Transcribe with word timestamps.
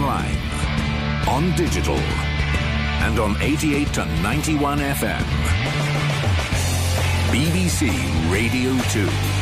online, 0.00 0.36
on 1.28 1.54
digital, 1.56 1.96
and 3.04 3.18
on 3.18 3.36
88 3.42 3.92
to 3.94 4.04
91 4.22 4.78
FM. 4.78 5.24
BBC 7.30 7.90
Radio 8.32 8.72
2. 8.88 9.39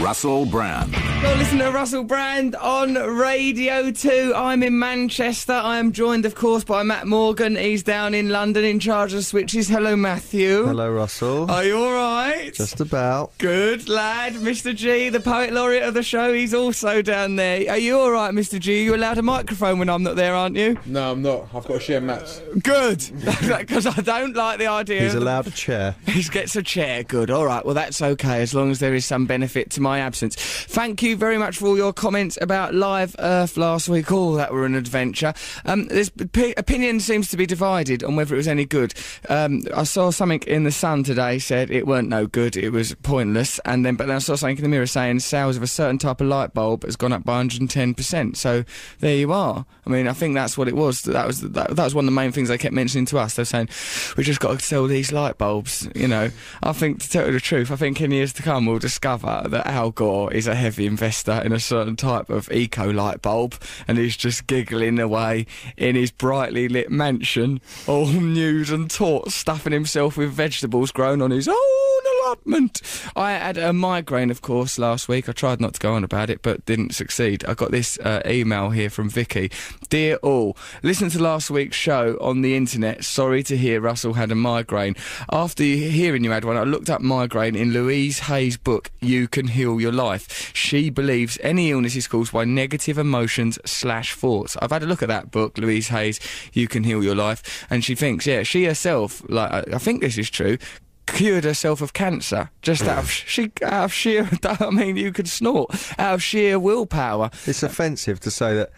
Russell 0.00 0.44
Brand. 0.44 0.92
Well, 1.22 1.36
listen 1.38 1.58
to 1.58 1.70
Russell 1.70 2.04
Brand 2.04 2.54
on 2.56 2.94
Radio 2.94 3.90
2. 3.90 4.34
I'm 4.36 4.62
in 4.62 4.78
Manchester. 4.78 5.54
I 5.54 5.78
am 5.78 5.92
joined, 5.92 6.26
of 6.26 6.34
course, 6.34 6.62
by 6.64 6.82
Matt 6.82 7.06
Morgan. 7.06 7.56
He's 7.56 7.82
down 7.82 8.12
in 8.12 8.28
London 8.28 8.64
in 8.64 8.80
charge 8.80 9.14
of 9.14 9.24
switches. 9.24 9.66
Hello, 9.68 9.96
Matthew. 9.96 10.64
Hello, 10.66 10.90
Russell. 10.92 11.50
Are 11.50 11.64
you 11.64 11.78
all 11.78 11.92
right? 11.92 12.52
Just 12.52 12.80
about. 12.80 13.32
Good 13.38 13.88
lad. 13.88 14.34
Mr. 14.34 14.74
G, 14.74 15.08
the 15.08 15.20
poet 15.20 15.52
laureate 15.54 15.84
of 15.84 15.94
the 15.94 16.02
show, 16.02 16.34
he's 16.34 16.52
also 16.52 17.00
down 17.00 17.36
there. 17.36 17.70
Are 17.70 17.78
you 17.78 17.98
all 17.98 18.10
right, 18.10 18.34
Mr. 18.34 18.58
G? 18.60 18.84
You 18.84 18.94
allowed 18.94 19.16
a 19.16 19.22
microphone 19.22 19.78
when 19.78 19.88
I'm 19.88 20.02
not 20.02 20.16
there, 20.16 20.34
aren't 20.34 20.56
you? 20.56 20.76
No, 20.84 21.12
I'm 21.12 21.22
not. 21.22 21.44
I've 21.54 21.64
got 21.66 21.74
to 21.74 21.80
share 21.80 22.00
Matt's. 22.00 22.40
Good. 22.62 23.02
Because 23.64 23.86
I 23.86 24.00
don't 24.02 24.34
like 24.34 24.58
the 24.58 24.66
idea. 24.66 25.02
He's 25.02 25.14
allowed 25.14 25.46
a 25.46 25.50
chair. 25.50 25.94
He 26.06 26.22
gets 26.22 26.54
a 26.56 26.62
chair. 26.62 27.02
Good. 27.02 27.30
All 27.30 27.46
right. 27.46 27.64
Well, 27.64 27.74
that's 27.74 28.02
okay 28.02 28.42
as 28.42 28.54
long 28.54 28.70
as 28.70 28.78
there 28.80 28.94
is 28.94 29.04
some 29.06 29.26
benefit 29.26 29.70
to 29.70 29.80
my 29.84 30.00
absence. 30.00 30.34
Thank 30.34 31.02
you 31.02 31.14
very 31.16 31.38
much 31.38 31.58
for 31.58 31.66
all 31.66 31.76
your 31.76 31.92
comments 31.92 32.38
about 32.40 32.74
Live 32.74 33.14
Earth 33.18 33.56
last 33.56 33.88
week. 33.88 34.10
Oh, 34.10 34.34
that 34.34 34.52
were 34.52 34.64
an 34.64 34.74
adventure. 34.74 35.34
Um, 35.64 35.86
this 35.86 36.10
opinion 36.56 37.00
seems 37.00 37.28
to 37.28 37.36
be 37.36 37.46
divided 37.46 38.02
on 38.02 38.16
whether 38.16 38.34
it 38.34 38.38
was 38.38 38.48
any 38.48 38.64
good. 38.64 38.94
Um, 39.28 39.62
I 39.74 39.84
saw 39.84 40.10
something 40.10 40.42
in 40.46 40.64
the 40.64 40.72
Sun 40.72 41.04
today 41.04 41.38
said 41.38 41.70
it 41.70 41.86
weren't 41.86 42.08
no 42.08 42.26
good. 42.26 42.56
It 42.56 42.70
was 42.70 42.94
pointless. 43.02 43.60
And 43.66 43.84
then, 43.84 43.94
but 43.94 44.06
then 44.06 44.16
I 44.16 44.20
saw 44.20 44.34
something 44.34 44.56
in 44.56 44.62
the 44.62 44.68
Mirror 44.68 44.86
saying 44.86 45.20
sales 45.20 45.56
of 45.56 45.62
a 45.62 45.66
certain 45.66 45.98
type 45.98 46.20
of 46.20 46.26
light 46.26 46.54
bulb 46.54 46.84
has 46.84 46.96
gone 46.96 47.12
up 47.12 47.24
by 47.24 47.34
110 47.34 47.94
percent. 47.94 48.36
So 48.38 48.64
there 49.00 49.16
you 49.16 49.32
are. 49.32 49.66
I 49.86 49.90
mean, 49.90 50.08
I 50.08 50.14
think 50.14 50.34
that's 50.34 50.56
what 50.56 50.66
it 50.66 50.74
was. 50.74 51.02
That 51.02 51.26
was 51.26 51.42
that, 51.42 51.76
that 51.76 51.84
was 51.84 51.94
one 51.94 52.04
of 52.04 52.06
the 52.06 52.12
main 52.12 52.32
things 52.32 52.48
they 52.48 52.58
kept 52.58 52.74
mentioning 52.74 53.06
to 53.06 53.18
us. 53.18 53.34
They're 53.34 53.44
saying 53.44 53.68
we 54.16 54.24
just 54.24 54.40
got 54.40 54.58
to 54.58 54.64
sell 54.64 54.86
these 54.86 55.12
light 55.12 55.36
bulbs. 55.36 55.88
You 55.94 56.08
know, 56.08 56.30
I 56.62 56.72
think 56.72 57.00
to 57.00 57.10
tell 57.10 57.26
you 57.26 57.32
the 57.32 57.40
truth, 57.40 57.70
I 57.70 57.76
think 57.76 58.00
in 58.00 58.10
years 58.10 58.32
to 58.34 58.42
come 58.42 58.66
we'll 58.66 58.78
discover 58.78 59.42
that 59.46 59.66
Al 59.74 59.90
Gore 59.90 60.32
is 60.32 60.46
a 60.46 60.54
heavy 60.54 60.86
investor 60.86 61.42
in 61.44 61.50
a 61.50 61.58
certain 61.58 61.96
type 61.96 62.30
of 62.30 62.48
eco 62.52 62.92
light 62.92 63.20
bulb, 63.20 63.56
and 63.88 63.98
he's 63.98 64.16
just 64.16 64.46
giggling 64.46 65.00
away 65.00 65.46
in 65.76 65.96
his 65.96 66.12
brightly 66.12 66.68
lit 66.68 66.92
mansion, 66.92 67.60
all 67.88 68.06
nude 68.06 68.70
and 68.70 68.88
taut, 68.88 69.32
stuffing 69.32 69.72
himself 69.72 70.16
with 70.16 70.30
vegetables 70.30 70.92
grown 70.92 71.20
on 71.20 71.32
his 71.32 71.48
own 71.48 72.13
I 73.16 73.32
had 73.32 73.58
a 73.58 73.72
migraine, 73.72 74.30
of 74.30 74.42
course, 74.42 74.78
last 74.78 75.08
week. 75.08 75.28
I 75.28 75.32
tried 75.32 75.60
not 75.60 75.74
to 75.74 75.80
go 75.80 75.94
on 75.94 76.04
about 76.04 76.30
it, 76.30 76.42
but 76.42 76.64
didn't 76.64 76.94
succeed. 76.94 77.44
I 77.44 77.54
got 77.54 77.70
this 77.70 77.98
uh, 77.98 78.22
email 78.26 78.70
here 78.70 78.90
from 78.90 79.10
Vicky. 79.10 79.50
Dear 79.88 80.16
all, 80.16 80.56
listen 80.82 81.10
to 81.10 81.22
last 81.22 81.50
week's 81.50 81.76
show 81.76 82.16
on 82.20 82.40
the 82.40 82.56
internet. 82.56 83.04
Sorry 83.04 83.42
to 83.44 83.56
hear 83.56 83.80
Russell 83.80 84.14
had 84.14 84.32
a 84.32 84.34
migraine. 84.34 84.96
After 85.30 85.62
hearing 85.62 86.24
you 86.24 86.30
had 86.30 86.44
one, 86.44 86.56
I 86.56 86.62
looked 86.62 86.90
up 86.90 87.00
migraine 87.00 87.56
in 87.56 87.72
Louise 87.72 88.20
Hay's 88.20 88.56
book, 88.56 88.90
You 89.00 89.28
Can 89.28 89.48
Heal 89.48 89.80
Your 89.80 89.92
Life. 89.92 90.52
She 90.54 90.90
believes 90.90 91.38
any 91.42 91.70
illness 91.70 91.96
is 91.96 92.08
caused 92.08 92.32
by 92.32 92.44
negative 92.44 92.98
emotions 92.98 93.58
slash 93.64 94.14
thoughts. 94.14 94.56
I've 94.60 94.72
had 94.72 94.82
a 94.82 94.86
look 94.86 95.02
at 95.02 95.08
that 95.08 95.30
book, 95.30 95.58
Louise 95.58 95.88
Hay's, 95.88 96.20
You 96.52 96.68
Can 96.68 96.84
Heal 96.84 97.04
Your 97.04 97.14
Life, 97.14 97.66
and 97.70 97.84
she 97.84 97.94
thinks, 97.94 98.26
yeah, 98.26 98.42
she 98.42 98.64
herself, 98.64 99.22
like, 99.28 99.72
I 99.72 99.78
think 99.78 100.00
this 100.00 100.18
is 100.18 100.30
true, 100.30 100.58
cured 101.06 101.44
herself 101.44 101.80
of 101.80 101.92
cancer 101.92 102.50
just 102.62 102.82
out 102.82 102.98
of 102.98 103.10
she 103.10 103.50
out 103.62 103.84
of 103.84 103.92
sheer 103.92 104.28
I 104.44 104.70
mean 104.70 104.96
you 104.96 105.12
could 105.12 105.28
snort 105.28 105.70
out 105.98 106.14
of 106.14 106.22
sheer 106.22 106.58
willpower. 106.58 107.30
It's 107.46 107.62
offensive 107.62 108.20
to 108.20 108.30
say 108.30 108.54
that 108.54 108.70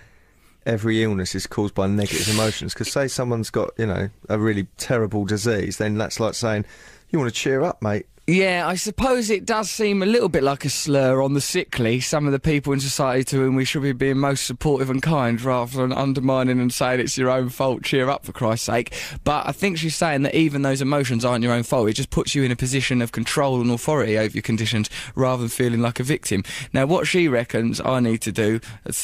every 0.67 1.03
illness 1.03 1.35
is 1.35 1.47
caused 1.47 1.75
by 1.75 1.87
negative 1.87 2.29
emotions. 2.29 2.75
Because 2.75 2.93
say 2.93 3.09
someone's 3.09 3.51
got, 3.51 3.71
you 3.79 3.87
know, 3.87 4.11
a 4.29 4.39
really 4.39 4.67
terrible 4.77 5.25
disease, 5.25 5.79
then 5.79 5.97
that's 5.97 6.21
like 6.21 6.35
saying, 6.35 6.67
"You 7.11 7.19
want 7.19 7.33
to 7.33 7.41
cheer 7.41 7.63
up, 7.63 7.81
mate." 7.81 8.07
Yeah, 8.29 8.67
I 8.67 8.75
suppose 8.75 9.31
it 9.31 9.45
does 9.45 9.71
seem 9.71 10.03
a 10.03 10.07
little 10.07 10.29
bit 10.29 10.43
like 10.43 10.65
a 10.65 10.69
slur 10.69 11.23
on 11.23 11.35
the 11.35 11.41
sickly, 11.41 12.01
some 12.01 12.27
of 12.27 12.33
the 12.33 12.41
people 12.41 12.73
in 12.73 12.81
society 12.81 13.23
to 13.23 13.37
whom 13.37 13.55
we 13.55 13.65
should 13.65 13.83
be 13.83 13.93
being 13.93 14.19
most 14.19 14.45
supportive 14.45 14.91
and 14.91 15.01
kind 15.01 15.41
rather 15.41 15.77
than 15.77 15.93
undermining 15.93 16.59
and 16.59 16.75
saying 16.75 16.99
it's 16.99 17.17
your 17.17 17.31
own 17.31 17.51
fault, 17.51 17.85
cheer 17.85 18.11
up 18.11 18.25
for 18.25 18.33
Christ's 18.33 18.67
sake. 18.67 18.93
But 19.23 19.47
I 19.47 19.53
think 19.53 19.79
she's 19.79 19.95
saying 19.95 20.23
that 20.23 20.35
even 20.35 20.63
those 20.63 20.83
emotions 20.83 21.25
aren't 21.25 21.45
your 21.45 21.53
own 21.53 21.63
fault, 21.63 21.89
it 21.89 21.93
just 21.93 22.11
puts 22.11 22.35
you 22.35 22.43
in 22.43 22.51
a 22.51 22.57
position 22.57 23.01
of 23.01 23.13
control 23.13 23.61
and 23.61 23.71
authority 23.71 24.19
over 24.19 24.33
your 24.33 24.43
conditions 24.43 24.91
rather 25.15 25.43
than 25.43 25.49
feeling 25.49 25.81
like 25.81 26.01
a 26.01 26.03
victim. 26.03 26.43
Now, 26.73 26.85
what 26.87 27.07
she 27.07 27.29
reckons 27.29 27.81
I 27.81 28.01
need 28.01 28.23
to 28.23 28.33
do, 28.33 28.59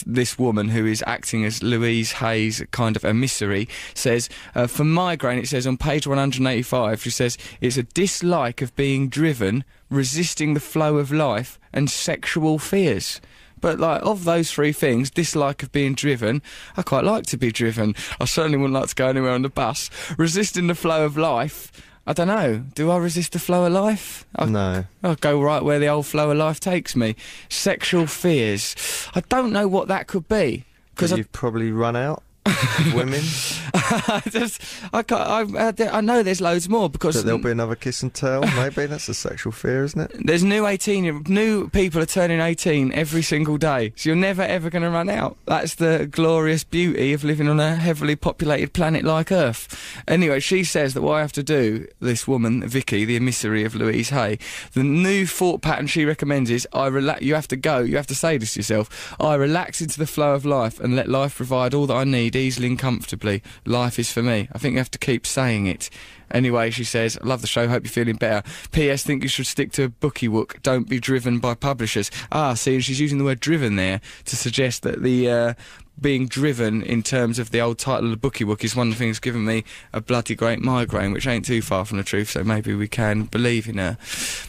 this 0.04 0.36
woman 0.36 0.70
who 0.70 0.84
is 0.84 1.04
acting 1.06 1.44
as 1.44 1.62
Louise 1.62 2.10
Hay's, 2.14 2.60
kind 2.72 2.96
of 2.96 3.04
emissary, 3.04 3.68
says, 3.94 4.28
uh, 4.56 4.66
for 4.66 4.82
migraine, 4.82 5.38
it 5.38 5.46
says 5.46 5.64
on 5.64 5.76
page 5.76 6.08
185, 6.08 7.00
she 7.00 7.10
says, 7.10 7.38
it's 7.60 7.76
a 7.76 7.84
dislike 7.84 8.62
of 8.62 8.74
being 8.74 9.11
driven, 9.12 9.62
resisting 9.88 10.54
the 10.54 10.60
flow 10.60 10.96
of 10.96 11.12
life, 11.12 11.60
and 11.72 11.88
sexual 11.88 12.58
fears. 12.58 13.20
But 13.60 13.78
like 13.78 14.02
of 14.02 14.24
those 14.24 14.50
three 14.50 14.72
things, 14.72 15.08
dislike 15.08 15.62
of 15.62 15.70
being 15.70 15.94
driven, 15.94 16.42
I 16.76 16.82
quite 16.82 17.04
like 17.04 17.26
to 17.26 17.36
be 17.36 17.52
driven. 17.52 17.94
I 18.20 18.24
certainly 18.24 18.58
wouldn't 18.58 18.74
like 18.74 18.88
to 18.88 18.94
go 18.96 19.06
anywhere 19.06 19.30
on 19.30 19.42
the 19.42 19.48
bus. 19.48 19.88
Resisting 20.18 20.66
the 20.66 20.74
flow 20.74 21.04
of 21.04 21.16
life, 21.16 21.70
I 22.04 22.12
don't 22.12 22.26
know. 22.26 22.64
Do 22.74 22.90
I 22.90 22.96
resist 22.96 23.32
the 23.32 23.38
flow 23.38 23.64
of 23.64 23.72
life? 23.72 24.26
I, 24.34 24.46
No. 24.46 24.84
I'll 25.04 25.14
go 25.14 25.40
right 25.40 25.62
where 25.62 25.78
the 25.78 25.86
old 25.86 26.06
flow 26.06 26.32
of 26.32 26.36
life 26.36 26.58
takes 26.58 26.96
me. 26.96 27.14
Sexual 27.48 28.08
fears. 28.08 28.74
I 29.14 29.20
don't 29.28 29.52
know 29.52 29.68
what 29.68 29.86
that 29.86 30.08
could 30.08 30.26
be. 30.26 30.64
Because 30.94 31.10
Because 31.10 31.18
you've 31.18 31.32
probably 31.32 31.70
run 31.70 31.94
out 31.94 32.24
of 32.44 32.94
women. 32.94 33.22
I 33.74 34.22
just, 34.28 34.62
I, 34.92 35.02
can't, 35.02 35.56
I, 35.56 35.98
I 35.98 36.00
know 36.00 36.22
there's 36.22 36.40
loads 36.40 36.68
more 36.68 36.90
because 36.90 37.14
that 37.14 37.24
there'll 37.24 37.40
be 37.40 37.50
another 37.50 37.74
kiss 37.74 38.02
and 38.02 38.12
tell. 38.12 38.40
Maybe 38.56 38.86
that's 38.86 39.08
a 39.08 39.14
sexual 39.14 39.52
fear, 39.52 39.84
isn't 39.84 40.00
it? 40.00 40.26
There's 40.26 40.44
new 40.44 40.66
18, 40.66 41.24
new 41.28 41.68
people 41.68 42.00
are 42.00 42.06
turning 42.06 42.40
18 42.40 42.92
every 42.92 43.22
single 43.22 43.56
day. 43.56 43.92
So 43.96 44.10
you're 44.10 44.16
never 44.16 44.42
ever 44.42 44.70
going 44.70 44.82
to 44.82 44.90
run 44.90 45.08
out. 45.08 45.36
That's 45.46 45.76
the 45.76 46.08
glorious 46.10 46.64
beauty 46.64 47.12
of 47.12 47.24
living 47.24 47.48
on 47.48 47.60
a 47.60 47.76
heavily 47.76 48.16
populated 48.16 48.72
planet 48.72 49.04
like 49.04 49.32
Earth. 49.32 50.02
Anyway, 50.06 50.40
she 50.40 50.64
says 50.64 50.94
that 50.94 51.02
what 51.02 51.14
I 51.14 51.20
have 51.20 51.32
to 51.32 51.42
do, 51.42 51.86
this 52.00 52.28
woman, 52.28 52.66
Vicky, 52.66 53.04
the 53.04 53.16
emissary 53.16 53.64
of 53.64 53.74
Louise 53.74 54.10
Hay, 54.10 54.38
the 54.74 54.82
new 54.82 55.26
thought 55.26 55.62
pattern 55.62 55.86
she 55.86 56.04
recommends 56.04 56.50
is 56.50 56.68
I 56.72 56.86
relax, 56.86 57.22
you 57.22 57.34
have 57.34 57.48
to 57.48 57.56
go, 57.56 57.80
you 57.80 57.96
have 57.96 58.06
to 58.08 58.14
say 58.14 58.38
this 58.38 58.54
to 58.54 58.60
yourself, 58.60 59.14
I 59.20 59.34
relax 59.34 59.80
into 59.80 59.98
the 59.98 60.06
flow 60.06 60.34
of 60.34 60.44
life 60.44 60.80
and 60.80 60.96
let 60.96 61.08
life 61.08 61.36
provide 61.36 61.74
all 61.74 61.86
that 61.86 61.94
I 61.94 62.04
need 62.04 62.36
easily 62.36 62.68
and 62.68 62.78
comfortably. 62.78 63.42
Life 63.64 63.98
is 63.98 64.10
for 64.10 64.22
me. 64.22 64.48
I 64.52 64.58
think 64.58 64.72
you 64.72 64.78
have 64.78 64.90
to 64.90 64.98
keep 64.98 65.26
saying 65.26 65.66
it. 65.66 65.88
Anyway, 66.32 66.70
she 66.70 66.84
says, 66.84 67.18
love 67.22 67.42
the 67.42 67.46
show, 67.46 67.68
hope 67.68 67.84
you're 67.84 67.90
feeling 67.90 68.16
better. 68.16 68.42
P.S. 68.72 69.02
Think 69.02 69.22
you 69.22 69.28
should 69.28 69.46
stick 69.46 69.70
to 69.72 69.84
a 69.84 69.88
bookie 69.88 70.28
wook, 70.28 70.60
don't 70.62 70.88
be 70.88 70.98
driven 70.98 71.38
by 71.38 71.54
publishers. 71.54 72.10
Ah, 72.32 72.54
see, 72.54 72.80
she's 72.80 73.00
using 73.00 73.18
the 73.18 73.24
word 73.24 73.38
driven 73.38 73.76
there 73.76 74.00
to 74.24 74.36
suggest 74.36 74.82
that 74.82 75.02
the, 75.02 75.30
uh, 75.30 75.54
being 76.00 76.26
driven 76.26 76.82
in 76.82 77.02
terms 77.02 77.38
of 77.38 77.50
the 77.50 77.60
old 77.60 77.78
title 77.78 78.06
of 78.06 78.10
the 78.10 78.16
bookie 78.16 78.44
wook 78.44 78.64
is 78.64 78.74
one 78.74 78.88
of 78.88 78.94
the 78.94 78.98
things 78.98 79.20
giving 79.20 79.44
me 79.44 79.62
a 79.92 80.00
bloody 80.00 80.34
great 80.34 80.58
migraine, 80.60 81.12
which 81.12 81.26
ain't 81.26 81.44
too 81.44 81.60
far 81.60 81.84
from 81.84 81.98
the 81.98 82.02
truth, 82.04 82.30
so 82.30 82.42
maybe 82.42 82.74
we 82.74 82.88
can 82.88 83.24
believe 83.24 83.68
in 83.68 83.76
her. 83.76 83.98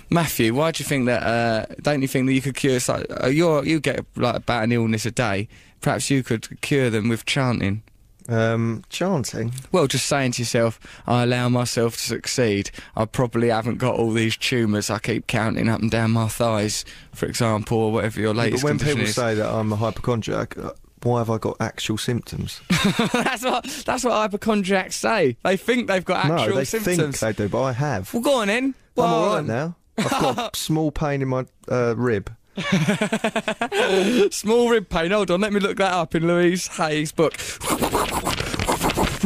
Matthew, 0.09 0.53
why 0.55 0.71
do 0.71 0.81
you 0.81 0.87
think 0.87 1.05
that, 1.07 1.21
uh, 1.21 1.65
don't 1.81 2.01
you 2.01 2.07
think 2.07 2.27
that 2.27 2.33
you 2.33 2.41
could 2.41 2.55
cure, 2.55 2.79
so- 2.79 3.05
uh, 3.21 3.27
you 3.27 3.79
get 3.81 4.05
like 4.15 4.35
about 4.37 4.63
an 4.63 4.71
illness 4.71 5.05
a 5.05 5.11
day, 5.11 5.49
perhaps 5.81 6.09
you 6.09 6.23
could 6.23 6.61
cure 6.61 6.89
them 6.89 7.09
with 7.09 7.25
chanting? 7.25 7.83
Um, 8.29 8.83
chanting. 8.89 9.53
Well, 9.71 9.87
just 9.87 10.05
saying 10.05 10.33
to 10.33 10.41
yourself, 10.41 10.79
I 11.05 11.23
allow 11.23 11.49
myself 11.49 11.95
to 11.95 11.99
succeed. 12.01 12.71
I 12.95 13.05
probably 13.05 13.49
haven't 13.49 13.77
got 13.77 13.95
all 13.95 14.11
these 14.11 14.37
tumours 14.37 14.89
I 14.89 14.99
keep 14.99 15.27
counting 15.27 15.67
up 15.69 15.81
and 15.81 15.91
down 15.91 16.11
my 16.11 16.27
thighs, 16.27 16.85
for 17.13 17.25
example, 17.25 17.77
or 17.77 17.91
whatever 17.91 18.19
your 18.19 18.33
latest. 18.33 18.63
But 18.63 18.69
when 18.69 18.79
people 18.79 19.01
is. 19.01 19.15
say 19.15 19.35
that 19.35 19.49
I'm 19.49 19.73
a 19.73 19.75
hypochondriac, 19.75 20.57
uh, 20.57 20.71
why 21.01 21.19
have 21.19 21.29
I 21.29 21.37
got 21.37 21.57
actual 21.59 21.97
symptoms? 21.97 22.61
that's 23.13 23.43
what 23.43 23.65
that's 23.85 24.03
what 24.05 24.13
hypochondriacs 24.13 24.95
say. 24.95 25.35
They 25.43 25.57
think 25.57 25.87
they've 25.87 26.05
got 26.05 26.25
actual 26.25 26.37
symptoms. 26.37 26.49
no, 26.49 26.55
they 26.55 26.65
symptoms. 26.65 27.19
think 27.19 27.37
they 27.37 27.43
do, 27.43 27.49
but 27.49 27.61
I 27.61 27.71
have. 27.73 28.13
Well, 28.13 28.23
go 28.23 28.35
on 28.41 28.49
in. 28.49 28.63
I'm 28.65 28.75
Well, 28.95 29.13
all 29.13 29.35
right 29.35 29.45
now. 29.45 29.75
I've 29.97 30.09
got 30.09 30.55
a 30.55 30.57
small 30.57 30.91
pain 30.91 31.21
in 31.21 31.27
my 31.27 31.45
uh, 31.69 31.93
rib. 31.97 32.33
Small 34.31 34.69
rib 34.69 34.89
pain. 34.89 35.11
Hold 35.11 35.31
on, 35.31 35.41
let 35.41 35.53
me 35.53 35.59
look 35.59 35.77
that 35.77 35.93
up 35.93 36.13
in 36.15 36.27
Louise 36.27 36.67
Hay's 36.67 37.11
book. 37.11 37.33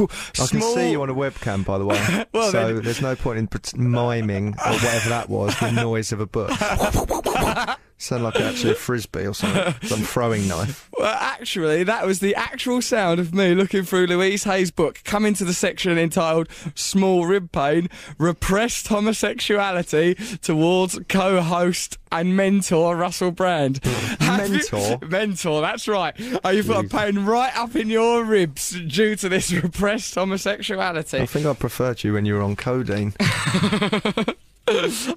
I 0.04 0.48
can 0.48 0.62
see 0.62 0.92
you 0.92 1.02
on 1.02 1.10
a 1.10 1.16
webcam, 1.16 1.66
by 1.66 1.78
the 1.78 1.86
way. 1.86 2.26
Well, 2.34 2.52
so 2.52 2.74
then- 2.74 2.84
there's 2.84 3.02
no 3.02 3.16
point 3.16 3.40
in 3.40 3.48
pret- 3.48 3.76
miming 3.78 4.50
or 4.66 4.74
whatever 4.74 5.10
that 5.10 5.30
was, 5.30 5.58
the 5.60 5.72
noise 5.84 6.12
of 6.12 6.20
a 6.20 6.26
book. 6.28 6.52
Sound 8.00 8.24
like 8.24 8.36
actually 8.40 8.74
a 8.74 8.76
frisbee 8.76 9.26
or 9.26 9.34
something, 9.34 9.74
some 9.90 10.02
throwing 10.02 10.48
knife. 10.48 10.88
Well, 11.00 11.16
actually, 11.20 11.84
that 11.86 12.06
was 12.06 12.20
the 12.20 12.36
actual 12.36 12.80
sound 12.84 13.20
of 13.20 13.34
me 13.34 13.56
looking 13.56 13.82
through 13.82 14.06
Louise 14.06 14.44
Hay's 14.44 14.70
book, 14.70 15.02
coming 15.04 15.34
to 15.34 15.44
the 15.44 15.54
section 15.54 15.98
entitled 15.98 16.48
Small 16.76 17.26
Rib 17.26 17.52
Pain 17.52 17.90
Repressed 18.20 18.88
Homosexuality 18.90 20.14
Towards 20.42 21.00
Co 21.10 21.42
host 21.42 21.98
and 22.12 22.38
mentor 22.38 22.96
Russell 22.96 23.32
Brand. 23.32 23.84
Have 24.20 24.48
you- 24.50 24.54
Mentor? 24.72 25.00
mentor, 25.08 25.62
that's 25.62 25.88
right. 25.88 26.14
Oh, 26.44 26.50
you've 26.52 26.68
got 26.68 26.86
a 26.86 26.88
pain 26.88 27.26
right 27.26 27.56
up 27.58 27.76
in 27.76 27.90
your 27.90 28.24
ribs 28.24 28.80
due 28.88 29.16
to 29.16 29.28
this 29.28 29.52
repressed 29.52 29.78
homosexuality. 29.96 31.20
I 31.20 31.26
think 31.26 31.46
I 31.46 31.54
preferred 31.54 32.04
you 32.04 32.14
when 32.14 32.26
you 32.26 32.36
were 32.36 32.42
on 32.42 32.56
codeine. 32.56 33.14
I 33.20 34.36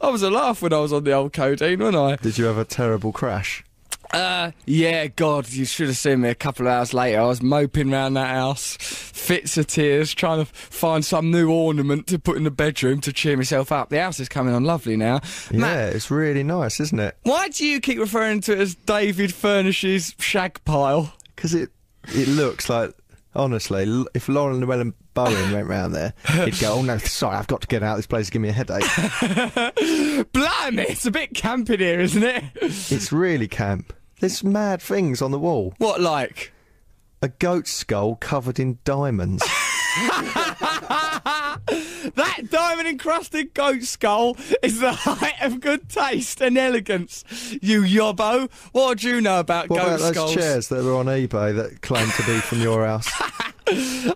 was 0.02 0.22
a 0.22 0.30
laugh 0.30 0.62
when 0.62 0.72
I 0.72 0.78
was 0.78 0.92
on 0.92 1.04
the 1.04 1.12
old 1.12 1.32
codeine, 1.32 1.80
wasn't 1.80 1.96
I? 1.96 2.16
Did 2.16 2.38
you 2.38 2.44
have 2.46 2.58
a 2.58 2.64
terrible 2.64 3.12
crash? 3.12 3.64
Uh, 4.12 4.50
yeah, 4.66 5.06
God, 5.06 5.48
you 5.50 5.64
should 5.64 5.86
have 5.86 5.96
seen 5.96 6.22
me 6.22 6.30
a 6.30 6.34
couple 6.34 6.66
of 6.66 6.72
hours 6.72 6.92
later. 6.92 7.20
I 7.20 7.26
was 7.26 7.42
moping 7.42 7.92
around 7.92 8.14
that 8.14 8.30
house, 8.30 8.76
fits 8.80 9.56
of 9.56 9.68
tears, 9.68 10.12
trying 10.14 10.44
to 10.44 10.52
find 10.52 11.04
some 11.04 11.30
new 11.30 11.50
ornament 11.50 12.08
to 12.08 12.18
put 12.18 12.36
in 12.36 12.42
the 12.42 12.50
bedroom 12.50 13.00
to 13.02 13.12
cheer 13.12 13.36
myself 13.36 13.70
up. 13.70 13.88
The 13.88 14.00
house 14.00 14.18
is 14.18 14.28
coming 14.28 14.52
on 14.52 14.64
lovely 14.64 14.96
now. 14.96 15.20
Yeah, 15.50 15.58
Matt, 15.58 15.94
it's 15.94 16.10
really 16.10 16.42
nice, 16.42 16.80
isn't 16.80 16.98
it? 16.98 17.16
why 17.22 17.48
do 17.48 17.64
you 17.64 17.80
keep 17.80 17.98
referring 18.00 18.40
to 18.42 18.52
it 18.52 18.58
as 18.58 18.74
David 18.74 19.32
Furnish's 19.32 20.14
shag 20.18 20.64
pile? 20.64 21.12
Because 21.36 21.54
it 21.54 21.70
it 22.08 22.26
looks 22.26 22.68
like 22.68 22.92
honestly, 23.34 24.04
if 24.14 24.28
Lauren 24.28 24.60
Llewellyn 24.60 24.94
Bowen 25.14 25.52
went 25.52 25.66
round 25.66 25.94
there, 25.94 26.14
he'd 26.44 26.58
go, 26.58 26.74
"Oh 26.74 26.82
no, 26.82 26.98
sorry, 26.98 27.36
I've 27.36 27.46
got 27.46 27.62
to 27.62 27.66
get 27.66 27.82
out. 27.82 27.96
This 27.96 28.06
place 28.06 28.26
is 28.26 28.30
giving 28.30 28.42
me 28.42 28.48
a 28.48 28.52
headache." 28.52 28.84
Blimey, 30.32 30.84
it's 30.88 31.06
a 31.06 31.10
bit 31.10 31.34
camp 31.34 31.70
in 31.70 31.80
here, 31.80 32.00
isn't 32.00 32.22
it? 32.22 32.44
it's 32.54 33.12
really 33.12 33.48
camp. 33.48 33.92
There's 34.20 34.44
mad 34.44 34.82
things 34.82 35.22
on 35.22 35.30
the 35.30 35.38
wall. 35.38 35.74
What 35.78 36.00
like? 36.00 36.52
A 37.22 37.28
goat 37.28 37.66
skull 37.66 38.16
covered 38.16 38.58
in 38.58 38.78
diamonds. 38.84 39.42
That 42.14 42.50
diamond 42.50 42.88
encrusted 42.88 43.54
goat 43.54 43.82
skull 43.82 44.36
is 44.62 44.80
the 44.80 44.92
height 44.92 45.40
of 45.42 45.60
good 45.60 45.88
taste 45.88 46.40
and 46.40 46.56
elegance. 46.58 47.24
You 47.62 47.82
yobbo. 47.82 48.50
What 48.72 48.98
do 48.98 49.08
you 49.08 49.20
know 49.20 49.40
about 49.40 49.68
What 49.70 49.78
goat 49.78 50.00
about 50.00 50.14
those 50.14 50.34
chairs 50.34 50.68
that 50.68 50.84
were 50.84 50.94
on 50.94 51.06
eBay 51.06 51.54
that 51.56 51.82
claim 51.82 52.08
to 52.10 52.22
be 52.24 52.38
from 52.38 52.60
your 52.60 52.86
house? 52.86 53.08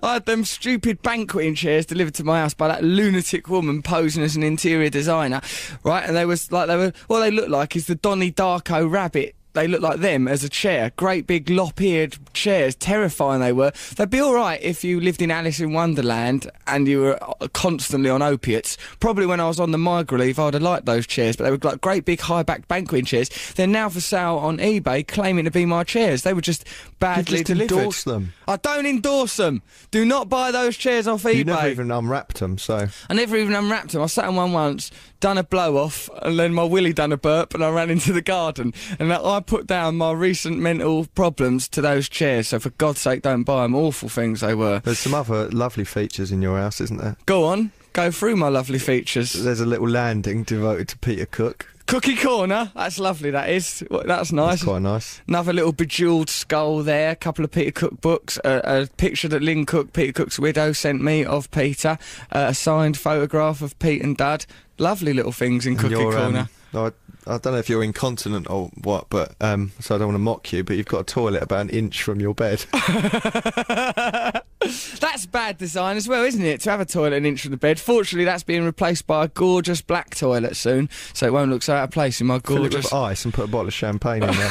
I 0.02 0.14
had 0.14 0.26
them 0.26 0.44
stupid 0.44 1.00
banqueting 1.02 1.54
chairs 1.54 1.86
delivered 1.86 2.14
to 2.14 2.24
my 2.24 2.40
house 2.40 2.54
by 2.54 2.66
that 2.68 2.82
lunatic 2.82 3.48
woman 3.48 3.82
posing 3.82 4.22
as 4.24 4.34
an 4.34 4.42
interior 4.42 4.90
designer, 4.90 5.40
right? 5.84 6.04
And 6.04 6.16
they 6.16 6.26
was 6.26 6.50
like 6.50 6.66
they 6.66 6.76
were 6.76 6.92
what 7.06 7.20
they 7.20 7.30
look 7.30 7.48
like 7.48 7.76
is 7.76 7.86
the 7.86 7.94
Donnie 7.94 8.32
Darko 8.32 8.90
rabbit. 8.90 9.36
They 9.54 9.68
look 9.68 9.80
like 9.80 10.00
them 10.00 10.28
as 10.28 10.44
a 10.44 10.48
chair. 10.48 10.92
Great 10.96 11.26
big 11.26 11.48
lop-eared 11.48 12.18
chairs. 12.34 12.74
Terrifying 12.74 13.40
they 13.40 13.52
were. 13.52 13.72
They'd 13.96 14.10
be 14.10 14.20
all 14.20 14.34
right 14.34 14.60
if 14.60 14.84
you 14.84 15.00
lived 15.00 15.22
in 15.22 15.30
Alice 15.30 15.60
in 15.60 15.72
Wonderland 15.72 16.50
and 16.66 16.86
you 16.86 17.00
were 17.00 17.18
uh, 17.22 17.48
constantly 17.52 18.10
on 18.10 18.20
opiates. 18.20 18.76
Probably 19.00 19.26
when 19.26 19.40
I 19.40 19.46
was 19.46 19.60
on 19.60 19.70
the 19.70 19.78
migra 19.78 20.18
leave, 20.18 20.38
I'd 20.38 20.54
have 20.54 20.62
liked 20.62 20.86
those 20.86 21.06
chairs. 21.06 21.36
But 21.36 21.44
they 21.44 21.50
were 21.50 21.58
like 21.62 21.80
great 21.80 22.04
big 22.04 22.20
high-backed 22.20 22.68
banqueting 22.68 23.04
chairs. 23.04 23.30
They're 23.54 23.66
now 23.66 23.88
for 23.88 24.00
sale 24.00 24.36
on 24.36 24.58
eBay, 24.58 25.06
claiming 25.06 25.44
to 25.44 25.50
be 25.50 25.64
my 25.64 25.84
chairs. 25.84 26.22
They 26.22 26.34
were 26.34 26.40
just 26.40 26.66
badly 26.98 27.38
just 27.38 27.46
delivered. 27.46 27.72
endorse 27.72 28.04
them. 28.04 28.32
I 28.48 28.56
don't 28.56 28.86
endorse 28.86 29.36
them. 29.36 29.62
Do 29.90 30.04
not 30.04 30.28
buy 30.28 30.50
those 30.50 30.76
chairs 30.76 31.06
off 31.06 31.22
eBay. 31.22 31.36
You 31.36 31.44
never 31.44 31.68
even 31.68 31.90
unwrapped 31.90 32.40
them, 32.40 32.58
so 32.58 32.88
I 33.08 33.14
never 33.14 33.36
even 33.36 33.54
unwrapped 33.54 33.92
them. 33.92 34.02
I 34.02 34.06
sat 34.06 34.24
on 34.24 34.36
one 34.36 34.52
once, 34.52 34.90
done 35.24 35.38
a 35.38 35.42
blow 35.42 35.78
off, 35.78 36.10
and 36.20 36.38
then 36.38 36.52
my 36.52 36.62
willy 36.62 36.92
done 36.92 37.10
a 37.10 37.16
burp, 37.16 37.54
and 37.54 37.64
I 37.64 37.70
ran 37.70 37.88
into 37.88 38.12
the 38.12 38.20
garden. 38.20 38.74
And 38.98 39.10
I 39.10 39.40
put 39.40 39.66
down 39.66 39.96
my 39.96 40.12
recent 40.12 40.58
mental 40.58 41.06
problems 41.14 41.66
to 41.68 41.80
those 41.80 42.10
chairs. 42.10 42.48
So 42.48 42.58
for 42.58 42.68
God's 42.68 43.00
sake, 43.00 43.22
don't 43.22 43.42
buy 43.42 43.62
them. 43.62 43.74
Awful 43.74 44.10
things 44.10 44.42
they 44.42 44.54
were. 44.54 44.80
there's 44.80 44.98
some 44.98 45.14
other 45.14 45.48
lovely 45.48 45.86
features 45.86 46.30
in 46.30 46.42
your 46.42 46.58
house, 46.58 46.78
isn't 46.82 46.98
there? 46.98 47.16
Go 47.24 47.44
on, 47.44 47.72
go 47.94 48.10
through 48.10 48.36
my 48.36 48.48
lovely 48.48 48.78
features. 48.78 49.32
There's 49.32 49.60
a 49.60 49.66
little 49.66 49.88
landing 49.88 50.42
devoted 50.42 50.88
to 50.88 50.98
Peter 50.98 51.24
Cook. 51.24 51.73
Cookie 51.86 52.16
corner. 52.16 52.72
That's 52.74 52.98
lovely. 52.98 53.30
That 53.30 53.50
is. 53.50 53.84
That's 53.90 54.32
nice. 54.32 54.50
That's 54.50 54.64
quite 54.64 54.82
nice. 54.82 55.20
Another 55.28 55.52
little 55.52 55.72
bejeweled 55.72 56.30
skull 56.30 56.82
there. 56.82 57.10
A 57.10 57.16
couple 57.16 57.44
of 57.44 57.50
Peter 57.50 57.70
Cook 57.70 58.00
books. 58.00 58.38
A, 58.44 58.60
a 58.64 58.86
picture 58.96 59.28
that 59.28 59.42
Lynn 59.42 59.66
Cook, 59.66 59.92
Peter 59.92 60.12
Cook's 60.12 60.38
widow, 60.38 60.72
sent 60.72 61.02
me 61.02 61.24
of 61.24 61.50
Peter. 61.50 61.98
Uh, 62.32 62.46
a 62.48 62.54
signed 62.54 62.96
photograph 62.96 63.60
of 63.60 63.78
Pete 63.78 64.02
and 64.02 64.16
Dad. 64.16 64.46
Lovely 64.78 65.12
little 65.12 65.32
things 65.32 65.66
in 65.66 65.74
And 65.74 65.80
Cookie 65.80 65.94
you're, 65.94 66.18
um, 66.18 66.48
Corner. 66.74 66.92
I, 67.26 67.34
I 67.34 67.38
don't 67.38 67.54
know 67.54 67.58
if 67.58 67.68
you're 67.68 67.82
incontinent 67.82 68.50
or 68.50 68.70
what, 68.82 69.08
but 69.08 69.34
um, 69.40 69.72
so 69.80 69.94
I 69.94 69.98
don't 69.98 70.08
want 70.08 70.16
to 70.16 70.20
mock 70.20 70.52
you, 70.52 70.62
but 70.62 70.76
you've 70.76 70.86
got 70.86 71.00
a 71.00 71.04
toilet 71.04 71.42
about 71.42 71.62
an 71.62 71.70
inch 71.70 72.02
from 72.02 72.20
your 72.20 72.34
bed. 72.34 72.64
That's 75.00 75.26
bad 75.26 75.58
design 75.58 75.96
as 75.96 76.08
well, 76.08 76.24
isn't 76.24 76.44
it? 76.44 76.60
To 76.62 76.70
have 76.70 76.80
a 76.80 76.84
toilet 76.84 77.14
an 77.14 77.26
inch 77.26 77.42
from 77.42 77.50
the 77.50 77.56
bed. 77.56 77.78
Fortunately, 77.78 78.24
that's 78.24 78.42
being 78.42 78.64
replaced 78.64 79.06
by 79.06 79.24
a 79.24 79.28
gorgeous 79.28 79.82
black 79.82 80.14
toilet 80.14 80.56
soon, 80.56 80.88
so 81.12 81.26
it 81.26 81.32
won't 81.32 81.50
look 81.50 81.62
so 81.62 81.74
out 81.74 81.84
of 81.84 81.90
place 81.90 82.20
in 82.20 82.26
my 82.26 82.38
gorgeous 82.38 82.88
Fill 82.88 82.98
it 82.98 83.04
with 83.04 83.10
ice 83.10 83.24
and 83.24 83.34
put 83.34 83.44
a 83.44 83.48
bottle 83.48 83.68
of 83.68 83.74
champagne 83.74 84.22
in 84.22 84.30
there. 84.30 84.50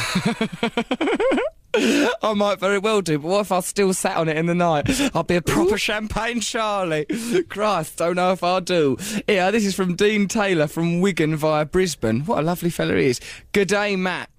I 2.22 2.34
might 2.36 2.60
very 2.60 2.78
well 2.78 3.00
do, 3.00 3.18
but 3.18 3.28
what 3.28 3.40
if 3.40 3.52
I 3.52 3.60
still 3.60 3.92
sat 3.92 4.16
on 4.16 4.28
it 4.28 4.36
in 4.36 4.46
the 4.46 4.54
night? 4.54 4.88
I'll 5.14 5.24
be 5.24 5.34
a 5.36 5.42
proper 5.42 5.76
champagne 5.76 6.40
Charlie. 6.40 7.06
Christ, 7.48 7.96
don't 7.96 8.16
know 8.16 8.32
if 8.32 8.44
I 8.44 8.60
do. 8.60 8.96
Yeah, 9.26 9.50
this 9.50 9.66
is 9.66 9.74
from 9.74 9.96
Dean 9.96 10.28
Taylor 10.28 10.68
from 10.68 11.00
Wigan 11.00 11.34
via 11.36 11.64
Brisbane. 11.64 12.20
What 12.26 12.38
a 12.38 12.42
lovely 12.42 12.70
fella 12.70 12.94
he 12.94 13.06
is. 13.06 13.20
Good 13.52 13.68
day, 13.68 13.96
Matt. 13.96 14.30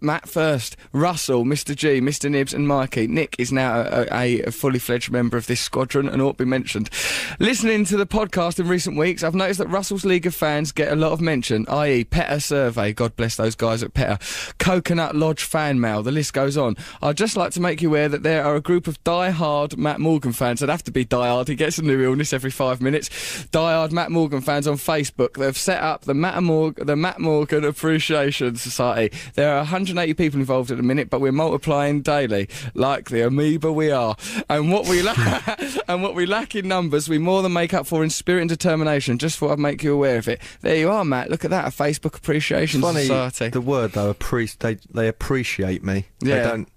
Matt 0.00 0.28
first. 0.28 0.76
Russell, 0.92 1.44
Mr. 1.44 1.76
G, 1.76 2.00
Mr. 2.00 2.30
Nibs, 2.30 2.52
and 2.52 2.66
Mikey. 2.66 3.06
Nick 3.06 3.36
is 3.38 3.52
now 3.52 3.80
a, 3.80 4.06
a, 4.10 4.42
a 4.42 4.50
fully 4.50 4.78
fledged 4.80 5.12
member 5.12 5.36
of 5.36 5.46
this 5.46 5.60
squadron 5.60 6.08
and 6.08 6.20
ought 6.20 6.38
to 6.38 6.44
be 6.44 6.50
mentioned. 6.50 6.90
Listening 7.38 7.84
to 7.84 7.96
the 7.96 8.06
podcast 8.06 8.58
in 8.58 8.66
recent 8.66 8.96
weeks, 8.96 9.22
I've 9.22 9.34
noticed 9.34 9.58
that 9.58 9.68
Russell's 9.68 10.04
League 10.04 10.26
of 10.26 10.34
fans 10.34 10.72
get 10.72 10.92
a 10.92 10.96
lot 10.96 11.12
of 11.12 11.20
mention, 11.20 11.66
i.e., 11.68 12.04
PETA 12.04 12.40
Survey. 12.40 12.92
God 12.92 13.14
bless 13.14 13.36
those 13.36 13.54
guys 13.54 13.82
at 13.84 13.94
PETA. 13.94 14.18
Coconut 14.58 15.14
Lodge 15.14 15.44
fan 15.44 15.80
mail. 15.80 16.02
The 16.02 16.10
list 16.12 16.32
goes 16.32 16.56
on. 16.56 16.76
I'd 17.02 17.16
just 17.16 17.36
like 17.36 17.52
to 17.52 17.60
make 17.60 17.80
you 17.82 17.88
aware 17.88 18.08
that 18.08 18.22
there 18.22 18.44
are 18.44 18.56
a 18.56 18.60
group 18.60 18.86
of 18.86 19.02
die-hard 19.04 19.76
Matt 19.78 20.00
Morgan 20.00 20.32
fans. 20.32 20.62
I'd 20.62 20.68
have 20.68 20.84
to 20.84 20.90
be 20.90 21.04
die-hard. 21.04 21.48
He 21.48 21.54
gets 21.54 21.78
a 21.78 21.82
new 21.82 22.02
illness 22.02 22.32
every 22.32 22.50
five 22.50 22.80
minutes. 22.80 23.46
Die-hard 23.50 23.92
Matt 23.92 24.10
Morgan 24.10 24.40
fans 24.40 24.66
on 24.66 24.76
Facebook. 24.76 25.34
They've 25.34 25.56
set 25.56 25.82
up 25.82 26.02
the 26.02 26.14
Matt, 26.14 26.42
Morg- 26.42 26.84
the 26.84 26.96
Matt 26.96 27.18
Morgan 27.20 27.64
Appreciation 27.64 28.56
Society. 28.56 29.16
There 29.34 29.52
are 29.52 29.58
180 29.58 30.14
people 30.14 30.40
involved 30.40 30.70
at 30.70 30.76
the 30.76 30.82
minute, 30.82 31.10
but 31.10 31.20
we're 31.20 31.32
multiplying 31.32 32.02
daily, 32.02 32.48
like 32.74 33.10
the 33.10 33.22
amoeba 33.26 33.72
we 33.72 33.90
are. 33.90 34.16
And 34.48 34.72
what 34.72 34.88
we 34.88 35.02
lack, 35.02 35.18
and 35.88 36.02
what 36.02 36.14
we 36.14 36.26
lack 36.26 36.54
in 36.54 36.68
numbers, 36.68 37.08
we 37.08 37.18
more 37.18 37.42
than 37.42 37.52
make 37.52 37.74
up 37.74 37.86
for 37.86 38.02
in 38.04 38.10
spirit 38.10 38.40
and 38.42 38.48
determination. 38.48 39.18
Just 39.18 39.38
thought 39.38 39.52
I'd 39.52 39.58
make 39.58 39.82
you 39.82 39.92
aware 39.94 40.18
of 40.18 40.28
it. 40.28 40.40
There 40.60 40.76
you 40.76 40.90
are, 40.90 41.04
Matt. 41.04 41.30
Look 41.30 41.44
at 41.44 41.50
that, 41.50 41.66
a 41.66 41.70
Facebook 41.70 42.16
Appreciation 42.16 42.80
Funny, 42.80 43.02
Society. 43.02 43.48
the 43.48 43.60
word 43.60 43.92
though, 43.92 44.14
appre- 44.14 44.56
they 44.58 44.76
they 44.92 45.08
appreciate 45.08 45.84
me. 45.84 46.06
Yeah. 46.20 46.36
They 46.36 46.42
don't 46.48 46.68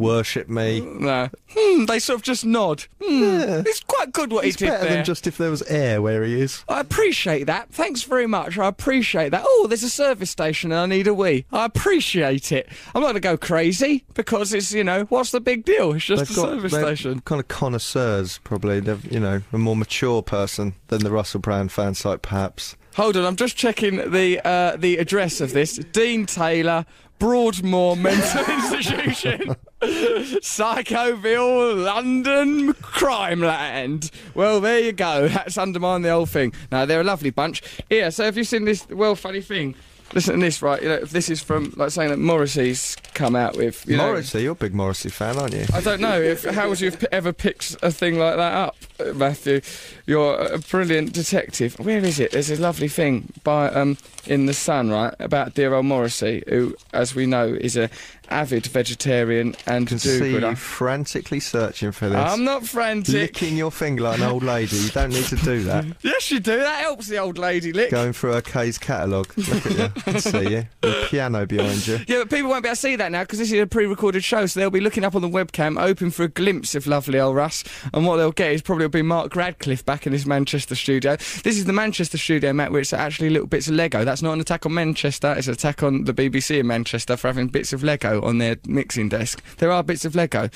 worship 0.00 0.48
me. 0.48 0.80
No. 0.80 1.28
Hmm, 1.56 1.84
they 1.84 1.98
sort 2.00 2.16
of 2.18 2.22
just 2.22 2.44
nod. 2.44 2.84
Hmm, 3.00 3.22
Yeah. 3.22 3.62
It's 3.66 3.80
quite 3.80 4.12
good 4.12 4.32
what 4.32 4.44
It's 4.44 4.58
he 4.58 4.66
did 4.66 4.72
better 4.72 4.84
there. 4.84 4.94
than 4.96 5.04
just 5.04 5.26
if 5.26 5.36
there 5.38 5.50
was 5.50 5.62
air 5.64 6.00
where 6.02 6.24
he 6.24 6.40
is. 6.40 6.64
I 6.68 6.80
appreciate 6.80 7.44
that. 7.44 7.68
Thanks 7.72 8.02
very 8.02 8.26
much. 8.26 8.58
I 8.58 8.66
appreciate 8.66 9.28
that. 9.30 9.44
Oh, 9.46 9.66
there's 9.68 9.82
a 9.82 9.90
service 9.90 10.30
station 10.30 10.72
and 10.72 10.80
I 10.80 10.86
need 10.86 11.06
a 11.06 11.14
wee. 11.14 11.44
I 11.52 11.64
appreciate 11.66 12.50
it. 12.50 12.68
I'm 12.94 13.02
not 13.02 13.08
going 13.12 13.14
to 13.14 13.20
go 13.20 13.36
crazy 13.36 14.04
because 14.14 14.52
it's, 14.54 14.72
you 14.72 14.82
know, 14.84 15.04
what's 15.04 15.30
the 15.32 15.40
big 15.40 15.64
deal? 15.64 15.92
It's 15.92 16.04
just 16.04 16.26
They've 16.28 16.36
a 16.38 16.40
got 16.40 16.48
service 16.48 16.72
station. 16.72 17.20
kind 17.20 17.40
of 17.40 17.48
connoisseurs, 17.48 18.38
probably. 18.38 18.80
They're 18.80 18.98
you 19.10 19.20
know 19.20 19.42
a 19.52 19.58
more 19.58 19.76
mature 19.76 20.22
person 20.22 20.74
than 20.88 21.02
the 21.02 21.10
Russell 21.10 21.40
Brand 21.40 21.70
fan 21.72 21.94
site, 21.94 22.22
perhaps. 22.22 22.76
Hold 22.96 23.16
on, 23.16 23.24
I'm 23.24 23.36
just 23.36 23.56
checking 23.56 24.10
the 24.10 24.40
uh, 24.46 24.76
the 24.76 24.96
address 24.98 25.40
of 25.40 25.52
this. 25.52 25.76
Dean 25.76 26.26
Taylor, 26.26 26.84
Broadmoor 27.20 27.96
Mental 27.96 28.44
Institution. 28.54 29.54
Psychoville, 29.82 31.84
London, 31.84 32.72
Crime 32.74 33.40
Land. 33.40 34.10
Well, 34.34 34.60
there 34.60 34.80
you 34.80 34.92
go. 34.92 35.28
That's 35.28 35.56
undermined 35.56 36.04
the 36.04 36.10
whole 36.10 36.26
thing. 36.26 36.52
Now 36.72 36.86
they're 36.86 37.02
a 37.02 37.04
lovely 37.04 37.30
bunch. 37.30 37.62
Yeah, 37.88 38.08
so 38.08 38.24
have 38.24 38.36
you 38.36 38.44
seen 38.44 38.64
this 38.64 38.88
well 38.88 39.14
funny 39.14 39.42
thing? 39.42 39.76
Listen 40.12 40.34
to 40.34 40.40
this, 40.44 40.60
right? 40.60 40.82
You 40.82 40.88
know, 40.88 40.94
if 40.96 41.10
this 41.10 41.30
is 41.30 41.40
from 41.40 41.72
like 41.76 41.90
saying 41.90 42.10
that 42.10 42.18
Morrissey's 42.18 42.96
come 43.14 43.36
out 43.36 43.56
with. 43.56 43.86
You 43.86 43.96
know- 43.96 44.06
Morrissey, 44.06 44.42
you're 44.42 44.52
a 44.52 44.56
big 44.56 44.74
Morrissey 44.74 45.08
fan, 45.08 45.36
aren't 45.38 45.54
you? 45.54 45.64
I 45.72 45.80
don't 45.80 46.00
know 46.00 46.20
if 46.20 46.44
how 46.44 46.68
would 46.68 46.80
you 46.80 46.90
have 46.90 47.04
ever 47.12 47.32
picked 47.32 47.76
a 47.82 47.92
thing 47.92 48.18
like 48.18 48.36
that 48.36 48.52
up, 48.52 48.76
uh, 48.98 49.12
Matthew? 49.12 49.60
You're 50.06 50.36
a 50.36 50.58
brilliant 50.58 51.12
detective. 51.12 51.78
Where 51.78 52.04
is 52.04 52.18
it? 52.18 52.32
There's 52.32 52.50
a 52.50 52.60
lovely 52.60 52.88
thing 52.88 53.32
by 53.44 53.68
um 53.70 53.98
in 54.26 54.46
the 54.46 54.52
Sun, 54.54 54.90
right, 54.90 55.14
about 55.20 55.54
dear 55.54 55.74
old 55.74 55.86
Morrissey, 55.86 56.42
who, 56.48 56.74
as 56.92 57.14
we 57.14 57.26
know, 57.26 57.46
is 57.46 57.76
a 57.76 57.88
avid 58.30 58.66
vegetarian 58.66 59.54
and 59.66 59.86
can 59.86 59.98
see 59.98 60.32
you 60.32 60.56
frantically 60.56 61.40
searching 61.40 61.92
for 61.92 62.08
this. 62.08 62.18
I'm 62.18 62.44
not 62.44 62.66
frantic. 62.66 63.14
Licking 63.14 63.56
your 63.56 63.70
finger 63.70 64.02
like 64.04 64.18
an 64.18 64.24
old 64.24 64.42
lady. 64.42 64.76
You 64.76 64.90
don't 64.90 65.10
need 65.10 65.24
to 65.26 65.36
do 65.36 65.62
that. 65.64 65.84
Yes, 66.02 66.30
you 66.30 66.40
do. 66.40 66.56
That 66.56 66.80
helps 66.80 67.08
the 67.08 67.18
old 67.18 67.38
lady 67.38 67.72
lick. 67.72 67.90
Going 67.90 68.12
through 68.12 68.32
her 68.32 68.40
K's 68.40 68.78
catalogue. 68.78 69.32
Look 69.36 69.66
at 69.66 69.72
you. 70.06 70.12
I 70.12 70.18
see 70.18 70.50
you. 70.50 70.66
The 70.80 71.06
piano 71.08 71.46
behind 71.46 71.86
you. 71.86 71.98
Yeah, 72.06 72.20
but 72.20 72.30
people 72.30 72.50
won't 72.50 72.62
be 72.62 72.68
able 72.68 72.76
to 72.76 72.80
see 72.80 72.96
that 72.96 73.12
now 73.12 73.22
because 73.22 73.38
this 73.38 73.52
is 73.52 73.60
a 73.60 73.66
pre-recorded 73.66 74.24
show, 74.24 74.46
so 74.46 74.58
they'll 74.60 74.70
be 74.70 74.80
looking 74.80 75.04
up 75.04 75.14
on 75.14 75.22
the 75.22 75.28
webcam, 75.28 75.78
hoping 75.78 76.10
for 76.10 76.24
a 76.24 76.28
glimpse 76.28 76.74
of 76.74 76.86
lovely 76.86 77.20
old 77.20 77.36
Russ, 77.36 77.64
and 77.92 78.06
what 78.06 78.16
they'll 78.16 78.32
get 78.32 78.52
is 78.52 78.62
probably 78.62 78.86
will 78.86 78.90
be 78.90 79.02
Mark 79.02 79.36
Radcliffe 79.36 79.84
back 79.84 80.06
in 80.06 80.12
his 80.12 80.26
Manchester 80.26 80.74
studio. 80.74 81.16
This 81.16 81.58
is 81.58 81.64
the 81.66 81.72
Manchester 81.72 82.18
studio, 82.18 82.52
Matt, 82.52 82.72
where 82.72 82.80
it's 82.80 82.92
actually 82.92 83.30
little 83.30 83.46
bits 83.46 83.68
of 83.68 83.74
Lego. 83.74 84.04
That's 84.04 84.22
not 84.22 84.32
an 84.32 84.40
attack 84.40 84.64
on 84.66 84.74
Manchester; 84.74 85.34
it's 85.36 85.46
an 85.48 85.54
attack 85.54 85.82
on 85.82 86.04
the 86.04 86.14
BBC 86.14 86.58
in 86.60 86.66
Manchester 86.66 87.16
for 87.16 87.28
having 87.28 87.48
bits 87.48 87.72
of 87.72 87.82
Lego 87.82 88.19
on 88.24 88.38
their 88.38 88.56
mixing 88.66 89.08
desk. 89.08 89.42
There 89.58 89.70
are 89.70 89.82
bits 89.82 90.04
of 90.04 90.14
Lego, 90.14 90.48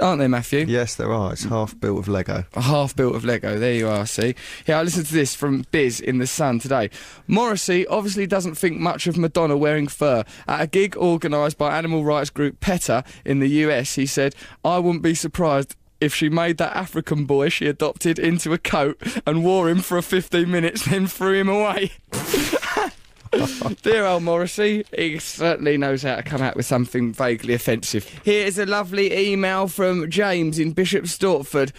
aren't 0.00 0.18
there, 0.18 0.28
Matthew? 0.28 0.66
Yes, 0.66 0.94
there 0.94 1.12
are. 1.12 1.32
It's 1.32 1.44
half 1.44 1.78
built 1.78 1.98
of 1.98 2.08
Lego. 2.08 2.44
Half 2.54 2.96
built 2.96 3.14
of 3.14 3.24
Lego. 3.24 3.58
There 3.58 3.74
you 3.74 3.88
are, 3.88 4.06
see. 4.06 4.34
Yeah, 4.66 4.80
I 4.80 4.82
listened 4.82 5.06
to 5.06 5.14
this 5.14 5.34
from 5.34 5.64
Biz 5.70 6.00
in 6.00 6.18
The 6.18 6.26
Sun 6.26 6.60
today. 6.60 6.90
Morrissey 7.26 7.86
obviously 7.86 8.26
doesn't 8.26 8.56
think 8.56 8.78
much 8.78 9.06
of 9.06 9.16
Madonna 9.16 9.56
wearing 9.56 9.88
fur. 9.88 10.24
At 10.46 10.60
a 10.60 10.66
gig 10.66 10.96
organised 10.96 11.58
by 11.58 11.76
animal 11.76 12.04
rights 12.04 12.30
group 12.30 12.60
PETA 12.60 13.04
in 13.24 13.40
the 13.40 13.48
US, 13.48 13.94
he 13.94 14.06
said, 14.06 14.34
I 14.64 14.78
wouldn't 14.78 15.02
be 15.02 15.14
surprised 15.14 15.76
if 16.00 16.14
she 16.14 16.28
made 16.28 16.58
that 16.58 16.76
African 16.76 17.24
boy 17.24 17.48
she 17.48 17.66
adopted 17.66 18.18
into 18.18 18.52
a 18.52 18.58
coat 18.58 19.00
and 19.26 19.44
wore 19.44 19.68
him 19.68 19.80
for 19.80 20.00
15 20.00 20.50
minutes, 20.50 20.84
then 20.84 21.06
threw 21.06 21.34
him 21.34 21.48
away. 21.48 21.92
Dear 23.82 24.06
old 24.06 24.22
Morrissey, 24.22 24.84
he 24.96 25.18
certainly 25.18 25.76
knows 25.76 26.02
how 26.02 26.16
to 26.16 26.22
come 26.22 26.42
out 26.42 26.56
with 26.56 26.66
something 26.66 27.12
vaguely 27.12 27.54
offensive. 27.54 28.04
Here's 28.24 28.58
a 28.58 28.66
lovely 28.66 29.12
email 29.12 29.68
from 29.68 30.10
James 30.10 30.58
in 30.58 30.72
Bishop 30.72 31.04
Stortford. 31.04 31.72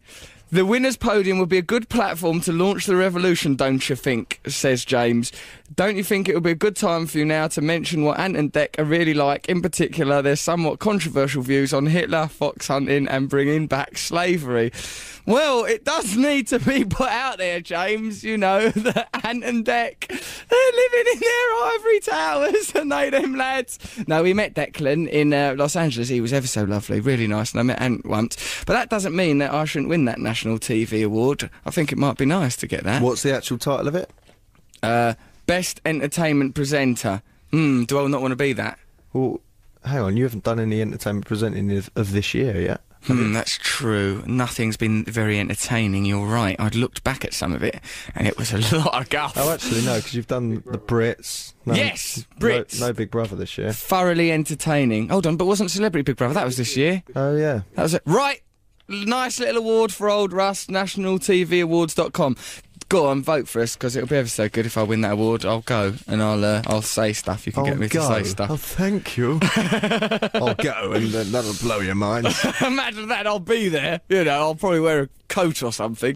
The 0.52 0.64
winner's 0.64 0.96
podium 0.96 1.40
would 1.40 1.50
be 1.50 1.58
a 1.58 1.64
good 1.64 1.90
platform 1.90 2.40
to 2.42 2.52
launch 2.52 2.86
the 2.86 2.96
revolution, 2.96 3.56
don't 3.56 3.90
you 3.90 3.96
think? 3.96 4.40
says 4.48 4.86
James. 4.86 5.32
Don't 5.74 5.98
you 5.98 6.04
think 6.04 6.30
it 6.30 6.36
would 6.36 6.44
be 6.44 6.52
a 6.52 6.56
good 6.56 6.76
time 6.76 7.08
for 7.08 7.18
you 7.18 7.26
now 7.26 7.48
to 7.48 7.62
mention 7.62 8.04
what 8.04 8.20
Ant 8.20 8.38
and 8.38 8.54
Dec 8.54 8.78
are 8.78 8.84
really 8.84 9.16
like? 9.16 9.50
In 9.50 9.64
particular, 9.64 10.22
their 10.22 10.36
somewhat 10.36 10.78
controversial 10.78 11.42
views 11.42 11.74
on 11.74 11.88
Hitler, 11.88 12.28
fox 12.28 12.68
hunting, 12.68 13.08
and 13.08 13.28
bringing 13.28 13.66
back 13.66 13.98
slavery. 13.98 14.72
Well, 15.26 15.66
it 15.66 15.84
does 15.84 16.16
need 16.16 16.48
to 16.50 16.60
be 16.60 16.86
put 16.86 17.10
out 17.10 17.40
there, 17.40 17.60
James, 17.60 18.24
you 18.24 18.38
know, 18.38 18.70
that 18.76 19.10
Ant 19.26 19.44
and 19.44 19.66
Dec, 19.66 20.08
they're 20.08 20.72
living 20.72 21.14
in 21.14 21.20
their 21.20 21.64
ivory 21.64 22.00
towers, 22.02 22.72
and 22.76 22.92
they 22.92 23.10
them 23.10 23.36
lads. 23.36 23.80
No, 24.08 24.22
we 24.22 24.34
met 24.36 24.54
Declan 24.54 25.10
in 25.10 25.34
uh, 25.34 25.56
Los 25.58 25.76
Angeles. 25.76 26.10
He 26.10 26.22
was 26.22 26.32
ever 26.32 26.46
so 26.46 26.64
lovely, 26.64 27.00
really 27.00 27.26
nice, 27.26 27.52
and 27.52 27.60
I 27.60 27.64
met 27.64 27.82
Ant 27.82 28.06
once. 28.06 28.64
But 28.68 28.74
that 28.74 28.92
doesn't 28.92 29.16
mean 29.16 29.40
that 29.40 29.52
I 29.52 29.66
shouldn't 29.66 29.90
win 29.90 30.06
that 30.06 30.20
National 30.20 30.35
TV 30.44 31.06
Award. 31.06 31.50
I 31.66 31.72
think 31.72 31.92
it 31.92 31.98
might 31.98 32.18
be 32.18 32.26
nice 32.26 32.56
to 32.58 32.68
get 32.68 32.84
that. 32.84 33.02
What's 33.02 33.24
the 33.24 33.34
actual 33.34 33.58
title 33.58 33.88
of 33.88 33.96
it? 33.96 34.10
Uh, 34.84 35.14
best 35.46 35.82
entertainment 35.86 36.56
presenter. 36.56 37.22
Hmm, 37.52 37.84
do 37.84 38.00
I 38.00 38.08
not 38.08 38.22
want 38.22 38.32
to 38.34 38.36
be 38.36 38.54
that? 38.54 38.78
Well, 39.14 39.40
hang 39.84 40.00
on. 40.00 40.18
You 40.18 40.24
haven't 40.24 40.44
done 40.44 40.60
any 40.60 40.82
entertainment 40.82 41.26
presenting 41.26 41.72
of, 41.78 41.90
of 41.96 42.12
this 42.12 42.34
year 42.34 42.60
yet. 42.60 42.82
Hmm, 43.04 43.34
that's 43.34 43.60
true. 43.60 44.24
Nothing's 44.26 44.78
been 44.78 45.04
very 45.06 45.40
entertaining. 45.40 46.06
You're 46.06 46.26
right. 46.26 46.56
I'd 46.60 46.74
looked 46.74 47.04
back 47.04 47.24
at 47.24 47.36
some 47.36 47.54
of 47.54 47.62
it, 47.64 47.80
and 48.16 48.28
it 48.28 48.36
was 48.36 48.52
a 48.52 48.78
lot 48.80 49.00
of 49.00 49.10
guff. 49.10 49.34
Oh, 49.38 49.52
actually, 49.54 49.86
no, 49.86 49.98
because 49.98 50.16
you've 50.16 50.26
done 50.26 50.56
the 50.66 50.80
Brits. 50.80 51.54
No, 51.68 51.76
Yes, 51.76 52.26
no- 52.40 52.48
Brits. 52.48 52.80
No, 52.82 52.92
Big 52.94 53.12
Brother 53.12 53.36
this 53.36 53.60
year. 53.60 53.72
Thoroughly 53.74 54.32
entertaining. 54.32 55.10
Hold 55.10 55.28
on, 55.28 55.38
but 55.38 55.46
wasn't 55.46 55.70
Celebrity 55.70 56.02
Big 56.02 56.16
Brother? 56.16 56.34
That 56.34 56.46
was 56.46 56.58
this 56.58 56.76
year. 56.76 57.04
Oh 57.16 57.36
yeah. 57.36 57.62
That 57.76 57.84
was 57.84 57.94
it. 57.94 58.02
Right. 58.08 58.42
Nice 58.88 59.40
little 59.40 59.58
award 59.58 59.92
for 59.94 60.10
old 60.10 60.32
Russ. 60.34 60.68
NationalTVAwards.com. 60.68 62.38
Go 62.88 63.08
on, 63.08 63.24
vote 63.24 63.48
for 63.48 63.64
us 63.64 63.76
because 63.76 63.96
it'll 63.96 64.08
be 64.08 64.16
ever 64.16 64.28
so 64.28 64.48
good 64.48 64.68
if 64.68 64.78
I 64.78 64.84
win 64.84 65.02
that 65.02 65.14
award. 65.14 65.44
I'll 65.44 65.62
go 65.62 65.96
and 66.08 66.22
I'll 66.22 66.46
uh, 66.46 66.62
I'll 66.68 66.84
say 66.84 67.14
stuff. 67.14 67.48
You 67.48 67.52
can 67.52 67.64
get 67.64 67.80
me 67.80 67.90
to 67.90 68.02
say 68.04 68.24
stuff. 68.26 68.52
Oh, 68.52 68.58
thank 68.58 69.18
you. 69.18 69.40
I'll 70.36 70.54
go, 70.54 70.92
and 70.94 71.08
then 71.08 71.32
that'll 71.32 71.56
blow 71.68 71.80
your 71.80 71.96
mind. 71.96 72.28
Imagine 72.62 73.08
that, 73.08 73.26
I'll 73.26 73.40
be 73.40 73.70
there. 73.70 74.02
You 74.08 74.24
know, 74.26 74.34
I'll 74.40 74.54
probably 74.56 74.82
wear 74.82 75.02
a 75.02 75.10
coat 75.30 75.64
or 75.64 75.74
something. 75.74 76.16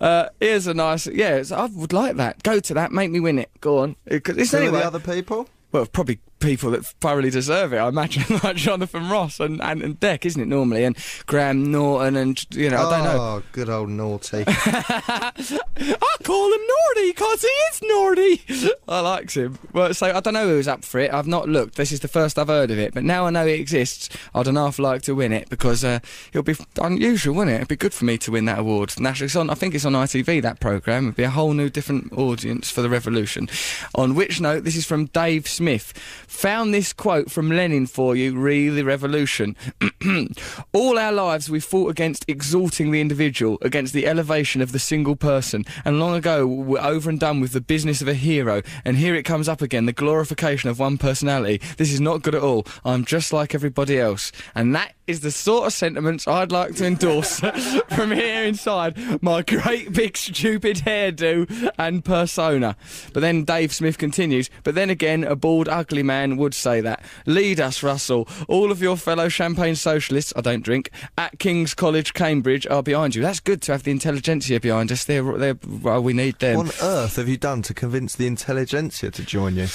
Uh, 0.00 0.28
here's 0.38 0.68
a 0.68 0.74
nice, 0.74 1.08
yeah, 1.08 1.30
it's- 1.30 1.50
I 1.50 1.64
would 1.64 1.92
like 1.92 2.14
that. 2.16 2.44
Go 2.44 2.60
to 2.60 2.74
that, 2.74 2.92
make 2.92 3.10
me 3.10 3.18
win 3.18 3.40
it. 3.40 3.50
Go 3.60 3.78
on. 3.78 3.96
It's 4.06 4.52
Who 4.52 4.58
are 4.58 4.60
anyway. 4.62 4.78
the 4.78 4.86
other 4.86 5.00
people? 5.00 5.48
Well, 5.72 5.86
probably 5.86 6.20
people 6.44 6.70
that 6.72 6.84
thoroughly 6.84 7.30
deserve 7.30 7.72
it, 7.72 7.78
I 7.78 7.88
imagine, 7.88 8.38
like 8.44 8.56
Jonathan 8.56 9.08
Ross 9.08 9.40
and, 9.40 9.62
and, 9.62 9.82
and 9.82 9.98
Dec, 9.98 10.26
isn't 10.26 10.40
it, 10.40 10.46
normally? 10.46 10.84
And 10.84 10.96
Graham 11.26 11.70
Norton 11.70 12.16
and, 12.16 12.44
you 12.54 12.70
know, 12.70 12.86
I 12.86 12.90
don't 12.90 13.04
know. 13.04 13.20
Oh, 13.20 13.42
good 13.52 13.68
old 13.68 13.88
naughty. 13.88 14.44
I 14.46 16.16
call 16.22 16.52
him 16.52 16.60
Naughty 16.60 17.10
because 17.10 17.42
he 17.42 17.48
is 17.48 17.82
naughty. 17.82 18.74
I 18.88 19.00
likes 19.00 19.36
him. 19.36 19.58
Well, 19.72 19.92
so 19.94 20.06
I 20.06 20.20
don't 20.20 20.34
know 20.34 20.46
who's 20.48 20.68
up 20.68 20.84
for 20.84 21.00
it. 21.00 21.12
I've 21.12 21.26
not 21.26 21.48
looked. 21.48 21.76
This 21.76 21.92
is 21.92 22.00
the 22.00 22.08
first 22.08 22.38
I've 22.38 22.48
heard 22.48 22.70
of 22.70 22.78
it. 22.78 22.94
But 22.94 23.04
now 23.04 23.26
I 23.26 23.30
know 23.30 23.46
it 23.46 23.58
exists, 23.58 24.08
I'd 24.34 24.46
an 24.46 24.56
half 24.56 24.78
like 24.78 25.02
to 25.02 25.14
win 25.14 25.32
it 25.32 25.48
because 25.48 25.84
uh, 25.84 26.00
it'll 26.32 26.42
be 26.42 26.54
unusual, 26.80 27.34
wouldn't 27.34 27.54
it? 27.54 27.56
It'd 27.56 27.68
be 27.68 27.76
good 27.76 27.94
for 27.94 28.04
me 28.04 28.18
to 28.18 28.30
win 28.30 28.44
that 28.44 28.58
award. 28.58 28.98
National, 29.00 29.26
it's 29.26 29.36
on, 29.36 29.50
I 29.50 29.54
think 29.54 29.74
it's 29.74 29.84
on 29.84 29.92
ITV, 29.92 30.42
that 30.42 30.60
programme. 30.60 31.06
It'd 31.06 31.16
be 31.16 31.22
a 31.24 31.30
whole 31.30 31.52
new 31.52 31.70
different 31.70 32.12
audience 32.12 32.70
for 32.70 32.82
the 32.82 32.90
revolution. 32.90 33.48
On 33.94 34.14
which 34.14 34.40
note, 34.40 34.64
this 34.64 34.76
is 34.76 34.86
from 34.86 35.06
Dave 35.06 35.48
Smith. 35.48 35.92
Found 36.34 36.74
this 36.74 36.92
quote 36.92 37.30
from 37.30 37.48
Lenin 37.48 37.86
for 37.86 38.14
you, 38.16 38.36
re 38.36 38.68
the 38.68 38.84
revolution. 38.84 39.56
All 40.74 40.98
our 40.98 41.12
lives 41.12 41.48
we 41.48 41.60
fought 41.60 41.90
against 41.90 42.24
exalting 42.28 42.90
the 42.90 43.00
individual, 43.00 43.56
against 43.62 43.94
the 43.94 44.06
elevation 44.06 44.60
of 44.60 44.72
the 44.72 44.78
single 44.78 45.16
person, 45.16 45.64
and 45.86 46.00
long 46.00 46.14
ago 46.14 46.44
we're 46.46 46.82
over 46.82 47.08
and 47.08 47.20
done 47.20 47.40
with 47.40 47.52
the 47.52 47.62
business 47.62 48.02
of 48.02 48.08
a 48.08 48.14
hero, 48.14 48.60
and 48.84 48.98
here 48.98 49.14
it 49.14 49.22
comes 49.22 49.48
up 49.48 49.62
again, 49.62 49.86
the 49.86 49.92
glorification 49.92 50.68
of 50.68 50.78
one 50.78 50.98
personality. 50.98 51.62
This 51.78 51.92
is 51.92 52.00
not 52.00 52.20
good 52.20 52.34
at 52.34 52.42
all. 52.42 52.66
I'm 52.84 53.06
just 53.06 53.32
like 53.32 53.54
everybody 53.54 53.98
else. 53.98 54.32
And 54.56 54.74
that 54.74 54.92
is 55.06 55.20
the 55.20 55.30
sort 55.30 55.66
of 55.66 55.72
sentiments 55.72 56.26
I'd 56.26 56.52
like 56.52 56.74
to 56.76 56.86
endorse 56.86 57.40
from 57.90 58.10
here 58.12 58.44
inside 58.44 59.22
my 59.22 59.42
great 59.42 59.92
big 59.92 60.16
stupid 60.16 60.78
hairdo 60.78 61.70
and 61.78 62.04
persona. 62.04 62.76
But 63.12 63.20
then 63.20 63.44
Dave 63.44 63.72
Smith 63.72 63.98
continues, 63.98 64.50
but 64.62 64.74
then 64.74 64.90
again, 64.90 65.24
a 65.24 65.36
bald, 65.36 65.68
ugly 65.68 66.02
man 66.02 66.36
would 66.36 66.54
say 66.54 66.80
that. 66.80 67.04
Lead 67.26 67.60
us, 67.60 67.82
Russell. 67.82 68.28
All 68.48 68.70
of 68.70 68.80
your 68.80 68.96
fellow 68.96 69.28
champagne 69.28 69.74
socialists, 69.74 70.32
I 70.36 70.40
don't 70.40 70.64
drink, 70.64 70.90
at 71.18 71.38
King's 71.38 71.74
College, 71.74 72.14
Cambridge, 72.14 72.66
are 72.66 72.82
behind 72.82 73.14
you. 73.14 73.22
That's 73.22 73.40
good 73.40 73.62
to 73.62 73.72
have 73.72 73.82
the 73.82 73.90
intelligentsia 73.90 74.60
behind 74.60 74.90
us. 74.90 75.04
They're, 75.04 75.36
they're, 75.36 75.58
well, 75.82 76.02
we 76.02 76.12
need 76.12 76.38
them. 76.38 76.56
what 76.56 76.82
on 76.82 76.88
earth 76.88 77.16
have 77.16 77.28
you 77.28 77.36
done 77.36 77.62
to 77.62 77.74
convince 77.74 78.14
the 78.14 78.26
intelligentsia 78.26 79.10
to 79.10 79.24
join 79.24 79.56
you? 79.56 79.66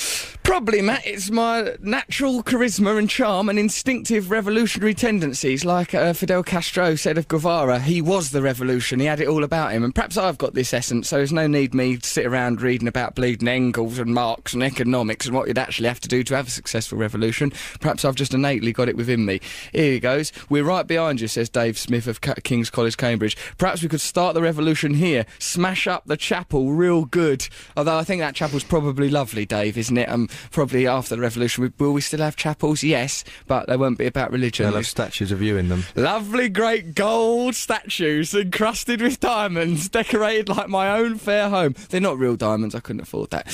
Probably, 0.44 0.82
Matt. 0.82 1.06
It's 1.06 1.30
my 1.30 1.76
natural 1.82 2.42
charisma 2.44 2.98
and 2.98 3.10
charm 3.10 3.50
and 3.50 3.60
instinctive 3.60 4.32
revolutionary 4.32 4.96
tendencies. 5.20 5.66
Like 5.66 5.94
uh, 5.94 6.14
Fidel 6.14 6.44
Castro 6.44 6.96
said 6.96 7.18
of 7.18 7.28
Guevara, 7.28 7.80
he 7.80 8.02
was 8.02 8.30
the 8.30 8.42
revolution. 8.42 9.02
He 9.02 9.06
had 9.06 9.20
it 9.20 9.28
all 9.28 9.44
about 9.44 9.74
him. 9.74 9.84
And 9.84 9.94
perhaps 9.94 10.16
I've 10.16 10.38
got 10.38 10.54
this 10.54 10.74
essence, 10.74 11.10
so 11.10 11.18
there's 11.18 11.34
no 11.34 11.46
need 11.46 11.74
me 11.74 11.98
to 11.98 12.08
sit 12.08 12.26
around 12.26 12.62
reading 12.62 12.88
about 12.88 13.16
bleeding 13.16 13.50
Engels 13.50 14.00
and 14.00 14.14
Marx 14.14 14.54
and 14.54 14.64
economics 14.64 15.26
and 15.26 15.36
what 15.36 15.50
you'd 15.50 15.58
actually 15.58 15.90
have 15.90 16.00
to 16.00 16.08
do 16.08 16.24
to 16.24 16.38
have 16.38 16.48
a 16.48 16.52
successful 16.52 16.98
revolution. 16.98 17.52
Perhaps 17.82 18.06
I've 18.06 18.16
just 18.16 18.34
innately 18.34 18.72
got 18.72 18.88
it 18.88 18.96
within 18.96 19.26
me. 19.26 19.42
Here 19.74 19.92
he 19.92 20.00
goes. 20.00 20.32
We're 20.48 20.64
right 20.64 20.88
behind 20.88 21.20
you, 21.20 21.28
says 21.28 21.50
Dave 21.50 21.78
Smith 21.78 22.08
of 22.08 22.22
King's 22.22 22.70
College, 22.70 22.96
Cambridge. 22.96 23.36
Perhaps 23.58 23.84
we 23.84 23.90
could 23.90 24.00
start 24.00 24.36
the 24.36 24.42
revolution 24.42 24.94
here. 24.94 25.26
Smash 25.38 25.86
up 25.86 26.06
the 26.06 26.16
chapel 26.16 26.72
real 26.72 27.04
good. 27.04 27.46
Although 27.76 27.98
I 27.98 28.06
think 28.06 28.22
that 28.22 28.36
chapel's 28.36 28.64
probably 28.64 29.10
lovely, 29.10 29.46
Dave, 29.46 29.78
isn't 29.78 29.98
it? 29.98 30.08
Um, 30.08 30.30
probably 30.52 30.88
after 30.88 31.18
the 31.18 31.22
revolution, 31.22 31.66
we, 31.66 31.72
will 31.78 31.92
we 31.92 32.00
still 32.00 32.22
have 32.22 32.38
chapels? 32.38 32.84
Yes, 32.84 33.26
but 33.48 33.68
they 33.68 33.76
won't 33.76 33.98
be 33.98 34.06
about 34.06 34.32
religion. 34.32 34.66
They'll 34.66 34.76
have 34.76 34.88
statues 35.10 35.32
of 35.32 35.42
you 35.42 35.58
in 35.58 35.70
them. 35.70 35.86
Lovely 35.96 36.50
great 36.50 36.94
gold 36.94 37.56
statues 37.56 38.32
encrusted 38.36 39.02
with 39.02 39.20
diamonds, 39.20 39.90
decorated 39.90 40.48
like 40.50 40.70
my 40.70 40.92
own 41.00 41.18
fair 41.18 41.50
home. 41.50 41.74
They're 41.90 42.00
not 42.00 42.20
real 42.20 42.36
diamonds, 42.36 42.76
I 42.76 42.80
couldn't 42.80 43.02
afford 43.02 43.32
that. 43.32 43.48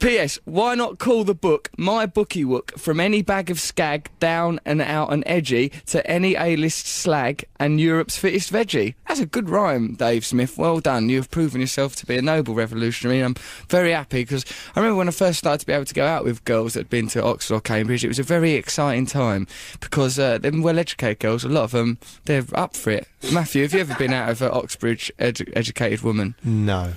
P.S. 0.00 0.40
Why 0.44 0.74
not 0.74 0.98
call 0.98 1.22
the 1.22 1.36
book 1.36 1.70
My 1.78 2.04
Bookie 2.04 2.44
Wook 2.44 2.72
from 2.78 2.98
any 2.98 3.22
bag 3.22 3.48
of 3.48 3.60
skag 3.60 4.10
down 4.18 4.58
and 4.64 4.82
out 4.82 5.12
and 5.12 5.22
edgy 5.24 5.68
to 5.86 6.04
any 6.04 6.34
A-list 6.34 6.86
slag 6.86 7.44
and 7.60 7.80
Europe's 7.80 8.18
fittest 8.18 8.52
veggie? 8.52 8.94
That's 9.06 9.20
a 9.20 9.26
good 9.26 9.48
rhyme, 9.48 9.94
Dave 9.94 10.26
Smith. 10.26 10.58
Well 10.58 10.80
done. 10.80 11.08
You've 11.08 11.30
proven 11.30 11.60
yourself 11.60 11.94
to 11.96 12.06
be 12.06 12.16
a 12.16 12.22
noble 12.22 12.54
revolutionary. 12.54 13.20
and 13.20 13.36
I'm 13.36 13.42
very 13.68 13.92
happy 13.92 14.22
because 14.22 14.44
I 14.74 14.80
remember 14.80 14.98
when 14.98 15.08
I 15.08 15.12
first 15.12 15.38
started 15.38 15.60
to 15.60 15.66
be 15.66 15.72
able 15.72 15.84
to 15.84 15.94
go 15.94 16.06
out 16.06 16.24
with 16.24 16.44
girls 16.44 16.74
that 16.74 16.80
had 16.80 16.90
been 16.90 17.06
to 17.08 17.22
Oxford 17.22 17.54
or 17.54 17.60
Cambridge, 17.60 18.04
it 18.04 18.08
was 18.08 18.18
a 18.18 18.24
very 18.24 18.52
exciting 18.52 19.06
time 19.06 19.46
because 19.80 20.18
uh, 20.18 20.38
them 20.38 20.62
well-educated 20.88 21.18
girls, 21.20 21.44
a 21.44 21.48
lot 21.48 21.64
of 21.64 21.70
them, 21.72 21.98
they're 22.24 22.44
up 22.54 22.74
for 22.76 22.90
it. 22.90 23.06
Matthew, 23.32 23.62
have 23.62 23.74
you 23.74 23.80
ever 23.80 23.94
been 23.96 24.12
out 24.12 24.30
of 24.30 24.42
an 24.42 24.50
Oxbridge 24.52 25.12
edu- 25.18 25.52
educated 25.54 26.02
woman? 26.02 26.34
No. 26.42 26.94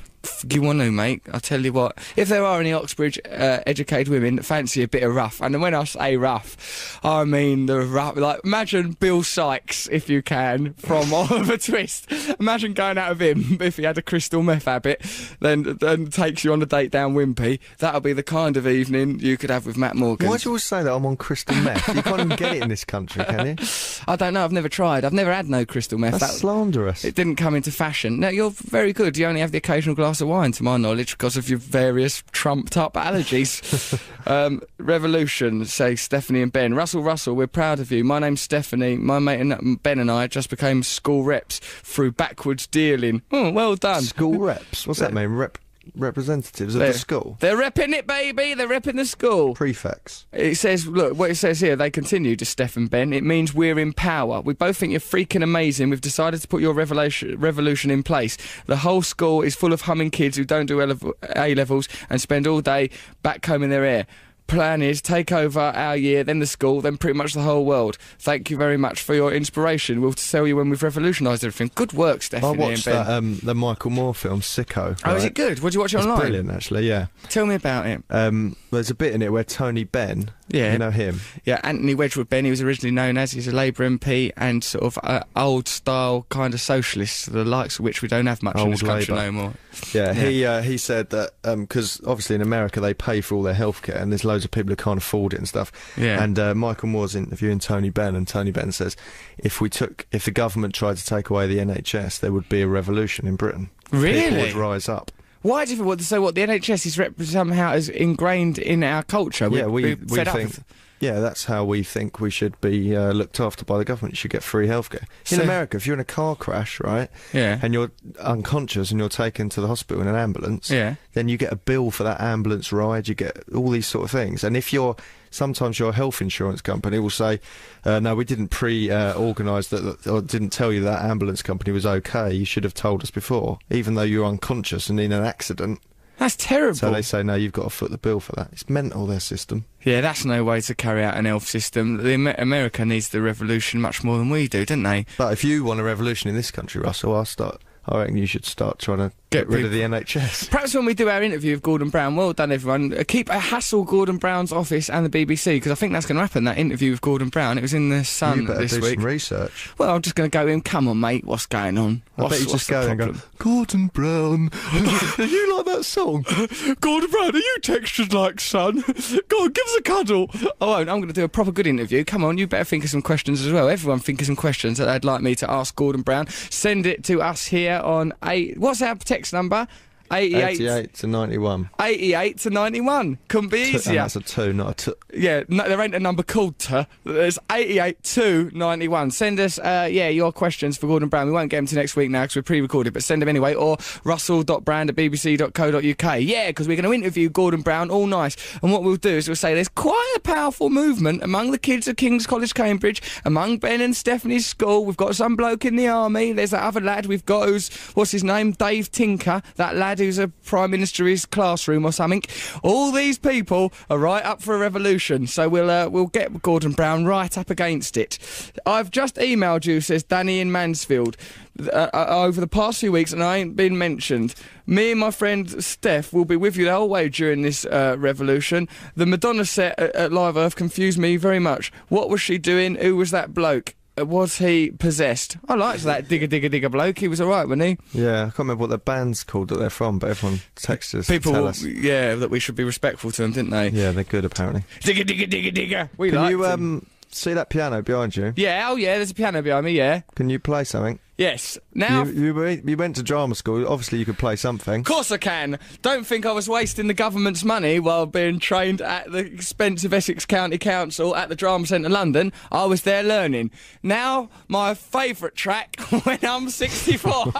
You 0.49 0.61
want 0.61 0.79
to, 0.79 0.91
mate? 0.91 1.21
I 1.33 1.39
tell 1.39 1.61
you 1.61 1.73
what. 1.73 1.97
If 2.15 2.27
there 2.29 2.43
are 2.45 2.59
any 2.59 2.73
Oxbridge 2.73 3.19
uh, 3.25 3.59
educated 3.65 4.07
women 4.07 4.35
that 4.35 4.43
fancy 4.43 4.83
a 4.83 4.87
bit 4.87 5.03
of 5.03 5.13
rough, 5.15 5.41
and 5.41 5.59
when 5.61 5.73
I 5.73 5.83
say 5.83 6.17
rough, 6.17 6.99
I 7.03 7.23
mean 7.23 7.65
the 7.65 7.81
rough. 7.81 8.15
Like 8.17 8.39
imagine 8.43 8.91
Bill 8.93 9.23
Sikes, 9.23 9.87
if 9.91 10.09
you 10.09 10.21
can, 10.21 10.73
from 10.73 11.13
Oliver 11.13 11.57
Twist. 11.57 12.11
Imagine 12.39 12.73
going 12.73 12.97
out 12.97 13.17
with 13.17 13.21
him 13.21 13.57
if 13.61 13.77
he 13.77 13.83
had 13.83 13.97
a 13.97 14.01
crystal 14.01 14.43
meth 14.43 14.65
habit, 14.65 15.01
then 15.39 15.77
then 15.79 16.07
takes 16.07 16.43
you 16.43 16.53
on 16.53 16.61
a 16.61 16.65
date 16.65 16.91
down 16.91 17.13
Wimpy. 17.15 17.59
That'll 17.79 18.01
be 18.01 18.13
the 18.13 18.23
kind 18.23 18.57
of 18.57 18.67
evening 18.67 19.19
you 19.19 19.37
could 19.37 19.49
have 19.49 19.65
with 19.65 19.77
Matt 19.77 19.95
Morgan. 19.95 20.27
Why 20.29 20.37
do 20.37 20.43
you 20.45 20.51
always 20.51 20.63
say 20.63 20.83
that 20.83 20.91
I'm 20.93 21.05
on 21.05 21.17
crystal 21.17 21.55
meth? 21.57 21.87
You 21.95 22.01
can't 22.03 22.19
even 22.21 22.35
get 22.37 22.55
it 22.57 22.63
in 22.63 22.69
this 22.69 22.83
country, 22.85 23.23
can 23.25 23.45
you? 23.47 23.55
I 24.07 24.15
don't 24.15 24.33
know. 24.33 24.43
I've 24.43 24.51
never 24.51 24.69
tried. 24.69 25.05
I've 25.05 25.13
never 25.13 25.33
had 25.33 25.47
no 25.49 25.65
crystal 25.65 25.97
meth. 25.97 26.19
That's 26.19 26.33
That- 26.33 26.39
slanderous. 26.39 27.05
It 27.05 27.15
didn't 27.15 27.35
come 27.37 27.55
into 27.55 27.71
fashion. 27.71 28.19
No, 28.19 28.29
you're 28.29 28.51
very 28.51 28.91
good. 28.93 29.17
You 29.17 29.27
only 29.27 29.41
have 29.41 29.51
the 29.51 29.57
occasional 29.59 29.95
glass 29.95 30.10
of 30.19 30.27
wine, 30.27 30.51
to 30.53 30.63
my 30.63 30.75
knowledge, 30.75 31.11
because 31.11 31.37
of 31.37 31.49
your 31.49 31.59
various 31.59 32.23
trumped 32.31 32.75
up 32.75 32.95
allergies. 32.95 34.01
um, 34.27 34.61
Revolution, 34.79 35.63
say 35.65 35.95
Stephanie 35.95 36.41
and 36.41 36.51
Ben. 36.51 36.73
Russell, 36.73 37.03
Russell, 37.03 37.35
we're 37.35 37.47
proud 37.47 37.79
of 37.79 37.91
you. 37.91 38.03
My 38.03 38.19
name's 38.19 38.41
Stephanie. 38.41 38.97
My 38.97 39.19
mate 39.19 39.39
and 39.39 39.53
um, 39.53 39.79
Ben 39.83 39.99
and 39.99 40.11
I 40.11 40.27
just 40.27 40.49
became 40.49 40.83
school 40.83 41.23
reps 41.23 41.59
through 41.59 42.11
backwards 42.13 42.67
dealing. 42.67 43.21
Oh, 43.31 43.51
well 43.51 43.75
done. 43.75 44.01
School 44.01 44.39
reps. 44.39 44.85
What's 44.85 44.99
that 44.99 45.11
uh, 45.11 45.15
mean? 45.15 45.29
Rep 45.29 45.57
representatives 45.95 46.75
of 46.75 46.79
They're- 46.79 46.93
the 46.93 46.97
school. 46.97 47.37
They're 47.39 47.57
repping 47.57 47.93
it, 47.93 48.07
baby. 48.07 48.53
They're 48.53 48.67
repping 48.67 48.95
the 48.97 49.05
school. 49.05 49.53
Prefects. 49.55 50.25
It 50.31 50.55
says, 50.55 50.87
look, 50.87 51.17
what 51.17 51.31
it 51.31 51.35
says 51.35 51.59
here, 51.59 51.75
they 51.75 51.89
continue 51.89 52.35
to 52.35 52.45
Steph 52.45 52.77
and 52.77 52.89
Ben. 52.89 53.13
It 53.13 53.23
means 53.23 53.53
we're 53.53 53.79
in 53.79 53.93
power. 53.93 54.41
We 54.41 54.53
both 54.53 54.77
think 54.77 54.91
you're 54.91 54.99
freaking 54.99 55.43
amazing. 55.43 55.89
We've 55.89 56.01
decided 56.01 56.41
to 56.41 56.47
put 56.47 56.61
your 56.61 56.73
revolution, 56.73 57.39
revolution 57.39 57.91
in 57.91 58.03
place. 58.03 58.37
The 58.67 58.77
whole 58.77 59.01
school 59.01 59.41
is 59.41 59.55
full 59.55 59.73
of 59.73 59.81
humming 59.81 60.11
kids 60.11 60.37
who 60.37 60.43
don't 60.43 60.65
do 60.65 60.81
A 60.81 61.55
levels 61.55 61.87
and 62.09 62.21
spend 62.21 62.47
all 62.47 62.61
day 62.61 62.89
back 63.23 63.41
combing 63.41 63.69
their 63.69 63.85
hair. 63.85 64.07
Plan 64.51 64.81
is 64.81 65.01
take 65.01 65.31
over 65.31 65.59
our 65.61 65.95
year, 65.95 66.25
then 66.25 66.39
the 66.39 66.45
school, 66.45 66.81
then 66.81 66.97
pretty 66.97 67.17
much 67.17 67.31
the 67.33 67.41
whole 67.41 67.63
world. 67.63 67.97
Thank 68.19 68.49
you 68.49 68.57
very 68.57 68.75
much 68.75 69.01
for 69.01 69.15
your 69.15 69.31
inspiration. 69.33 70.01
We'll 70.01 70.11
tell 70.11 70.45
you 70.45 70.57
when 70.57 70.69
we've 70.69 70.83
revolutionised 70.83 71.45
everything. 71.45 71.71
Good 71.73 71.93
work, 71.93 72.17
I 72.17 72.19
Stephanie 72.19 72.51
and 72.51 72.59
watched 72.59 72.83
that 72.85 73.07
um, 73.07 73.39
the 73.41 73.55
Michael 73.55 73.91
Moore 73.91 74.13
film 74.13 74.41
Sicko. 74.41 74.99
oh, 75.05 75.15
is 75.15 75.23
it 75.23 75.35
good? 75.35 75.59
What 75.61 75.69
did 75.69 75.75
you 75.75 75.79
watch 75.79 75.93
it 75.93 75.97
It's 75.99 76.05
online? 76.05 76.19
brilliant, 76.19 76.51
actually. 76.51 76.85
Yeah. 76.85 77.05
Tell 77.29 77.45
me 77.45 77.55
about 77.55 77.85
it. 77.85 78.03
Um, 78.09 78.57
there's 78.71 78.89
a 78.89 78.95
bit 78.95 79.13
in 79.13 79.21
it 79.21 79.31
where 79.31 79.45
Tony 79.45 79.85
Benn. 79.85 80.31
Yeah. 80.51 80.73
You 80.73 80.77
know 80.79 80.91
him. 80.91 81.21
Yeah, 81.45 81.59
Anthony 81.63 81.95
Wedgwood 81.95 82.29
Benn, 82.29 82.45
he 82.45 82.51
was 82.51 82.61
originally 82.61 82.91
known 82.93 83.17
as, 83.17 83.31
he's 83.31 83.47
a 83.47 83.51
Labour 83.51 83.89
MP 83.89 84.31
and 84.37 84.63
sort 84.63 84.83
of 84.83 84.99
uh, 85.03 85.23
old 85.35 85.67
style 85.67 86.25
kind 86.29 86.53
of 86.53 86.61
socialist, 86.61 87.31
the 87.31 87.45
likes 87.45 87.79
of 87.79 87.85
which 87.85 88.01
we 88.01 88.07
don't 88.07 88.25
have 88.25 88.43
much 88.43 88.55
in 88.55 88.61
Old 88.61 88.73
this 88.73 88.81
country 88.81 89.13
Labour. 89.15 89.25
no 89.25 89.31
more. 89.31 89.53
Yeah, 89.93 90.13
he 90.13 90.45
uh, 90.45 90.61
he 90.61 90.77
said 90.77 91.09
that 91.11 91.31
because 91.43 92.01
obviously 92.05 92.35
in 92.35 92.41
America 92.41 92.79
they 92.81 92.93
pay 92.93 93.21
for 93.21 93.35
all 93.35 93.43
their 93.43 93.53
healthcare 93.53 94.01
and 94.01 94.11
there's 94.11 94.25
loads 94.25 94.43
of 94.43 94.51
people 94.51 94.69
who 94.69 94.75
can't 94.75 94.97
afford 94.97 95.33
it 95.33 95.37
and 95.39 95.47
stuff. 95.47 95.71
Yeah. 95.97 96.21
And 96.21 96.37
uh, 96.37 96.53
Michael 96.53 96.89
Moore's 96.89 97.15
interviewing 97.15 97.59
Tony 97.59 97.89
Benn, 97.89 98.15
and 98.15 98.27
Tony 98.27 98.51
Benn 98.51 98.71
says 98.73 98.97
if 99.37 99.61
we 99.61 99.69
took 99.69 100.05
if 100.11 100.25
the 100.25 100.31
government 100.31 100.73
tried 100.75 100.97
to 100.97 101.05
take 101.05 101.29
away 101.29 101.47
the 101.47 101.59
NHS, 101.59 102.19
there 102.19 102.33
would 102.33 102.49
be 102.49 102.61
a 102.61 102.67
revolution 102.67 103.27
in 103.27 103.37
Britain. 103.37 103.69
Really? 103.91 104.19
People 104.21 104.37
Really? 104.37 104.53
would 104.53 104.55
rise 104.61 104.89
up. 104.89 105.11
Why 105.41 105.65
do 105.65 105.75
you 105.75 105.83
want 105.83 105.99
to 105.99 106.05
say 106.05 106.19
what 106.19 106.35
the 106.35 106.41
NHS 106.41 106.85
is 107.19 107.29
somehow 107.29 107.73
is 107.73 107.89
ingrained 107.89 108.59
in 108.59 108.83
our 108.83 109.03
culture? 109.03 109.49
yeah, 109.51 109.65
we 109.65 109.83
we're 109.83 109.95
we 109.95 110.15
fed 110.17 110.27
up 110.27 110.35
think. 110.35 110.55
Yeah, 111.01 111.19
that's 111.19 111.45
how 111.45 111.65
we 111.65 111.81
think 111.83 112.19
we 112.19 112.29
should 112.29 112.61
be 112.61 112.95
uh, 112.95 113.11
looked 113.11 113.39
after 113.39 113.65
by 113.65 113.77
the 113.79 113.83
government. 113.83 114.13
You 114.13 114.17
should 114.17 114.31
get 114.31 114.43
free 114.43 114.67
healthcare. 114.67 115.01
In 115.31 115.37
So- 115.37 115.41
America, 115.43 115.75
if 115.75 115.85
you're 115.87 115.95
in 115.95 115.99
a 115.99 116.05
car 116.05 116.35
crash, 116.35 116.79
right, 116.79 117.09
Yeah. 117.33 117.59
and 117.61 117.73
you're 117.73 117.91
unconscious 118.19 118.91
and 118.91 118.99
you're 118.99 119.09
taken 119.09 119.49
to 119.49 119.61
the 119.61 119.67
hospital 119.67 120.01
in 120.01 120.07
an 120.07 120.15
ambulance, 120.15 120.69
Yeah. 120.69 120.95
then 121.13 121.27
you 121.27 121.37
get 121.37 121.51
a 121.51 121.55
bill 121.55 121.91
for 121.91 122.03
that 122.03 122.21
ambulance 122.21 122.71
ride. 122.71 123.07
You 123.07 123.15
get 123.15 123.43
all 123.53 123.69
these 123.71 123.87
sort 123.87 124.05
of 124.05 124.11
things. 124.11 124.43
And 124.43 124.55
if 124.55 124.71
you're 124.71 124.95
sometimes 125.31 125.79
your 125.79 125.93
health 125.93 126.21
insurance 126.21 126.61
company 126.61 126.99
will 126.99 127.09
say, 127.09 127.39
uh, 127.85 127.99
"No, 127.99 128.13
we 128.15 128.25
didn't 128.25 128.49
pre-organise 128.49 129.69
that, 129.69 130.05
or 130.05 130.21
didn't 130.21 130.49
tell 130.49 130.71
you 130.71 130.81
that 130.81 131.03
ambulance 131.03 131.41
company 131.41 131.71
was 131.71 131.85
okay. 131.85 132.33
You 132.33 132.45
should 132.45 132.63
have 132.65 132.73
told 132.73 133.01
us 133.01 133.11
before, 133.11 133.57
even 133.69 133.95
though 133.95 134.01
you're 134.03 134.25
unconscious 134.25 134.89
and 134.89 134.99
in 134.99 135.11
an 135.11 135.23
accident." 135.23 135.79
That's 136.21 136.35
terrible. 136.35 136.75
So 136.75 136.91
they 136.91 137.01
say, 137.01 137.23
"No, 137.23 137.33
you've 137.33 137.51
got 137.51 137.63
to 137.63 137.69
foot 137.71 137.89
the 137.89 137.97
bill 137.97 138.19
for 138.19 138.33
that." 138.33 138.49
It's 138.51 138.69
mental 138.69 139.07
their 139.07 139.19
system. 139.19 139.65
yeah, 139.83 140.01
that's 140.01 140.23
no 140.23 140.43
way 140.43 140.61
to 140.61 140.75
carry 140.75 141.03
out 141.03 141.17
an 141.17 141.25
health 141.25 141.47
system. 141.47 141.97
The 141.97 142.13
America 142.37 142.85
needs 142.85 143.09
the 143.09 143.23
revolution 143.23 143.81
much 143.81 144.03
more 144.03 144.19
than 144.19 144.29
we 144.29 144.47
do, 144.47 144.63
don't 144.63 144.83
they? 144.83 145.07
But 145.17 145.33
if 145.33 145.43
you 145.43 145.63
want 145.63 145.79
a 145.79 145.83
revolution 145.83 146.29
in 146.29 146.35
this 146.35 146.51
country, 146.51 146.79
Russell, 146.79 147.15
I'll 147.15 147.25
start. 147.25 147.63
I 147.87 147.97
reckon 147.97 148.17
you 148.17 148.27
should 148.27 148.45
start 148.45 148.77
trying 148.77 148.99
to 148.99 149.11
Get 149.31 149.47
rid 149.47 149.63
of 149.63 149.71
the 149.71 149.79
NHS. 149.79 150.49
Perhaps 150.49 150.75
when 150.75 150.83
we 150.83 150.93
do 150.93 151.07
our 151.07 151.23
interview 151.23 151.53
with 151.53 151.61
Gordon 151.61 151.89
Brown, 151.89 152.17
well 152.17 152.33
done 152.33 152.51
everyone. 152.51 152.93
Uh, 152.93 153.05
keep 153.07 153.29
a 153.29 153.39
hassle 153.39 153.85
Gordon 153.85 154.17
Brown's 154.17 154.51
office 154.51 154.89
and 154.89 155.05
the 155.05 155.25
BBC 155.25 155.55
because 155.55 155.71
I 155.71 155.75
think 155.75 155.93
that's 155.93 156.05
going 156.05 156.17
to 156.17 156.21
happen. 156.21 156.43
That 156.43 156.57
interview 156.57 156.91
with 156.91 156.99
Gordon 156.99 157.29
Brown, 157.29 157.57
it 157.57 157.61
was 157.61 157.73
in 157.73 157.87
the 157.87 158.03
Sun 158.03 158.41
you 158.41 158.47
better 158.47 158.59
this 158.59 158.73
do 158.73 158.81
week. 158.81 158.95
some 158.95 159.05
research. 159.05 159.71
Well, 159.77 159.95
I'm 159.95 160.01
just 160.01 160.17
going 160.17 160.29
to 160.29 160.37
go 160.37 160.47
in. 160.47 160.59
Come 160.59 160.89
on, 160.89 160.99
mate. 160.99 161.23
What's 161.23 161.45
going 161.45 161.77
on? 161.77 162.01
I 162.17 162.23
What's, 162.23 162.39
bet 162.39 162.45
you 162.45 162.51
just 162.51 162.69
go 162.69 162.81
and 162.85 162.99
go? 162.99 163.13
Gordon 163.37 163.87
Brown. 163.87 164.49
you 165.17 165.55
like 165.55 165.65
that 165.65 165.85
song? 165.85 166.25
Gordon 166.81 167.09
Brown, 167.09 167.33
are 167.33 167.39
you 167.39 167.57
textured 167.61 168.13
like 168.13 168.41
son? 168.41 168.83
Go 169.29 169.43
on, 169.43 169.51
give 169.53 169.65
us 169.65 169.75
a 169.77 169.81
cuddle. 169.81 170.29
I 170.59 170.65
won't. 170.65 170.89
I'm 170.89 170.97
going 170.97 171.07
to 171.07 171.13
do 171.13 171.23
a 171.23 171.29
proper 171.29 171.53
good 171.53 171.67
interview. 171.67 172.03
Come 172.03 172.25
on, 172.25 172.37
you 172.37 172.47
better 172.47 172.65
think 172.65 172.83
of 172.83 172.89
some 172.89 173.01
questions 173.01 173.45
as 173.45 173.53
well. 173.53 173.69
Everyone 173.69 173.99
think 173.99 174.19
of 174.19 174.27
some 174.27 174.35
questions 174.35 174.77
that 174.77 174.87
they'd 174.87 175.05
like 175.05 175.21
me 175.21 175.35
to 175.35 175.49
ask 175.49 175.73
Gordon 175.77 176.01
Brown. 176.01 176.27
Send 176.27 176.85
it 176.85 177.05
to 177.05 177.21
us 177.21 177.45
here 177.45 177.79
on 177.81 178.11
eight. 178.25 178.57
What's 178.57 178.81
our 178.81 178.95
text 179.21 179.33
number? 179.33 179.67
88, 180.11 180.43
88 180.61 180.93
to 180.95 181.07
91. 181.07 181.69
88 181.81 182.37
to 182.39 182.49
91. 182.49 183.17
Couldn't 183.27 183.49
be 183.49 183.57
T- 183.57 183.65
and 183.67 183.75
easier. 183.75 183.95
that's 183.95 184.15
a 184.15 184.21
two, 184.21 184.53
not 184.53 184.69
a 184.69 184.73
two. 184.73 184.95
Yeah, 185.13 185.43
no, 185.47 185.67
there 185.67 185.79
ain't 185.81 185.95
a 185.95 185.99
number 185.99 186.23
called 186.23 186.57
to. 186.59 186.87
There's 187.03 187.39
88 187.51 188.01
to 188.03 188.51
91. 188.53 189.11
Send 189.11 189.39
us, 189.39 189.59
uh, 189.59 189.87
yeah, 189.91 190.09
your 190.09 190.31
questions 190.31 190.77
for 190.77 190.87
Gordon 190.87 191.09
Brown. 191.09 191.27
We 191.27 191.33
won't 191.33 191.49
get 191.49 191.57
them 191.57 191.67
to 191.67 191.75
next 191.75 191.95
week 191.95 192.09
now 192.11 192.23
because 192.23 192.35
we're 192.35 192.41
pre-recorded, 192.43 192.93
but 192.93 193.03
send 193.03 193.21
them 193.21 193.29
anyway. 193.29 193.53
Or 193.53 193.77
russell.brand 194.03 194.89
at 194.89 194.95
bbc.co.uk. 194.95 196.21
Yeah, 196.21 196.47
because 196.47 196.67
we're 196.67 196.75
going 196.81 196.89
to 196.89 196.93
interview 196.93 197.29
Gordon 197.29 197.61
Brown 197.61 197.89
all 197.89 198.07
nice. 198.07 198.35
And 198.61 198.71
what 198.71 198.83
we'll 198.83 198.95
do 198.97 199.09
is 199.09 199.27
we'll 199.27 199.35
say 199.35 199.53
there's 199.53 199.69
quite 199.69 200.13
a 200.15 200.19
powerful 200.19 200.69
movement 200.69 201.23
among 201.23 201.51
the 201.51 201.57
kids 201.59 201.87
at 201.87 201.97
King's 201.97 202.27
College, 202.27 202.53
Cambridge, 202.53 203.01
among 203.25 203.57
Ben 203.59 203.81
and 203.81 203.95
Stephanie's 203.95 204.45
school. 204.45 204.85
We've 204.85 204.97
got 204.97 205.15
some 205.15 205.35
bloke 205.35 205.65
in 205.65 205.75
the 205.75 205.87
army. 205.87 206.31
There's 206.33 206.51
that 206.51 206.63
other 206.63 206.81
lad 206.81 207.05
we've 207.05 207.25
got 207.25 207.47
who's, 207.47 207.69
what's 207.93 208.11
his 208.11 208.23
name? 208.23 208.51
Dave 208.51 208.91
Tinker. 208.91 209.41
That 209.55 209.75
lad 209.75 209.99
who's 210.05 210.17
a 210.17 210.27
prime 210.27 210.71
minister 210.71 211.03
in 211.03 211.11
his 211.11 211.25
classroom 211.25 211.85
or 211.85 211.91
something. 211.91 212.23
All 212.63 212.91
these 212.91 213.17
people 213.17 213.71
are 213.89 213.97
right 213.97 214.23
up 214.23 214.41
for 214.41 214.55
a 214.55 214.59
revolution. 214.59 215.27
So 215.27 215.49
we'll 215.49 215.69
uh, 215.69 215.89
we'll 215.89 216.07
get 216.07 216.41
Gordon 216.41 216.71
Brown 216.73 217.05
right 217.05 217.37
up 217.37 217.49
against 217.49 217.97
it. 217.97 218.17
I've 218.65 218.91
just 218.91 219.15
emailed 219.15 219.65
you, 219.65 219.81
says 219.81 220.03
Danny 220.03 220.39
in 220.39 220.51
Mansfield, 220.51 221.17
uh, 221.59 221.89
uh, 221.93 222.05
over 222.09 222.41
the 222.41 222.47
past 222.47 222.79
few 222.79 222.91
weeks, 222.91 223.13
and 223.13 223.23
I 223.23 223.37
ain't 223.37 223.55
been 223.55 223.77
mentioned. 223.77 224.35
Me 224.65 224.91
and 224.91 224.99
my 224.99 225.11
friend 225.11 225.63
Steph 225.63 226.13
will 226.13 226.25
be 226.25 226.35
with 226.35 226.55
you 226.55 226.65
the 226.65 226.73
whole 226.73 226.89
way 226.89 227.09
during 227.09 227.41
this 227.41 227.65
uh, 227.65 227.95
revolution. 227.97 228.67
The 228.95 229.05
Madonna 229.05 229.45
set 229.45 229.77
at, 229.79 229.95
at 229.95 230.11
Live 230.13 230.37
Earth 230.37 230.55
confused 230.55 230.97
me 230.97 231.17
very 231.17 231.39
much. 231.39 231.71
What 231.89 232.09
was 232.09 232.21
she 232.21 232.37
doing? 232.37 232.75
Who 232.75 232.95
was 232.95 233.11
that 233.11 233.33
bloke? 233.33 233.75
Uh, 233.99 234.05
Was 234.05 234.37
he 234.37 234.71
possessed? 234.71 235.37
I 235.49 235.55
liked 235.55 235.83
that 235.83 236.07
digger 236.07 236.27
digger 236.27 236.47
digger 236.49 236.69
bloke. 236.69 236.97
He 236.99 237.07
was 237.07 237.19
alright, 237.19 237.47
wasn't 237.47 237.63
he? 237.63 237.77
Yeah, 238.01 238.21
I 238.21 238.25
can't 238.25 238.39
remember 238.39 238.61
what 238.61 238.69
the 238.69 238.77
band's 238.77 239.23
called 239.23 239.49
that 239.49 239.57
they're 239.59 239.69
from, 239.69 239.99
but 239.99 240.11
everyone 240.11 240.39
texts 240.55 240.95
us 240.95 241.07
People, 241.07 241.33
tell 241.33 241.47
us. 241.47 241.63
yeah, 241.63 242.15
that 242.15 242.29
we 242.29 242.39
should 242.39 242.55
be 242.55 242.63
respectful 242.63 243.11
to 243.11 243.21
them, 243.21 243.31
didn't 243.33 243.49
they? 243.51 243.69
Yeah, 243.69 243.91
they're 243.91 244.03
good 244.05 244.23
apparently. 244.25 244.63
Digger 244.81 245.03
digger 245.03 245.25
digger 245.27 245.51
digger. 245.51 245.89
We 245.97 246.09
Can 246.09 246.19
liked 246.19 246.31
you 246.31 246.41
them. 246.43 246.51
um 246.77 246.85
see 247.11 247.33
that 247.33 247.49
piano 247.49 247.81
behind 247.81 248.15
you? 248.15 248.33
Yeah, 248.35 248.67
oh 248.69 248.75
yeah, 248.75 248.95
there's 248.97 249.11
a 249.11 249.15
piano 249.15 249.41
behind 249.41 249.65
me, 249.65 249.71
yeah. 249.73 250.01
Can 250.15 250.29
you 250.29 250.39
play 250.39 250.63
something? 250.63 250.99
Yes. 251.17 251.59
Now, 251.75 252.03
You, 252.03 252.11
you, 252.13 252.33
went- 252.33 252.67
you 252.67 252.75
went 252.77 252.95
to 252.95 253.03
drama 253.03 253.35
school. 253.35 253.67
Obviously, 253.67 253.99
you 253.99 254.05
could 254.05 254.17
play 254.17 254.35
something. 254.35 254.79
Of 254.79 254.85
course 254.87 255.11
I 255.11 255.17
can. 255.17 255.59
Don't 255.83 256.03
think 256.03 256.25
I 256.25 256.31
was 256.31 256.49
wasting 256.49 256.87
the 256.87 256.95
government's 256.95 257.43
money 257.43 257.79
while 257.79 258.07
being 258.07 258.39
trained 258.39 258.81
at 258.81 259.11
the 259.11 259.19
expense 259.19 259.83
of 259.83 259.93
Essex 259.93 260.25
County 260.25 260.57
Council 260.57 261.15
at 261.15 261.29
the 261.29 261.35
Drama 261.35 261.67
Centre 261.67 261.89
London. 261.89 262.33
I 262.51 262.65
was 262.65 262.81
there 262.81 263.03
learning. 263.03 263.51
Now, 263.83 264.29
my 264.47 264.73
favourite 264.73 265.35
track 265.35 265.79
when 266.05 266.17
I'm 266.23 266.49
64. 266.49 267.25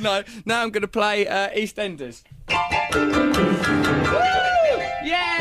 no, 0.00 0.22
now 0.44 0.62
I'm 0.62 0.70
going 0.70 0.82
to 0.82 0.88
play 0.88 1.26
uh, 1.26 1.48
EastEnders. 1.50 2.24
Woo! 2.50 2.56
Yeah! 5.02 5.37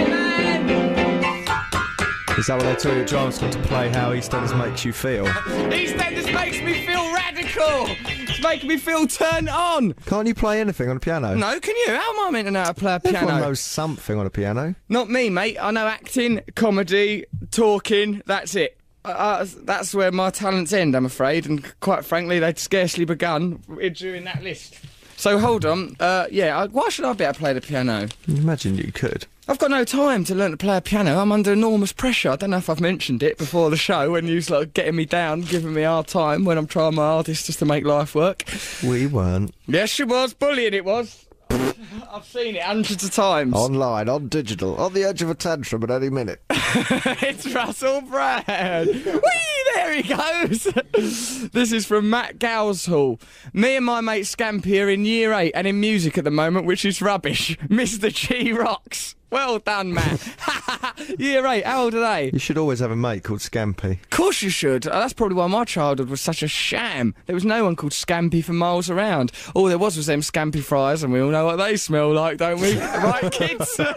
Is 2.37 2.45
that 2.47 2.55
what 2.57 2.63
they 2.65 2.75
tell 2.75 2.93
you 2.95 3.01
at 3.01 3.07
drama 3.07 3.31
school 3.31 3.49
to 3.49 3.59
play? 3.63 3.89
How 3.89 4.11
EastEnders 4.11 4.55
makes 4.57 4.85
you 4.85 4.93
feel? 4.93 5.25
EastEnders 5.25 6.31
makes 6.33 6.61
me 6.61 6.85
feel 6.85 7.11
radical. 7.13 7.87
It's 8.29 8.43
making 8.43 8.69
me 8.69 8.77
feel 8.77 9.07
turned 9.07 9.49
on. 9.49 9.93
Can't 10.05 10.27
you 10.27 10.35
play 10.35 10.61
anything 10.61 10.87
on 10.89 10.97
a 10.97 10.99
piano? 10.99 11.33
No, 11.33 11.59
can 11.59 11.75
you? 11.75 11.87
How 11.95 12.13
am 12.13 12.27
I 12.27 12.29
meant 12.31 12.45
to 12.45 12.51
know 12.51 12.61
how 12.63 12.71
to 12.73 12.79
play 12.79 12.93
a 12.95 12.99
piano? 12.99 13.17
Everyone 13.17 13.41
knows 13.41 13.59
something 13.59 14.19
on 14.19 14.27
a 14.27 14.29
piano. 14.29 14.75
Not 14.87 15.09
me, 15.09 15.31
mate. 15.31 15.57
I 15.59 15.71
know 15.71 15.87
acting, 15.87 16.41
comedy, 16.55 17.25
talking. 17.49 18.21
That's 18.27 18.53
it. 18.55 18.77
Uh, 19.03 19.09
Uh, 19.09 19.45
that's 19.63 19.95
where 19.95 20.11
my 20.11 20.29
talents 20.29 20.73
end, 20.73 20.95
I'm 20.95 21.05
afraid. 21.05 21.47
And 21.47 21.65
quite 21.79 22.05
frankly, 22.05 22.37
they'd 22.37 22.59
scarcely 22.59 23.05
begun 23.05 23.63
during 23.93 24.25
that 24.25 24.43
list. 24.43 24.75
So 25.15 25.39
hold 25.39 25.65
on. 25.65 25.95
Uh, 25.99 26.27
yeah, 26.29 26.55
I, 26.55 26.67
why 26.67 26.89
should 26.89 27.05
I 27.05 27.13
be 27.13 27.23
able 27.23 27.33
to 27.33 27.39
play 27.39 27.53
the 27.53 27.61
piano? 27.61 28.07
Imagine 28.27 28.77
you 28.77 28.91
could. 28.91 29.25
I've 29.49 29.59
got 29.59 29.71
no 29.71 29.85
time 29.85 30.25
to 30.25 30.35
learn 30.35 30.51
to 30.51 30.57
play 30.57 30.75
a 30.75 30.81
piano. 30.81 31.19
I'm 31.19 31.31
under 31.31 31.53
enormous 31.53 31.93
pressure. 31.93 32.31
I 32.31 32.35
don't 32.35 32.49
know 32.49 32.57
if 32.57 32.69
I've 32.69 32.81
mentioned 32.81 33.23
it 33.23 33.37
before 33.37 33.69
the 33.69 33.77
show 33.77 34.11
when 34.11 34.27
you 34.27 34.35
was 34.35 34.49
like 34.49 34.73
getting 34.73 34.97
me 34.97 35.05
down, 35.05 35.41
giving 35.41 35.73
me 35.73 35.83
hard 35.83 36.07
time 36.07 36.43
when 36.43 36.57
I'm 36.57 36.67
trying 36.67 36.95
my 36.95 37.03
hardest 37.03 37.45
just 37.45 37.59
to 37.59 37.65
make 37.65 37.85
life 37.85 38.13
work. 38.13 38.43
We 38.83 39.07
weren't. 39.07 39.55
Yes, 39.65 39.89
she 39.89 40.03
was. 40.03 40.33
Bullying 40.33 40.73
it 40.73 40.83
was. 40.83 41.26
I've 42.11 42.25
seen 42.25 42.55
it 42.55 42.63
hundreds 42.63 43.03
of 43.03 43.11
times. 43.11 43.53
Online, 43.53 44.09
on 44.09 44.27
digital, 44.27 44.75
on 44.77 44.93
the 44.93 45.03
edge 45.03 45.21
of 45.21 45.29
a 45.29 45.35
tantrum 45.35 45.83
at 45.83 45.91
any 45.91 46.09
minute. 46.09 46.41
it's 46.49 47.53
Russell 47.53 48.01
Brand. 48.01 48.89
Whee! 48.89 49.21
There 49.75 49.93
he 49.93 50.03
goes. 50.03 50.63
this 51.51 51.71
is 51.71 51.85
from 51.85 52.09
Matt 52.09 52.39
Gowshall. 52.39 53.21
Me 53.53 53.75
and 53.75 53.85
my 53.85 54.01
mate 54.01 54.23
Scampy 54.23 54.83
are 54.83 54.89
in 54.89 55.05
year 55.05 55.33
eight 55.33 55.51
and 55.53 55.67
in 55.67 55.79
music 55.79 56.17
at 56.17 56.23
the 56.23 56.31
moment, 56.31 56.65
which 56.65 56.83
is 56.85 57.01
rubbish. 57.01 57.57
Mr. 57.67 58.11
G 58.13 58.53
rocks. 58.53 59.15
Well 59.29 59.59
done, 59.59 59.93
Matt. 59.93 60.21
Year 61.17 61.43
right. 61.43 61.65
How 61.65 61.83
old 61.83 61.93
are 61.93 61.99
they? 61.99 62.31
You 62.33 62.39
should 62.39 62.57
always 62.57 62.79
have 62.79 62.91
a 62.91 62.95
mate 62.95 63.23
called 63.23 63.39
Scampy. 63.39 64.01
Of 64.03 64.09
course 64.09 64.41
you 64.41 64.49
should. 64.49 64.87
Uh, 64.87 64.99
that's 64.99 65.13
probably 65.13 65.35
why 65.35 65.47
my 65.47 65.63
childhood 65.65 66.09
was 66.09 66.21
such 66.21 66.43
a 66.43 66.47
sham. 66.47 67.15
There 67.25 67.35
was 67.35 67.45
no 67.45 67.63
one 67.63 67.75
called 67.75 67.93
Scampy 67.93 68.43
for 68.43 68.53
miles 68.53 68.89
around. 68.89 69.31
All 69.53 69.65
there 69.65 69.77
was 69.77 69.97
was 69.97 70.05
them 70.07 70.21
Scampy 70.21 70.61
fries, 70.61 71.03
and 71.03 71.13
we 71.13 71.19
all 71.21 71.29
know 71.29 71.45
what 71.45 71.57
they 71.57 71.77
smell 71.77 72.13
like, 72.13 72.37
don't 72.37 72.59
we? 72.59 72.77
right, 72.79 73.31
kids? 73.31 73.79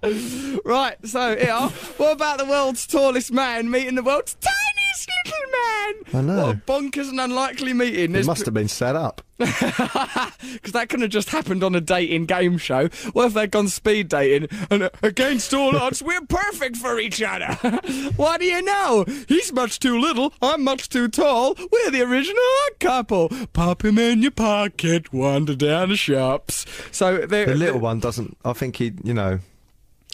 right, 0.64 0.96
so, 1.04 1.36
yeah. 1.36 1.68
What 1.68 2.12
about 2.12 2.38
the 2.38 2.46
world's 2.46 2.86
tallest 2.86 3.32
man 3.32 3.70
meeting 3.70 3.96
the 3.96 4.02
world's 4.02 4.34
tiniest 4.34 4.79
little 5.24 5.50
man? 5.52 5.94
I 6.14 6.20
know. 6.36 6.46
What 6.46 6.56
a 6.56 6.58
bonkers 6.58 7.08
and 7.10 7.20
unlikely 7.20 7.72
meeting. 7.72 8.14
It 8.14 8.26
must 8.26 8.44
have 8.44 8.54
been 8.54 8.68
set 8.68 8.96
up. 8.96 9.22
Because 10.52 10.72
that 10.72 10.88
couldn't 10.88 11.02
have 11.02 11.10
just 11.10 11.30
happened 11.30 11.62
on 11.62 11.74
a 11.74 11.80
dating 11.80 12.26
game 12.26 12.58
show. 12.58 12.88
What 13.12 13.26
if 13.26 13.34
they'd 13.34 13.50
gone 13.50 13.68
speed 13.68 14.08
dating 14.08 14.48
and 14.70 14.82
uh, 14.84 14.90
against 15.02 15.54
all 15.54 15.76
odds, 15.76 16.02
we're 16.02 16.20
perfect 16.22 16.76
for 16.76 16.98
each 16.98 17.22
other? 17.22 17.54
what 18.16 18.40
do 18.40 18.46
you 18.46 18.60
know? 18.60 19.04
He's 19.28 19.52
much 19.52 19.78
too 19.78 19.98
little, 19.98 20.34
I'm 20.42 20.62
much 20.64 20.88
too 20.88 21.08
tall. 21.08 21.54
We're 21.56 21.90
the 21.90 22.02
original 22.02 22.42
odd 22.66 22.80
couple. 22.80 23.28
Pop 23.52 23.84
him 23.84 23.98
in 23.98 24.22
your 24.22 24.32
pocket, 24.32 25.12
wander 25.12 25.54
down 25.54 25.90
the 25.90 25.96
shops. 25.96 26.66
So 26.90 27.18
The 27.18 27.54
little 27.54 27.80
one 27.80 28.00
doesn't. 28.00 28.36
I 28.44 28.52
think 28.52 28.76
he, 28.76 28.92
you 29.04 29.14
know, 29.14 29.38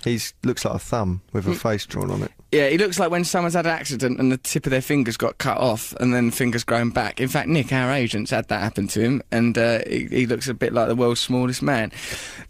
he 0.05 0.21
looks 0.45 0.65
like 0.65 0.75
a 0.75 0.79
thumb 0.79 1.23
with 1.33 1.47
a 1.49 1.55
face 1.55 1.87
drawn 1.87 2.11
on 2.11 2.23
it. 2.23 2.33
Yeah, 2.53 2.69
he 2.69 2.79
looks 2.79 3.01
like 3.01 3.11
when 3.11 3.25
someone's 3.25 3.55
had 3.55 3.67
an 3.67 3.73
accident 3.73 4.21
and 4.21 4.31
the 4.31 4.37
tip 4.37 4.67
of 4.67 4.71
their 4.71 4.81
fingers 4.81 5.17
got 5.17 5.39
cut 5.39 5.59
off 5.59 5.93
and 5.95 6.15
then 6.15 6.31
fingers 6.31 6.63
grown 6.63 6.91
back. 6.91 7.21
In 7.21 7.29
fact, 7.29 7.49
Nick, 7.49 7.73
our 7.73 7.91
agent's 7.91 8.31
had 8.31 8.47
that 8.49 8.61
happen 8.61 8.87
to 8.89 9.01
him 9.01 9.21
and 9.33 9.59
uh, 9.59 9.81
he, 9.87 10.07
he 10.07 10.27
looks 10.27 10.47
a 10.47 10.55
bit 10.55 10.73
like 10.73 10.87
the 10.87 10.95
world's 10.95 11.21
smallest 11.21 11.61
man. 11.61 11.91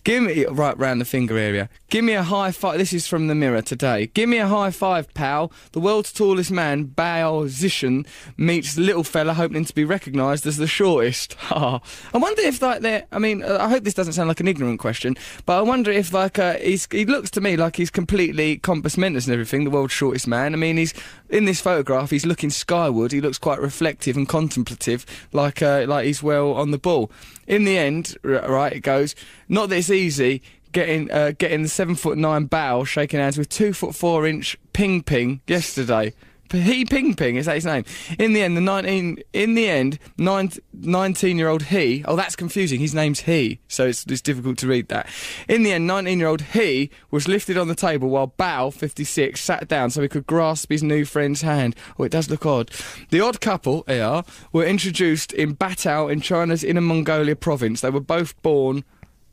Give 0.04 0.22
me, 0.22 0.44
right 0.44 0.78
round 0.78 1.00
the 1.00 1.06
finger 1.06 1.38
area, 1.38 1.70
give 1.88 2.04
me 2.04 2.12
a 2.12 2.22
high 2.22 2.52
five. 2.52 2.78
This 2.78 2.92
is 2.92 3.06
from 3.06 3.26
the 3.26 3.34
mirror 3.34 3.62
today. 3.62 4.08
Give 4.08 4.28
me 4.28 4.36
a 4.36 4.46
high 4.46 4.70
five, 4.70 5.12
pal. 5.14 5.50
The 5.72 5.80
world's 5.80 6.12
tallest 6.12 6.50
man, 6.50 6.88
Bao 6.88 7.48
Xishun, 7.48 8.06
meets 8.36 8.76
little 8.76 9.02
fella 9.02 9.32
hoping 9.34 9.64
to 9.64 9.74
be 9.74 9.84
recognised 9.84 10.46
as 10.46 10.58
the 10.58 10.66
shortest. 10.66 11.36
I 11.50 11.80
wonder 12.12 12.42
if, 12.42 12.60
like, 12.62 12.82
they're, 12.82 13.06
I 13.10 13.18
mean, 13.18 13.42
uh, 13.42 13.58
I 13.60 13.68
hope 13.68 13.82
this 13.82 13.94
doesn't 13.94 14.12
sound 14.12 14.28
like 14.28 14.40
an 14.40 14.46
ignorant 14.46 14.78
question, 14.78 15.16
but 15.46 15.58
I 15.58 15.62
wonder 15.62 15.90
if, 15.90 16.12
like, 16.12 16.38
uh, 16.38 16.54
he's, 16.58 16.86
he 16.90 17.04
looks 17.04 17.30
to 17.30 17.40
me 17.40 17.56
like 17.56 17.76
he's 17.76 17.90
completely 17.90 18.58
compos 18.58 18.96
mentis 18.96 19.26
and 19.26 19.32
everything, 19.32 19.64
the 19.64 19.70
world's 19.86 19.94
shortest 19.94 20.26
man. 20.26 20.52
I 20.52 20.56
mean, 20.56 20.76
he's 20.76 20.92
in 21.28 21.44
this 21.44 21.60
photograph. 21.60 22.10
He's 22.10 22.26
looking 22.26 22.50
skyward. 22.50 23.12
He 23.12 23.20
looks 23.20 23.38
quite 23.38 23.60
reflective 23.60 24.16
and 24.16 24.28
contemplative, 24.28 25.06
like 25.32 25.62
uh, 25.62 25.84
like 25.86 26.06
he's 26.06 26.22
well 26.22 26.52
on 26.52 26.72
the 26.72 26.78
ball. 26.78 27.10
In 27.46 27.64
the 27.64 27.78
end, 27.78 28.16
right, 28.22 28.72
it 28.72 28.80
goes. 28.80 29.14
Not 29.48 29.68
that 29.68 29.76
it's 29.76 29.90
easy 29.90 30.42
getting 30.72 31.10
uh, 31.10 31.32
getting 31.38 31.62
the 31.62 31.68
seven 31.68 31.94
foot 31.94 32.18
nine 32.18 32.46
bow 32.46 32.84
shaking 32.84 33.20
hands 33.20 33.38
with 33.38 33.48
two 33.48 33.72
foot 33.72 33.94
four 33.94 34.26
inch 34.26 34.58
Ping 34.72 35.02
Ping 35.02 35.40
yesterday. 35.46 36.12
He 36.52 36.84
Ping 36.84 37.14
Ping 37.14 37.36
is 37.36 37.46
that 37.46 37.54
his 37.54 37.64
name? 37.64 37.84
In 38.18 38.32
the 38.32 38.42
end, 38.42 38.56
the 38.56 38.60
nineteen. 38.60 39.18
In 39.32 39.54
the 39.54 39.68
end, 39.68 39.98
nineteen-year-old 40.18 41.64
he. 41.64 42.04
Oh, 42.06 42.16
that's 42.16 42.36
confusing. 42.36 42.80
His 42.80 42.94
name's 42.94 43.20
he, 43.20 43.60
so 43.68 43.86
it's, 43.86 44.04
it's 44.06 44.20
difficult 44.20 44.58
to 44.58 44.66
read 44.66 44.88
that. 44.88 45.08
In 45.48 45.62
the 45.62 45.72
end, 45.72 45.86
nineteen-year-old 45.86 46.42
he 46.42 46.90
was 47.10 47.28
lifted 47.28 47.58
on 47.58 47.68
the 47.68 47.74
table 47.74 48.08
while 48.08 48.32
Bao, 48.38 48.72
fifty-six, 48.72 49.40
sat 49.40 49.68
down 49.68 49.90
so 49.90 50.02
he 50.02 50.08
could 50.08 50.26
grasp 50.26 50.70
his 50.70 50.82
new 50.82 51.04
friend's 51.04 51.42
hand. 51.42 51.74
Oh, 51.98 52.04
it 52.04 52.12
does 52.12 52.30
look 52.30 52.46
odd. 52.46 52.70
The 53.10 53.20
odd 53.20 53.40
couple, 53.40 53.84
AR, 53.88 54.24
were 54.52 54.64
introduced 54.64 55.32
in 55.32 55.56
Baotou 55.56 56.10
in 56.10 56.20
China's 56.20 56.62
Inner 56.62 56.80
Mongolia 56.80 57.36
province. 57.36 57.80
They 57.80 57.90
were 57.90 58.00
both 58.00 58.40
born. 58.42 58.84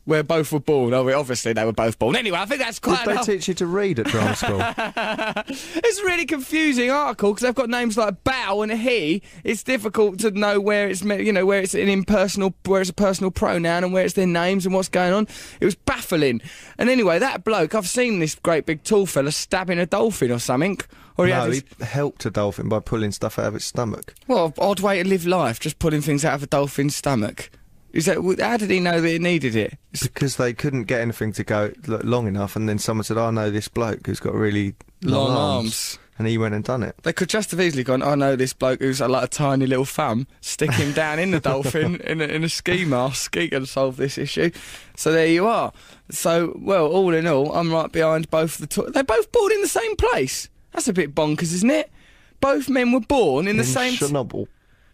Where 0.05 0.21
both 0.21 0.51
were 0.51 0.59
born. 0.59 0.93
Oh, 0.93 1.09
obviously 1.17 1.53
they 1.53 1.63
were 1.63 1.71
both 1.71 1.97
born. 1.97 2.17
Anyway, 2.17 2.37
I 2.37 2.45
think 2.45 2.59
that's 2.59 2.77
Did 2.79 2.89
quite. 2.89 3.05
they 3.05 3.33
teach 3.35 3.47
you 3.47 3.53
to 3.53 3.65
read 3.65 3.99
at 3.99 4.07
drama 4.07 4.35
school? 4.35 4.59
It's 5.85 5.99
a 5.99 6.03
really 6.05 6.25
confusing 6.25 6.89
article 6.89 7.31
because 7.31 7.43
they've 7.43 7.55
got 7.55 7.69
names 7.69 7.97
like 7.97 8.23
Bow 8.23 8.61
and 8.63 8.71
he. 8.71 9.21
It's 9.43 9.63
difficult 9.63 10.19
to 10.19 10.31
know 10.31 10.59
where 10.59 10.89
it's 10.89 11.03
you 11.03 11.31
know 11.31 11.45
where 11.45 11.61
it's 11.61 11.73
an 11.73 11.87
impersonal, 11.87 12.53
where 12.65 12.81
it's 12.81 12.89
a 12.89 12.93
personal 12.93 13.31
pronoun 13.31 13.83
and 13.83 13.93
where 13.93 14.03
it's 14.03 14.15
their 14.15 14.27
names 14.27 14.65
and 14.65 14.73
what's 14.73 14.89
going 14.89 15.13
on. 15.13 15.27
It 15.59 15.65
was 15.65 15.75
baffling. 15.75 16.41
And 16.77 16.89
anyway, 16.89 17.19
that 17.19 17.43
bloke, 17.43 17.75
I've 17.75 17.87
seen 17.87 18.19
this 18.19 18.35
great 18.35 18.65
big 18.65 18.83
tall 18.83 19.05
fella 19.05 19.31
stabbing 19.31 19.79
a 19.79 19.85
dolphin 19.85 20.31
or 20.31 20.39
something. 20.39 20.79
Or 21.17 21.27
he 21.27 21.31
no, 21.31 21.51
he 21.51 21.61
helped 21.81 22.25
a 22.25 22.31
dolphin 22.31 22.69
by 22.69 22.79
pulling 22.79 23.11
stuff 23.11 23.37
out 23.37 23.45
of 23.45 23.55
its 23.55 23.65
stomach. 23.65 24.15
what 24.25 24.57
odd 24.57 24.79
way 24.79 25.01
to 25.01 25.07
live 25.07 25.25
life, 25.25 25.59
just 25.59 25.79
pulling 25.79 26.01
things 26.01 26.25
out 26.25 26.33
of 26.33 26.43
a 26.43 26.47
dolphin's 26.47 26.95
stomach. 26.95 27.51
Is 27.93 28.05
that 28.07 28.17
how 28.41 28.57
did 28.57 28.69
he 28.71 28.79
know 28.79 28.99
that 28.99 29.13
it 29.13 29.21
needed 29.21 29.55
it? 29.55 29.77
Because 30.01 30.35
they 30.37 30.51
couldn't 30.53 30.85
get 30.85 30.99
anything 31.01 31.31
to 31.33 31.43
go 31.43 31.71
long 31.87 32.27
enough, 32.27 32.55
and 32.55 32.67
then 32.67 32.79
someone 32.79 33.03
said, 33.03 33.17
oh, 33.17 33.25
"I 33.27 33.31
know 33.31 33.49
this 33.51 33.67
bloke 33.67 34.07
who's 34.07 34.19
got 34.19 34.33
really 34.33 34.73
long, 35.03 35.27
Long 35.27 35.31
arms. 35.31 35.37
arms. 35.37 35.99
and 36.17 36.27
he 36.27 36.37
went 36.39 36.55
and 36.55 36.63
done 36.63 36.81
it. 36.81 36.95
They 37.03 37.13
could 37.13 37.29
just 37.29 37.51
have 37.51 37.59
easily 37.61 37.83
gone, 37.83 38.01
oh, 38.01 38.09
I 38.11 38.15
know 38.15 38.35
this 38.35 38.53
bloke 38.53 38.79
who's 38.79 38.99
like 39.01 39.23
a 39.23 39.27
tiny 39.27 39.65
little 39.67 39.85
thumb, 39.85 40.25
stick 40.41 40.71
him 40.71 40.93
down 40.93 41.19
in 41.19 41.31
the 41.31 41.39
dolphin 41.51 41.99
in 42.01 42.19
a, 42.21 42.25
in 42.25 42.43
a 42.43 42.49
ski 42.49 42.83
mask, 42.85 43.35
he 43.35 43.47
can 43.49 43.65
solve 43.67 43.97
this 43.97 44.17
issue. 44.17 44.49
So 44.95 45.11
there 45.11 45.27
you 45.27 45.45
are. 45.45 45.71
So, 46.09 46.57
well, 46.61 46.87
all 46.87 47.13
in 47.13 47.27
all, 47.27 47.51
I'm 47.53 47.71
right 47.71 47.91
behind 47.91 48.29
both 48.31 48.57
the... 48.57 48.67
To- 48.67 48.89
They're 48.91 49.03
both 49.03 49.31
born 49.31 49.51
in 49.51 49.61
the 49.61 49.67
same 49.67 49.95
place. 49.97 50.49
That's 50.71 50.87
a 50.87 50.93
bit 50.93 51.13
bonkers, 51.13 51.53
isn't 51.53 51.69
it? 51.71 51.91
Both 52.39 52.69
men 52.69 52.91
were 52.91 52.99
born 53.01 53.47
in 53.47 53.57
the 53.57 53.63
In 53.63 53.67
same... 53.69 53.93
t- 53.93 54.05
Chernobyl. 54.05 54.47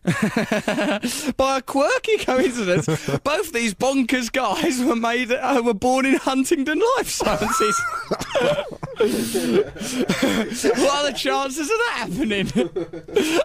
by 1.38 1.58
a 1.58 1.62
quirky 1.62 2.18
coincidence, 2.18 2.86
both 3.24 3.52
these 3.52 3.74
bonkers 3.74 4.32
guys 4.32 4.82
were 4.84 4.96
made 4.96 5.32
uh, 5.32 5.62
were 5.64 5.74
born 5.74 6.06
in 6.06 6.16
Huntingdon 6.16 6.82
Life 6.98 7.10
Sciences. 7.10 7.82
what 10.78 10.96
are 10.96 11.12
the 11.12 11.14
chances 11.16 11.70
of 11.70 11.78
that 11.78 12.08
happening? 12.10 12.52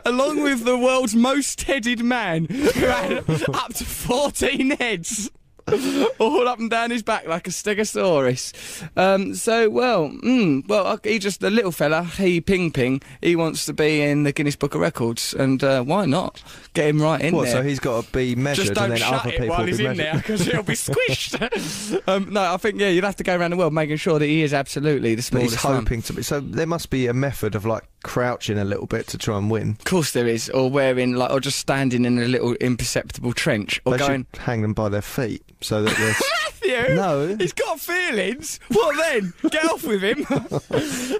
Along 0.05 0.43
with 0.43 0.65
the 0.65 0.79
world's 0.79 1.15
most 1.15 1.63
headed 1.63 2.03
man, 2.03 2.47
who 2.47 2.87
had 2.87 3.31
up 3.55 3.75
to 3.75 3.85
fourteen 3.85 4.71
heads. 4.71 5.31
all 6.19 6.47
up 6.49 6.59
and 6.59 6.71
down 6.71 6.91
his 6.91 7.03
back 7.03 7.27
like 7.27 7.47
a 7.47 7.51
stegosaurus. 7.51 8.89
Um, 8.97 9.35
so, 9.35 9.71
well, 9.71 10.09
mm, 10.11 10.67
well, 10.69 10.99
he 11.03 11.19
just, 11.19 11.41
the 11.41 11.51
little 11.51 11.73
fella, 11.73 12.05
he 12.05 12.41
Ping 12.41 12.71
Ping, 12.71 13.01
he 13.23 13.35
wants 13.37 13.65
to 13.67 13.73
be 13.73 14.03
in 14.03 14.25
the 14.25 14.33
Guinness 14.33 14.57
Book 14.57 14.75
of 14.75 14.81
Records, 14.81 15.35
and 15.35 15.63
uh, 15.65 15.83
why 15.83 16.07
not? 16.07 16.43
Get 16.75 16.89
him 16.89 17.01
right 17.01 17.21
in 17.21 17.35
What? 17.35 17.45
there. 17.45 17.53
So 17.53 17.63
he's 17.63 17.81
got 17.81 18.05
to 18.05 18.13
be 18.13 18.35
measured, 18.35 18.67
just 18.67 18.75
don't 18.75 18.85
and 18.85 18.93
then 18.93 18.99
shut 19.01 19.21
other 19.21 19.29
it 19.31 19.33
people 19.41 19.49
while 19.49 19.65
he's 19.67 19.79
be 19.79 19.87
in 19.87 19.97
there 19.97 20.15
because 20.15 20.45
he'll 20.45 20.63
be 20.63 20.73
squished. 20.75 22.03
um, 22.09 22.33
no, 22.33 22.53
I 22.53 22.57
think 22.59 22.81
yeah, 22.81 22.89
you'd 22.89 23.05
have 23.05 23.17
to 23.17 23.25
go 23.25 23.37
around 23.37 23.53
the 23.53 23.57
world 23.57 23.73
making 23.73 23.97
sure 23.97 24.19
that 24.19 24.27
he 24.27 24.43
is 24.43 24.53
absolutely 24.53 25.15
the 25.15 25.27
But 25.31 25.43
he's 25.43 25.53
smallest 25.59 25.65
one. 25.65 25.75
hoping 25.77 26.03
to 26.03 26.13
be. 26.13 26.23
So 26.23 26.41
there 26.41 26.67
must 26.67 26.91
be 26.91 27.07
a 27.07 27.15
method 27.15 27.55
of 27.55 27.65
like 27.65 27.85
crouching 28.05 28.59
a 28.59 28.65
little 28.65 28.87
bit 28.87 29.09
to 29.09 29.19
try 29.19 29.37
and 29.37 29.51
win. 29.51 29.71
Of 29.81 29.85
course 29.85 30.13
there 30.13 30.29
is, 30.29 30.49
or 30.51 30.71
wearing 30.71 31.15
like, 31.15 31.31
or 31.33 31.41
just 31.41 31.59
standing 31.59 32.05
in 32.05 32.19
a 32.19 32.27
little 32.29 32.55
imperceptible 32.55 33.33
trench, 33.33 33.81
or 33.85 33.93
they 33.93 33.99
going. 33.99 34.27
should 34.33 34.43
hang 34.43 34.63
them 34.63 34.75
by 34.75 34.89
their 34.89 35.03
feet 35.03 35.43
so 35.61 35.83
that 35.83 35.97
they're. 35.97 36.15
Matthew, 36.65 36.95
No. 36.95 37.37
he's 37.37 37.53
got 37.53 37.79
feelings. 37.81 38.59
What 38.69 38.97
then? 38.97 39.33
Get 39.51 39.65
off 39.67 39.85
with 39.85 40.03
him. 40.03 40.25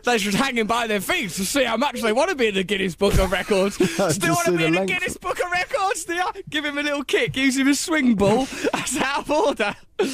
they 0.05 0.17
should 0.19 0.35
hang 0.35 0.57
him 0.57 0.67
by 0.67 0.87
their 0.87 1.01
feet 1.01 1.31
to 1.33 1.45
see 1.45 1.65
how 1.65 1.77
much 1.77 2.01
they 2.01 2.13
want 2.13 2.31
to 2.31 2.37
be 2.37 2.49
in 2.49 2.55
the 2.55 2.65
Guinness 2.65 2.95
Book 2.95 3.19
of 3.19 3.31
Records. 3.33 3.75
Still 4.15 4.35
want 4.35 4.47
to 4.47 4.57
be 4.57 4.65
in 4.65 4.73
the. 4.75 4.85
Guinness 4.87 5.17
Book 5.19 5.39
of 5.45 5.51
Records, 5.51 6.07
you? 6.09 6.23
Give 6.49 6.65
him 6.65 6.79
a 6.79 6.83
little 6.83 7.05
kick, 7.05 7.37
use 7.37 7.57
him 7.59 7.69
as 7.69 7.81
swing 7.81 8.15
ball. 8.15 8.47
That's 8.73 8.97
out 8.99 9.19
of 9.21 9.31
order. 9.31 9.75
He 9.99 10.07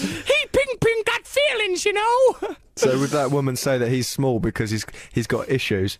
ping 0.52 0.76
ping 0.80 1.02
got 1.06 1.26
feelings, 1.26 1.84
you 1.84 1.92
know. 1.92 2.56
so 2.92 2.98
would 2.98 3.10
that 3.10 3.30
woman 3.30 3.56
say 3.56 3.78
that 3.78 3.88
he's 3.88 4.08
small 4.08 4.40
because 4.40 4.70
he's 4.70 4.86
he's 5.12 5.26
got 5.26 5.48
issues? 5.48 5.98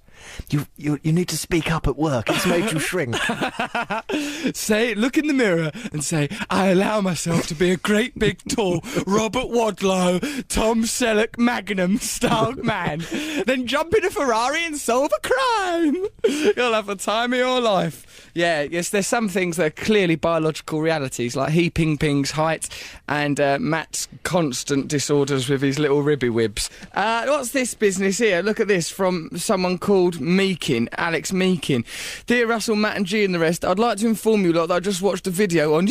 You 0.51 0.66
you 0.77 0.99
you 1.03 1.12
need 1.12 1.29
to 1.29 1.37
speak 1.37 1.71
up 1.71 1.87
at 1.87 1.97
work. 1.97 2.29
It's 2.31 2.47
made 2.47 2.71
you 2.73 2.79
shrink. 2.79 3.16
say, 4.55 4.95
look 4.95 5.16
in 5.16 5.27
the 5.27 5.35
mirror 5.35 5.71
and 5.93 6.05
say, 6.05 6.29
I 6.49 6.69
allow 6.69 7.01
myself 7.01 7.47
to 7.49 7.55
be 7.55 7.71
a 7.71 7.77
great 7.77 8.19
big 8.19 8.38
tall 8.49 8.83
Robert 9.07 9.47
Wadlow, 9.47 10.47
Tom 10.49 10.85
Selleck 10.85 11.38
Magnum 11.38 11.99
style 11.99 12.53
man. 12.53 13.05
then 13.47 13.66
jump 13.66 13.95
in 13.95 14.05
a 14.05 14.11
Ferrari 14.11 14.64
and 14.64 14.77
solve 14.77 15.11
a 15.16 15.29
crime. 15.29 16.07
You'll 16.57 16.75
have 16.75 16.87
the 16.87 16.97
time 16.97 17.33
of 17.33 17.38
your 17.38 17.61
life. 17.61 18.31
Yeah, 18.35 18.62
yes, 18.62 18.90
there's 18.90 19.07
some 19.07 19.29
things 19.29 19.57
that 19.57 19.66
are 19.66 19.85
clearly 19.85 20.16
biological 20.16 20.81
realities, 20.81 21.35
like 21.37 21.53
he 21.53 21.69
Ping 21.71 21.99
Ping's 21.99 22.33
height 22.33 22.69
and 23.11 23.40
uh, 23.40 23.59
Matt's 23.61 24.09
constant 24.23 24.88
disorders 24.88 25.49
with 25.49 25.61
his 25.61 25.79
little 25.79 26.03
ribby 26.03 26.29
wibs. 26.29 26.70
Uh, 26.94 27.27
what's 27.27 27.51
this 27.51 27.75
business 27.75 28.18
here? 28.18 28.40
Look 28.40 28.61
at 28.61 28.68
this 28.68 28.88
from 28.88 29.31
someone 29.37 29.79
called 29.79 30.18
Meekin, 30.20 30.88
Alex 30.96 31.33
Meekin. 31.33 31.85
Dear 32.27 32.46
Russell, 32.46 32.77
Matt, 32.77 32.96
and 32.96 33.05
G 33.05 33.25
and 33.25 33.35
the 33.35 33.40
rest, 33.40 33.64
I'd 33.64 33.81
like 33.81 33.99
to 33.99 34.07
inform 34.07 34.44
you 34.44 34.53
lot 34.53 34.68
that 34.68 34.75
I 34.77 34.81
just 34.81 35.03
watched 35.03 35.27
a 35.27 35.31
video 35.31 35.75
on 35.75 35.88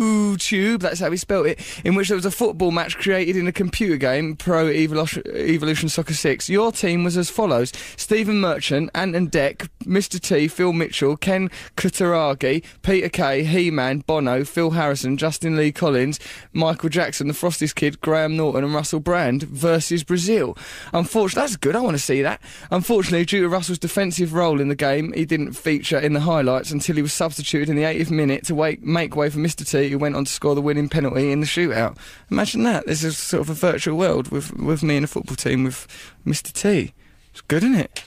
YouTube, 0.00 0.80
that's 0.80 1.00
how 1.00 1.10
he 1.10 1.16
spelt 1.16 1.46
it, 1.46 1.60
in 1.84 1.94
which 1.94 2.08
there 2.08 2.16
was 2.16 2.24
a 2.24 2.30
football 2.30 2.70
match 2.70 2.96
created 2.96 3.36
in 3.36 3.46
a 3.46 3.52
computer 3.52 3.96
game, 3.96 4.36
Pro 4.36 4.68
Evolution, 4.68 5.88
Soccer 5.88 6.14
6. 6.14 6.48
Your 6.48 6.72
team 6.72 7.04
was 7.04 7.16
as 7.16 7.30
follows 7.30 7.72
Stephen 7.96 8.40
Merchant, 8.40 8.90
Ant 8.94 9.14
and 9.14 9.30
Dec, 9.30 9.68
Mr. 9.84 10.20
T, 10.20 10.48
Phil 10.48 10.72
Mitchell, 10.72 11.16
Ken 11.16 11.50
Kutaragi, 11.76 12.64
Peter 12.82 13.08
Kay, 13.08 13.44
He-Man, 13.44 14.00
Bono, 14.00 14.44
Phil 14.44 14.70
Harrison, 14.70 15.16
Justin 15.16 15.56
Lee 15.56 15.72
Collins, 15.72 16.18
Michael 16.52 16.88
Jackson, 16.88 17.28
the 17.28 17.34
Frosties 17.34 17.74
Kid, 17.74 18.00
Graham 18.00 18.36
Norton, 18.36 18.64
and 18.64 18.74
Russell 18.74 19.00
Brand 19.00 19.42
versus 19.42 20.02
Brazil. 20.02 20.56
Unfortunately, 20.92 21.42
that's 21.42 21.56
good. 21.56 21.76
I 21.76 21.80
want 21.80 21.96
to 21.96 22.02
see 22.02 22.22
that. 22.22 22.40
Unfortunately, 22.70 23.24
due 23.24 23.42
to 23.42 23.48
Russell's 23.48 23.78
defensive 23.78 24.32
role 24.32 24.60
in 24.60 24.68
the 24.68 24.74
game, 24.74 25.12
he 25.12 25.24
didn't 25.24 25.52
feature 25.52 25.98
in 25.98 26.12
the 26.12 26.20
highlights 26.20 26.70
until 26.70 26.96
he 26.96 27.02
was 27.02 27.12
substituted 27.12 27.68
in 27.68 27.76
the 27.76 27.82
80th 27.82 28.10
minute 28.10 28.44
to 28.46 28.54
wait, 28.54 28.82
make 28.82 29.16
way 29.16 29.28
for 29.28 29.38
Mr. 29.38 29.68
T, 29.68 29.89
who 29.90 29.98
went 29.98 30.16
on 30.16 30.24
to 30.24 30.30
score 30.32 30.54
the 30.54 30.60
winning 30.62 30.88
penalty 30.88 31.30
in 31.32 31.40
the 31.40 31.46
shootout. 31.46 31.96
Imagine 32.30 32.62
that. 32.64 32.86
This 32.86 33.04
is 33.04 33.16
sort 33.18 33.42
of 33.42 33.50
a 33.50 33.54
virtual 33.54 33.96
world 33.96 34.28
with 34.28 34.52
with 34.54 34.82
me 34.82 34.96
and 34.96 35.04
a 35.04 35.08
football 35.08 35.36
team 35.36 35.64
with 35.64 35.86
Mr. 36.26 36.52
T. 36.52 36.94
It's 37.32 37.40
good, 37.42 37.62
isn't 37.62 37.76
it? 37.76 38.04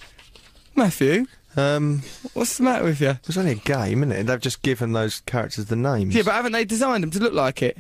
Matthew, 0.76 1.26
Um, 1.56 2.02
what's 2.34 2.58
the 2.58 2.64
matter 2.64 2.84
with 2.84 3.00
you? 3.00 3.10
it 3.12 3.28
was 3.28 3.38
only 3.38 3.52
a 3.52 3.56
game, 3.56 4.04
isn't 4.04 4.12
it? 4.12 4.24
They've 4.26 4.40
just 4.40 4.64
given 4.64 4.94
those 4.94 5.22
characters 5.22 5.66
the 5.66 5.76
names. 5.76 6.16
Yeah, 6.16 6.24
but 6.24 6.34
haven't 6.34 6.52
they 6.52 6.66
designed 6.66 7.04
them 7.04 7.12
to 7.12 7.20
look 7.20 7.34
like 7.34 7.62
it? 7.62 7.78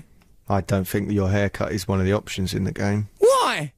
I 0.47 0.61
don't 0.61 0.87
think 0.87 1.07
that 1.07 1.13
your 1.13 1.29
haircut 1.29 1.71
is 1.71 1.87
one 1.87 1.99
of 1.99 2.05
the 2.05 2.13
options 2.13 2.53
in 2.53 2.65
the 2.65 2.71
game. 2.71 3.09
Why? 3.17 3.73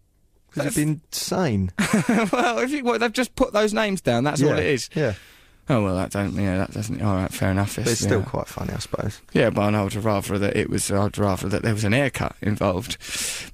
Because 0.49 0.77
it'd 0.77 0.85
be 0.87 0.91
insane. 0.93 1.71
well, 2.31 2.59
if 2.59 2.71
you, 2.71 2.83
well, 2.83 2.99
they've 2.99 3.11
just 3.11 3.35
put 3.35 3.53
those 3.53 3.73
names 3.73 4.01
down. 4.01 4.23
That's 4.25 4.41
yeah. 4.41 4.49
all 4.51 4.57
it 4.57 4.65
is. 4.65 4.89
Yeah, 4.95 5.13
Oh 5.67 5.83
well, 5.83 5.95
that 5.95 6.11
don't. 6.11 6.33
Yeah, 6.33 6.59
that 6.59 6.71
doesn't. 6.71 7.01
All 7.01 7.15
right, 7.15 7.33
fair 7.33 7.49
enough. 7.49 7.75
but 7.75 7.87
it's 7.87 8.01
yeah. 8.01 8.07
still 8.07 8.21
quite 8.21 8.47
funny, 8.47 8.71
I 8.71 8.77
suppose. 8.77 9.19
Yeah, 9.33 9.49
but 9.49 9.73
I 9.73 9.83
would 9.83 9.95
rather 9.95 10.37
that 10.37 10.55
it 10.55 10.69
was. 10.69 10.91
I'd 10.91 11.17
rather 11.17 11.49
that 11.49 11.63
there 11.63 11.73
was 11.73 11.83
an 11.83 11.93
haircut 11.93 12.35
involved. 12.39 12.97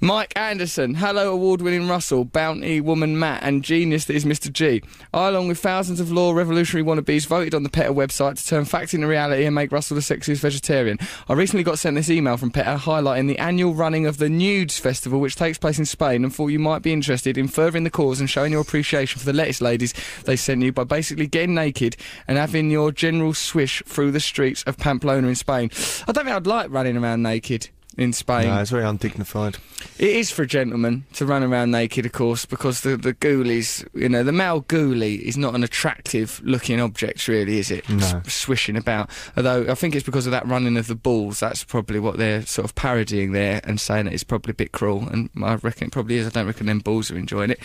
Mike 0.02 0.34
Anderson, 0.36 0.96
hello, 0.96 1.32
award-winning 1.32 1.88
Russell, 1.88 2.26
bounty 2.26 2.82
woman 2.82 3.18
Matt, 3.18 3.44
and 3.44 3.64
genius 3.64 4.06
that 4.06 4.16
is 4.16 4.26
Mr. 4.26 4.52
G. 4.52 4.84
I, 5.14 5.30
along 5.30 5.48
with 5.48 5.60
thousands 5.60 6.02
of 6.02 6.12
law 6.12 6.34
revolutionary 6.34 6.86
wannabes, 6.86 7.28
voted 7.28 7.56
on 7.56 7.64
the 7.64 7.70
PETA 7.70 7.94
website 7.94 8.36
to 8.36 8.46
turn 8.46 8.66
fact 8.66 8.94
into 8.94 9.08
reality 9.08 9.46
and 9.46 9.56
make 9.56 9.72
Russell 9.72 9.96
the 9.96 10.02
sexiest 10.02 10.40
vegetarian. 10.40 10.98
I 11.30 11.34
recently 11.34 11.64
got 11.64 11.80
sent 11.80 11.96
this 11.96 12.10
email 12.10 12.36
from 12.36 12.52
PETA 12.52 12.82
highlighting 12.84 13.30
the 13.30 13.40
annual 13.40 13.74
running 13.74 14.06
of 14.06 14.18
the 14.18 14.28
Nudes 14.28 14.78
Festival, 14.78 15.22
which 15.22 15.38
takes 15.38 15.58
place 15.58 15.80
in 15.80 15.86
Spain, 15.86 16.26
and 16.26 16.36
thought 16.36 16.48
you 16.48 16.60
might 16.60 16.82
be 16.82 16.92
interested 16.92 17.38
in 17.38 17.48
furthering 17.48 17.86
the 17.86 17.90
cause 17.90 18.20
and 18.20 18.30
showing 18.30 18.52
your 18.52 18.62
appreciation 18.62 19.18
for 19.18 19.26
the 19.26 19.32
lettuce 19.32 19.62
ladies 19.62 19.94
they 20.26 20.36
sent 20.36 20.62
you 20.62 20.74
by 20.74 20.84
basically 20.84 21.28
getting 21.28 21.56
naked 21.56 21.96
and 22.28 22.38
having 22.38 22.72
your 22.72 22.92
general 22.92 23.34
swish 23.34 23.82
through 23.86 24.12
the 24.12 24.20
streets 24.20 24.64
of 24.64 24.78
Pamplona 24.78 25.28
in 25.28 25.36
Spain. 25.36 25.70
I 26.08 26.12
don't 26.12 26.26
think 26.26 26.36
I'd 26.36 26.48
like 26.48 26.70
running 26.72 26.98
around 26.98 27.24
naked 27.24 27.70
in 27.98 28.14
Spain. 28.14 28.48
No, 28.48 28.62
it's 28.62 28.72
very 28.72 28.86
undignified. 28.86 29.58
It 30.00 30.10
is 30.12 30.32
for 30.32 30.44
a 30.44 30.48
gentleman 30.48 31.06
to 31.14 31.26
run 31.26 31.44
around 31.44 31.72
naked, 31.72 32.06
of 32.06 32.14
course, 32.14 32.46
because 32.46 32.82
the, 32.82 32.96
the 32.96 33.14
ghoulies, 33.14 33.86
you 33.94 34.08
know, 34.08 34.24
the 34.24 34.32
male 34.32 34.62
ghoulie 34.62 35.20
is 35.20 35.36
not 35.38 35.56
an 35.56 35.64
attractive 35.64 36.42
looking 36.44 36.80
object, 36.80 37.28
really, 37.28 37.60
is 37.60 37.70
it? 37.70 37.88
No. 37.90 37.98
S- 38.26 38.34
swishing 38.34 38.78
about. 38.78 39.10
Although 39.36 39.70
I 39.70 39.76
think 39.76 39.94
it's 39.94 40.06
because 40.06 40.26
of 40.26 40.32
that 40.32 40.48
running 40.48 40.78
of 40.78 40.88
the 40.88 40.96
balls. 40.96 41.42
That's 41.42 41.66
probably 41.66 42.00
what 42.00 42.18
they're 42.18 42.46
sort 42.46 42.64
of 42.64 42.76
parodying 42.76 43.34
there 43.34 43.60
and 43.66 43.80
saying 43.80 44.06
that 44.06 44.14
it's 44.14 44.24
probably 44.24 44.52
a 44.52 44.56
bit 44.56 44.72
cruel. 44.72 45.08
And 45.10 45.30
I 45.44 45.56
reckon 45.56 45.88
it 45.88 45.92
probably 45.92 46.16
is. 46.16 46.26
I 46.26 46.30
don't 46.30 46.48
reckon 46.48 46.68
them 46.68 46.80
balls 46.80 47.12
are 47.12 47.18
enjoying 47.18 47.52
it. 47.52 47.60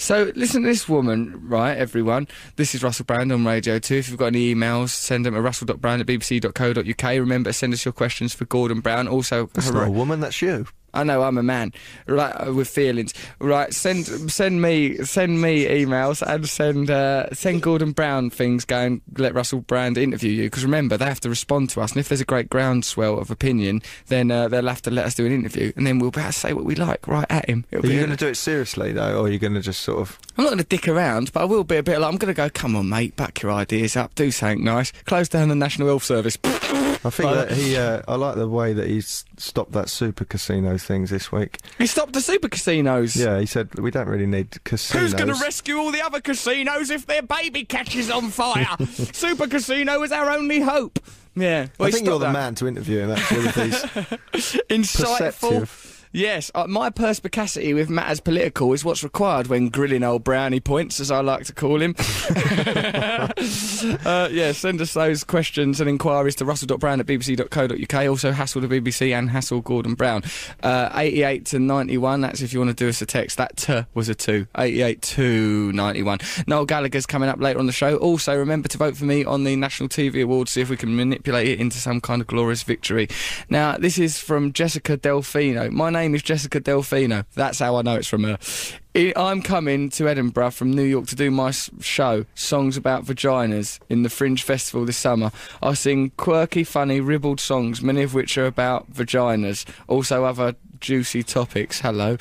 So 0.00 0.32
listen 0.34 0.62
to 0.62 0.68
this 0.68 0.88
woman, 0.88 1.38
right, 1.46 1.76
everyone. 1.76 2.26
This 2.56 2.74
is 2.74 2.82
Russell 2.82 3.04
Brand 3.04 3.30
on 3.30 3.44
Radio 3.44 3.78
2. 3.78 3.96
If 3.96 4.08
you've 4.08 4.18
got 4.18 4.28
any 4.28 4.54
emails, 4.54 4.88
send 4.88 5.26
them 5.26 5.36
at 5.36 5.42
russell.brand 5.42 6.00
at 6.00 6.06
bbc.co.uk. 6.06 7.02
Remember 7.02 7.50
to 7.50 7.52
send 7.52 7.74
us 7.74 7.84
your 7.84 7.92
questions 7.92 8.32
for 8.32 8.46
Gordon 8.46 8.80
Brown. 8.80 9.08
Also, 9.08 9.50
That's 9.52 9.70
not 9.70 9.88
a 9.88 9.90
woman, 9.90 10.20
that's 10.20 10.40
you. 10.40 10.64
I 10.94 11.04
know 11.04 11.22
I'm 11.22 11.38
a 11.38 11.42
man, 11.42 11.72
right? 12.06 12.32
uh, 12.32 12.52
With 12.52 12.68
feelings, 12.68 13.14
right? 13.38 13.72
Send 13.72 14.06
send 14.30 14.62
me 14.62 14.96
send 15.04 15.40
me 15.40 15.66
emails 15.66 16.22
and 16.22 16.48
send 16.48 16.90
uh, 16.90 17.32
send 17.32 17.62
Gordon 17.62 17.92
Brown 17.92 18.30
things. 18.30 18.64
Go 18.64 18.78
and 18.78 19.00
let 19.16 19.34
Russell 19.34 19.60
Brand 19.60 19.98
interview 19.98 20.30
you 20.30 20.44
because 20.44 20.64
remember 20.64 20.96
they 20.96 21.04
have 21.04 21.20
to 21.20 21.28
respond 21.28 21.70
to 21.70 21.80
us, 21.80 21.92
and 21.92 22.00
if 22.00 22.08
there's 22.08 22.20
a 22.20 22.24
great 22.24 22.50
groundswell 22.50 23.18
of 23.18 23.30
opinion, 23.30 23.82
then 24.08 24.30
uh, 24.30 24.48
they'll 24.48 24.66
have 24.68 24.82
to 24.82 24.90
let 24.90 25.06
us 25.06 25.14
do 25.14 25.26
an 25.26 25.32
interview, 25.32 25.72
and 25.76 25.86
then 25.86 25.98
we'll 25.98 26.10
be 26.10 26.20
able 26.20 26.32
to 26.32 26.38
say 26.38 26.52
what 26.52 26.64
we 26.64 26.74
like 26.74 27.06
right 27.06 27.26
at 27.30 27.48
him. 27.48 27.64
It'll 27.70 27.84
Are 27.84 27.92
you 27.92 27.98
going 27.98 28.10
to 28.10 28.16
do 28.16 28.28
it 28.28 28.36
seriously 28.36 28.92
though, 28.92 29.18
or 29.20 29.26
are 29.26 29.30
you 29.30 29.38
going 29.38 29.54
to 29.54 29.60
just 29.60 29.80
sort 29.82 30.00
of? 30.00 30.18
I'm 30.40 30.44
not 30.44 30.50
going 30.52 30.58
to 30.60 30.64
dick 30.64 30.88
around, 30.88 31.34
but 31.34 31.42
I 31.42 31.44
will 31.44 31.64
be 31.64 31.76
a 31.76 31.82
bit 31.82 31.98
like 31.98 32.10
I'm 32.10 32.16
going 32.16 32.32
to 32.32 32.34
go. 32.34 32.48
Come 32.48 32.74
on, 32.74 32.88
mate, 32.88 33.14
back 33.14 33.42
your 33.42 33.52
ideas 33.52 33.94
up. 33.94 34.14
Do 34.14 34.30
something 34.30 34.64
nice. 34.64 34.90
Close 35.04 35.28
down 35.28 35.50
the 35.50 35.54
National 35.54 35.88
Health 35.88 36.02
Service. 36.02 36.38
I 36.44 37.10
think 37.10 37.30
that 37.30 37.52
he. 37.52 37.76
Uh, 37.76 38.00
I 38.08 38.14
like 38.14 38.36
the 38.36 38.48
way 38.48 38.72
that 38.72 38.86
he's 38.88 39.26
stopped 39.36 39.72
that 39.72 39.90
super 39.90 40.24
casino 40.24 40.78
things 40.78 41.10
this 41.10 41.30
week. 41.30 41.58
he 41.76 41.86
stopped 41.86 42.14
the 42.14 42.22
super 42.22 42.48
casinos. 42.48 43.16
Yeah, 43.16 43.38
he 43.38 43.44
said 43.44 43.78
we 43.78 43.90
don't 43.90 44.08
really 44.08 44.24
need 44.24 44.64
casinos. 44.64 45.02
Who's 45.02 45.12
going 45.14 45.28
to 45.28 45.42
rescue 45.44 45.76
all 45.76 45.92
the 45.92 46.00
other 46.00 46.22
casinos 46.22 46.88
if 46.88 47.04
their 47.04 47.20
baby 47.20 47.66
catches 47.66 48.10
on 48.10 48.30
fire? 48.30 48.78
Super 49.12 49.46
Casino 49.46 50.02
is 50.02 50.10
our 50.10 50.30
only 50.30 50.60
hope. 50.60 50.98
Yeah, 51.36 51.66
well, 51.78 51.88
I 51.88 51.90
think 51.90 52.06
you're 52.06 52.18
stopped 52.18 52.20
the 52.20 52.26
that. 52.26 52.32
man 52.32 52.54
to 52.54 52.66
interview 52.66 53.00
him 53.00 53.10
actually 53.10 53.44
with 53.44 53.54
these 53.54 53.82
Insightful. 54.70 55.18
perceptive. 55.18 55.89
Yes, 56.12 56.50
uh, 56.56 56.66
my 56.66 56.90
perspicacity 56.90 57.72
with 57.72 57.88
matters 57.88 58.18
political 58.18 58.72
is 58.72 58.84
what's 58.84 59.04
required 59.04 59.46
when 59.46 59.68
grilling 59.68 60.02
old 60.02 60.24
brownie 60.24 60.58
points, 60.58 60.98
as 60.98 61.08
I 61.08 61.20
like 61.20 61.44
to 61.44 61.52
call 61.52 61.80
him. 61.80 61.94
uh, 64.04 64.28
yeah, 64.32 64.50
send 64.50 64.80
us 64.80 64.92
those 64.92 65.22
questions 65.22 65.80
and 65.80 65.88
inquiries 65.88 66.34
to 66.36 66.44
russell.brown 66.44 66.98
at 66.98 67.06
bbc.co.uk. 67.06 68.08
Also, 68.08 68.32
hassle 68.32 68.60
the 68.60 68.66
BBC 68.66 69.16
and 69.16 69.30
hassle 69.30 69.60
Gordon 69.60 69.94
Brown. 69.94 70.24
Uh, 70.64 70.90
88 70.92 71.46
to 71.46 71.60
91, 71.60 72.22
that's 72.22 72.42
if 72.42 72.52
you 72.52 72.58
want 72.58 72.76
to 72.76 72.84
do 72.84 72.88
us 72.88 73.00
a 73.00 73.06
text. 73.06 73.36
That 73.36 73.56
t 73.56 73.84
was 73.94 74.08
a 74.08 74.14
2. 74.16 74.48
88 74.58 75.02
to 75.02 75.70
91. 75.70 76.18
Noel 76.48 76.66
Gallagher's 76.66 77.06
coming 77.06 77.28
up 77.28 77.38
later 77.38 77.60
on 77.60 77.66
the 77.66 77.72
show. 77.72 77.96
Also, 77.98 78.36
remember 78.36 78.66
to 78.66 78.78
vote 78.78 78.96
for 78.96 79.04
me 79.04 79.24
on 79.24 79.44
the 79.44 79.54
National 79.54 79.88
TV 79.88 80.24
Awards, 80.24 80.50
see 80.50 80.60
if 80.60 80.70
we 80.70 80.76
can 80.76 80.96
manipulate 80.96 81.46
it 81.46 81.60
into 81.60 81.78
some 81.78 82.00
kind 82.00 82.20
of 82.20 82.26
glorious 82.26 82.64
victory. 82.64 83.08
Now, 83.48 83.78
this 83.78 83.96
is 83.96 84.18
from 84.18 84.52
Jessica 84.52 84.98
Delfino. 84.98 85.70
My 85.70 85.88
name 85.88 85.99
name 86.00 86.14
is 86.14 86.22
Jessica 86.22 86.60
Delfino. 86.60 87.26
That's 87.34 87.58
how 87.58 87.76
I 87.76 87.82
know 87.82 87.96
it's 87.96 88.08
from 88.08 88.24
her. 88.24 88.38
I'm 88.94 89.42
coming 89.42 89.90
to 89.90 90.08
Edinburgh 90.08 90.52
from 90.52 90.70
New 90.70 90.82
York 90.82 91.06
to 91.08 91.14
do 91.14 91.30
my 91.30 91.50
show, 91.50 92.24
Songs 92.34 92.76
About 92.78 93.04
Vaginas, 93.04 93.78
in 93.90 94.02
the 94.02 94.08
Fringe 94.08 94.42
Festival 94.42 94.86
this 94.86 94.96
summer. 94.96 95.30
I 95.62 95.74
sing 95.74 96.10
quirky, 96.16 96.64
funny, 96.64 97.00
ribald 97.00 97.38
songs, 97.38 97.82
many 97.82 98.02
of 98.02 98.14
which 98.14 98.38
are 98.38 98.46
about 98.46 98.90
vaginas, 98.92 99.66
also 99.88 100.24
other 100.24 100.56
juicy 100.80 101.22
topics. 101.22 101.80
Hello. 101.80 102.16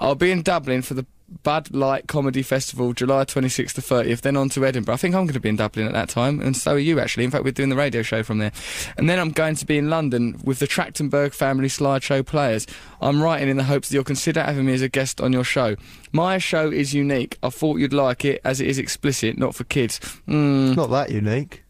I'll 0.00 0.14
be 0.14 0.30
in 0.30 0.42
Dublin 0.42 0.80
for 0.80 0.94
the 0.94 1.06
Bud 1.42 1.74
Light 1.74 2.08
Comedy 2.08 2.42
Festival, 2.42 2.92
July 2.94 3.24
26th 3.24 3.74
to 3.74 3.80
30th, 3.80 4.22
then 4.22 4.36
on 4.36 4.48
to 4.50 4.64
Edinburgh. 4.64 4.94
I 4.94 4.96
think 4.96 5.14
I'm 5.14 5.24
going 5.24 5.34
to 5.34 5.40
be 5.40 5.48
in 5.50 5.56
Dublin 5.56 5.86
at 5.86 5.92
that 5.92 6.08
time, 6.08 6.40
and 6.40 6.56
so 6.56 6.72
are 6.74 6.78
you 6.78 6.98
actually. 7.00 7.24
In 7.24 7.30
fact, 7.30 7.44
we're 7.44 7.52
doing 7.52 7.68
the 7.68 7.76
radio 7.76 8.02
show 8.02 8.22
from 8.22 8.38
there. 8.38 8.52
And 8.96 9.10
then 9.10 9.18
I'm 9.18 9.30
going 9.30 9.54
to 9.56 9.66
be 9.66 9.76
in 9.78 9.90
London 9.90 10.40
with 10.42 10.58
the 10.58 10.66
Trachtenberg 10.66 11.34
Family 11.34 11.68
Slideshow 11.68 12.24
Players. 12.24 12.66
I'm 13.00 13.22
writing 13.22 13.48
in 13.48 13.56
the 13.58 13.64
hopes 13.64 13.88
that 13.88 13.94
you'll 13.94 14.04
consider 14.04 14.42
having 14.42 14.64
me 14.66 14.72
as 14.72 14.82
a 14.82 14.88
guest 14.88 15.20
on 15.20 15.32
your 15.32 15.44
show. 15.44 15.76
My 16.12 16.38
show 16.38 16.70
is 16.70 16.94
unique. 16.94 17.38
I 17.42 17.50
thought 17.50 17.78
you'd 17.78 17.92
like 17.92 18.24
it, 18.24 18.40
as 18.44 18.60
it 18.60 18.66
is 18.68 18.78
explicit, 18.78 19.36
not 19.38 19.54
for 19.54 19.64
kids. 19.64 20.00
Mm, 20.26 20.76
Not 20.76 20.90
that 20.90 21.10
unique. 21.10 21.62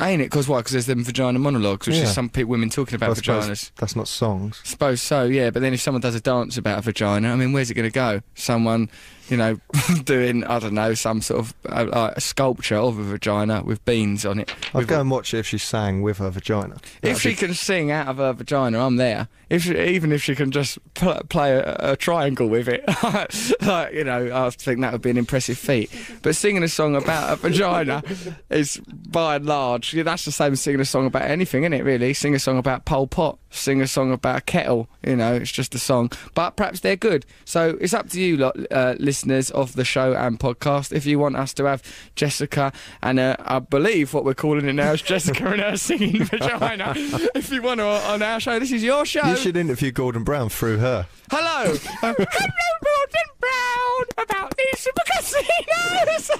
Ain't 0.00 0.22
it? 0.22 0.26
Because 0.26 0.48
why? 0.48 0.58
Because 0.58 0.72
there's 0.72 0.86
them 0.86 1.04
vagina 1.04 1.38
monologues, 1.38 1.86
which 1.86 1.96
Yeah. 1.96 2.04
is 2.04 2.14
some 2.14 2.30
women 2.48 2.70
talking 2.70 2.94
about 2.94 3.16
vaginas. 3.16 3.70
that's 3.76 3.94
not 3.96 4.08
songs. 4.08 4.60
I 4.64 4.68
Suppose 4.68 5.02
so, 5.02 5.24
yeah. 5.24 5.50
But 5.50 5.62
then 5.62 5.74
if 5.74 5.80
someone 5.80 6.00
does 6.00 6.14
a 6.14 6.20
dance 6.20 6.56
about 6.56 6.78
a 6.78 6.82
vagina, 6.82 7.30
I 7.32 7.36
mean, 7.36 7.52
where's 7.52 7.70
it 7.70 7.74
going 7.74 7.88
to 7.88 7.94
go? 7.94 8.20
Someone, 8.34 8.88
you 9.28 9.36
know, 9.36 9.58
doing 10.04 10.44
I 10.44 10.58
don't 10.58 10.74
know 10.74 10.94
some 10.94 11.20
sort 11.20 11.40
of 11.40 11.54
uh, 11.68 11.86
like 11.92 12.16
a 12.16 12.20
sculpture 12.20 12.76
of 12.76 12.98
a 12.98 13.02
vagina 13.04 13.62
with 13.62 13.84
beans 13.84 14.24
on 14.26 14.38
it. 14.40 14.54
I'd 14.68 14.74
With 14.80 14.88
go 14.88 14.96
a- 14.96 15.00
and 15.00 15.10
watch 15.10 15.34
it 15.34 15.38
if 15.38 15.46
she 15.46 15.58
sang 15.58 16.02
with 16.02 16.18
her 16.18 16.30
vagina. 16.30 16.76
if 16.76 17.00
That'd 17.02 17.18
she 17.20 17.28
be- 17.30 17.34
can 17.34 17.54
sing 17.54 17.90
out 17.90 18.08
of 18.08 18.16
her 18.18 18.32
vagina, 18.32 18.84
I'm 18.84 18.96
there. 18.96 19.28
If 19.50 19.62
she, 19.62 19.78
even 19.78 20.12
if 20.12 20.22
she 20.22 20.34
can 20.34 20.50
just 20.50 20.78
pl- 20.92 21.22
play 21.30 21.52
a, 21.56 21.76
a 21.92 21.96
triangle 21.96 22.48
with 22.48 22.68
it, 22.68 22.84
like, 23.62 23.94
you 23.94 24.04
know, 24.04 24.46
I 24.46 24.50
think 24.50 24.80
that 24.82 24.92
would 24.92 25.00
be 25.00 25.08
an 25.08 25.16
impressive 25.16 25.56
feat. 25.56 25.90
But 26.22 26.36
singing 26.36 26.62
a 26.62 26.68
song 26.68 26.94
about 26.96 27.32
a 27.32 27.36
vagina 27.36 28.02
is, 28.50 28.76
by 28.86 29.36
and 29.36 29.46
large, 29.46 29.94
yeah, 29.94 30.02
that's 30.02 30.26
the 30.26 30.32
same 30.32 30.52
as 30.52 30.60
singing 30.60 30.80
a 30.80 30.84
song 30.84 31.06
about 31.06 31.22
anything, 31.22 31.62
isn't 31.64 31.72
it? 31.72 31.82
Really, 31.82 32.12
sing 32.12 32.34
a 32.34 32.38
song 32.38 32.58
about 32.58 32.84
Pol 32.84 33.06
Pot, 33.06 33.38
sing 33.50 33.80
a 33.80 33.86
song 33.86 34.12
about 34.12 34.36
a 34.36 34.40
kettle. 34.42 34.86
You 35.02 35.16
know, 35.16 35.32
it's 35.34 35.50
just 35.52 35.74
a 35.74 35.78
song, 35.78 36.10
but 36.34 36.56
perhaps 36.56 36.80
they're 36.80 36.96
good. 36.96 37.24
So 37.46 37.78
it's 37.80 37.94
up 37.94 38.10
to 38.10 38.20
you, 38.20 38.36
lot, 38.36 38.54
uh, 38.70 38.96
listeners 38.98 39.17
of 39.26 39.74
the 39.74 39.84
show 39.84 40.14
and 40.14 40.38
podcast, 40.38 40.92
if 40.92 41.06
you 41.06 41.18
want 41.18 41.36
us 41.36 41.52
to 41.54 41.64
have 41.64 41.82
Jessica 42.14 42.72
and 43.02 43.18
uh, 43.18 43.36
I 43.40 43.58
believe 43.58 44.14
what 44.14 44.24
we're 44.24 44.34
calling 44.34 44.68
it 44.68 44.72
now 44.74 44.92
is 44.92 45.02
Jessica 45.02 45.46
and 45.46 45.60
her 45.60 45.76
singing 45.76 46.24
vagina. 46.24 46.92
if 47.34 47.50
you 47.50 47.62
want 47.62 47.80
to 47.80 47.86
on 47.86 48.22
our 48.22 48.40
show, 48.40 48.58
this 48.58 48.72
is 48.72 48.82
your 48.82 49.04
show. 49.04 49.26
You 49.26 49.36
should 49.36 49.56
interview 49.56 49.90
Gordon 49.90 50.24
Brown 50.24 50.48
through 50.48 50.78
her. 50.78 51.06
Hello. 51.30 51.74
Hello, 52.00 52.14
Gordon 52.14 53.28
Brown, 53.48 54.04
about 54.18 54.54
these 54.56 54.88
casinos. 55.06 56.30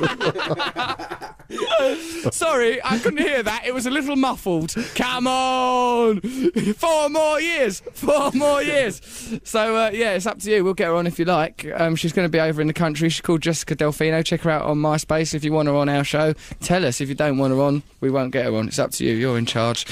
Sorry, 2.35 2.81
I 2.85 2.99
couldn't 2.99 3.21
hear 3.21 3.43
that. 3.43 3.65
It 3.65 3.73
was 3.73 3.87
a 3.87 3.91
little 3.91 4.17
muffled. 4.17 4.75
Come 4.95 5.27
on. 5.27 6.21
Four 6.21 7.09
more 7.09 7.41
years. 7.41 7.81
Four 7.95 8.33
more 8.33 8.63
years. 8.63 9.01
So, 9.45 9.77
uh, 9.77 9.91
yeah, 9.93 10.13
it's 10.13 10.27
up 10.27 10.39
to 10.41 10.51
you. 10.51 10.63
We'll 10.65 10.75
get 10.75 10.89
her 10.89 10.95
on 10.95 11.07
if 11.07 11.19
you 11.19 11.25
like. 11.25 11.67
Um, 11.75 11.97
she's 11.97 12.13
going 12.13 12.27
to 12.27 12.31
be 12.31 12.41
over 12.41 12.61
in 12.61 12.67
the 12.67 12.75
country. 12.75 13.09
She's 13.09 13.23
called 13.23 13.41
Jessica 13.41 13.75
Delfino. 13.75 14.23
Check 14.25 14.43
her 14.43 14.51
out 14.51 14.67
on 14.67 14.79
MySpace 14.79 15.33
if 15.35 15.45
you 15.45 15.53
want 15.53 15.69
her 15.69 15.75
on 15.75 15.89
our 15.89 16.05
show. 16.05 16.35
Tell 16.61 16.85
us. 16.85 17.01
If 17.01 17.09
you 17.09 17.15
don't 17.15 17.39
want 17.39 17.55
her 17.55 17.61
on, 17.63 17.83
we 18.01 18.11
won't 18.11 18.33
get 18.33 18.45
her 18.45 18.55
on. 18.57 18.69
It's 18.69 18.79
up 18.79 18.91
to 18.93 19.05
you. 19.05 19.15
You're 19.15 19.39
in 19.39 19.47
charge. 19.47 19.87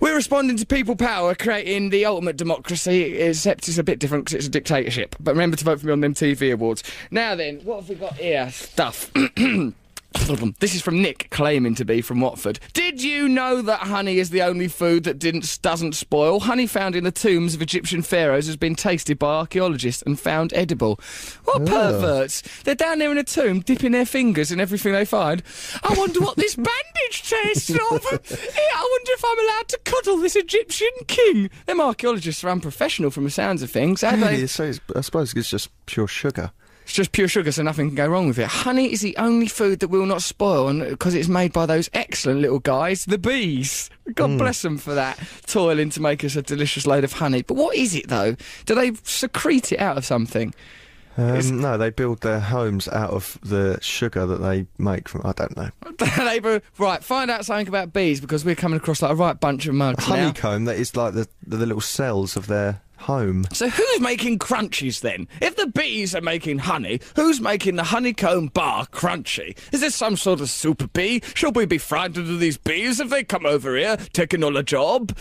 We're 0.00 0.14
responding 0.14 0.56
to 0.58 0.66
people 0.66 0.94
power, 0.94 1.34
creating 1.34 1.90
the 1.90 2.04
ultimate 2.04 2.36
democracy, 2.36 3.18
except 3.18 3.66
it's 3.68 3.78
a 3.78 3.82
bit 3.84 3.98
different 3.98 4.26
because 4.26 4.34
it's 4.34 4.46
a 4.46 4.50
dictatorship. 4.50 5.16
But 5.18 5.32
remember 5.32 5.56
to 5.56 5.64
vote 5.64 5.80
for 5.80 5.86
me 5.86 5.92
on 5.92 6.00
them 6.00 6.14
TV 6.14 6.35
awards. 6.42 6.82
Now 7.10 7.34
then, 7.34 7.60
what 7.60 7.80
have 7.80 7.88
we 7.88 7.94
got 7.94 8.14
here? 8.14 8.50
Stuff. 8.50 9.10
This 10.58 10.74
is 10.74 10.82
from 10.82 11.00
Nick, 11.02 11.28
claiming 11.30 11.74
to 11.76 11.84
be 11.84 12.00
from 12.00 12.20
Watford. 12.20 12.58
Did 12.72 13.02
you 13.02 13.28
know 13.28 13.62
that 13.62 13.80
honey 13.80 14.18
is 14.18 14.30
the 14.30 14.42
only 14.42 14.66
food 14.68 15.04
that 15.04 15.18
didn't 15.18 15.58
doesn't 15.62 15.94
spoil? 15.94 16.40
Honey 16.40 16.66
found 16.66 16.96
in 16.96 17.04
the 17.04 17.12
tombs 17.12 17.54
of 17.54 17.62
Egyptian 17.62 18.02
pharaohs 18.02 18.46
has 18.46 18.56
been 18.56 18.74
tasted 18.74 19.18
by 19.18 19.34
archaeologists 19.34 20.02
and 20.02 20.18
found 20.18 20.52
edible. 20.54 20.98
What 21.44 21.64
perverts! 21.66 22.42
They're 22.64 22.74
down 22.74 22.98
there 22.98 23.12
in 23.12 23.18
a 23.18 23.24
tomb, 23.24 23.60
dipping 23.60 23.92
their 23.92 24.06
fingers 24.06 24.50
in 24.50 24.58
everything 24.60 24.92
they 24.92 25.04
find. 25.04 25.42
I 25.82 25.94
wonder 25.96 26.20
what 26.20 26.36
this 26.36 26.54
bandage 26.56 27.22
tastes 27.22 27.70
of. 27.70 27.78
I 27.80 27.88
wonder 27.90 29.12
if 29.12 29.24
I'm 29.24 29.38
allowed 29.38 29.68
to 29.68 29.78
cuddle 29.84 30.16
this 30.18 30.34
Egyptian 30.36 30.90
king. 31.06 31.50
Them 31.66 31.80
archaeologists 31.80 32.42
are 32.42 32.50
unprofessional 32.50 33.10
from 33.10 33.24
the 33.24 33.30
sounds 33.30 33.62
of 33.62 33.70
things. 33.70 34.00
They- 34.00 34.16
Really, 34.16 34.46
so 34.48 34.72
I 34.94 35.00
suppose 35.02 35.34
it's 35.34 35.50
just 35.50 35.68
pure 35.86 36.08
sugar. 36.08 36.50
It's 36.86 36.94
just 36.94 37.10
pure 37.10 37.26
sugar, 37.26 37.50
so 37.50 37.64
nothing 37.64 37.88
can 37.88 37.96
go 37.96 38.06
wrong 38.06 38.28
with 38.28 38.38
it. 38.38 38.46
Honey 38.46 38.92
is 38.92 39.00
the 39.00 39.16
only 39.16 39.48
food 39.48 39.80
that 39.80 39.88
will 39.88 40.06
not 40.06 40.22
spoil, 40.22 40.68
and 40.68 40.88
because 40.88 41.16
it's 41.16 41.26
made 41.26 41.52
by 41.52 41.66
those 41.66 41.90
excellent 41.92 42.40
little 42.40 42.60
guys, 42.60 43.04
the 43.06 43.18
bees. 43.18 43.90
God 44.14 44.38
bless 44.38 44.62
them 44.62 44.78
for 44.78 44.94
that, 44.94 45.18
toiling 45.46 45.90
to 45.90 46.00
make 46.00 46.22
us 46.22 46.36
a 46.36 46.42
delicious 46.42 46.86
load 46.86 47.02
of 47.02 47.14
honey. 47.14 47.42
But 47.42 47.54
what 47.54 47.74
is 47.74 47.96
it 47.96 48.06
though? 48.06 48.36
Do 48.66 48.76
they 48.76 48.92
secrete 49.02 49.72
it 49.72 49.80
out 49.80 49.98
of 49.98 50.04
something? 50.04 50.54
Um, 51.16 51.60
no, 51.60 51.76
they 51.76 51.90
build 51.90 52.20
their 52.20 52.38
homes 52.38 52.86
out 52.88 53.10
of 53.10 53.36
the 53.42 53.78
sugar 53.80 54.24
that 54.24 54.36
they 54.36 54.66
make 54.78 55.08
from. 55.08 55.22
I 55.24 55.32
don't 55.32 55.56
know. 55.56 55.70
Right, 56.78 57.02
find 57.02 57.32
out 57.32 57.44
something 57.44 57.66
about 57.66 57.92
bees 57.92 58.20
because 58.20 58.44
we're 58.44 58.54
coming 58.54 58.76
across 58.76 59.02
like 59.02 59.10
a 59.10 59.16
right 59.16 59.38
bunch 59.40 59.66
of 59.66 59.74
mugs 59.74 60.06
now. 60.08 60.16
Honeycomb, 60.16 60.66
that 60.66 60.76
is 60.76 60.94
like 60.94 61.14
the, 61.14 61.26
the 61.44 61.56
little 61.56 61.80
cells 61.80 62.36
of 62.36 62.46
their 62.46 62.80
home. 63.06 63.44
So 63.52 63.68
who's 63.68 64.00
making 64.00 64.40
crunchies 64.40 65.00
then? 65.00 65.28
If 65.40 65.54
the 65.54 65.68
bees 65.68 66.12
are 66.14 66.20
making 66.20 66.58
honey, 66.58 67.00
who's 67.14 67.40
making 67.40 67.76
the 67.76 67.84
honeycomb 67.84 68.48
bar 68.48 68.86
Crunchie? 68.86 69.56
Is 69.72 69.80
this 69.80 69.94
some 69.94 70.16
sort 70.16 70.40
of 70.40 70.50
super 70.50 70.88
bee? 70.88 71.22
Should 71.34 71.54
we 71.54 71.66
be 71.66 71.78
frightened 71.78 72.28
of 72.28 72.40
these 72.40 72.58
bees 72.58 72.98
if 72.98 73.08
they 73.08 73.22
come 73.22 73.46
over 73.46 73.76
here 73.76 73.96
taking 74.12 74.42
all 74.42 74.56
a 74.56 74.62
job? 74.64 75.16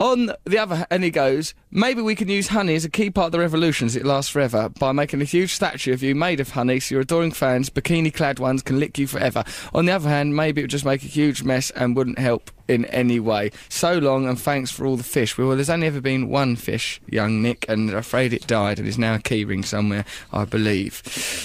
On 0.00 0.32
the 0.44 0.58
other 0.58 0.74
hand, 0.76 0.88
and 0.90 1.04
he 1.04 1.10
goes, 1.10 1.54
maybe 1.70 2.00
we 2.00 2.14
can 2.14 2.28
use 2.28 2.48
honey 2.48 2.74
as 2.74 2.84
a 2.84 2.90
key 2.90 3.10
part 3.10 3.26
of 3.26 3.32
the 3.32 3.38
revolution 3.38 3.86
as 3.86 3.96
it 3.96 4.04
lasts 4.04 4.30
forever 4.30 4.68
by 4.68 4.92
making 4.92 5.20
a 5.20 5.24
huge 5.24 5.54
statue 5.54 5.92
of 5.92 6.02
you 6.02 6.14
made 6.14 6.40
of 6.40 6.50
honey 6.50 6.80
so 6.80 6.94
your 6.94 7.02
adoring 7.02 7.32
fans, 7.32 7.70
bikini-clad 7.70 8.38
ones, 8.38 8.62
can 8.62 8.78
lick 8.78 8.98
you 8.98 9.06
forever. 9.06 9.44
On 9.74 9.86
the 9.86 9.92
other 9.92 10.08
hand, 10.08 10.36
maybe 10.36 10.60
it 10.60 10.64
would 10.64 10.70
just 10.70 10.84
make 10.84 11.02
a 11.02 11.06
huge 11.06 11.42
mess 11.42 11.70
and 11.70 11.96
wouldn't 11.96 12.18
help 12.18 12.50
in 12.68 12.84
any 12.86 13.18
way. 13.18 13.50
So 13.68 13.98
long 13.98 14.28
and 14.28 14.38
thanks 14.38 14.70
for 14.70 14.86
all 14.86 14.96
the 14.96 15.02
fish. 15.02 15.36
Well, 15.36 15.48
there's 15.48 15.70
only 15.70 15.86
ever 15.86 16.00
been 16.00 16.28
one 16.28 16.54
fish, 16.54 17.00
young 17.06 17.42
Nick, 17.42 17.64
and 17.68 17.90
I'm 17.90 17.96
afraid 17.96 18.32
it 18.32 18.46
died 18.46 18.78
and 18.78 18.86
is 18.86 18.98
now 18.98 19.14
a 19.14 19.18
keyring 19.18 19.64
somewhere, 19.64 20.04
I 20.32 20.44
believe. 20.44 21.02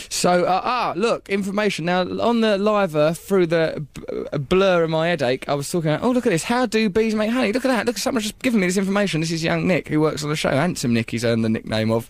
So, 0.09 0.43
uh, 0.43 0.61
ah, 0.63 0.93
look, 0.95 1.29
information. 1.29 1.85
Now, 1.85 2.01
on 2.01 2.41
the 2.41 2.57
live 2.57 2.95
earth, 2.95 3.19
through 3.19 3.47
the 3.47 3.85
b- 3.93 4.37
blur 4.37 4.83
of 4.83 4.89
my 4.89 5.07
headache, 5.07 5.47
I 5.47 5.53
was 5.53 5.71
talking 5.71 5.91
about, 5.91 6.03
oh, 6.03 6.11
look 6.11 6.25
at 6.25 6.31
this. 6.31 6.43
How 6.43 6.65
do 6.65 6.89
bees 6.89 7.15
make 7.15 7.31
honey? 7.31 7.53
Look 7.53 7.65
at 7.65 7.69
that. 7.69 7.85
Look, 7.85 7.97
someone's 7.97 8.25
just 8.25 8.39
given 8.39 8.59
me 8.59 8.67
this 8.67 8.77
information. 8.77 9.21
This 9.21 9.31
is 9.31 9.43
young 9.43 9.65
Nick, 9.65 9.87
who 9.87 10.01
works 10.01 10.12
on 10.21 10.29
the 10.29 10.35
show. 10.35 10.49
Handsome 10.49 10.93
Nick, 10.93 11.11
he's 11.11 11.23
earned 11.23 11.45
the 11.45 11.49
nickname 11.49 11.89
of. 11.91 12.09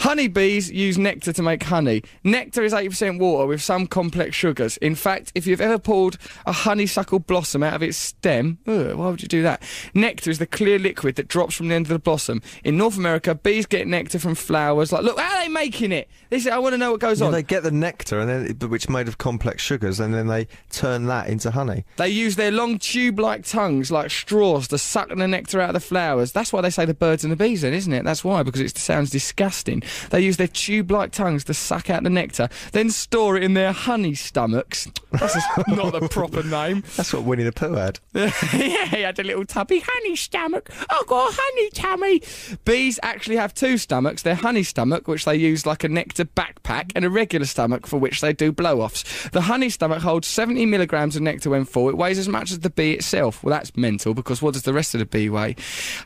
Honeybees 0.00 0.70
use 0.70 0.96
nectar 0.98 1.32
to 1.32 1.42
make 1.42 1.62
honey. 1.62 2.02
Nectar 2.24 2.62
is 2.64 2.72
80% 2.72 3.18
water 3.18 3.46
with 3.46 3.62
some 3.62 3.86
complex 3.86 4.34
sugars. 4.34 4.76
In 4.78 4.94
fact, 4.94 5.32
if 5.34 5.46
you've 5.46 5.60
ever 5.60 5.78
pulled 5.78 6.16
a 6.46 6.52
honeysuckle 6.52 7.18
blossom 7.20 7.62
out 7.62 7.74
of 7.74 7.82
its 7.82 7.96
stem, 7.96 8.58
ugh, 8.66 8.94
why 8.94 9.10
would 9.10 9.22
you 9.22 9.28
do 9.28 9.42
that? 9.42 9.62
Nectar 9.94 10.30
is 10.30 10.38
the 10.38 10.46
clear 10.46 10.78
liquid 10.78 11.16
that 11.16 11.28
drops 11.28 11.54
from 11.54 11.68
the 11.68 11.74
end 11.74 11.86
of 11.86 11.90
the 11.90 11.98
blossom. 11.98 12.40
In 12.64 12.76
North 12.76 12.96
America, 12.96 13.34
bees 13.34 13.66
get 13.66 13.86
nectar 13.86 14.18
from 14.18 14.34
flowers. 14.34 14.92
Like, 14.92 15.02
look, 15.02 15.18
how 15.18 15.36
are 15.36 15.42
they 15.42 15.48
making 15.48 15.92
it? 15.92 16.08
This, 16.30 16.46
I 16.46 16.58
want 16.58 16.72
to 16.72 16.78
know 16.78 16.92
what 16.92 17.00
goes 17.00 17.20
Yeah, 17.20 17.26
on. 17.26 17.32
they 17.32 17.42
get 17.42 17.62
the 17.62 17.70
nectar, 17.70 18.18
and 18.20 18.28
then 18.60 18.70
which 18.70 18.84
is 18.84 18.88
made 18.88 19.08
of 19.08 19.18
complex 19.18 19.62
sugars, 19.62 20.00
and 20.00 20.14
then 20.14 20.26
they 20.28 20.46
turn 20.70 21.06
that 21.06 21.28
into 21.28 21.50
honey. 21.50 21.84
They 21.96 22.08
use 22.08 22.36
their 22.36 22.50
long 22.50 22.78
tube-like 22.78 23.44
tongues, 23.44 23.90
like 23.90 24.10
straws, 24.10 24.68
to 24.68 24.78
suck 24.78 25.08
the 25.08 25.26
nectar 25.28 25.60
out 25.60 25.70
of 25.70 25.74
the 25.74 25.80
flowers. 25.80 26.32
That's 26.32 26.52
why 26.52 26.60
they 26.60 26.70
say 26.70 26.84
the 26.84 26.94
birds 26.94 27.24
and 27.24 27.32
the 27.32 27.35
bees, 27.36 27.62
then, 27.62 27.74
isn't 27.74 27.92
it? 27.92 28.04
That's 28.04 28.24
why, 28.24 28.42
because 28.42 28.60
it 28.60 28.76
sounds 28.76 29.10
disgusting. 29.10 29.82
They 30.10 30.20
use 30.20 30.36
their 30.36 30.48
tube-like 30.48 31.12
tongues 31.12 31.44
to 31.44 31.54
suck 31.54 31.90
out 31.90 32.02
the 32.02 32.10
nectar, 32.10 32.48
then 32.72 32.90
store 32.90 33.36
it 33.36 33.42
in 33.42 33.54
their 33.54 33.72
honey 33.72 34.14
stomachs. 34.14 34.88
That's 35.12 35.36
not 35.68 35.92
the 35.92 36.08
proper 36.08 36.42
name. 36.42 36.82
That's 36.96 37.12
what 37.12 37.24
Winnie 37.24 37.44
the 37.44 37.52
Pooh 37.52 37.74
had. 37.74 38.00
yeah, 38.14 38.30
he 38.86 39.02
had 39.02 39.18
a 39.18 39.24
little 39.24 39.44
tubby 39.44 39.82
honey 39.86 40.16
stomach. 40.16 40.70
I've 40.90 41.06
got 41.06 41.32
a 41.32 41.36
honey 41.38 41.70
tummy. 41.70 42.22
Bees 42.64 42.98
actually 43.02 43.36
have 43.36 43.54
two 43.54 43.78
stomachs. 43.78 44.22
Their 44.22 44.34
honey 44.34 44.62
stomach, 44.62 45.08
which 45.08 45.24
they 45.24 45.36
use 45.36 45.66
like 45.66 45.84
a 45.84 45.88
nectar 45.88 46.24
backpack, 46.24 46.92
and 46.94 47.04
a 47.04 47.10
regular 47.10 47.46
stomach 47.46 47.86
for 47.86 47.98
which 47.98 48.20
they 48.20 48.32
do 48.32 48.52
blow-offs. 48.52 49.28
The 49.30 49.42
honey 49.42 49.70
stomach 49.70 50.02
holds 50.02 50.28
70 50.28 50.66
milligrams 50.66 51.16
of 51.16 51.22
nectar 51.22 51.50
when 51.50 51.64
full. 51.64 51.88
It 51.88 51.96
weighs 51.96 52.18
as 52.18 52.28
much 52.28 52.50
as 52.50 52.60
the 52.60 52.70
bee 52.70 52.92
itself. 52.92 53.42
Well, 53.42 53.52
that's 53.52 53.76
mental 53.76 54.14
because 54.14 54.42
what 54.42 54.54
does 54.54 54.62
the 54.62 54.72
rest 54.72 54.94
of 54.94 54.98
the 55.00 55.06
bee 55.06 55.28
weigh? 55.28 55.56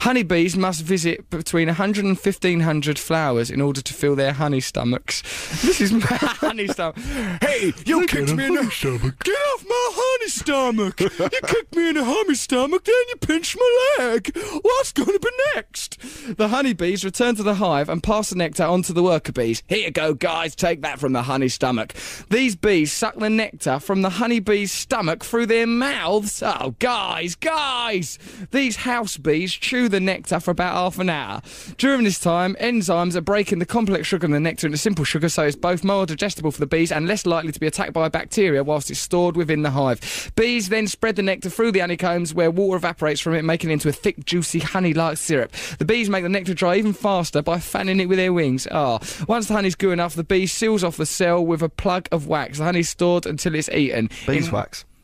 Honeybees 0.01 0.57
must 0.57 0.83
visit 0.83 1.19
between 1.30 1.68
100 1.68 2.04
and 2.04 2.16
1500 2.16 2.98
flowers 2.98 3.50
in 3.50 3.61
order 3.61 3.83
to 3.83 3.94
fill 3.94 4.16
their 4.16 4.33
honey 4.33 4.61
stomachs. 4.61 5.22
This 5.70 5.80
is 5.80 5.92
my 5.92 6.00
honey 6.06 6.66
stomach. 6.68 6.98
Hey, 7.42 7.72
you 7.85 8.06
kicked 8.06 8.35
me 8.35 8.46
in 8.46 8.54
the 8.54 8.70
stomach. 8.70 9.22
Get 9.22 9.33
off 9.33 9.64
my 9.68 9.90
honey 9.94 10.28
stomach. 10.28 11.00
you 11.00 11.09
kicked 11.09 11.76
me 11.76 11.90
in 11.90 11.94
the 11.94 12.04
honey 12.04 12.35
stomach, 12.35 12.85
then 12.85 12.94
you 13.09 13.16
pinched 13.16 13.56
my 13.59 13.96
leg. 13.98 14.37
What's 14.62 14.92
going 14.92 15.12
to 15.12 15.18
be 15.18 15.30
next? 15.54 15.98
The 16.37 16.48
honeybees 16.48 16.80
bees 16.80 17.04
return 17.04 17.37
to 17.37 17.42
the 17.42 17.54
hive 17.54 17.88
and 17.90 18.02
pass 18.02 18.30
the 18.30 18.37
nectar 18.37 18.64
on 18.64 18.83
to 18.83 18.92
the 18.92 19.02
worker 19.02 19.33
bees. 19.33 19.62
Here 19.68 19.78
you 19.78 19.90
go, 19.90 20.14
guys, 20.14 20.54
take 20.54 20.80
that 20.80 20.98
from 20.98 21.12
the 21.12 21.22
honey 21.22 21.48
stomach. 21.48 21.92
These 22.30 22.56
bees 22.56 22.92
suck 22.92 23.16
the 23.16 23.28
nectar 23.30 23.78
from 23.78 24.00
the 24.00 24.09
honey 24.09 24.40
bee's 24.40 24.72
stomach 24.72 25.22
through 25.22 25.46
their 25.46 25.66
mouths. 25.66 26.42
Oh, 26.42 26.74
guys, 26.78 27.35
guys! 27.35 28.18
These 28.50 28.76
house 28.76 29.18
bees 29.18 29.52
chew 29.52 29.88
the 29.90 30.00
nectar 30.00 30.40
for 30.40 30.50
about 30.50 30.72
half 30.72 30.98
an 30.98 31.10
hour. 31.11 31.42
During 31.77 32.05
this 32.05 32.18
time, 32.18 32.57
enzymes 32.61 33.14
are 33.14 33.20
breaking 33.20 33.59
the 33.59 33.66
complex 33.66 34.07
sugar 34.07 34.25
in 34.25 34.33
the 34.33 34.40
nectar 34.40 34.66
into 34.66 34.79
simple 34.79 35.05
sugar, 35.05 35.29
so 35.29 35.42
it's 35.44 35.57
both 35.57 35.85
more 35.85 36.07
digestible 36.07 36.51
for 36.51 36.61
the 36.61 36.66
bees 36.66 36.92
and 36.92 37.07
less 37.07 37.27
likely 37.27 37.53
to 37.53 37.61
be 37.61 37.66
attacked 37.66 37.92
by 37.92 38.09
bacteria 38.09 38.64
whilst 38.64 38.90
it's 38.90 39.01
stored 39.01 39.37
within 39.37 39.62
the 39.62 39.70
hive. 39.70 40.33
Bees 40.37 40.68
then 40.68 40.87
spread 40.87 41.16
the 41.16 41.23
nectar 41.23 41.51
through 41.51 41.73
the 41.73 41.81
honeycombs 41.81 42.33
where 42.33 42.51
water 42.51 42.77
evaporates 42.77 43.20
from 43.20 43.35
it, 43.35 43.44
making 43.44 43.70
it 43.70 43.75
into 43.75 43.88
a 43.88 43.92
thick, 43.92 44.25
juicy, 44.25 44.61
honey-like 44.61 45.18
syrup. 45.18 45.53
The 45.79 45.85
bees 45.85 46.09
make 46.09 46.23
the 46.23 46.29
nectar 46.29 46.55
dry 46.55 46.77
even 46.77 46.92
faster 46.92 47.42
by 47.42 47.59
fanning 47.59 48.01
it 48.01 48.07
with 48.07 48.18
their 48.18 48.33
wings. 48.33 48.66
Ah, 48.70 48.99
once 49.29 49.49
the 49.49 49.55
honey's 49.55 49.75
good 49.75 49.92
enough, 49.92 50.14
the 50.14 50.25
bee 50.25 50.46
seals 50.46 50.85
off 50.85 50.96
the 50.96 51.07
cell 51.07 51.44
with 51.44 51.62
a 51.62 51.68
plug 51.68 52.09
of 52.12 52.27
wax. 52.27 52.59
The 52.59 52.64
honey's 52.64 52.88
stored 52.88 53.27
until 53.27 53.55
it's 53.55 53.68
eaten. 53.70 54.09
In- 54.46 54.53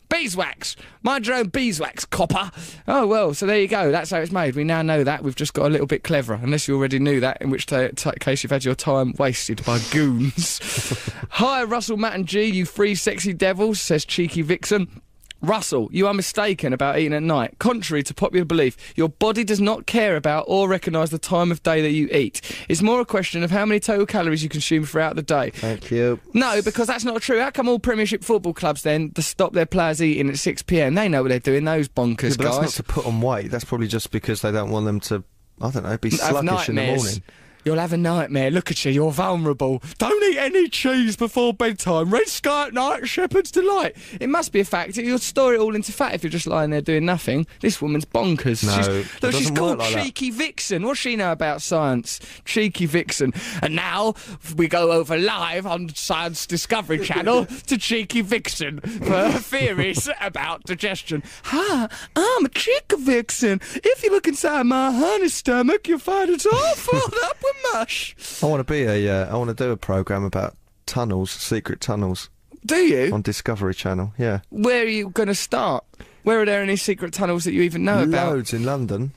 Beeswax. 0.09 0.75
Mind 1.03 1.27
your 1.27 1.37
own 1.37 1.49
beeswax, 1.49 2.05
copper! 2.05 2.51
Oh, 2.87 3.07
well, 3.07 3.33
so 3.33 3.45
there 3.45 3.59
you 3.59 3.67
go. 3.67 3.91
That's 3.91 4.11
how 4.11 4.19
it's 4.19 4.31
made. 4.31 4.55
We 4.55 4.63
now 4.63 4.81
know 4.81 5.03
that. 5.03 5.23
We've 5.23 5.35
just 5.35 5.53
got 5.53 5.65
a 5.65 5.69
little 5.69 5.87
bit 5.87 6.03
cleverer, 6.03 6.39
unless 6.41 6.67
you 6.67 6.75
already 6.75 6.99
knew 6.99 7.19
that, 7.19 7.41
in 7.41 7.49
which 7.49 7.67
case 7.67 8.43
you've 8.43 8.51
had 8.51 8.65
your 8.65 8.75
time 8.75 9.13
wasted 9.17 9.63
by 9.65 9.79
goons. 9.91 10.59
Hi, 11.31 11.63
Russell, 11.63 11.97
Matt, 11.97 12.15
and 12.15 12.25
G, 12.25 12.45
you 12.45 12.65
three 12.65 12.95
sexy 12.95 13.33
devils, 13.33 13.81
says 13.81 14.05
Cheeky 14.05 14.41
Vixen. 14.41 15.01
Russell, 15.41 15.89
you 15.91 16.07
are 16.07 16.13
mistaken 16.13 16.73
about 16.73 16.97
eating 16.97 17.13
at 17.13 17.23
night. 17.23 17.59
Contrary 17.59 18.03
to 18.03 18.13
popular 18.13 18.45
belief, 18.45 18.75
your 18.95 19.09
body 19.09 19.43
does 19.43 19.61
not 19.61 19.85
care 19.85 20.15
about 20.15 20.45
or 20.47 20.67
recognise 20.67 21.09
the 21.11 21.19
time 21.19 21.51
of 21.51 21.61
day 21.63 21.81
that 21.81 21.91
you 21.91 22.07
eat. 22.11 22.41
It's 22.67 22.81
more 22.81 22.99
a 22.99 23.05
question 23.05 23.43
of 23.43 23.51
how 23.51 23.65
many 23.65 23.79
total 23.79 24.05
calories 24.05 24.41
you 24.43 24.49
consume 24.49 24.85
throughout 24.85 25.15
the 25.15 25.21
day. 25.21 25.51
Thank 25.51 25.91
you. 25.91 26.19
No, 26.33 26.61
because 26.61 26.87
that's 26.87 27.03
not 27.03 27.21
true. 27.21 27.39
How 27.39 27.51
come 27.51 27.67
all 27.69 27.79
Premiership 27.79 28.23
football 28.23 28.53
clubs 28.53 28.81
then 28.83 29.11
to 29.11 29.21
stop 29.21 29.53
their 29.53 29.65
players 29.65 30.01
eating 30.01 30.29
at 30.29 30.37
6 30.39 30.63
p.m.? 30.63 30.95
They 30.95 31.07
know 31.07 31.21
what 31.21 31.29
they're 31.29 31.39
doing. 31.39 31.65
Those 31.65 31.87
bonkers 31.87 32.31
Yeah, 32.31 32.35
but 32.37 32.43
that's 32.43 32.55
not 32.57 32.61
guys. 32.61 32.75
to 32.75 32.83
put 32.83 33.05
on 33.05 33.21
weight. 33.21 33.51
That's 33.51 33.65
probably 33.65 33.87
just 33.87 34.11
because 34.11 34.41
they 34.41 34.51
don't 34.51 34.71
want 34.71 34.85
them 34.85 34.99
to, 35.01 35.23
I 35.61 35.69
don't 35.71 35.83
know, 35.83 35.97
be 35.97 36.09
sluggish 36.09 36.69
in 36.69 36.75
the 36.75 36.85
morning. 36.95 37.23
You'll 37.67 37.79
have 37.79 37.91
a 37.91 37.97
nightmare. 37.97 38.49
Look 38.49 38.71
at 38.71 38.85
you. 38.85 38.93
You're 38.93 39.11
vulnerable. 39.11 39.83
Don't 39.97 40.23
eat 40.23 40.37
any 40.37 40.69
cheese 40.69 41.17
before 41.17 41.53
bedtime. 41.53 42.11
Red 42.11 42.27
sky 42.29 42.67
at 42.67 42.73
night. 42.73 43.09
Shepherd's 43.09 43.51
delight. 43.51 43.97
It 44.21 44.29
must 44.29 44.53
be 44.53 44.61
a 44.61 44.63
fact. 44.63 44.95
You'll 44.95 45.17
store 45.19 45.53
it 45.53 45.59
all 45.59 45.75
into 45.75 45.91
fat 45.91 46.13
if 46.13 46.23
you're 46.23 46.29
just 46.29 46.47
lying 46.47 46.69
there 46.69 46.79
doing 46.79 47.03
nothing. 47.03 47.45
This 47.59 47.81
woman's 47.81 48.05
bonkers. 48.05 48.65
No, 48.65 49.01
she's, 49.01 49.21
look, 49.21 49.33
she's 49.33 49.51
called 49.51 49.79
like 49.79 49.93
that. 49.93 50.01
Cheeky 50.05 50.29
Vixen. 50.31 50.85
What's 50.85 51.01
she 51.01 51.17
know 51.17 51.33
about 51.33 51.61
science? 51.61 52.21
Cheeky 52.45 52.85
Vixen. 52.85 53.33
And 53.61 53.75
now 53.75 54.13
we 54.55 54.69
go 54.69 54.93
over 54.93 55.17
live 55.17 55.65
on 55.67 55.89
Science 55.93 56.47
Discovery 56.47 56.99
Channel 56.99 57.45
to 57.67 57.77
Cheeky 57.77 58.21
Vixen 58.21 58.79
for 58.79 59.11
her 59.11 59.39
theories 59.39 60.07
about 60.21 60.63
digestion. 60.63 61.21
Hi, 61.43 61.89
I'm 62.15 62.45
a 62.45 62.49
Cheeky 62.49 62.95
Vixen. 62.97 63.59
If 63.75 64.03
you 64.03 64.11
look 64.11 64.25
inside 64.25 64.63
my 64.63 64.93
honey 64.93 65.27
stomach, 65.27 65.85
you'll 65.89 65.99
find 65.99 66.29
it's 66.29 66.45
all 66.45 66.75
filled 66.75 67.13
up 67.25 67.37
with 67.43 67.55
mush. 67.73 68.15
I 68.41 68.45
want 68.45 68.65
to 68.65 68.71
be 68.71 68.83
a, 68.83 69.09
uh, 69.23 69.33
I 69.33 69.37
want 69.37 69.55
to 69.55 69.63
do 69.63 69.71
a 69.71 69.77
program 69.77 70.23
about 70.23 70.55
tunnels, 70.85 71.31
secret 71.31 71.81
tunnels 71.81 72.29
Do 72.65 72.77
you? 72.77 73.13
on 73.13 73.21
Discovery 73.21 73.73
Channel. 73.73 74.13
Yeah, 74.17 74.39
Where 74.49 74.83
are 74.83 74.87
you 74.87 75.09
going 75.09 75.27
to 75.27 75.35
start? 75.35 75.83
Where 76.23 76.41
are 76.41 76.45
there 76.45 76.61
any 76.61 76.75
secret 76.75 77.13
tunnels 77.13 77.45
that 77.45 77.53
you 77.53 77.61
even 77.61 77.85
know 77.85 78.03
about? 78.03 78.33
loads 78.33 78.53
in 78.53 78.63
London. 78.63 79.11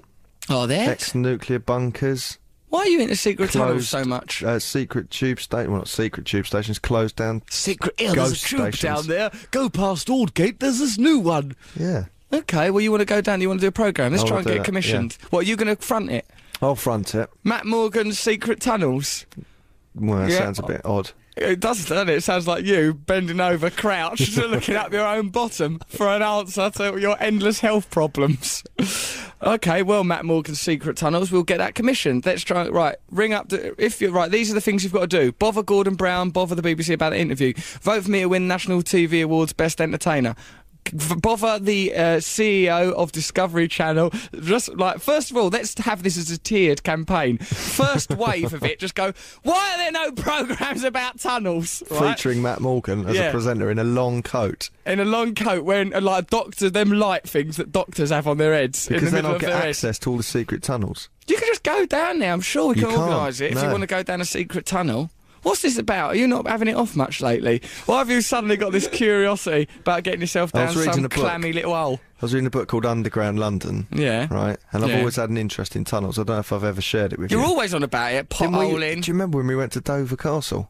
Oh, 0.48 0.66
there. 0.66 0.90
Ex-nuclear 0.90 1.58
bunkers. 1.58 2.38
Why 2.68 2.80
are 2.80 2.88
you 2.88 3.00
into 3.00 3.16
secret 3.16 3.50
tunnels 3.50 3.88
so 3.88 4.04
much? 4.04 4.44
Uh, 4.44 4.60
secret 4.60 5.10
tube 5.10 5.40
station. 5.40 5.72
Well, 5.72 5.80
not 5.80 5.88
secret 5.88 6.24
tube 6.24 6.46
stations. 6.46 6.78
Closed 6.78 7.16
down. 7.16 7.42
Secret. 7.50 7.94
Yeah, 8.00 8.12
there's 8.14 8.32
a 8.44 8.46
tube 8.46 8.74
stations. 8.74 8.80
down 8.80 9.06
there. 9.08 9.30
Go 9.50 9.68
past 9.68 10.06
Aldgate. 10.08 10.60
There's 10.60 10.78
this 10.78 10.96
new 10.96 11.18
one. 11.18 11.56
Yeah. 11.76 12.04
Okay, 12.32 12.70
well, 12.70 12.80
you 12.80 12.92
want 12.92 13.00
to 13.00 13.06
go 13.06 13.20
down, 13.20 13.40
you 13.40 13.48
want 13.48 13.60
to 13.60 13.64
do 13.64 13.68
a 13.68 13.72
programme. 13.72 14.12
Let's 14.12 14.22
I 14.22 14.28
try 14.28 14.36
and 14.38 14.46
get 14.46 14.58
that, 14.58 14.64
commissioned. 14.64 15.18
What, 15.30 15.40
are 15.40 15.48
you 15.48 15.56
going 15.56 15.74
to 15.74 15.82
front 15.82 16.12
it? 16.12 16.28
I'll 16.62 16.74
front 16.76 17.14
it. 17.14 17.30
Matt 17.44 17.64
Morgan's 17.66 18.18
Secret 18.18 18.60
Tunnels? 18.60 19.26
Well, 19.94 20.20
that 20.20 20.30
Yeah. 20.30 20.38
sounds 20.38 20.58
a 20.58 20.62
bit 20.62 20.82
odd. 20.84 21.10
It 21.36 21.60
does, 21.60 21.86
doesn't 21.86 22.08
it? 22.10 22.16
It 22.18 22.22
sounds 22.22 22.46
like 22.46 22.64
you 22.64 22.92
bending 22.92 23.40
over, 23.40 23.70
crouched, 23.70 24.36
looking 24.36 24.76
up 24.76 24.92
your 24.92 25.06
own 25.06 25.28
bottom 25.30 25.80
for 25.88 26.08
an 26.08 26.22
answer 26.22 26.68
to 26.70 26.98
your 27.00 27.16
endless 27.20 27.60
health 27.60 27.88
problems. 27.90 28.62
okay, 29.42 29.82
well, 29.82 30.04
Matt 30.04 30.24
Morgan's 30.26 30.60
Secret 30.60 30.96
Tunnels, 30.98 31.30
we'll 31.32 31.44
get 31.44 31.58
that 31.58 31.74
commissioned. 31.74 32.26
Let's 32.26 32.42
try. 32.42 32.68
Right, 32.68 32.96
ring 33.10 33.32
up. 33.32 33.48
The, 33.48 33.74
if 33.82 34.00
you're 34.02 34.10
right, 34.10 34.30
these 34.30 34.50
are 34.50 34.54
the 34.54 34.60
things 34.60 34.82
you've 34.84 34.92
got 34.92 35.08
to 35.08 35.18
do. 35.18 35.32
Bother 35.32 35.62
Gordon 35.62 35.94
Brown. 35.94 36.30
Bother 36.30 36.54
the 36.54 36.62
BBC 36.62 36.92
about 36.92 37.10
the 37.10 37.18
interview. 37.18 37.54
Vote 37.80 38.04
for 38.04 38.10
me 38.10 38.20
to 38.20 38.26
win 38.28 38.46
National 38.46 38.82
TV 38.82 39.22
Awards 39.22 39.52
Best 39.54 39.80
Entertainer. 39.80 40.34
Bother 40.92 41.58
the 41.58 41.94
uh, 41.94 42.00
CEO 42.18 42.92
of 42.92 43.12
Discovery 43.12 43.68
Channel. 43.68 44.10
Just 44.40 44.74
like, 44.76 44.98
first 45.00 45.30
of 45.30 45.36
all, 45.36 45.48
let's 45.48 45.78
have 45.80 46.02
this 46.02 46.16
as 46.18 46.30
a 46.30 46.38
tiered 46.38 46.82
campaign. 46.82 47.38
First 47.38 48.10
wave 48.16 48.52
of 48.52 48.64
it, 48.64 48.78
just 48.80 48.94
go. 48.94 49.12
Why 49.42 49.72
are 49.74 49.78
there 49.78 49.92
no 49.92 50.12
programs 50.12 50.82
about 50.84 51.20
tunnels? 51.20 51.82
Right? 51.90 52.16
Featuring 52.16 52.42
Matt 52.42 52.60
Morgan 52.60 53.06
as 53.06 53.16
Yeah. 53.16 53.28
a 53.28 53.30
presenter 53.30 53.70
in 53.70 53.78
a 53.78 53.84
long 53.84 54.22
coat. 54.22 54.70
in 54.86 54.98
a 54.98 55.04
long 55.04 55.34
coat, 55.34 55.64
wearing 55.64 55.94
uh, 55.94 56.00
like 56.00 56.28
doctor 56.30 56.68
them 56.70 56.90
light 56.90 57.28
things 57.28 57.56
that 57.58 57.70
doctors 57.70 58.10
have 58.10 58.26
on 58.26 58.38
their 58.38 58.52
heads 58.54 58.88
in 58.88 58.94
Because 58.94 59.10
the 59.12 59.16
then 59.16 59.26
I'll 59.26 59.38
get 59.38 59.46
their 59.46 59.58
head. 59.58 59.68
access 59.68 59.98
to 60.00 60.10
all 60.10 60.16
the 60.16 60.22
secret 60.22 60.62
tunnels. 60.62 61.08
You 61.28 61.36
can 61.36 61.46
just 61.46 61.62
go 61.62 61.86
down 61.86 62.18
there. 62.18 62.32
I'm 62.32 62.40
sure 62.40 62.68
we 62.70 62.74
can 62.74 62.86
organise 62.86 63.40
it 63.40 63.52
if 63.52 63.62
you 63.62 63.68
want 63.68 63.82
to 63.82 63.86
go 63.86 64.02
down 64.02 64.20
a 64.20 64.24
secret 64.24 64.66
tunnel. 64.66 65.10
What's 65.42 65.62
this 65.62 65.78
about? 65.78 66.10
Are 66.12 66.14
you 66.16 66.26
not 66.28 66.46
having 66.46 66.68
it 66.68 66.76
off 66.76 66.94
much 66.96 67.20
lately? 67.20 67.62
Why 67.86 67.98
have 67.98 68.10
you 68.10 68.20
suddenly 68.20 68.56
got 68.56 68.72
this 68.72 68.88
curiosity 68.88 69.68
about 69.80 70.02
getting 70.02 70.20
yourself 70.20 70.52
down 70.52 70.72
some 70.74 71.08
clammy 71.08 71.52
little 71.52 71.74
hole? 71.74 72.00
I 72.20 72.24
was 72.24 72.34
reading 72.34 72.46
a 72.46 72.50
book 72.50 72.68
called 72.68 72.84
Underground 72.84 73.38
London. 73.38 73.86
Yeah. 73.90 74.26
Right, 74.30 74.58
and 74.72 74.84
I've 74.84 74.90
Yeah. 74.90 74.98
always 74.98 75.16
had 75.16 75.30
an 75.30 75.38
interest 75.38 75.74
in 75.74 75.84
tunnels. 75.84 76.18
I 76.18 76.22
don't 76.24 76.36
know 76.36 76.40
if 76.40 76.52
I've 76.52 76.64
ever 76.64 76.82
shared 76.82 77.12
it 77.14 77.18
with 77.18 77.30
You're 77.30 77.40
you. 77.40 77.46
always 77.46 77.72
on 77.72 77.82
about 77.82 78.12
it, 78.12 78.28
potholing. 78.28 79.02
do 79.02 79.08
you 79.10 79.14
remember 79.14 79.38
when 79.38 79.46
we 79.46 79.56
went 79.56 79.72
to 79.72 79.80
Dover 79.80 80.16
Castle? 80.16 80.68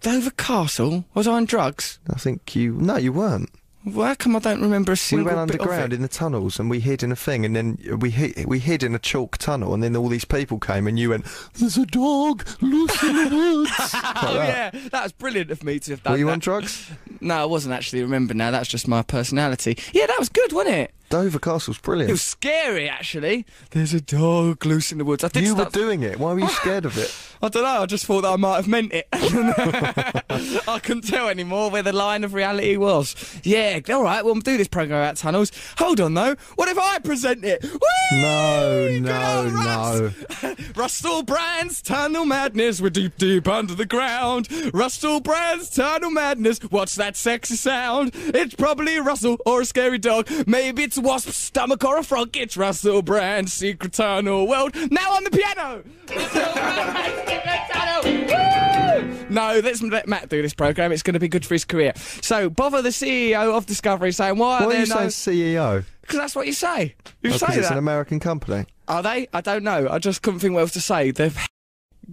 Dover 0.00 0.30
Castle? 0.30 1.04
Was 1.14 1.26
I 1.28 1.32
on 1.32 1.44
drugs? 1.44 1.98
I 2.08 2.18
think 2.18 2.54
you. 2.56 2.72
No, 2.80 2.96
you 2.96 3.12
weren't. 3.12 3.50
Well, 3.86 4.08
how 4.08 4.14
come 4.16 4.34
I 4.34 4.40
don't 4.40 4.60
remember 4.60 4.90
a 4.90 4.94
We 4.94 4.96
single 4.96 5.26
went 5.26 5.46
bit 5.52 5.60
of 5.60 5.60
underground 5.62 5.92
in 5.92 6.02
the 6.02 6.08
tunnels 6.08 6.58
and 6.58 6.68
we 6.68 6.80
hid 6.80 7.04
in 7.04 7.12
a 7.12 7.16
thing, 7.16 7.44
and 7.44 7.54
then 7.54 7.78
we 8.00 8.10
hid, 8.10 8.44
we 8.44 8.58
hid 8.58 8.82
in 8.82 8.94
a 8.96 8.98
chalk 8.98 9.38
tunnel, 9.38 9.74
and 9.74 9.82
then 9.82 9.94
all 9.94 10.08
these 10.08 10.24
people 10.24 10.58
came, 10.58 10.88
and 10.88 10.98
you 10.98 11.10
went, 11.10 11.24
"There's 11.54 11.76
a 11.78 11.86
dog 11.86 12.44
loose 12.60 13.02
in 13.04 13.14
the 13.16 13.36
woods." 13.36 13.94
Like 13.94 14.24
Oh 14.24 14.34
that. 14.34 14.74
yeah, 14.74 14.88
that 14.90 15.02
was 15.04 15.12
brilliant 15.12 15.50
of 15.52 15.62
me 15.62 15.78
to 15.78 15.92
have 15.92 16.02
done 16.02 16.12
Were 16.14 16.18
you 16.18 16.26
that. 16.26 16.32
on 16.32 16.38
drugs? 16.40 16.90
No, 17.20 17.36
I 17.36 17.44
wasn't 17.44 17.74
actually. 17.74 18.02
Remember 18.02 18.34
now, 18.34 18.50
that's 18.50 18.68
just 18.68 18.88
my 18.88 19.02
personality. 19.02 19.78
Yeah, 19.92 20.06
that 20.06 20.18
was 20.18 20.28
good, 20.30 20.52
wasn't 20.52 20.74
it? 20.76 20.94
Dover 21.08 21.38
Castle's 21.38 21.78
brilliant. 21.78 22.10
It 22.10 22.14
was 22.14 22.22
scary, 22.22 22.88
actually. 22.88 23.46
There's 23.70 23.94
a 23.94 24.00
dog 24.00 24.64
loose 24.66 24.92
in 24.92 24.98
the 24.98 25.04
woods. 25.04 25.22
I 25.24 25.28
did 25.28 25.44
you 25.44 25.54
were 25.54 25.66
doing 25.66 26.02
it. 26.02 26.18
Why 26.18 26.32
were 26.32 26.40
you 26.40 26.48
scared 26.48 26.84
of 26.84 26.98
it? 26.98 27.14
I 27.42 27.48
don't 27.48 27.62
know. 27.62 27.82
I 27.82 27.86
just 27.86 28.06
thought 28.06 28.22
that 28.22 28.32
I 28.32 28.36
might 28.36 28.56
have 28.56 28.68
meant 28.68 28.92
it. 28.92 29.06
I 29.12 30.78
couldn't 30.78 31.06
tell 31.06 31.28
anymore 31.28 31.70
where 31.70 31.82
the 31.82 31.92
line 31.92 32.24
of 32.24 32.34
reality 32.34 32.76
was. 32.76 33.14
Yeah, 33.44 33.78
all 33.90 34.02
right. 34.02 34.24
We'll 34.24 34.34
do 34.36 34.56
this 34.56 34.68
program 34.68 35.00
about 35.00 35.16
tunnels. 35.16 35.52
Hold 35.78 36.00
on 36.00 36.14
though. 36.14 36.34
What 36.56 36.68
if 36.68 36.78
I 36.78 36.98
present 36.98 37.44
it? 37.44 37.62
Whee! 37.62 37.78
No, 38.12 38.98
no, 39.00 39.42
old 39.44 39.52
no. 39.52 40.56
Russell 40.76 41.22
Brand's 41.22 41.82
Tunnel 41.82 42.24
Madness. 42.24 42.80
We're 42.80 42.90
deep, 42.90 43.16
deep 43.16 43.46
under 43.48 43.74
the 43.74 43.86
ground. 43.86 44.48
Russell 44.72 45.20
Brand's 45.20 45.68
Tunnel 45.68 46.10
Madness. 46.10 46.58
What's 46.70 46.94
that 46.94 47.16
sexy 47.16 47.56
sound? 47.56 48.12
It's 48.14 48.54
probably 48.54 48.98
Russell 48.98 49.38
or 49.44 49.60
a 49.60 49.64
scary 49.64 49.98
dog. 49.98 50.28
Maybe 50.46 50.84
it's 50.84 50.95
a 50.98 51.00
wasp's 51.00 51.36
stomach 51.36 51.84
or 51.84 51.98
a 51.98 52.02
frog. 52.02 52.36
It's 52.36 52.56
Russell 52.56 53.02
Brand, 53.02 53.50
secret 53.50 53.92
tunnel 53.92 54.46
world. 54.46 54.74
Now 54.90 55.12
on 55.14 55.24
the 55.24 55.30
piano. 55.30 55.82
Russell 56.08 56.52
Brand's 56.52 57.30
secret 57.30 57.60
tunnel. 57.70 58.26
Woo! 58.26 59.26
No, 59.28 59.60
let's 59.62 59.82
let 59.82 60.06
Matt 60.08 60.28
do 60.28 60.40
this 60.42 60.54
program. 60.54 60.92
It's 60.92 61.02
going 61.02 61.14
to 61.14 61.20
be 61.20 61.28
good 61.28 61.44
for 61.44 61.54
his 61.54 61.64
career. 61.64 61.92
So 62.22 62.48
bother 62.48 62.80
the 62.82 62.90
CEO 62.90 63.56
of 63.56 63.66
Discovery 63.66 64.12
saying 64.12 64.38
why 64.38 64.58
are 64.58 64.60
Why 64.60 64.66
are 64.66 64.68
there 64.70 64.80
you 64.82 64.86
no? 64.86 65.08
saying 65.08 65.44
CEO? 65.48 65.84
Because 66.02 66.18
that's 66.18 66.36
what 66.36 66.46
you 66.46 66.52
say. 66.52 66.94
You 67.22 67.30
Oh, 67.30 67.38
'cause 67.38 67.40
say 67.40 67.58
it's 67.58 67.68
that. 67.68 67.72
an 67.72 67.78
American 67.78 68.20
company. 68.20 68.64
Are 68.88 69.02
they? 69.02 69.26
I 69.32 69.40
don't 69.40 69.64
know. 69.64 69.88
I 69.90 69.98
just 69.98 70.22
couldn't 70.22 70.38
think 70.40 70.54
what 70.54 70.60
else 70.60 70.72
to 70.74 70.80
say. 70.80 71.10
They've 71.10 71.36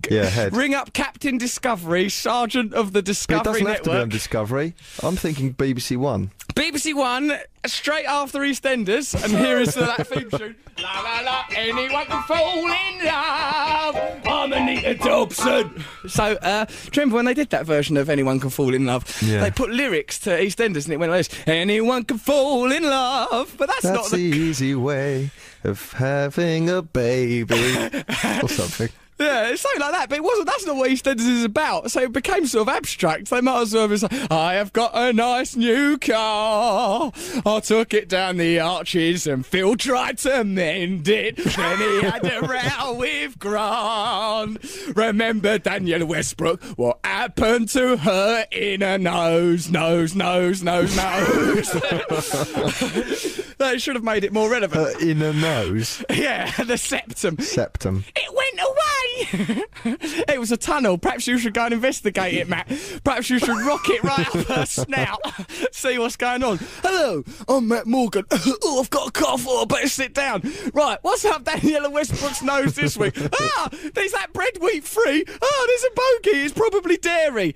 Yeah, 0.09 0.25
head. 0.25 0.55
ring 0.55 0.73
up 0.73 0.93
Captain 0.93 1.37
Discovery, 1.37 2.09
Sergeant 2.09 2.73
of 2.73 2.87
the 2.93 2.99
But 3.01 3.03
it 3.03 3.05
Discovery 3.05 3.43
doesn't 3.43 3.67
have 3.67 3.81
to 3.83 3.89
be 3.91 3.95
on 3.97 4.09
Discovery. 4.09 4.73
I'm 5.03 5.15
thinking 5.15 5.53
BBC 5.53 5.97
One. 5.97 6.31
BBC 6.55 6.93
One, 6.95 7.33
straight 7.65 8.05
after 8.05 8.39
EastEnders, 8.39 9.13
and 9.23 9.33
here 9.33 9.59
is 9.59 9.75
that 9.75 10.07
theme 10.07 10.29
tune. 10.31 10.55
La 10.81 11.01
la 11.01 11.19
la, 11.21 11.43
anyone 11.55 12.05
can 12.05 12.23
fall 12.23 12.65
in 12.65 13.05
love. 13.05 13.95
I'm 14.25 14.51
Anita 14.53 14.95
Dobson. 14.95 15.83
So, 16.07 16.23
uh, 16.41 16.65
do 16.65 16.71
you 16.73 16.89
remember 16.97 17.15
when 17.17 17.25
they 17.25 17.33
did 17.35 17.51
that 17.51 17.65
version 17.65 17.95
of 17.95 18.09
Anyone 18.09 18.39
Can 18.39 18.49
Fall 18.49 18.73
in 18.73 18.85
Love? 18.87 19.21
Yeah. 19.21 19.41
They 19.41 19.51
put 19.51 19.69
lyrics 19.69 20.17
to 20.21 20.31
EastEnders 20.31 20.85
and 20.85 20.93
it 20.93 20.97
went 20.97 21.11
like 21.11 21.27
this 21.27 21.47
Anyone 21.47 22.03
can 22.03 22.17
fall 22.17 22.71
in 22.71 22.83
love. 22.83 23.53
But 23.57 23.67
that's, 23.69 23.83
not 23.83 23.93
That's 23.93 24.11
the. 24.11 24.31
the 24.31 24.37
easy 24.37 24.73
way 24.75 25.29
of 25.63 25.93
having 25.93 26.69
a 26.69 26.81
baby 26.81 27.75
or 28.41 28.49
something. 28.49 28.89
Yeah, 29.20 29.49
it's 29.49 29.61
something 29.61 29.82
like 29.82 29.91
that, 29.91 30.09
but 30.09 30.18
it 30.18 30.24
wasn't. 30.24 30.47
That's 30.47 30.66
not 30.66 30.76
what 30.76 30.89
EastEnders 30.89 31.20
is 31.28 31.43
about. 31.43 31.91
So 31.91 32.01
it 32.01 32.11
became 32.14 32.45
sort 32.47 32.68
of 32.68 32.76
abstract. 32.76 33.30
They 33.30 33.41
might 33.41 33.61
as 33.61 33.74
well 33.74 33.88
have 33.88 34.01
been 34.01 34.20
like, 34.20 34.32
I 34.32 34.53
have 34.55 34.74
got 34.74 34.91
a 34.93 35.14
nice 35.14 35.55
new 35.55 35.97
car. 35.97 37.11
I 37.45 37.59
took 37.59 37.93
it 37.93 38.09
down 38.09 38.38
the 38.38 38.59
arches 38.59 39.28
and 39.28 39.45
Phil 39.45 39.76
tried 39.76 40.18
to 40.20 40.43
mend 40.43 41.07
it. 41.07 41.38
then 41.38 41.78
he 41.78 42.01
had 42.01 42.26
a 42.26 42.41
row 42.47 42.93
with 42.95 43.38
Grant. 43.39 44.66
Remember 44.95 45.57
Danielle 45.59 46.05
Westbrook? 46.05 46.64
What 46.76 46.99
happened 47.03 47.70
to 47.70 47.97
her 47.97 48.45
inner 48.51 48.97
nose? 48.97 49.70
Nose, 49.70 50.16
nose, 50.16 50.64
nose, 50.64 50.95
nose. 50.95 51.72
they 53.57 53.78
should 53.78 53.95
have 53.95 54.03
made 54.03 54.24
it 54.24 54.34
more 54.34 54.49
relevant. 54.49 54.95
Uh, 54.95 54.99
in 54.99 55.22
a 55.22 55.34
nose. 55.34 56.03
yeah, 56.09 56.51
the 56.64 56.78
septum. 56.78 57.38
Septum. 57.39 58.03
It 58.16 58.34
went 58.34 58.59
away! 58.59 59.12
it 59.86 60.39
was 60.39 60.51
a 60.51 60.57
tunnel. 60.57 60.97
Perhaps 60.97 61.28
you 61.28 61.38
should 61.38 61.53
go 61.53 61.66
and 61.66 61.74
investigate 61.74 62.34
it, 62.34 62.47
Matt. 62.49 62.68
Perhaps 63.03 63.30
you 63.30 63.39
should 63.39 63.59
rock 63.66 63.88
it 63.89 64.03
right 64.03 64.28
up 64.28 64.47
her 64.47 64.66
snout. 64.66 65.20
See 65.72 65.97
what's 65.97 66.16
going 66.16 66.43
on. 66.43 66.59
Hello, 66.82 67.24
I'm 67.47 67.68
Matt 67.68 67.86
Morgan. 67.86 68.26
oh, 68.32 68.80
I've 68.82 68.89
got 68.89 69.09
a 69.09 69.11
cough. 69.11 69.45
Oh, 69.47 69.64
I 69.64 69.66
better 69.66 69.88
sit 69.88 70.14
down. 70.14 70.41
Right, 70.74 70.97
what's 71.01 71.26
up 71.26 71.43
Daniella 71.43 71.89
Westbrook's 71.89 72.41
nose 72.41 72.76
this 72.76 72.97
week? 72.97 73.16
ah, 73.39 73.70
there's 73.93 74.11
that 74.14 74.34
bread 74.34 74.57
wheat 74.59 74.84
free. 74.84 75.26
Oh, 75.41 75.66
there's 75.68 75.84
a 75.84 76.32
bogey. 76.32 76.43
It's 76.45 76.53
probably 76.53 76.97
dairy. 76.97 77.55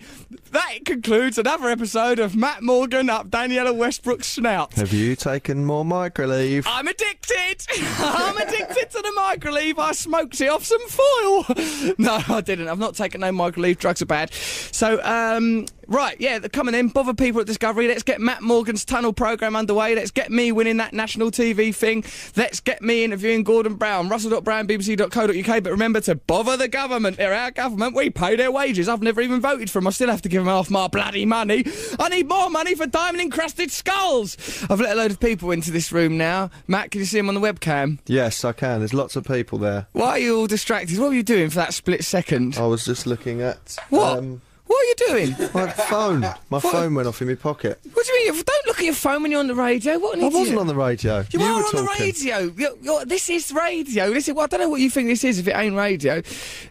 That 0.51 0.86
concludes 0.86 1.38
another 1.38 1.70
episode 1.70 2.20
of 2.20 2.36
Matt 2.36 2.64
Morgan 2.64 3.10
up 3.10 3.30
Daniella 3.30 3.74
Westbrook's 3.74 4.28
snout. 4.28 4.74
Have 4.76 4.93
you 4.93 5.16
taken 5.16 5.66
more 5.66 5.84
microleave? 5.84 6.64
I'm 6.68 6.88
addicted. 6.88 7.66
I'm 7.99 8.38
addicted 8.38 8.89
to 8.91 9.01
the 9.01 9.14
microleave. 9.18 9.78
I 9.78 9.91
smoked 9.91 10.39
it 10.39 10.47
off 10.47 10.64
some 10.64 10.88
foil. 10.88 11.46
no, 11.97 12.21
I 12.27 12.41
didn't. 12.41 12.67
I've 12.67 12.79
not 12.79 12.95
taken 12.95 13.21
no 13.21 13.31
microleave. 13.31 13.77
Drugs 13.77 14.01
are 14.01 14.05
bad. 14.05 14.33
So, 14.33 15.01
um, 15.03 15.65
right, 15.88 16.15
yeah, 16.19 16.39
they're 16.39 16.49
coming 16.49 16.75
in. 16.75 16.89
Bother 16.89 17.13
people 17.13 17.41
at 17.41 17.47
Discovery. 17.47 17.88
Let's 17.88 18.03
get 18.03 18.19
Matt 18.21 18.41
Morgan's 18.41 18.85
tunnel 18.85 19.13
program 19.13 19.55
underway. 19.55 19.95
Let's 19.95 20.11
get 20.11 20.31
me 20.31 20.51
winning 20.51 20.77
that 20.77 20.93
national 20.93 21.31
TV 21.31 21.73
thing. 21.73 22.03
Let's 22.35 22.59
get 22.59 22.81
me 22.81 23.03
interviewing 23.03 23.43
Gordon 23.43 23.75
Brown. 23.75 24.09
Russell.brown, 24.09 24.67
bbc.co.uk. 24.67 25.63
But 25.63 25.71
remember 25.71 26.01
to 26.01 26.15
bother 26.15 26.57
the 26.57 26.67
government. 26.67 27.17
They're 27.17 27.33
our 27.33 27.51
government. 27.51 27.95
We 27.95 28.09
pay 28.09 28.35
their 28.35 28.51
wages. 28.51 28.88
I've 28.89 29.01
never 29.01 29.21
even 29.21 29.41
voted 29.41 29.69
for 29.69 29.79
them. 29.79 29.88
I 29.88 29.91
still 29.91 30.09
have 30.09 30.21
to 30.23 30.29
give 30.29 30.41
them 30.43 30.47
half 30.53 30.69
my 30.69 30.88
bloody 30.88 31.25
money. 31.25 31.65
I 31.99 32.09
need 32.09 32.27
more 32.27 32.49
money 32.49 32.75
for 32.75 32.85
diamond 32.88 33.21
encrusted 33.21 33.71
skulls. 33.71 34.38
I've 34.69 34.79
let 34.79 34.93
a 34.93 34.95
load 34.95 35.11
of 35.11 35.19
people 35.19 35.51
into 35.51 35.71
this 35.71 35.91
room 35.91 36.17
now. 36.17 36.49
Matt, 36.67 36.91
can 36.91 36.99
you 36.99 37.05
see 37.05 37.17
them 37.17 37.29
on 37.29 37.35
the 37.35 37.41
webcam? 37.41 37.99
Yes, 38.07 38.43
I 38.45 38.51
can. 38.51 38.79
There's 38.79 38.93
lots 38.93 39.15
of 39.15 39.25
people 39.25 39.57
there. 39.57 39.88
Why 39.93 40.09
are 40.09 40.19
you 40.19 40.38
all 40.39 40.47
distracted? 40.47 40.97
What 40.99 41.09
were 41.09 41.15
you 41.15 41.23
doing 41.23 41.49
for 41.49 41.55
that 41.57 41.73
split 41.73 42.03
second? 42.03 42.57
I 42.57 42.65
was 42.67 42.85
just 42.85 43.05
looking 43.07 43.41
at 43.41 43.77
What? 43.89 44.19
um, 44.19 44.41
What 44.68 44.78
are 44.80 44.86
you 44.86 44.95
doing? 45.07 45.49
my 45.53 45.68
phone. 45.72 46.26
My 46.49 46.59
phone 46.59 46.93
went 46.95 47.07
off 47.07 47.22
in 47.22 47.28
my 47.28 47.36
pocket. 47.36 47.80
What 47.93 48.05
do 48.05 48.13
you 48.13 48.34
mean? 48.34 48.43
Don't 48.45 48.68
look 48.68 48.80
at 48.80 48.86
your 48.86 48.93
phone 48.93 49.22
when 49.24 49.32
you're 49.32 49.39
on 49.39 49.47
the 49.47 49.55
radio. 49.55 49.97
What 49.97 50.18
an 50.18 50.24
I 50.24 50.28
idiot. 50.28 50.39
wasn't 50.39 50.59
on 50.59 50.68
the 50.68 50.76
radio. 50.76 51.26
You, 51.32 51.39
were 51.39 51.45
are 51.45 51.53
on 51.53 51.63
talking. 51.63 51.80
the 51.86 51.95
radio. 51.99 52.38
You're, 52.55 52.76
you're, 52.82 53.05
this 53.05 53.30
is 53.30 53.51
radio. 53.51 54.11
This 54.13 54.28
is, 54.28 54.34
well, 54.36 54.43
I 54.43 54.47
don't 54.47 54.59
know 54.59 54.70
what 54.70 54.82
you 54.82 54.89
think 54.89 55.07
this 55.07 55.24
is 55.24 55.39
if 55.39 55.47
it 55.47 55.55
ain't 55.55 55.76
radio. 55.76 56.22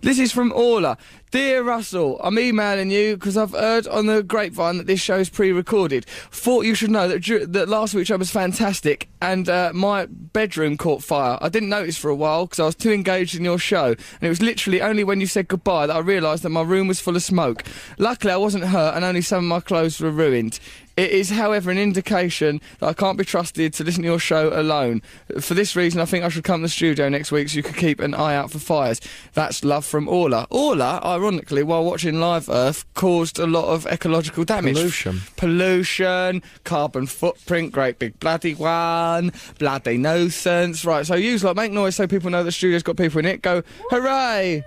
This 0.03 0.19
is 0.19 0.33
from 0.33 0.53
Orla. 0.53 0.99
Dear 1.33 1.65
Russell, 1.65 2.21
I'm 2.23 2.39
emailing 2.39 2.93
you 2.93 3.17
because 3.17 3.37
I've 3.37 3.51
heard 3.51 3.89
on 3.89 4.07
the 4.07 4.23
grapevine 4.23 4.79
that 4.79 4.87
this 4.87 5.01
show 5.01 5.19
is 5.19 5.29
pre-recorded. 5.29 6.07
Thought 6.31 6.67
you 6.67 6.77
should 6.77 6.93
know 6.93 7.09
that, 7.09 7.53
that 7.53 7.69
last 7.69 7.95
week's 7.95 8.07
show 8.07 8.17
was 8.17 8.31
fantastic 8.31 9.09
and 9.21 9.49
uh, 9.49 9.73
my 9.75 10.07
bedroom 10.07 10.77
caught 10.77 11.03
fire. 11.03 11.37
I 11.41 11.49
didn't 11.49 11.69
notice 11.69 11.99
for 11.99 12.11
a 12.11 12.15
while 12.15 12.47
because 12.47 12.61
I 12.61 12.65
was 12.65 12.77
too 12.77 12.93
engaged 12.93 13.35
in 13.35 13.43
your 13.43 13.59
show 13.59 13.87
and 13.89 14.23
it 14.23 14.29
was 14.29 14.41
literally 14.41 14.81
only 14.81 15.03
when 15.03 15.21
you 15.21 15.27
said 15.27 15.49
goodbye 15.49 15.89
that 15.89 15.97
I 15.97 15.99
realised 15.99 16.45
that 16.45 16.51
my 16.51 16.63
room 16.63 16.87
was 16.87 17.01
full 17.01 17.17
of 17.17 17.25
smoke. 17.25 17.65
Luckily 17.99 18.33
I 18.33 18.37
wasn't 18.37 18.65
hurt 18.65 18.95
and 18.95 19.05
only 19.05 19.21
some 19.21 19.39
of 19.39 19.49
my 19.49 19.61
clothes 19.61 20.01
were 20.01 20.13
ruined. 20.13 20.61
It 20.97 21.11
is, 21.11 21.29
however, 21.29 21.71
an 21.71 21.77
indication 21.77 22.61
that 22.79 22.87
I 22.87 22.93
can't 22.95 23.19
be 23.19 23.25
trusted 23.25 23.75
to 23.75 23.85
listen 23.85 24.03
to 24.03 24.09
your 24.09 24.19
show 24.19 24.49
alone. 24.59 25.03
For 25.41 25.53
this 25.53 25.77
reason, 25.77 26.01
I 26.01 26.07
think 26.07 26.25
I 26.25 26.31
should 26.31 26.45
come 26.45 26.61
to 26.61 26.65
the 26.65 26.69
studio 26.71 27.11
next 27.11 27.31
week 27.31 27.51
so 27.51 27.57
you 27.57 27.63
could 27.63 27.77
keep 27.77 28.01
an 28.01 28.15
eye 28.15 28.35
out 28.35 28.51
for 28.51 28.59
fires. 28.59 29.03
That's 29.35 29.63
love 29.63 29.85
from 29.85 30.09
Orla. 30.09 30.47
Orla, 30.49 31.01
ironically, 31.05 31.63
while 31.63 31.85
watching 31.85 32.19
Live 32.19 32.49
Earth, 32.49 32.87
caused 32.95 33.39
a 33.39 33.47
lot 33.47 33.67
of 33.67 33.87
ecological 33.87 34.45
damage. 34.45 34.77
Pollution. 34.77 35.21
Pollution, 35.37 36.43
carbon 36.65 37.07
footprint, 37.07 37.73
great 37.73 37.99
big 37.99 38.19
bloody 38.19 38.55
one, 38.55 39.33
bloody 39.59 39.99
nuisance. 39.99 40.85
Right, 40.85 41.05
so 41.05 41.15
use 41.15 41.45
like 41.45 41.57
make 41.57 41.73
noise 41.73 41.97
so 41.97 42.07
people 42.07 42.31
know 42.31 42.43
the 42.43 42.53
studio's 42.53 42.83
got 42.83 42.97
people 42.97 43.19
in 43.19 43.27
it. 43.27 43.43
Go, 43.43 43.63
hooray! 43.91 44.65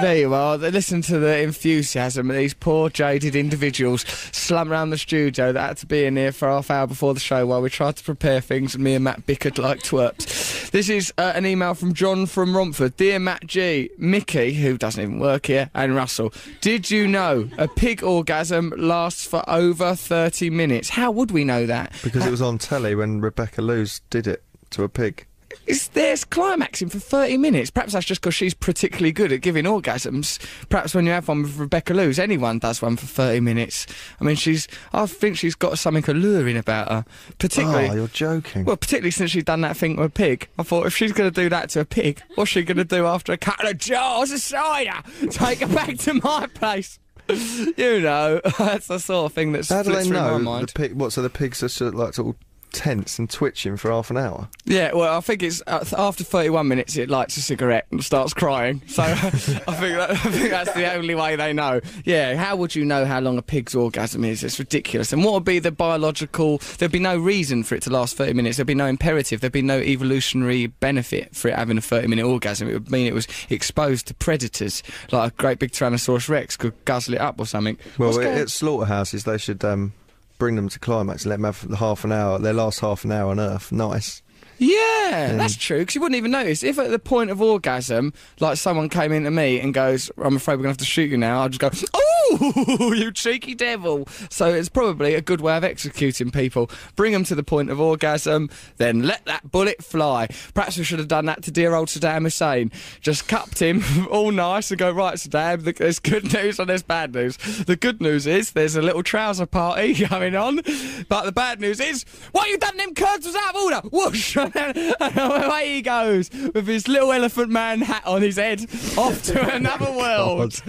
There 0.00 0.16
you 0.16 0.32
are. 0.32 0.56
Listen 0.56 1.02
to 1.02 1.18
the 1.18 1.40
enthusiasm 1.40 2.30
of 2.30 2.36
these 2.36 2.54
poor 2.54 2.88
jaded 2.88 3.34
individuals 3.34 4.02
slum 4.30 4.70
around 4.70 4.90
the 4.90 4.98
studio 4.98 5.52
that 5.52 5.60
had 5.60 5.76
to 5.78 5.86
be 5.86 6.04
in 6.04 6.16
here 6.16 6.30
for 6.30 6.46
half 6.46 6.70
hour 6.70 6.86
before 6.86 7.14
the 7.14 7.20
show 7.20 7.44
while 7.46 7.60
we 7.60 7.68
tried 7.68 7.96
to 7.96 8.04
prepare 8.04 8.40
things 8.40 8.76
and 8.76 8.84
me 8.84 8.94
and 8.94 9.02
Matt 9.02 9.26
bickered 9.26 9.58
like 9.58 9.80
twerps. 9.80 10.70
This 10.70 10.88
is 10.88 11.12
uh, 11.18 11.32
an 11.34 11.46
email 11.46 11.74
from 11.74 11.94
John 11.94 12.26
from 12.26 12.56
Romford. 12.56 12.96
Dear 12.96 13.18
Matt 13.18 13.44
G, 13.48 13.90
Mickey, 13.98 14.54
who 14.54 14.78
doesn't 14.78 15.02
even 15.02 15.18
work 15.18 15.46
here, 15.46 15.68
and 15.74 15.96
Russell, 15.96 16.32
did 16.60 16.92
you 16.92 17.08
know 17.08 17.48
a 17.58 17.66
pig 17.66 18.04
orgasm 18.04 18.72
lasts 18.76 19.26
for 19.26 19.42
over 19.50 19.96
30 19.96 20.50
minutes? 20.50 20.90
How 20.90 21.10
would 21.10 21.32
we 21.32 21.42
know 21.42 21.66
that? 21.66 21.92
Because 22.04 22.24
it 22.24 22.30
was 22.30 22.42
on 22.42 22.58
telly 22.58 22.94
when 22.94 23.20
Rebecca 23.20 23.62
Lewis 23.62 24.00
did 24.10 24.28
it 24.28 24.44
to 24.70 24.84
a 24.84 24.88
pig. 24.88 25.26
Is 25.68 25.88
there's 25.88 26.24
climaxing 26.24 26.88
for 26.88 26.98
30 26.98 27.36
minutes? 27.36 27.68
Perhaps 27.68 27.92
that's 27.92 28.06
just 28.06 28.22
because 28.22 28.34
she's 28.34 28.54
particularly 28.54 29.12
good 29.12 29.32
at 29.32 29.42
giving 29.42 29.66
orgasms. 29.66 30.38
Perhaps 30.70 30.94
when 30.94 31.04
you 31.04 31.12
have 31.12 31.28
one 31.28 31.42
with 31.42 31.58
Rebecca 31.58 31.92
Lewis, 31.92 32.18
anyone 32.18 32.58
does 32.58 32.80
one 32.80 32.96
for 32.96 33.04
30 33.04 33.40
minutes. 33.40 33.86
I 34.18 34.24
mean, 34.24 34.34
she's. 34.34 34.66
I 34.94 35.04
think 35.04 35.36
she's 35.36 35.54
got 35.54 35.78
something 35.78 36.02
alluring 36.08 36.56
about 36.56 36.90
her. 36.90 37.04
Particularly. 37.38 37.90
Oh, 37.90 37.94
you're 37.94 38.08
joking. 38.08 38.64
well, 38.64 38.78
particularly 38.78 39.10
since 39.10 39.32
she's 39.32 39.44
done 39.44 39.60
that 39.60 39.76
thing 39.76 39.96
with 39.96 40.06
a 40.06 40.10
pig. 40.10 40.48
I 40.58 40.62
thought 40.62 40.86
if 40.86 40.96
she's 40.96 41.12
going 41.12 41.30
to 41.30 41.42
do 41.42 41.50
that 41.50 41.68
to 41.70 41.80
a 41.80 41.84
pig, 41.84 42.22
what's 42.36 42.50
she 42.52 42.62
going 42.62 42.78
to 42.78 42.84
do 42.84 43.04
after 43.04 43.34
a 43.34 43.36
couple 43.36 43.68
of 43.68 43.76
jars 43.76 44.32
of 44.32 44.40
cider? 44.40 45.02
Take 45.30 45.58
her 45.58 45.66
back 45.66 45.98
to 45.98 46.14
my 46.14 46.46
place. 46.46 46.98
you 47.28 48.00
know, 48.00 48.40
that's 48.58 48.86
the 48.86 48.98
sort 48.98 49.26
of 49.26 49.34
thing 49.34 49.52
that's 49.52 49.68
How 49.68 49.82
do 49.82 49.94
they 49.94 50.08
know 50.08 50.38
the 50.38 50.72
pig? 50.74 50.94
What? 50.94 51.12
So 51.12 51.20
the 51.20 51.28
pigs 51.28 51.62
are 51.62 51.68
sort 51.68 51.92
of 51.92 52.00
like 52.00 52.14
sort 52.14 52.28
of 52.34 52.47
tense 52.78 53.18
and 53.18 53.28
twitching 53.28 53.76
for 53.76 53.90
half 53.90 54.08
an 54.08 54.16
hour. 54.16 54.48
Yeah, 54.64 54.92
well, 54.94 55.16
I 55.16 55.20
think 55.20 55.42
it's 55.42 55.60
uh, 55.66 55.84
after 55.98 56.22
31 56.22 56.68
minutes 56.68 56.96
it 56.96 57.10
lights 57.10 57.36
a 57.36 57.42
cigarette 57.42 57.88
and 57.90 58.04
starts 58.04 58.32
crying. 58.32 58.82
So 58.86 59.02
I 59.02 59.16
think 59.16 59.96
that, 59.96 60.10
I 60.10 60.14
think 60.16 60.50
that's 60.50 60.72
the 60.74 60.94
only 60.94 61.16
way 61.16 61.34
they 61.34 61.52
know. 61.52 61.80
Yeah, 62.04 62.36
how 62.36 62.54
would 62.54 62.76
you 62.76 62.84
know 62.84 63.04
how 63.04 63.18
long 63.18 63.36
a 63.36 63.42
pig's 63.42 63.74
orgasm 63.74 64.24
is? 64.24 64.44
It's 64.44 64.60
ridiculous. 64.60 65.12
And 65.12 65.24
what 65.24 65.34
would 65.34 65.44
be 65.44 65.58
the 65.58 65.72
biological? 65.72 66.58
There'd 66.78 66.92
be 66.92 67.00
no 67.00 67.18
reason 67.18 67.64
for 67.64 67.74
it 67.74 67.82
to 67.82 67.90
last 67.90 68.16
30 68.16 68.34
minutes. 68.34 68.58
There'd 68.58 68.68
be 68.68 68.76
no 68.76 68.86
imperative. 68.86 69.40
There'd 69.40 69.52
be 69.52 69.60
no 69.60 69.80
evolutionary 69.80 70.68
benefit 70.68 71.34
for 71.34 71.48
it 71.48 71.56
having 71.56 71.78
a 71.78 71.82
30 71.82 72.06
minute 72.06 72.26
orgasm. 72.26 72.68
It 72.68 72.74
would 72.74 72.92
mean 72.92 73.08
it 73.08 73.14
was 73.14 73.26
exposed 73.50 74.06
to 74.06 74.14
predators, 74.14 74.84
like 75.10 75.32
a 75.32 75.34
great 75.34 75.58
big 75.58 75.72
Tyrannosaurus 75.72 76.28
Rex 76.28 76.56
could 76.56 76.74
guzzle 76.84 77.14
it 77.14 77.20
up 77.20 77.40
or 77.40 77.46
something. 77.46 77.76
Well, 77.98 78.20
at 78.20 78.50
slaughterhouses 78.50 79.24
they 79.24 79.38
should 79.38 79.64
um, 79.64 79.94
bring 80.38 80.56
them 80.56 80.68
to 80.68 80.78
climax 80.78 81.24
and 81.24 81.30
let 81.30 81.36
them 81.36 81.44
have 81.44 81.78
half 81.78 82.04
an 82.04 82.12
hour. 82.12 82.38
Their 82.38 82.52
last 82.52 82.80
half 82.80 83.04
an 83.04 83.12
hour 83.12 83.30
on 83.30 83.40
Earth. 83.40 83.72
Nice. 83.72 84.22
Yeah, 84.58 85.34
that's 85.36 85.56
true. 85.56 85.78
Because 85.78 85.94
you 85.94 86.00
wouldn't 86.00 86.16
even 86.16 86.30
notice 86.32 86.62
if 86.62 86.78
at 86.78 86.90
the 86.90 86.98
point 86.98 87.30
of 87.30 87.40
orgasm, 87.40 88.12
like 88.40 88.56
someone 88.56 88.88
came 88.88 89.12
into 89.12 89.30
me 89.30 89.60
and 89.60 89.72
goes, 89.72 90.10
"I'm 90.18 90.36
afraid 90.36 90.56
we're 90.56 90.62
gonna 90.62 90.70
have 90.70 90.78
to 90.78 90.84
shoot 90.84 91.10
you 91.10 91.16
now." 91.16 91.42
I'd 91.44 91.52
just 91.52 91.60
go, 91.60 91.88
"Oh, 91.94 92.92
you 92.96 93.12
cheeky 93.12 93.54
devil!" 93.54 94.06
So 94.30 94.52
it's 94.52 94.68
probably 94.68 95.14
a 95.14 95.20
good 95.20 95.40
way 95.40 95.56
of 95.56 95.64
executing 95.64 96.30
people. 96.30 96.70
Bring 96.96 97.12
them 97.12 97.24
to 97.24 97.34
the 97.34 97.42
point 97.44 97.70
of 97.70 97.80
orgasm, 97.80 98.50
then 98.78 99.02
let 99.02 99.24
that 99.26 99.50
bullet 99.50 99.82
fly. 99.82 100.28
Perhaps 100.54 100.76
we 100.76 100.84
should 100.84 100.98
have 100.98 101.08
done 101.08 101.26
that 101.26 101.42
to 101.44 101.50
dear 101.50 101.74
old 101.74 101.88
Saddam 101.88 102.22
Hussein. 102.22 102.72
Just 103.00 103.28
cupped 103.28 103.60
him 103.60 103.82
all 104.10 104.32
nice 104.32 104.70
and 104.70 104.78
go, 104.78 104.90
"Right, 104.90 105.14
Saddam, 105.14 105.62
there's 105.76 105.98
good 106.00 106.32
news 106.32 106.58
and 106.58 106.68
there's 106.68 106.82
bad 106.82 107.14
news. 107.14 107.36
The 107.36 107.76
good 107.76 108.00
news 108.00 108.26
is 108.26 108.52
there's 108.52 108.76
a 108.76 108.82
little 108.82 109.02
trouser 109.04 109.46
party 109.46 109.94
going 110.08 110.34
on, 110.34 110.60
but 111.08 111.24
the 111.24 111.32
bad 111.32 111.60
news 111.60 111.78
is 111.80 112.04
what 112.32 112.48
you 112.48 112.58
done? 112.58 112.76
Them 112.76 112.94
curds 112.94 113.26
was 113.26 113.34
out 113.34 113.56
of 113.56 113.62
order. 113.62 113.80
Whoosh! 113.90 114.36
and 115.00 115.18
away 115.18 115.74
he 115.74 115.82
goes 115.82 116.30
with 116.54 116.66
his 116.66 116.88
little 116.88 117.12
elephant 117.12 117.50
man 117.50 117.80
hat 117.80 118.02
on 118.06 118.22
his 118.22 118.36
head, 118.36 118.60
off 118.96 119.22
to 119.24 119.40
oh 119.52 119.56
another 119.56 119.90
world. 119.92 120.60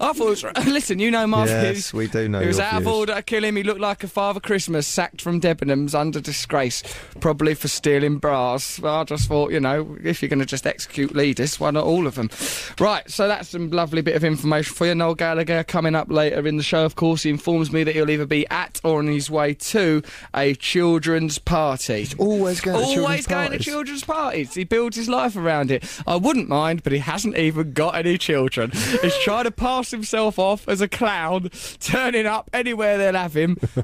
I 0.00 0.12
thought, 0.12 0.66
listen, 0.66 0.98
you 0.98 1.10
know 1.10 1.26
my 1.26 1.46
Yes, 1.46 1.64
views. 1.90 1.92
we 1.94 2.06
do 2.08 2.28
know 2.28 2.40
He 2.40 2.46
was 2.46 2.58
your 2.58 2.66
out 2.66 2.76
of 2.78 2.82
views. 2.84 2.94
order. 2.94 3.22
Kill 3.22 3.44
him. 3.44 3.56
He 3.56 3.62
looked 3.62 3.80
like 3.80 4.04
a 4.04 4.08
Father 4.08 4.40
Christmas, 4.40 4.86
sacked 4.86 5.20
from 5.22 5.40
Debenhams 5.40 5.94
under 5.98 6.20
disgrace, 6.20 6.82
probably 7.20 7.54
for 7.54 7.68
stealing 7.68 8.18
brass. 8.18 8.78
Well, 8.78 8.96
I 9.00 9.04
just 9.04 9.28
thought, 9.28 9.52
you 9.52 9.60
know, 9.60 9.96
if 10.02 10.22
you're 10.22 10.28
going 10.28 10.38
to 10.40 10.46
just 10.46 10.66
execute 10.66 11.14
leaders, 11.14 11.58
why 11.60 11.70
not 11.70 11.84
all 11.84 12.06
of 12.06 12.14
them? 12.14 12.30
Right, 12.78 13.08
so 13.10 13.28
that's 13.28 13.48
some 13.50 13.70
lovely 13.70 14.02
bit 14.02 14.16
of 14.16 14.24
information 14.24 14.74
for 14.74 14.86
you. 14.86 14.94
Noel 14.94 15.14
Gallagher 15.14 15.64
coming 15.64 15.94
up 15.94 16.10
later 16.10 16.46
in 16.46 16.56
the 16.56 16.62
show. 16.62 16.84
Of 16.84 16.96
course, 16.96 17.22
he 17.22 17.30
informs 17.30 17.72
me 17.72 17.84
that 17.84 17.94
he'll 17.94 18.10
either 18.10 18.26
be 18.26 18.46
at 18.48 18.80
or 18.84 18.98
on 18.98 19.06
his 19.08 19.30
way 19.30 19.54
to 19.54 20.02
a 20.34 20.54
children's 20.54 21.38
party. 21.38 22.06
Always 22.18 22.60
going 22.60 22.78
to 22.78 22.84
always 22.98 23.26
going 23.26 23.52
to 23.52 23.58
children's 23.58 24.04
parties. 24.04 24.54
He 24.54 24.64
builds 24.64 24.96
his 24.96 25.08
life 25.08 25.36
around 25.36 25.70
it. 25.70 25.84
I 26.06 26.16
wouldn't 26.16 26.48
mind, 26.48 26.82
but 26.82 26.92
he 26.92 26.98
hasn't 26.98 27.36
even 27.36 27.72
got 27.72 27.94
any 27.96 28.18
children. 28.18 28.70
He's 28.70 29.16
trying 29.22 29.44
to 29.44 29.50
pass 29.50 29.90
himself 29.90 30.38
off 30.38 30.68
as 30.68 30.80
a 30.80 30.88
clown, 30.88 31.50
turning 31.80 32.26
up 32.26 32.50
anywhere 32.52 32.98
they'll 32.98 33.14
have 33.14 33.36
him 33.36 33.56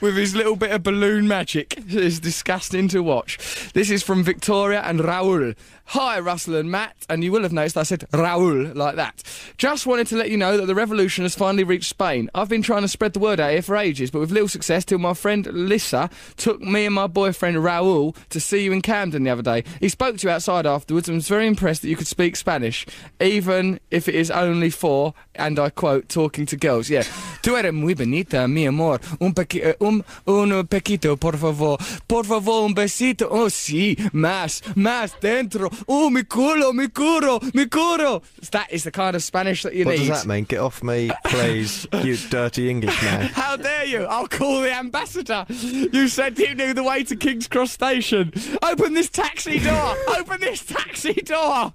with 0.00 0.16
his 0.16 0.34
little 0.34 0.56
bit 0.56 0.70
of 0.72 0.82
balloon 0.82 1.28
magic. 1.28 1.74
It's 1.88 2.18
disgusting 2.18 2.88
to 2.88 3.02
watch. 3.02 3.38
This 3.74 3.90
is 3.90 4.02
from 4.02 4.22
Victoria 4.24 4.82
and 4.82 5.04
Raoul. 5.04 5.54
Hi, 5.88 6.18
Russell 6.18 6.56
and 6.56 6.70
Matt, 6.70 6.96
and 7.08 7.22
you 7.22 7.30
will 7.30 7.42
have 7.42 7.52
noticed 7.52 7.76
I 7.76 7.82
said 7.82 8.04
Raoul 8.12 8.72
like 8.74 8.96
that. 8.96 9.22
Just 9.58 9.86
wanted 9.86 10.06
to 10.08 10.16
let 10.16 10.30
you 10.30 10.36
know 10.36 10.56
that 10.56 10.66
the 10.66 10.74
revolution 10.74 11.24
has 11.24 11.34
finally 11.34 11.62
reached 11.62 11.88
Spain. 11.90 12.30
I've 12.34 12.48
been 12.48 12.62
trying 12.62 12.82
to 12.82 12.88
spread 12.88 13.12
the 13.12 13.20
word 13.20 13.38
out 13.38 13.52
here 13.52 13.62
for 13.62 13.76
ages, 13.76 14.10
but 14.10 14.18
with 14.18 14.32
little 14.32 14.48
success 14.48 14.84
till 14.84 14.98
my 14.98 15.14
friend 15.14 15.46
Lissa 15.46 16.10
took 16.36 16.60
me 16.60 16.86
and 16.86 16.94
my 16.94 17.06
boyfriend 17.06 17.62
Raoul 17.62 18.16
to 18.30 18.40
see 18.40 18.64
you 18.64 18.72
in 18.72 18.80
Camden 18.80 19.24
the 19.24 19.30
other 19.30 19.42
day. 19.42 19.62
He 19.78 19.88
spoke 19.88 20.16
to 20.18 20.26
you 20.26 20.32
outside 20.32 20.66
afterwards 20.66 21.08
and 21.08 21.16
was 21.16 21.28
very 21.28 21.46
impressed 21.46 21.82
that 21.82 21.88
you 21.88 21.96
could 21.96 22.08
speak 22.08 22.34
Spanish, 22.34 22.86
even 23.20 23.78
if 23.90 24.08
it 24.08 24.14
is 24.14 24.30
only 24.30 24.70
for, 24.70 25.14
and 25.34 25.58
I 25.58 25.70
quote, 25.70 26.08
talking 26.08 26.46
to 26.46 26.56
girls. 26.56 26.88
Yeah. 26.90 27.04
Tu 27.44 27.54
eres 27.56 27.74
muy 27.74 27.92
bonita, 27.94 28.48
mi 28.48 28.66
amor. 28.66 29.00
Un, 29.20 29.34
pequi- 29.34 29.60
eh, 29.62 29.76
un, 29.80 30.02
un 30.26 30.66
pequito, 30.66 31.18
por 31.18 31.36
favor. 31.36 31.78
Por 32.08 32.24
favor, 32.24 32.64
un 32.64 32.72
besito. 32.72 33.28
Oh, 33.30 33.50
sí. 33.50 33.96
Más, 34.14 34.62
más 34.74 35.12
dentro. 35.20 35.68
Oh, 35.86 36.08
mi 36.08 36.22
culo, 36.22 36.72
mi 36.72 36.88
culo, 36.88 37.38
mi 37.52 37.66
culo. 37.66 38.22
That 38.50 38.72
is 38.72 38.84
the 38.84 38.90
kind 38.90 39.14
of 39.14 39.22
Spanish 39.22 39.62
that 39.62 39.74
you 39.74 39.84
What 39.84 39.98
need. 39.98 40.08
does 40.08 40.22
that 40.22 40.26
mean? 40.26 40.44
Get 40.44 40.60
off 40.60 40.82
me, 40.82 41.10
please, 41.26 41.86
you 42.02 42.16
dirty 42.30 42.70
English 42.70 43.02
man. 43.02 43.26
How 43.34 43.56
dare 43.58 43.84
you? 43.84 44.04
I'll 44.06 44.26
call 44.26 44.62
the 44.62 44.72
ambassador. 44.72 45.44
You 45.50 46.08
said 46.08 46.38
you 46.38 46.54
knew 46.54 46.72
the 46.72 46.82
way 46.82 47.04
to 47.04 47.14
King's 47.14 47.46
Cross 47.46 47.72
Station. 47.72 48.32
Open 48.62 48.94
this 48.94 49.10
taxi 49.10 49.58
door. 49.60 49.96
Open 50.18 50.40
this 50.40 50.64
taxi 50.64 51.12
door. 51.12 51.72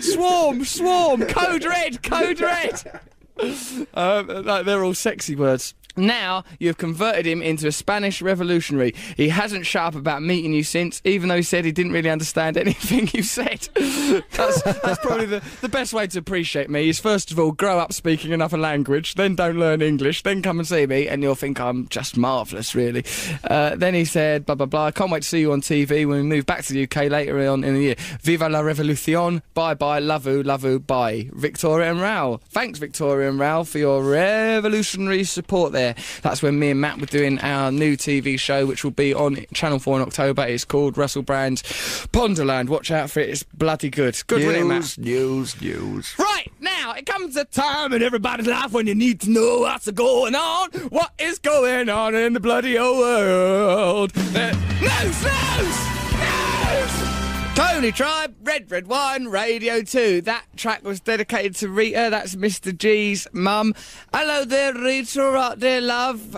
Swarm, 0.00 0.64
swarm. 0.64 1.22
Code 1.26 1.64
red, 1.64 2.02
code 2.02 2.40
red. 2.40 2.82
Um, 3.94 4.26
they're 4.64 4.84
all 4.84 4.94
sexy 4.94 5.34
words. 5.34 5.74
Now 5.96 6.44
you've 6.58 6.78
converted 6.78 7.26
him 7.26 7.42
into 7.42 7.66
a 7.66 7.72
Spanish 7.72 8.22
revolutionary. 8.22 8.94
He 9.16 9.28
hasn't 9.28 9.66
shut 9.66 9.82
up 9.82 9.94
about 9.94 10.22
meeting 10.22 10.52
you 10.52 10.62
since, 10.62 11.00
even 11.04 11.28
though 11.28 11.36
he 11.36 11.42
said 11.42 11.64
he 11.64 11.72
didn't 11.72 11.92
really 11.92 12.10
understand 12.10 12.56
anything 12.56 13.08
you 13.12 13.22
said. 13.22 13.68
that's, 14.32 14.62
that's 14.62 14.98
probably 15.00 15.26
the, 15.26 15.42
the 15.60 15.68
best 15.68 15.92
way 15.92 16.06
to 16.06 16.18
appreciate 16.18 16.70
me 16.70 16.88
is 16.88 16.98
first 16.98 17.30
of 17.30 17.38
all 17.38 17.52
grow 17.52 17.78
up 17.78 17.92
speaking 17.92 18.32
another 18.32 18.58
language, 18.58 19.14
then 19.14 19.34
don't 19.34 19.58
learn 19.58 19.82
English, 19.82 20.22
then 20.22 20.42
come 20.42 20.58
and 20.58 20.68
see 20.68 20.86
me, 20.86 21.08
and 21.08 21.22
you'll 21.22 21.34
think 21.34 21.60
I'm 21.60 21.88
just 21.88 22.16
marvellous, 22.16 22.74
really. 22.74 23.04
Uh, 23.44 23.74
then 23.76 23.94
he 23.94 24.04
said, 24.04 24.46
blah 24.46 24.54
blah 24.54 24.66
blah. 24.66 24.86
I 24.86 24.90
can't 24.90 25.10
wait 25.10 25.22
to 25.22 25.28
see 25.28 25.40
you 25.40 25.52
on 25.52 25.60
TV 25.60 26.06
when 26.06 26.18
we 26.18 26.22
move 26.22 26.46
back 26.46 26.64
to 26.64 26.72
the 26.72 26.84
UK 26.84 27.10
later 27.10 27.38
on 27.48 27.64
in 27.64 27.74
the 27.74 27.80
year. 27.80 27.94
Viva 28.20 28.48
la 28.48 28.60
revolucion. 28.60 29.42
Bye 29.54 29.74
bye. 29.74 29.98
Love 29.98 30.26
you, 30.26 30.42
love 30.42 30.64
you. 30.64 30.78
Bye. 30.78 31.30
Victoria 31.32 31.90
and 31.90 32.00
Raoul. 32.00 32.40
Thanks, 32.50 32.78
Victoria 32.78 33.28
and 33.28 33.38
Raoul, 33.38 33.64
for 33.64 33.78
your 33.78 34.02
revolutionary 34.02 35.24
support 35.24 35.72
there. 35.72 35.87
That's 36.22 36.42
when 36.42 36.58
me 36.58 36.70
and 36.70 36.80
Matt 36.80 37.00
were 37.00 37.06
doing 37.06 37.38
our 37.40 37.70
new 37.70 37.96
TV 37.96 38.38
show, 38.38 38.66
which 38.66 38.84
will 38.84 38.90
be 38.90 39.14
on 39.14 39.44
Channel 39.52 39.78
4 39.78 39.96
in 40.00 40.02
October. 40.02 40.46
It's 40.46 40.64
called 40.64 40.96
Russell 40.96 41.22
Brand's 41.22 41.62
Ponderland. 42.12 42.68
Watch 42.68 42.90
out 42.90 43.10
for 43.10 43.20
it. 43.20 43.30
It's 43.30 43.42
bloody 43.42 43.90
good. 43.90 44.20
Good, 44.26 44.42
it, 44.42 44.64
Matt? 44.64 44.98
news, 44.98 44.98
news, 44.98 45.60
news. 45.60 46.14
Right, 46.18 46.50
now, 46.60 46.92
it 46.92 47.06
comes 47.06 47.36
a 47.36 47.44
time 47.44 47.92
in 47.92 48.02
everybody's 48.02 48.46
life 48.46 48.72
when 48.72 48.86
you 48.86 48.94
need 48.94 49.20
to 49.20 49.30
know 49.30 49.60
what's 49.60 49.90
going 49.90 50.34
on. 50.34 50.70
What 50.88 51.12
is 51.18 51.38
going 51.38 51.88
on 51.88 52.14
in 52.14 52.32
the 52.32 52.40
bloody 52.40 52.78
old 52.78 52.98
world? 52.98 54.12
Uh, 54.16 54.52
news, 54.80 55.24
news, 55.24 57.02
news! 57.02 57.07
Tony 57.58 57.90
Tribe, 57.90 58.36
Red 58.44 58.70
Red 58.70 58.86
Wine, 58.86 59.26
Radio 59.26 59.82
2. 59.82 60.20
That 60.20 60.44
track 60.56 60.84
was 60.84 61.00
dedicated 61.00 61.56
to 61.56 61.68
Rita. 61.68 62.06
That's 62.08 62.36
Mr. 62.36 62.76
G's 62.76 63.26
mum. 63.32 63.74
Hello 64.14 64.44
there, 64.44 64.72
Rita. 64.72 65.22
Right 65.22 65.58
there, 65.58 65.80
love. 65.80 66.36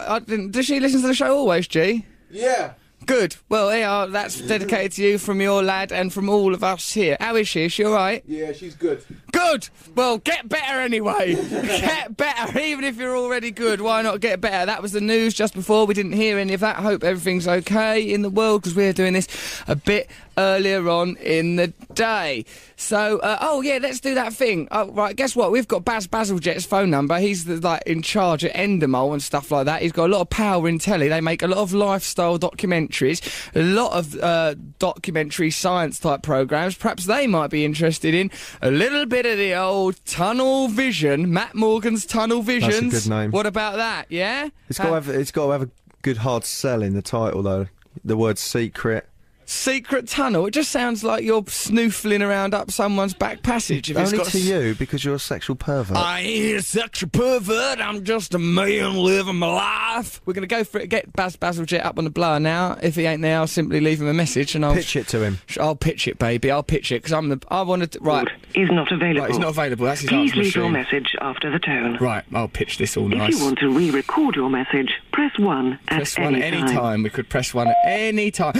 Does 0.50 0.64
she 0.64 0.80
listen 0.80 1.02
to 1.02 1.08
the 1.08 1.14
show 1.14 1.36
always, 1.36 1.68
G? 1.68 2.06
Yeah. 2.30 2.72
Good. 3.06 3.36
Well, 3.48 3.76
yeah, 3.76 3.92
uh, 3.92 4.06
that's 4.06 4.40
dedicated 4.40 4.92
to 4.92 5.02
you 5.02 5.18
from 5.18 5.40
your 5.40 5.62
lad 5.62 5.90
and 5.90 6.12
from 6.12 6.28
all 6.28 6.54
of 6.54 6.62
us 6.62 6.92
here. 6.92 7.16
How 7.18 7.34
is 7.34 7.48
she? 7.48 7.64
Is 7.64 7.72
she 7.72 7.84
all 7.84 7.92
right? 7.92 8.22
Yeah, 8.26 8.52
she's 8.52 8.74
good. 8.74 9.04
Good. 9.32 9.68
Well, 9.94 10.18
get 10.18 10.48
better 10.48 10.80
anyway. 10.80 11.34
get 11.50 12.16
better. 12.16 12.58
Even 12.58 12.84
if 12.84 12.98
you're 12.98 13.16
already 13.16 13.50
good, 13.50 13.80
why 13.80 14.02
not 14.02 14.20
get 14.20 14.40
better? 14.40 14.66
That 14.66 14.82
was 14.82 14.92
the 14.92 15.00
news 15.00 15.34
just 15.34 15.54
before. 15.54 15.86
We 15.86 15.94
didn't 15.94 16.12
hear 16.12 16.38
any 16.38 16.54
of 16.54 16.60
that. 16.60 16.76
Hope 16.76 17.02
everything's 17.02 17.48
okay 17.48 18.00
in 18.02 18.22
the 18.22 18.30
world 18.30 18.62
because 18.62 18.76
we're 18.76 18.92
doing 18.92 19.14
this 19.14 19.26
a 19.66 19.74
bit 19.74 20.10
earlier 20.40 20.88
on 20.88 21.16
in 21.16 21.56
the 21.56 21.68
day. 21.94 22.44
So, 22.76 23.18
uh, 23.18 23.38
oh 23.40 23.60
yeah, 23.60 23.78
let's 23.80 24.00
do 24.00 24.14
that 24.14 24.32
thing. 24.32 24.66
Oh, 24.70 24.90
right, 24.92 25.14
guess 25.14 25.36
what? 25.36 25.52
We've 25.52 25.68
got 25.68 25.84
Baz 25.84 26.06
Basiljet's 26.06 26.64
phone 26.64 26.90
number. 26.90 27.18
He's 27.18 27.44
the, 27.44 27.56
like 27.56 27.82
in 27.86 28.00
charge 28.02 28.44
at 28.44 28.54
Endemol 28.54 29.12
and 29.12 29.22
stuff 29.22 29.50
like 29.50 29.66
that. 29.66 29.82
He's 29.82 29.92
got 29.92 30.06
a 30.06 30.12
lot 30.12 30.22
of 30.22 30.30
power 30.30 30.66
in 30.66 30.78
telly. 30.78 31.08
They 31.08 31.20
make 31.20 31.42
a 31.42 31.46
lot 31.46 31.58
of 31.58 31.74
lifestyle 31.74 32.38
documentaries, 32.38 33.20
a 33.54 33.62
lot 33.62 33.92
of 33.92 34.18
uh, 34.18 34.54
documentary 34.78 35.50
science 35.50 35.98
type 35.98 36.22
programs. 36.22 36.74
Perhaps 36.74 37.04
they 37.04 37.26
might 37.26 37.50
be 37.50 37.64
interested 37.64 38.14
in 38.14 38.30
a 38.62 38.70
little 38.70 39.04
bit 39.04 39.26
of 39.26 39.36
the 39.36 39.54
old 39.54 40.02
tunnel 40.06 40.68
vision. 40.68 41.32
Matt 41.32 41.54
Morgan's 41.54 42.06
tunnel 42.06 42.40
visions. 42.40 43.04
good 43.04 43.10
name. 43.10 43.30
What 43.30 43.46
about 43.46 43.76
that? 43.76 44.06
Yeah. 44.08 44.48
It's 44.68 44.78
got 44.78 44.86
to 44.86 44.94
have 44.94 45.08
it's 45.08 45.32
got 45.32 45.46
to 45.46 45.52
have 45.52 45.62
a 45.62 45.70
good 46.02 46.18
hard 46.18 46.44
sell 46.44 46.82
in 46.82 46.94
the 46.94 47.02
title 47.02 47.42
though. 47.42 47.66
The 48.04 48.16
word 48.16 48.38
secret. 48.38 49.09
Secret 49.50 50.06
tunnel. 50.06 50.46
It 50.46 50.52
just 50.52 50.70
sounds 50.70 51.02
like 51.02 51.24
you're 51.24 51.42
snoofling 51.42 52.24
around 52.24 52.54
up 52.54 52.70
someone's 52.70 53.14
back 53.14 53.42
passage. 53.42 53.90
If 53.90 53.96
it's 53.96 54.12
Only 54.12 54.18
got 54.24 54.30
to 54.30 54.38
s- 54.38 54.44
you 54.44 54.76
because 54.78 55.04
you're 55.04 55.16
a 55.16 55.18
sexual 55.18 55.56
pervert. 55.56 55.96
I 55.96 56.20
ain't 56.20 56.58
a 56.58 56.62
sexual 56.62 57.10
pervert. 57.10 57.80
I'm 57.80 58.04
just 58.04 58.32
a 58.32 58.38
man 58.38 58.94
living 58.94 59.34
my 59.34 59.48
life. 59.48 60.20
We're 60.24 60.34
gonna 60.34 60.46
go 60.46 60.62
for 60.62 60.78
it. 60.78 60.88
Get 60.88 61.12
Baz 61.14 61.36
Basiljet 61.36 61.84
up 61.84 61.98
on 61.98 62.04
the 62.04 62.10
blower 62.10 62.38
now. 62.38 62.78
If 62.80 62.94
he 62.94 63.06
ain't 63.06 63.22
there, 63.22 63.38
I'll 63.38 63.48
simply 63.48 63.80
leave 63.80 64.00
him 64.00 64.06
a 64.06 64.14
message 64.14 64.54
and 64.54 64.64
I'll 64.64 64.72
Pitch 64.74 64.94
it 64.94 65.08
to 65.08 65.24
him. 65.24 65.40
sh- 65.46 65.58
I'll 65.58 65.74
pitch 65.74 66.06
it, 66.06 66.20
baby. 66.20 66.52
I'll 66.52 66.62
pitch 66.62 66.92
it 66.92 67.02
because 67.02 67.12
I'm 67.12 67.28
the. 67.28 67.42
I 67.48 67.62
wanted 67.62 67.90
to. 67.92 67.98
Right. 68.00 68.28
is 68.54 68.70
not 68.70 68.92
available. 68.92 69.22
Right. 69.22 69.30
He's 69.30 69.38
not 69.40 69.48
available. 69.50 69.84
That's 69.86 70.02
his 70.02 70.10
Please 70.10 70.30
answer 70.30 70.42
leave 70.44 70.54
your 70.54 70.70
message 70.70 71.16
after 71.20 71.50
the 71.50 71.58
tone. 71.58 71.96
Right. 72.00 72.22
I'll 72.32 72.46
pitch 72.46 72.78
this 72.78 72.96
all 72.96 73.10
If 73.10 73.18
nice. 73.18 73.36
you 73.36 73.44
want 73.44 73.58
to 73.58 73.70
re-record 73.76 74.36
your 74.36 74.48
message, 74.48 74.92
press 75.12 75.32
1 75.40 75.76
Press 75.88 76.16
at 76.16 76.24
one 76.24 76.36
any 76.36 76.44
at 76.44 76.52
any 76.54 76.62
time. 76.62 76.76
time. 76.76 77.02
We 77.02 77.10
could 77.10 77.28
press 77.28 77.52
one 77.52 77.66
at 77.66 77.76
any 77.84 78.30
time. 78.30 78.52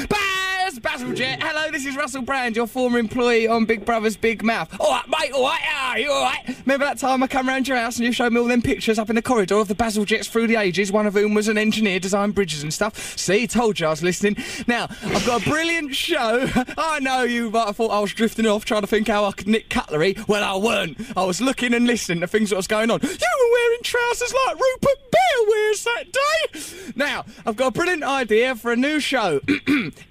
Baz 0.79 1.03
Basiljet. 1.03 1.43
Hello, 1.43 1.69
this 1.73 1.85
is 1.85 1.97
Russell 1.97 2.23
Brand, 2.23 2.55
your 2.55 2.69
former 2.69 2.99
employee 2.99 3.49
on 3.49 3.65
Big 3.65 3.85
Brother's 3.85 4.17
Big 4.17 4.45
Mouth. 4.45 4.73
All 4.79 4.93
right, 4.93 5.09
mate. 5.09 5.33
All 5.33 5.43
right. 5.43 5.61
Are 5.83 5.99
you 5.99 6.13
all 6.13 6.23
right? 6.23 6.57
Remember 6.65 6.85
that 6.85 6.99
time 6.99 7.25
I 7.25 7.27
come 7.27 7.49
round 7.49 7.67
your 7.67 7.77
house 7.77 7.97
and 7.97 8.07
you 8.07 8.13
showed 8.13 8.33
me 8.33 8.39
all 8.39 8.47
them 8.47 8.63
pictures 8.63 8.97
up 8.97 9.11
in 9.11 9.17
the 9.17 9.23
corridor 9.23 9.57
of 9.57 9.67
the 9.67 9.75
Basiljets 9.75 10.29
through 10.29 10.47
the 10.47 10.55
ages, 10.55 10.93
one 10.93 11.09
of 11.09 11.15
whom 11.15 11.35
was 11.35 11.49
an 11.49 11.59
engineer, 11.59 11.99
designed 11.99 12.37
bridges 12.37 12.63
and 12.63 12.73
stuff. 12.73 13.19
See, 13.19 13.49
told 13.49 13.81
you 13.81 13.89
I 13.89 13.91
was 13.91 14.05
listening. 14.05 14.37
Now, 14.69 14.87
I've 15.07 15.27
got 15.27 15.45
a 15.45 15.51
brilliant 15.51 15.93
show. 15.97 16.49
I 16.79 17.01
know 17.01 17.23
you 17.25 17.51
might 17.51 17.67
have 17.67 17.77
thought 17.77 17.91
I 17.91 17.99
was 17.99 18.13
drifting 18.13 18.47
off 18.47 18.65
trying 18.65 18.83
to 18.83 18.87
think 18.87 19.09
how 19.09 19.25
I 19.25 19.33
could 19.33 19.49
nick 19.49 19.71
cutlery. 19.71 20.15
Well, 20.29 20.45
I 20.45 20.57
weren't. 20.63 20.99
I 21.17 21.25
was 21.25 21.41
looking 21.41 21.75
and 21.75 21.89
listening 21.89 22.21
to 22.21 22.29
things 22.29 22.51
that 22.51 22.57
was 22.57 22.69
going 22.69 22.93
on. 22.93 23.01
You 23.03 23.09
were 23.09 23.53
wearing 23.53 23.81
trousers 23.83 24.33
like 24.47 24.55
Rupert 24.55 25.11
Bear 25.11 25.49
wears 25.49 25.85
that 25.85 26.05
day. 26.13 26.93
Now, 26.95 27.25
I've 27.45 27.57
got 27.57 27.69
a 27.69 27.73
brilliant 27.73 28.05
idea 28.05 28.55
for 28.55 28.71
a 28.71 28.77
new 28.77 29.01
show. 29.01 29.41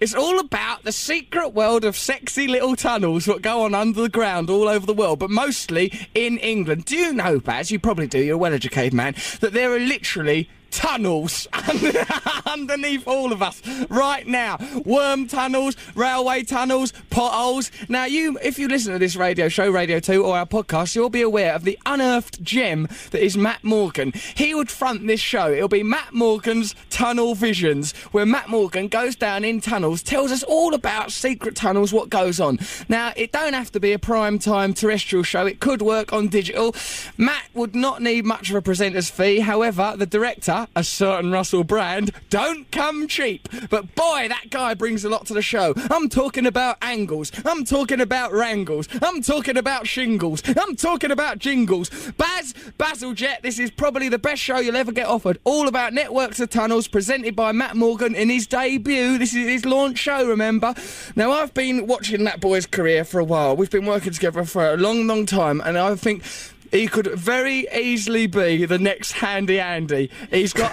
it's 0.02 0.16
all 0.16 0.40
about 0.40 0.49
the 0.90 0.94
secret 0.94 1.50
world 1.50 1.86
of 1.86 1.96
sexy 1.96 2.48
little 2.48 2.76
tunnels 2.76 3.26
that 3.26 3.44
go 3.44 3.64
on 3.64 3.76
under 3.76 4.02
the 4.02 4.10
ground 4.10 4.50
all 4.50 4.68
over 4.68 4.88
the 4.88 4.94
world, 4.94 5.20
but 5.20 5.30
mostly 5.30 5.94
in 6.16 6.40
England. 6.40 6.86
Do 6.86 6.96
you 6.96 7.14
know, 7.14 7.40
Baz? 7.40 7.70
You 7.70 7.78
probably 7.78 8.08
do. 8.08 8.18
You're 8.18 8.36
a 8.36 8.40
well-educated 8.40 8.94
man. 8.94 9.14
That 9.42 9.54
there 9.54 9.72
are 9.72 9.80
literally 9.80 10.50
tunnels 10.80 11.46
underneath 12.46 13.06
all 13.06 13.34
of 13.34 13.44
us 13.44 13.62
right 13.90 14.26
now. 14.26 14.58
Worm 14.86 15.28
tunnels, 15.28 15.76
railway 15.94 16.44
tunnels, 16.44 16.94
potholes. 17.10 17.70
Now, 17.90 18.06
you, 18.06 18.40
if 18.42 18.58
you 18.58 18.70
listen 18.70 18.94
to 18.94 19.00
this 19.00 19.18
radio 19.18 19.50
show, 19.50 19.70
Radio 19.70 20.00
2, 20.00 20.24
or 20.24 20.38
our 20.38 20.46
podcast, 20.46 20.96
you'll 20.96 21.10
be 21.10 21.22
aware 21.22 21.54
of 21.54 21.66
the 21.66 21.78
unearthed 21.86 22.42
gem 22.42 22.88
that 23.12 23.22
is 23.22 23.36
Matt 23.36 23.62
Morgan. 23.62 24.14
He 24.36 24.56
would 24.56 24.72
front 24.72 25.06
this 25.06 25.20
show. 25.20 25.52
It'll 25.52 25.68
be 25.68 25.84
Matt 25.84 26.14
Morgan's 26.14 26.74
Tunnel 26.90 27.36
Visions, 27.36 27.92
where 28.14 28.26
Matt 28.26 28.48
Morgan 28.48 28.88
goes 28.88 29.18
down 29.18 29.44
in 29.44 29.60
tunnels, 29.60 30.02
tells 30.02 30.32
us 30.32 30.44
all 30.44 30.74
about 30.74 31.12
secret 31.12 31.58
tunnels, 31.58 31.92
what 31.92 32.10
goes 32.10 32.40
on. 32.40 32.58
Now, 32.88 33.12
it 33.18 33.34
don't 33.34 33.54
have 33.54 33.70
to 33.74 33.82
be 33.82 33.92
a 33.92 34.00
prime 34.00 34.40
time 34.40 34.74
terrestrial 34.74 35.24
show. 35.24 35.46
It 35.46 35.60
could 35.60 35.82
work 35.82 36.14
on 36.14 36.30
digital. 36.30 36.74
Matt 37.18 37.50
would 37.54 37.76
not 37.76 38.02
need 38.02 38.24
much 38.24 38.50
of 38.50 38.56
a 38.56 38.62
presenter's 38.62 39.10
fee. 39.10 39.42
However, 39.42 39.96
the 39.98 40.06
director, 40.06 40.68
a 40.76 40.84
certain 40.84 41.32
Russell 41.32 41.64
Brand, 41.64 42.12
don't 42.30 42.72
come 42.72 43.08
cheap. 43.08 43.48
But 43.70 43.96
boy, 43.96 44.28
that 44.30 44.50
guy 44.50 44.74
brings 44.74 45.04
a 45.04 45.10
lot 45.10 45.26
to 45.28 45.34
the 45.34 45.42
show. 45.42 45.74
I'm 45.90 46.10
talking 46.10 46.46
about 46.46 46.78
angles. 46.82 47.32
I'm 47.46 47.66
talking 47.66 48.02
about 48.02 48.32
wrangles. 48.32 48.88
I'm 49.02 49.22
talking 49.22 49.58
about 49.58 49.88
shingles. 49.88 50.42
I'm 50.46 50.76
talking 50.76 51.12
about 51.12 51.40
jingles. 51.40 51.90
Baz 52.18 52.54
Basil 52.78 53.14
Jet, 53.14 53.42
this 53.44 53.60
is 53.60 53.72
probably 53.72 54.10
the 54.10 54.20
best 54.20 54.42
show 54.42 54.60
you'll 54.60 54.76
ever 54.76 54.92
get 54.92 55.08
offered. 55.08 55.40
All 55.44 55.68
about 55.68 55.94
networks 55.94 56.40
of 56.40 56.50
tunnels, 56.50 56.88
presented 56.88 57.36
by 57.36 57.52
Matt 57.52 57.76
Morgan 57.76 58.16
in 58.16 58.30
his 58.30 58.48
debut. 58.48 59.18
This 59.18 59.34
is 59.34 59.48
his 59.48 59.66
launch 59.66 59.98
show, 59.98 60.28
remember? 60.28 60.74
Now, 61.16 61.32
I've 61.32 61.54
been 61.54 61.88
watching 61.88 62.24
that 62.26 62.40
boy's 62.40 62.66
career 62.66 63.04
for 63.04 63.20
a 63.20 63.24
while. 63.24 63.56
We've 63.56 63.70
been 63.70 63.86
working 63.86 64.14
together 64.14 64.44
for 64.46 64.74
a 64.74 64.78
long, 64.78 65.08
long 65.08 65.26
time, 65.26 65.62
and 65.62 65.78
I 65.78 65.96
think 65.96 66.24
he 66.72 66.88
could 66.88 67.08
very 67.08 67.68
easily 67.74 68.28
be 68.28 68.66
the 68.66 68.78
next 68.78 69.14
Handy 69.14 69.60
Andy. 69.60 70.10
He's 70.30 70.54
got 70.54 70.72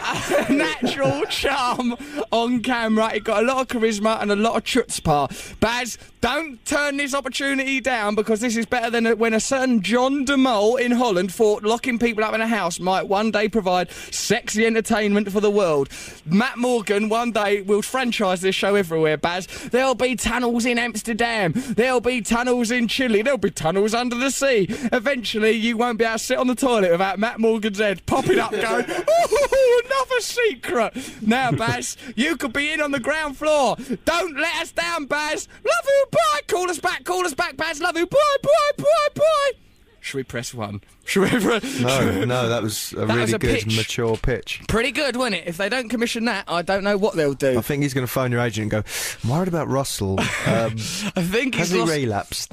a 0.49 0.53
natural 0.53 1.23
charm 1.27 1.97
on 2.31 2.63
camera. 2.63 3.11
He's 3.11 3.23
got 3.23 3.43
a 3.43 3.47
lot 3.47 3.63
of 3.63 3.69
charisma 3.69 4.21
and 4.21 4.31
a 4.31 4.37
lot 4.37 4.57
of 4.57 4.65
chutzpah. 4.65 5.59
Baz, 5.61 5.99
don't 6.27 6.65
turn 6.65 6.97
this 6.97 7.15
opportunity 7.15 7.81
down 7.81 8.17
because 8.17 8.41
this 8.41 8.57
is 8.57 8.67
better 8.67 8.91
than 8.91 9.17
when 9.17 9.33
a 9.33 9.39
certain 9.39 9.81
John 9.81 10.25
de 10.25 10.37
Mol 10.37 10.75
in 10.75 10.91
Holland 10.91 11.33
thought 11.33 11.63
locking 11.63 12.01
people 12.01 12.25
up 12.25 12.35
in 12.35 12.41
a 12.41 12.49
house 12.49 12.81
might 12.81 13.07
one 13.07 13.31
day 13.31 13.49
provide 13.49 13.93
sexy 14.11 14.67
entertainment 14.67 15.31
for 15.31 15.39
the 15.39 15.53
world. 15.53 15.89
Matt 16.25 16.59
Morgan 16.59 17.09
one 17.09 17.31
day 17.31 17.63
will 17.63 17.81
franchise 17.81 18.41
this 18.41 18.57
show 18.57 18.75
everywhere, 18.75 19.17
Baz. 19.17 19.47
There'll 19.71 19.95
be 19.95 20.17
tunnels 20.17 20.67
in 20.67 20.81
Amsterdam. 20.81 21.53
There'll 21.55 22.01
be 22.01 22.23
tunnels 22.23 22.73
in 22.73 22.89
Chile. 22.89 23.23
There'll 23.23 23.39
be 23.39 23.53
tunnels 23.53 23.95
under 23.95 24.17
the 24.17 24.33
sea. 24.33 24.67
Eventually, 24.69 25.53
you 25.53 25.77
won't 25.77 25.97
be 25.97 26.05
able 26.05 26.15
to 26.15 26.19
sit 26.19 26.39
on 26.39 26.49
the 26.49 26.57
toilet 26.57 26.91
without 26.91 27.21
Matt 27.21 27.39
Morgan's 27.39 27.79
head 27.79 28.05
popping 28.05 28.41
up 28.41 28.51
going, 28.51 28.85
ooh, 28.91 29.83
another 29.85 30.21
secret. 30.21 31.23
Now, 31.23 31.53
Baz, 31.53 31.97
you 32.17 32.37
could 32.37 32.53
be 32.53 32.73
in 32.73 32.81
on 32.81 32.91
the 32.91 32.99
ground 32.99 33.37
floor. 33.37 33.77
Don't 34.05 34.37
let 34.37 34.57
us 34.57 34.73
down, 34.73 35.07
Baz. 35.07 35.47
Love 35.65 35.85
you, 35.87 36.16
bye. 36.17 36.41
Call 36.47 36.71
us 36.71 36.79
back, 36.79 37.05
call 37.05 37.25
us 37.25 37.35
back, 37.35 37.57
Baz. 37.57 37.81
Love 37.81 37.97
you, 37.97 38.07
bye, 38.07 38.37
bye, 38.43 38.73
bye, 38.79 39.09
bye. 39.15 39.53
Should 40.01 40.17
we 40.19 40.23
press 40.25 40.55
one? 40.55 40.81
Should 41.07 41.33
we 41.33 41.41
press... 41.41 41.81
No, 41.81 42.25
no, 42.25 42.49
that 42.49 42.63
was 42.63 42.93
a 42.93 42.97
That 42.97 43.07
really 43.09 43.21
was 43.23 43.33
a 43.33 43.39
good, 43.39 43.55
pitch. 43.61 43.77
mature 43.77 44.17
pitch. 44.17 44.61
Pretty 44.69 44.91
good, 44.91 45.17
wasn't 45.17 45.37
it? 45.37 45.45
If 45.47 45.57
they 45.57 45.69
don't 45.69 45.89
commission 45.89 46.25
that, 46.27 46.45
I 46.49 46.63
don't 46.63 46.85
know 46.85 46.97
what 46.97 47.15
they'll 47.15 47.35
do. 47.35 47.59
I 47.59 47.63
think 47.63 47.83
he's 47.83 47.95
going 47.95 48.07
to 48.07 48.13
phone 48.13 48.33
your 48.33 48.41
agent 48.41 48.65
and 48.65 48.71
go, 48.71 48.83
I'm 49.25 49.31
worried 49.31 49.49
about 49.49 49.69
Russell. 49.69 50.19
Um, 50.47 50.73
I 51.17 51.23
think 51.23 51.57
has 51.57 51.71
he's 51.71 51.73
he 51.73 51.79
lost... 51.81 52.53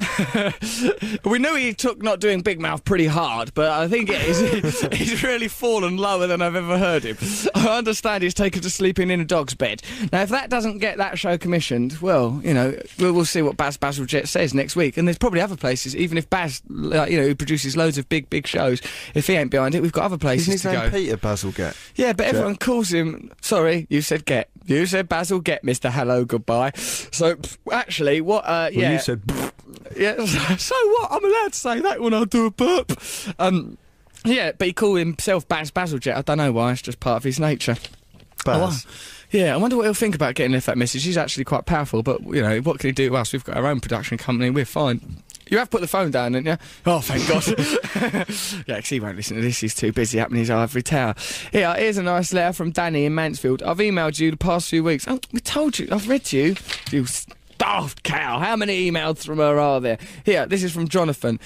We 1.24 1.38
knew 1.38 1.54
he 1.54 1.74
took 1.74 2.02
not 2.02 2.20
doing 2.20 2.40
Big 2.42 2.60
Mouth 2.60 2.84
pretty 2.84 3.06
hard, 3.06 3.52
but 3.54 3.70
I 3.70 3.88
think 3.88 4.10
it 4.10 4.20
is, 4.22 4.80
he's 4.92 5.22
really 5.22 5.48
fallen 5.48 5.96
lower 5.96 6.26
than 6.26 6.42
I've 6.42 6.56
ever 6.56 6.76
heard 6.78 7.04
him. 7.04 7.16
I 7.54 7.78
understand 7.78 8.22
he's 8.22 8.34
taken 8.34 8.62
to 8.62 8.70
sleeping 8.70 9.10
in 9.10 9.20
a 9.20 9.24
dog's 9.24 9.54
bed. 9.54 9.82
Now, 10.12 10.22
if 10.22 10.28
that 10.30 10.50
doesn't 10.50 10.78
get 10.78 10.98
that 10.98 11.18
show 11.18 11.38
commissioned, 11.38 11.98
well, 11.98 12.40
you 12.44 12.52
know, 12.52 12.76
we'll, 12.98 13.12
we'll 13.12 13.24
see 13.24 13.42
what 13.42 13.56
Baz 13.56 13.76
Bazaljet 13.78 14.28
says 14.28 14.54
next 14.54 14.76
week. 14.76 14.96
And 14.96 15.06
there's 15.08 15.18
probably 15.18 15.40
other 15.40 15.56
places, 15.56 15.94
even 15.96 16.18
if 16.18 16.28
Baz, 16.28 16.62
you 16.68 16.90
know, 16.90 17.06
who 17.06 17.34
produces 17.34 17.76
loads 17.76 17.96
of 17.96 18.08
big, 18.08 18.28
big 18.30 18.43
shows, 18.46 18.80
if 19.14 19.26
he 19.26 19.34
ain't 19.34 19.50
behind 19.50 19.74
it, 19.74 19.82
we've 19.82 19.92
got 19.92 20.04
other 20.04 20.18
places 20.18 20.48
Isn't 20.48 20.52
his 20.52 20.62
to 20.62 20.72
name 20.72 20.90
go. 20.90 20.96
Peter 20.96 21.16
Bazalgette? 21.16 21.76
Yeah, 21.96 22.12
but 22.12 22.26
everyone 22.26 22.56
calls 22.56 22.92
him. 22.92 23.30
Sorry, 23.40 23.86
you 23.90 24.02
said 24.02 24.24
get. 24.24 24.48
You 24.66 24.86
said 24.86 25.08
Basil 25.08 25.40
get, 25.40 25.62
Mister. 25.64 25.90
Hello, 25.90 26.24
goodbye. 26.24 26.72
So 26.76 27.36
actually, 27.70 28.20
what? 28.20 28.44
Uh, 28.44 28.70
Well, 28.70 28.72
yeah, 28.72 28.92
you 28.92 28.98
said, 28.98 29.22
yeah. 29.96 30.24
So 30.56 30.74
what? 30.74 31.12
I'm 31.12 31.24
allowed 31.24 31.52
to 31.52 31.58
say 31.58 31.80
that 31.80 32.00
when 32.00 32.14
I 32.14 32.24
do 32.24 32.46
a 32.46 32.50
burp. 32.50 32.92
Um, 33.38 33.76
yeah, 34.24 34.52
but 34.52 34.66
he 34.66 34.72
called 34.72 34.98
himself 34.98 35.46
Baz 35.46 35.70
Bazaljet. 35.70 36.16
I 36.16 36.22
don't 36.22 36.38
know 36.38 36.52
why. 36.52 36.72
It's 36.72 36.80
just 36.82 36.98
part 37.00 37.18
of 37.18 37.24
his 37.24 37.38
nature. 37.38 37.76
Baz. 38.44 38.86
Oh, 38.86 38.90
yeah, 39.30 39.52
I 39.52 39.56
wonder 39.56 39.76
what 39.76 39.82
he'll 39.84 39.94
think 39.94 40.14
about 40.14 40.34
getting 40.34 40.52
left 40.52 40.66
that 40.66 40.78
message. 40.78 41.04
He's 41.04 41.16
actually 41.18 41.44
quite 41.44 41.66
powerful, 41.66 42.02
but 42.02 42.22
you 42.22 42.40
know, 42.40 42.58
what 42.60 42.78
can 42.78 42.88
he 42.88 42.92
do 42.92 43.08
to 43.10 43.16
us? 43.16 43.32
We've 43.32 43.44
got 43.44 43.56
our 43.56 43.66
own 43.66 43.80
production 43.80 44.16
company. 44.16 44.48
We're 44.50 44.64
fine. 44.64 45.22
You 45.50 45.58
have 45.58 45.70
put 45.70 45.80
the 45.80 45.86
phone 45.88 46.10
down, 46.10 46.32
didn't 46.32 46.46
you? 46.46 46.56
Oh, 46.86 47.00
thank 47.00 47.28
God. 47.28 47.46
yeah, 48.66 48.76
because 48.76 48.88
he 48.88 49.00
won't 49.00 49.16
listen 49.16 49.36
to 49.36 49.42
this. 49.42 49.60
He's 49.60 49.74
too 49.74 49.92
busy 49.92 50.20
up 50.20 50.30
in 50.30 50.36
his 50.36 50.50
ivory 50.50 50.82
tower. 50.82 51.14
Here, 51.52 51.74
here's 51.74 51.98
a 51.98 52.02
nice 52.02 52.32
letter 52.32 52.52
from 52.52 52.70
Danny 52.70 53.04
in 53.04 53.14
Mansfield. 53.14 53.62
I've 53.62 53.78
emailed 53.78 54.18
you 54.18 54.30
the 54.30 54.36
past 54.36 54.68
few 54.68 54.82
weeks. 54.84 55.06
Oh, 55.08 55.20
we 55.32 55.40
told 55.40 55.78
you. 55.78 55.88
I've 55.90 56.08
read 56.08 56.32
you. 56.32 56.56
You 56.90 57.06
starved 57.06 58.02
cow. 58.02 58.38
How 58.38 58.56
many 58.56 58.90
emails 58.90 59.24
from 59.24 59.38
her 59.38 59.58
are 59.58 59.80
there? 59.80 59.98
Here, 60.24 60.46
this 60.46 60.62
is 60.62 60.72
from 60.72 60.88
Jonathan. 60.88 61.38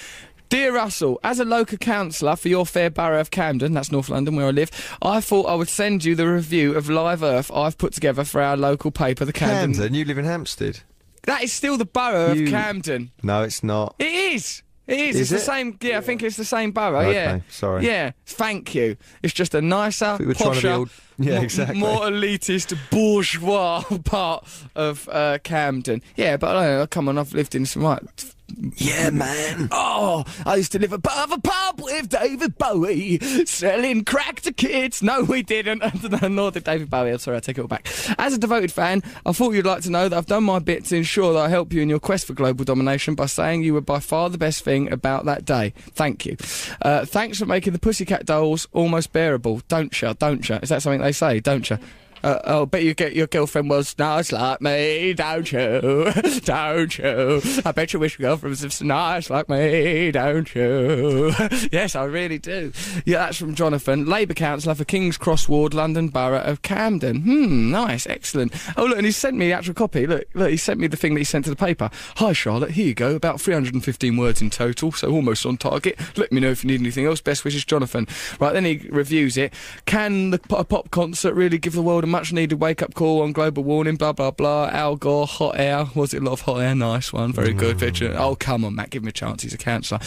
Dear 0.49 0.75
Russell, 0.75 1.21
as 1.23 1.41
a 1.41 1.45
local 1.45 1.77
councillor 1.77 2.35
for 2.35 2.49
your 2.49 2.65
fair 2.65 2.89
borough 2.89 3.21
of 3.21 3.31
Camden, 3.31 3.75
that's 3.75 3.93
North 3.93 4.09
London 4.09 4.35
where 4.35 4.47
I 4.47 4.51
live, 4.51 4.71
I 5.03 5.21
thought 5.21 5.45
I 5.45 5.55
would 5.55 5.69
send 5.69 6.07
you 6.07 6.15
the 6.15 6.27
review 6.27 6.75
of 6.75 6.89
Live 6.89 7.23
Earth 7.23 7.51
I've 7.53 7.77
put 7.77 7.93
together 7.93 8.25
for 8.25 8.41
our 8.41 8.57
local 8.57 8.91
paper, 8.91 9.27
the 9.27 9.33
Camden. 9.35 9.75
Camden, 9.75 9.93
you 9.93 10.07
live 10.07 10.17
in 10.17 10.25
Hampstead. 10.25 10.81
That 11.29 11.43
is 11.43 11.53
still 11.53 11.77
the 11.77 11.85
borough 11.85 12.33
You- 12.33 12.45
of 12.45 12.51
Camden. 12.51 13.11
No, 13.23 13.43
it's 13.43 13.63
not. 13.63 13.95
It 13.99 14.07
is. 14.33 14.63
It 14.87 14.99
is. 14.99 15.17
Is 15.17 15.21
it's 15.21 15.31
the 15.31 15.53
same. 15.53 15.77
Yeah, 15.83 15.99
I 15.99 16.01
think 16.01 16.23
it's 16.23 16.39
the 16.39 16.45
same 16.45 16.71
borough. 16.73 17.01
Okay, 17.01 17.13
yeah. 17.13 17.41
sorry. 17.51 17.87
Yeah. 17.87 18.13
Thank 18.25 18.75
you. 18.75 18.97
It's 19.23 19.35
just 19.35 19.55
a 19.55 19.61
nicer, 19.61 20.17
we 20.19 20.25
were 20.25 20.33
trying 20.33 20.55
to 20.55 20.63
be 20.63 20.69
posher, 20.69 20.91
Yeah, 21.19 21.35
more, 21.35 21.45
exactly. 21.45 21.79
more 21.79 22.01
elitist, 22.03 22.77
bourgeois 22.91 23.83
part 24.05 24.47
of 24.75 25.09
uh, 25.11 25.39
Camden. 25.43 26.03
Yeah, 26.17 26.37
but 26.37 26.57
I 26.57 26.67
don't 26.67 26.79
know. 26.79 26.87
Come 26.87 27.09
on, 27.09 27.19
I've 27.19 27.33
lived 27.33 27.55
in 27.55 27.67
some 27.67 27.83
right. 27.83 28.03
Yeah, 28.77 29.11
man. 29.11 29.69
Oh, 29.71 30.25
I 30.47 30.57
used 30.57 30.73
to 30.73 30.79
live 30.79 30.93
above 30.95 31.33
a 31.33 31.39
pub 31.39 31.81
with 31.83 32.09
David 32.09 32.57
Bowie, 32.57 33.19
selling 33.45 34.05
crack 34.05 34.41
to 34.43 34.53
kids. 34.53 35.03
No, 35.03 35.23
we 35.23 35.43
didn't. 35.43 35.83
Nor 36.31 36.51
did 36.51 36.65
David 36.65 36.89
Bowie. 36.89 37.11
I'm 37.11 37.19
sorry, 37.19 37.37
I 37.37 37.41
take 37.41 37.59
it 37.59 37.61
all 37.61 37.69
back. 37.69 37.87
As 38.19 38.33
a 38.33 38.39
devoted 38.39 38.73
fan, 38.73 39.03
I 39.27 39.33
thought 39.33 39.53
you'd 39.53 39.67
like 39.67 39.83
to 39.83 39.91
know 39.91 40.09
that 40.09 40.17
I've 40.17 40.27
done 40.27 40.45
my 40.45 40.61
bit 40.61 40.87
to 40.87 40.97
ensure 40.97 41.35
that 41.35 41.41
I 41.41 41.49
help 41.51 41.73
you 41.75 41.83
in 41.83 41.91
your 41.91 42.01
quest 42.01 42.27
for 42.27 42.33
global 42.33 42.65
domination 42.65 43.15
by 43.15 43.27
saying 43.27 43.65
you 43.65 43.75
were 43.75 43.83
by 43.83 44.01
far 44.01 44.31
the 44.31 44.39
best 44.39 44.65
thing 44.65 44.91
about 44.91 45.27
that 45.27 45.45
day. 45.45 45.75
Thank 45.93 46.25
you. 46.25 46.37
Uh, 46.81 47.05
thanks 47.05 47.39
for 47.39 47.47
making 47.47 47.75
the 47.75 47.79
Pussycat 47.79 48.25
Dolls 48.25 48.67
almost 48.73 49.13
bearable. 49.13 49.61
Don't 49.69 50.01
you? 50.01 50.15
Don't 50.15 50.49
you? 50.49 50.57
Is 50.63 50.71
that 50.71 50.81
something 50.83 51.03
they 51.03 51.08
say? 51.13 51.41
Don't 51.41 51.69
you? 51.71 51.79
Uh, 52.23 52.39
oh, 52.45 52.67
bet 52.67 52.83
you 52.83 52.95
get 52.95 53.15
your 53.15 53.27
girlfriend 53.27 53.71
was 53.71 53.97
nice 53.99 54.33
like 54.33 54.61
me, 54.61 55.15
don't 55.15 55.51
you? 55.53 56.11
don't 56.45 56.99
you? 56.99 57.41
I 57.65 57.73
bet 57.73 57.93
you 57.93 58.01
wish 58.01 58.19
your 58.19 58.31
girlfriend 58.31 58.51
was 58.61 58.83
nice 58.83 59.31
like 59.31 59.49
me, 59.49 60.11
don't 60.11 60.53
you? 60.55 61.33
yes, 61.73 61.95
I 61.95 62.05
really 62.05 62.39
do. 62.39 62.73
Yeah, 63.05 63.19
that's 63.19 63.39
from 63.39 63.55
Jonathan, 63.55 64.07
Labour 64.07 64.35
councillor 64.35 64.75
for 64.75 64.85
King's 64.85 65.17
Cross 65.17 65.49
Ward, 65.49 65.75
London 65.75 66.09
Borough 66.09 66.41
of 66.41 66.63
Camden. 66.63 67.23
Hmm, 67.23 67.71
nice, 67.71 68.07
excellent. 68.07 68.53
Oh, 68.77 68.87
look, 68.87 68.97
and 68.97 69.07
he 69.07 69.13
sent 69.13 69.37
me 69.37 69.47
the 69.47 69.53
actual 69.53 69.75
copy. 69.75 70.07
Look, 70.07 70.25
look, 70.35 70.51
he 70.51 70.57
sent 70.57 70.81
me 70.81 70.89
the 70.89 70.97
thing 70.97 71.15
that 71.15 71.21
he 71.21 71.25
sent 71.25 71.45
to 71.45 71.51
the 71.51 71.57
paper. 71.57 71.91
Hi, 72.17 72.33
Charlotte. 72.33 72.73
Here 72.73 72.87
you 72.87 72.95
go. 72.95 73.15
About 73.15 73.41
315 73.41 74.17
words 74.17 74.43
in 74.43 74.51
total, 74.51 74.93
so 74.93 75.11
almost 75.11 75.47
on 75.47 75.57
target. 75.57 75.99
Let 76.17 76.33
me 76.33 76.41
know 76.41 76.51
if 76.51 76.65
you 76.65 76.69
need 76.69 76.81
anything 76.81 77.07
else. 77.07 77.21
Best 77.21 77.45
wishes, 77.45 77.65
Jonathan. 77.65 78.09
Right, 78.41 78.53
then 78.53 78.65
he 78.65 78.89
reviews 78.91 79.37
it. 79.37 79.55
Can 79.87 80.31
the 80.31 80.41
a 80.57 80.65
pop 80.65 80.91
concert 80.91 81.35
really 81.35 81.59
give 81.59 81.75
the 81.75 81.83
world 81.83 82.05
a 82.05 82.08
much 82.09 82.33
needed 82.33 82.61
wake 82.61 82.83
up 82.83 82.95
call 82.95 83.23
on 83.23 83.33
global 83.33 83.63
warming? 83.65 83.97
Blah 83.97 84.13
blah 84.13 84.31
blah. 84.31 84.69
Al 84.73 84.97
Gore, 84.97 85.27
hot 85.27 85.59
air. 85.59 85.87
Was 85.95 86.15
it 86.15 86.23
a 86.23 86.25
lot 86.25 86.33
of 86.33 86.41
hot 86.43 86.59
air? 86.59 86.75
Nice 86.75 87.13
one. 87.13 87.33
Very 87.33 87.53
good. 87.53 87.77
Mm. 87.77 87.81
Picture. 87.81 88.17
Oh 88.19 88.35
come 88.35 88.65
on, 88.65 88.75
Matt. 88.75 88.91
Give 88.91 89.03
him 89.03 89.09
a 89.09 89.13
chance. 89.13 89.43
He's 89.43 89.55
a 89.55 89.59
counsellor. 89.59 90.01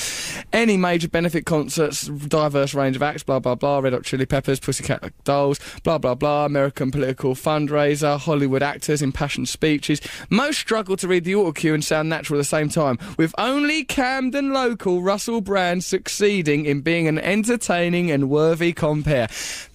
Any 0.51 0.77
major 0.77 1.07
benefit 1.07 1.45
concerts, 1.45 2.07
diverse 2.07 2.73
range 2.73 2.95
of 2.95 3.03
acts. 3.03 3.23
Blah 3.23 3.39
blah 3.39 3.55
blah. 3.55 3.79
Red 3.79 3.93
Hot 3.93 4.03
Chili 4.03 4.25
Peppers, 4.25 4.59
Pussycat 4.59 5.13
Dolls. 5.23 5.59
Blah 5.83 5.97
blah 5.97 6.15
blah. 6.15 6.45
American 6.45 6.91
political 6.91 7.35
fundraiser. 7.35 8.19
Hollywood 8.19 8.63
actors, 8.63 9.01
impassioned 9.01 9.47
speeches. 9.47 10.01
Most 10.29 10.59
struggle 10.59 10.97
to 10.97 11.07
read 11.07 11.23
the 11.23 11.35
auto 11.35 11.51
cue 11.51 11.73
and 11.73 11.83
sound 11.83 12.09
natural 12.09 12.39
at 12.39 12.41
the 12.41 12.45
same 12.45 12.69
time. 12.69 12.97
With 13.17 13.35
only 13.37 13.83
Camden 13.83 14.53
local 14.53 15.01
Russell 15.01 15.41
Brand 15.41 15.83
succeeding 15.83 16.65
in 16.65 16.81
being 16.81 17.07
an 17.07 17.19
entertaining 17.19 18.09
and 18.11 18.29
worthy 18.29 18.73
compare. 18.73 19.27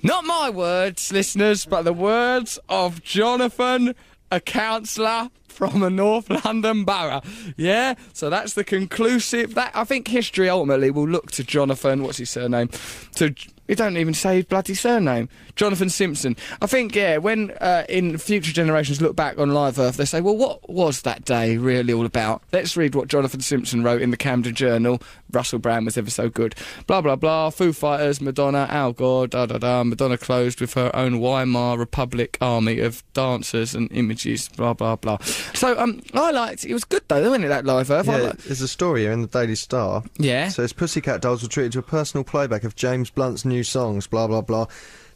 Not 0.02 0.24
my 0.24 0.50
words, 0.50 1.12
listeners, 1.12 1.66
but 1.66 1.82
the 1.82 1.92
words 1.92 2.15
of 2.16 3.02
Jonathan, 3.02 3.94
a 4.30 4.40
councillor 4.40 5.28
from 5.56 5.82
a 5.82 5.90
North 5.90 6.28
London 6.44 6.84
borough. 6.84 7.22
Yeah, 7.56 7.94
so 8.12 8.28
that's 8.30 8.52
the 8.52 8.64
conclusive. 8.64 9.54
That 9.54 9.72
I 9.74 9.84
think 9.84 10.08
history 10.08 10.48
ultimately 10.48 10.90
will 10.90 11.08
look 11.08 11.30
to 11.32 11.44
Jonathan. 11.44 12.02
What's 12.02 12.18
his 12.18 12.30
surname? 12.30 12.68
To 13.16 13.34
you 13.68 13.74
don't 13.74 13.96
even 13.96 14.14
say 14.14 14.36
his 14.36 14.44
bloody 14.44 14.74
surname, 14.74 15.28
Jonathan 15.56 15.90
Simpson. 15.90 16.36
I 16.62 16.66
think 16.66 16.94
yeah. 16.94 17.16
When 17.16 17.50
uh, 17.52 17.84
in 17.88 18.16
future 18.18 18.52
generations 18.52 19.00
look 19.00 19.16
back 19.16 19.38
on 19.38 19.52
Live 19.52 19.78
Earth, 19.78 19.96
they 19.96 20.04
say, 20.04 20.20
well, 20.20 20.36
what 20.36 20.68
was 20.70 21.02
that 21.02 21.24
day 21.24 21.56
really 21.56 21.92
all 21.92 22.06
about? 22.06 22.42
Let's 22.52 22.76
read 22.76 22.94
what 22.94 23.08
Jonathan 23.08 23.40
Simpson 23.40 23.82
wrote 23.82 24.02
in 24.02 24.10
the 24.10 24.16
Camden 24.16 24.54
Journal. 24.54 25.00
Russell 25.32 25.58
Brand 25.58 25.84
was 25.84 25.98
ever 25.98 26.10
so 26.10 26.28
good. 26.28 26.54
Blah 26.86 27.00
blah 27.00 27.16
blah. 27.16 27.50
Foo 27.50 27.72
Fighters, 27.72 28.20
Madonna, 28.20 28.66
Al 28.70 28.92
Gore, 28.92 29.26
da 29.26 29.46
da 29.46 29.58
da. 29.58 29.82
Madonna 29.82 30.16
closed 30.18 30.60
with 30.60 30.74
her 30.74 30.94
own 30.94 31.18
Weimar 31.18 31.78
Republic 31.78 32.38
army 32.40 32.78
of 32.80 33.02
dancers 33.14 33.74
and 33.74 33.90
images. 33.90 34.48
Blah 34.48 34.74
blah 34.74 34.96
blah. 34.96 35.18
So 35.54 35.78
um, 35.78 36.02
I 36.14 36.30
liked. 36.30 36.64
It 36.64 36.72
was 36.72 36.84
good 36.84 37.02
though, 37.08 37.22
wasn't 37.22 37.44
it? 37.44 37.48
That 37.48 37.64
Live 37.64 37.90
Earth. 37.90 38.08
I 38.08 38.18
Yeah, 38.18 38.24
li- 38.28 38.32
there's 38.46 38.60
a 38.60 38.68
story 38.68 39.02
here 39.02 39.12
in 39.12 39.22
the 39.22 39.28
Daily 39.28 39.54
Star. 39.54 40.02
Yeah. 40.18 40.48
Says 40.48 40.72
Pussycat 40.72 41.20
Dolls 41.22 41.42
were 41.42 41.48
treated 41.48 41.72
to 41.72 41.78
a 41.80 41.82
personal 41.82 42.24
playback 42.24 42.64
of 42.64 42.74
James 42.76 43.10
Blunt's 43.10 43.44
new 43.44 43.62
songs, 43.64 44.06
blah, 44.06 44.26
blah, 44.26 44.40
blah. 44.42 44.66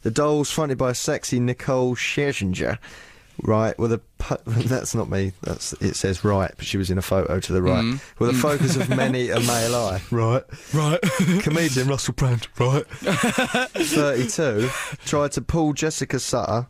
The 0.03 0.11
doll's 0.11 0.49
fronted 0.49 0.77
by 0.77 0.91
a 0.91 0.95
sexy 0.95 1.39
Nicole 1.39 1.95
Scherzinger. 1.95 2.77
Right, 3.43 3.77
with 3.79 3.91
a 3.93 3.97
pu- 4.19 4.37
that's 4.45 4.93
not 4.93 5.09
me. 5.09 5.31
That's 5.41 5.73
it 5.73 5.95
says 5.95 6.23
right, 6.23 6.51
but 6.55 6.65
she 6.65 6.77
was 6.77 6.91
in 6.91 6.97
a 6.99 7.01
photo 7.01 7.39
to 7.39 7.53
the 7.53 7.61
right, 7.61 7.99
with 8.19 8.29
a 8.29 8.33
focus 8.33 8.75
of 8.75 8.87
many 8.89 9.29
a 9.29 9.39
male 9.39 9.73
eye. 9.75 10.01
Right, 10.11 10.43
Right. 10.73 10.99
comedian 11.41 11.87
Russell 11.87 12.13
Brand. 12.13 12.47
Right, 12.59 12.85
thirty-two 12.87 14.69
tried 15.05 15.31
to 15.33 15.41
pull 15.41 15.73
Jessica 15.73 16.17
Sutta. 16.17 16.67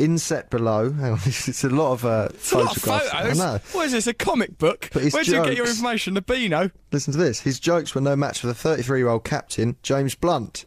Inset 0.00 0.50
below. 0.50 0.90
Hang 1.00 1.12
on, 1.12 1.18
it's 1.26 1.62
a 1.62 1.68
lot 1.68 1.92
of 1.92 2.04
uh, 2.04 2.28
It's 2.34 2.52
a 2.52 2.58
lot 2.58 2.76
of 2.76 2.82
photographs. 2.82 3.10
photos. 3.10 3.40
I 3.40 3.52
know. 3.52 3.58
What 3.72 3.86
is 3.86 3.92
this, 3.92 4.06
a 4.06 4.14
comic 4.14 4.58
book? 4.58 4.88
But 4.92 5.12
Where 5.12 5.22
do 5.22 5.30
you 5.36 5.44
get 5.44 5.56
your 5.56 5.66
information? 5.66 6.14
The 6.14 6.22
Beano? 6.22 6.70
Listen 6.90 7.12
to 7.12 7.18
this. 7.18 7.40
His 7.40 7.60
jokes 7.60 7.94
were 7.94 8.00
no 8.00 8.16
match 8.16 8.40
for 8.40 8.46
the 8.46 8.54
33 8.54 8.98
year 8.98 9.08
old 9.08 9.24
captain, 9.24 9.76
James 9.82 10.14
Blunt. 10.14 10.64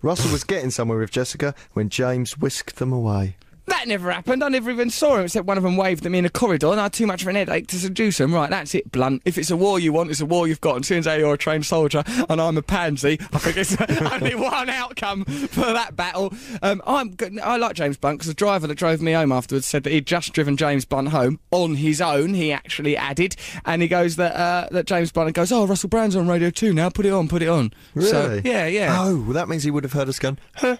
Russell 0.00 0.30
was 0.30 0.44
getting 0.44 0.70
somewhere 0.70 0.98
with 0.98 1.10
Jessica 1.10 1.54
when 1.72 1.88
James 1.88 2.38
whisked 2.38 2.76
them 2.76 2.92
away. 2.92 3.36
That 3.68 3.84
never 3.86 4.10
happened. 4.10 4.42
I 4.42 4.48
never 4.48 4.70
even 4.70 4.90
saw 4.90 5.16
him, 5.16 5.24
except 5.24 5.46
one 5.46 5.56
of 5.56 5.62
them 5.62 5.76
waved 5.76 6.04
at 6.04 6.12
me 6.12 6.18
in 6.18 6.24
a 6.24 6.30
corridor, 6.30 6.68
and 6.68 6.80
I 6.80 6.84
had 6.84 6.92
too 6.92 7.06
much 7.06 7.22
of 7.22 7.28
an 7.28 7.36
headache 7.36 7.68
to 7.68 7.76
seduce 7.76 8.18
him. 8.20 8.34
Right, 8.34 8.50
that's 8.50 8.74
it, 8.74 8.90
blunt. 8.90 9.22
If 9.24 9.38
it's 9.38 9.50
a 9.50 9.56
war 9.56 9.78
you 9.78 9.92
want, 9.92 10.10
it's 10.10 10.20
a 10.20 10.26
war 10.26 10.48
you've 10.48 10.60
got. 10.60 10.76
And 10.76 10.86
since 10.86 11.06
you're 11.06 11.34
a 11.34 11.38
trained 11.38 11.66
soldier 11.66 12.02
and 12.28 12.40
I'm 12.40 12.56
a 12.56 12.62
pansy, 12.62 13.18
I 13.32 13.38
think 13.38 13.56
it's 13.56 13.76
only 14.12 14.34
one 14.34 14.70
outcome 14.70 15.24
for 15.24 15.72
that 15.72 15.96
battle. 15.96 16.32
Um, 16.62 16.82
I'm 16.86 17.14
good. 17.14 17.38
I 17.40 17.56
like 17.56 17.74
James 17.74 17.96
Blunt 17.96 18.18
because 18.18 18.28
the 18.28 18.34
driver 18.34 18.66
that 18.66 18.74
drove 18.74 19.00
me 19.02 19.12
home 19.12 19.32
afterwards 19.32 19.66
said 19.66 19.84
that 19.84 19.92
he'd 19.92 20.06
just 20.06 20.32
driven 20.32 20.56
James 20.56 20.84
Blunt 20.84 21.08
home 21.08 21.38
on 21.50 21.76
his 21.76 22.00
own. 22.00 22.34
He 22.34 22.52
actually 22.52 22.96
added, 22.96 23.36
and 23.64 23.82
he 23.82 23.88
goes 23.88 24.16
that 24.16 24.34
uh, 24.34 24.68
that 24.72 24.86
James 24.86 25.12
Blunt 25.12 25.34
goes, 25.34 25.52
"Oh, 25.52 25.66
Russell 25.66 25.88
Brand's 25.88 26.16
on 26.16 26.26
Radio 26.26 26.50
Two 26.50 26.72
now. 26.72 26.90
Put 26.90 27.06
it 27.06 27.12
on, 27.12 27.28
put 27.28 27.42
it 27.42 27.48
on." 27.48 27.72
So, 28.00 28.28
Really? 28.28 28.42
yeah, 28.50 28.66
yeah. 28.66 28.96
Oh, 28.98 29.20
well, 29.20 29.32
that 29.34 29.48
means 29.48 29.62
he 29.62 29.70
would 29.70 29.84
have 29.84 29.92
heard 29.92 30.08
us 30.08 30.18
going. 30.18 30.38
well, 30.62 30.78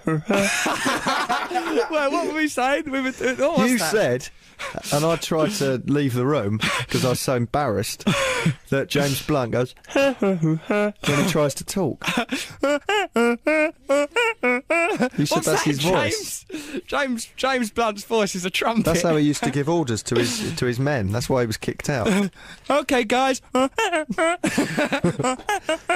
what 2.11 2.27
were 2.29 2.35
we 2.35 2.49
saying? 2.49 2.78
We 2.87 3.01
were, 3.01 3.13
oh, 3.41 3.57
what's 3.59 3.71
you 3.71 3.79
that? 3.79 3.91
said, 3.91 4.29
and 4.93 5.05
I 5.05 5.17
tried 5.17 5.51
to 5.53 5.83
leave 5.87 6.15
the 6.15 6.27
room 6.27 6.59
because 6.81 7.05
I 7.05 7.11
was 7.11 7.21
so 7.21 7.35
embarrassed 7.37 8.05
that 8.71 8.89
James 8.89 9.23
Blunt 9.27 9.53
goes 9.53 9.75
when 9.95 10.17
he 11.05 11.29
tries 11.31 11.55
to 11.55 11.65
talk. 11.65 12.05
You 15.19 15.27
said 15.27 15.37
What's 15.37 15.47
that's 15.47 15.47
that, 15.47 15.63
his 15.65 15.81
voice. 15.81 16.45
James? 16.49 16.83
James 16.87 17.29
James 17.37 17.71
Blunt's 17.71 18.05
voice 18.05 18.35
is 18.35 18.45
a 18.45 18.51
trumpet. 18.51 18.85
That's 18.85 19.03
how 19.03 19.17
he 19.17 19.25
used 19.27 19.43
to 19.45 19.51
give 19.59 19.69
orders 19.69 20.03
to 20.05 20.17
his 20.17 20.55
to 20.57 20.67
his 20.67 20.79
men. 20.79 21.13
That's 21.13 21.29
why 21.29 21.41
he 21.43 21.47
was 21.47 21.57
kicked 21.57 21.89
out. 21.91 22.31
okay, 22.71 23.05
guys. 23.05 23.41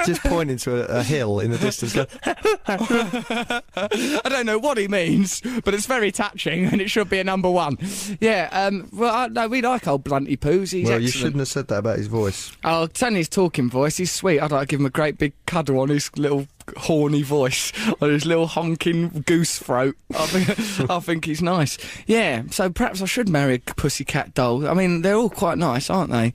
Just 0.07 0.23
pointing 0.23 0.57
to 0.59 0.91
a, 0.91 1.01
a 1.01 1.03
hill 1.03 1.41
in 1.41 1.51
the 1.51 1.59
distance. 1.59 1.97
I 2.67 4.29
don't 4.29 4.47
know 4.47 4.59
what 4.59 4.79
he 4.79 4.89
means, 4.89 5.41
but 5.65 5.75
it's 5.75 5.87
very 5.87 6.13
touching, 6.13 6.72
and 6.73 6.81
it 6.81 6.91
should 6.91 7.09
be 7.09 7.19
a 7.19 7.25
number 7.25 7.51
one. 7.51 7.79
Yeah. 8.21 8.49
Um. 8.51 8.89
Well, 8.93 9.15
I, 9.15 9.29
no, 9.29 9.49
we 9.49 9.63
like 9.63 9.87
old 9.87 10.05
Blunty 10.05 10.37
Poos. 10.37 10.73
He's 10.73 10.89
well, 10.89 11.01
you 11.01 11.09
shouldn't 11.09 11.39
have 11.39 11.49
said 11.49 11.69
that 11.69 11.79
about 11.79 11.99
his 11.99 12.09
voice. 12.09 12.53
Oh, 12.65 12.87
turn 12.87 13.15
his 13.15 13.29
talking 13.29 13.71
voice. 13.71 13.97
He's 13.99 14.11
sweet. 14.11 14.41
I'd 14.41 14.51
like 14.51 14.63
to 14.63 14.67
give 14.67 14.81
him 14.81 14.87
a 14.87 14.91
great 14.91 15.19
big 15.19 15.33
cuddle 15.47 15.81
on 15.81 15.91
his 15.91 16.11
little 16.17 16.47
horny 16.77 17.23
voice, 17.23 17.73
on 18.01 18.11
his 18.11 18.27
little 18.27 18.47
honking 18.47 19.25
goose 19.27 19.59
throat. 19.59 19.97
I 20.15 20.27
think, 20.27 20.91
I 20.91 21.01
think 21.01 21.25
he's 21.25 21.43
nice. 21.43 21.79
Yeah. 22.07 22.45
So 22.51 22.71
perhaps 22.71 23.03
I 23.03 23.07
should 23.07 23.29
marry 23.29 23.57
a 23.57 23.75
pussycat 23.75 24.35
doll. 24.35 24.67
I 24.67 24.75
mean, 24.75 25.03
they're 25.03 25.17
all 25.17 25.31
quite 25.31 25.59
nice, 25.59 25.91
aren't 25.91 26.11
they? 26.11 26.33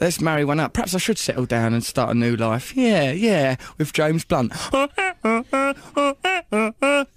Let's 0.00 0.18
marry 0.18 0.46
one 0.46 0.58
up. 0.58 0.72
Perhaps 0.72 0.94
I 0.94 0.98
should 0.98 1.18
settle 1.18 1.44
down 1.44 1.74
and 1.74 1.84
start 1.84 2.10
a 2.10 2.14
new 2.14 2.34
life. 2.34 2.74
Yeah, 2.74 3.12
yeah, 3.12 3.56
with 3.76 3.92
James 3.92 4.24
Blunt. 4.24 4.52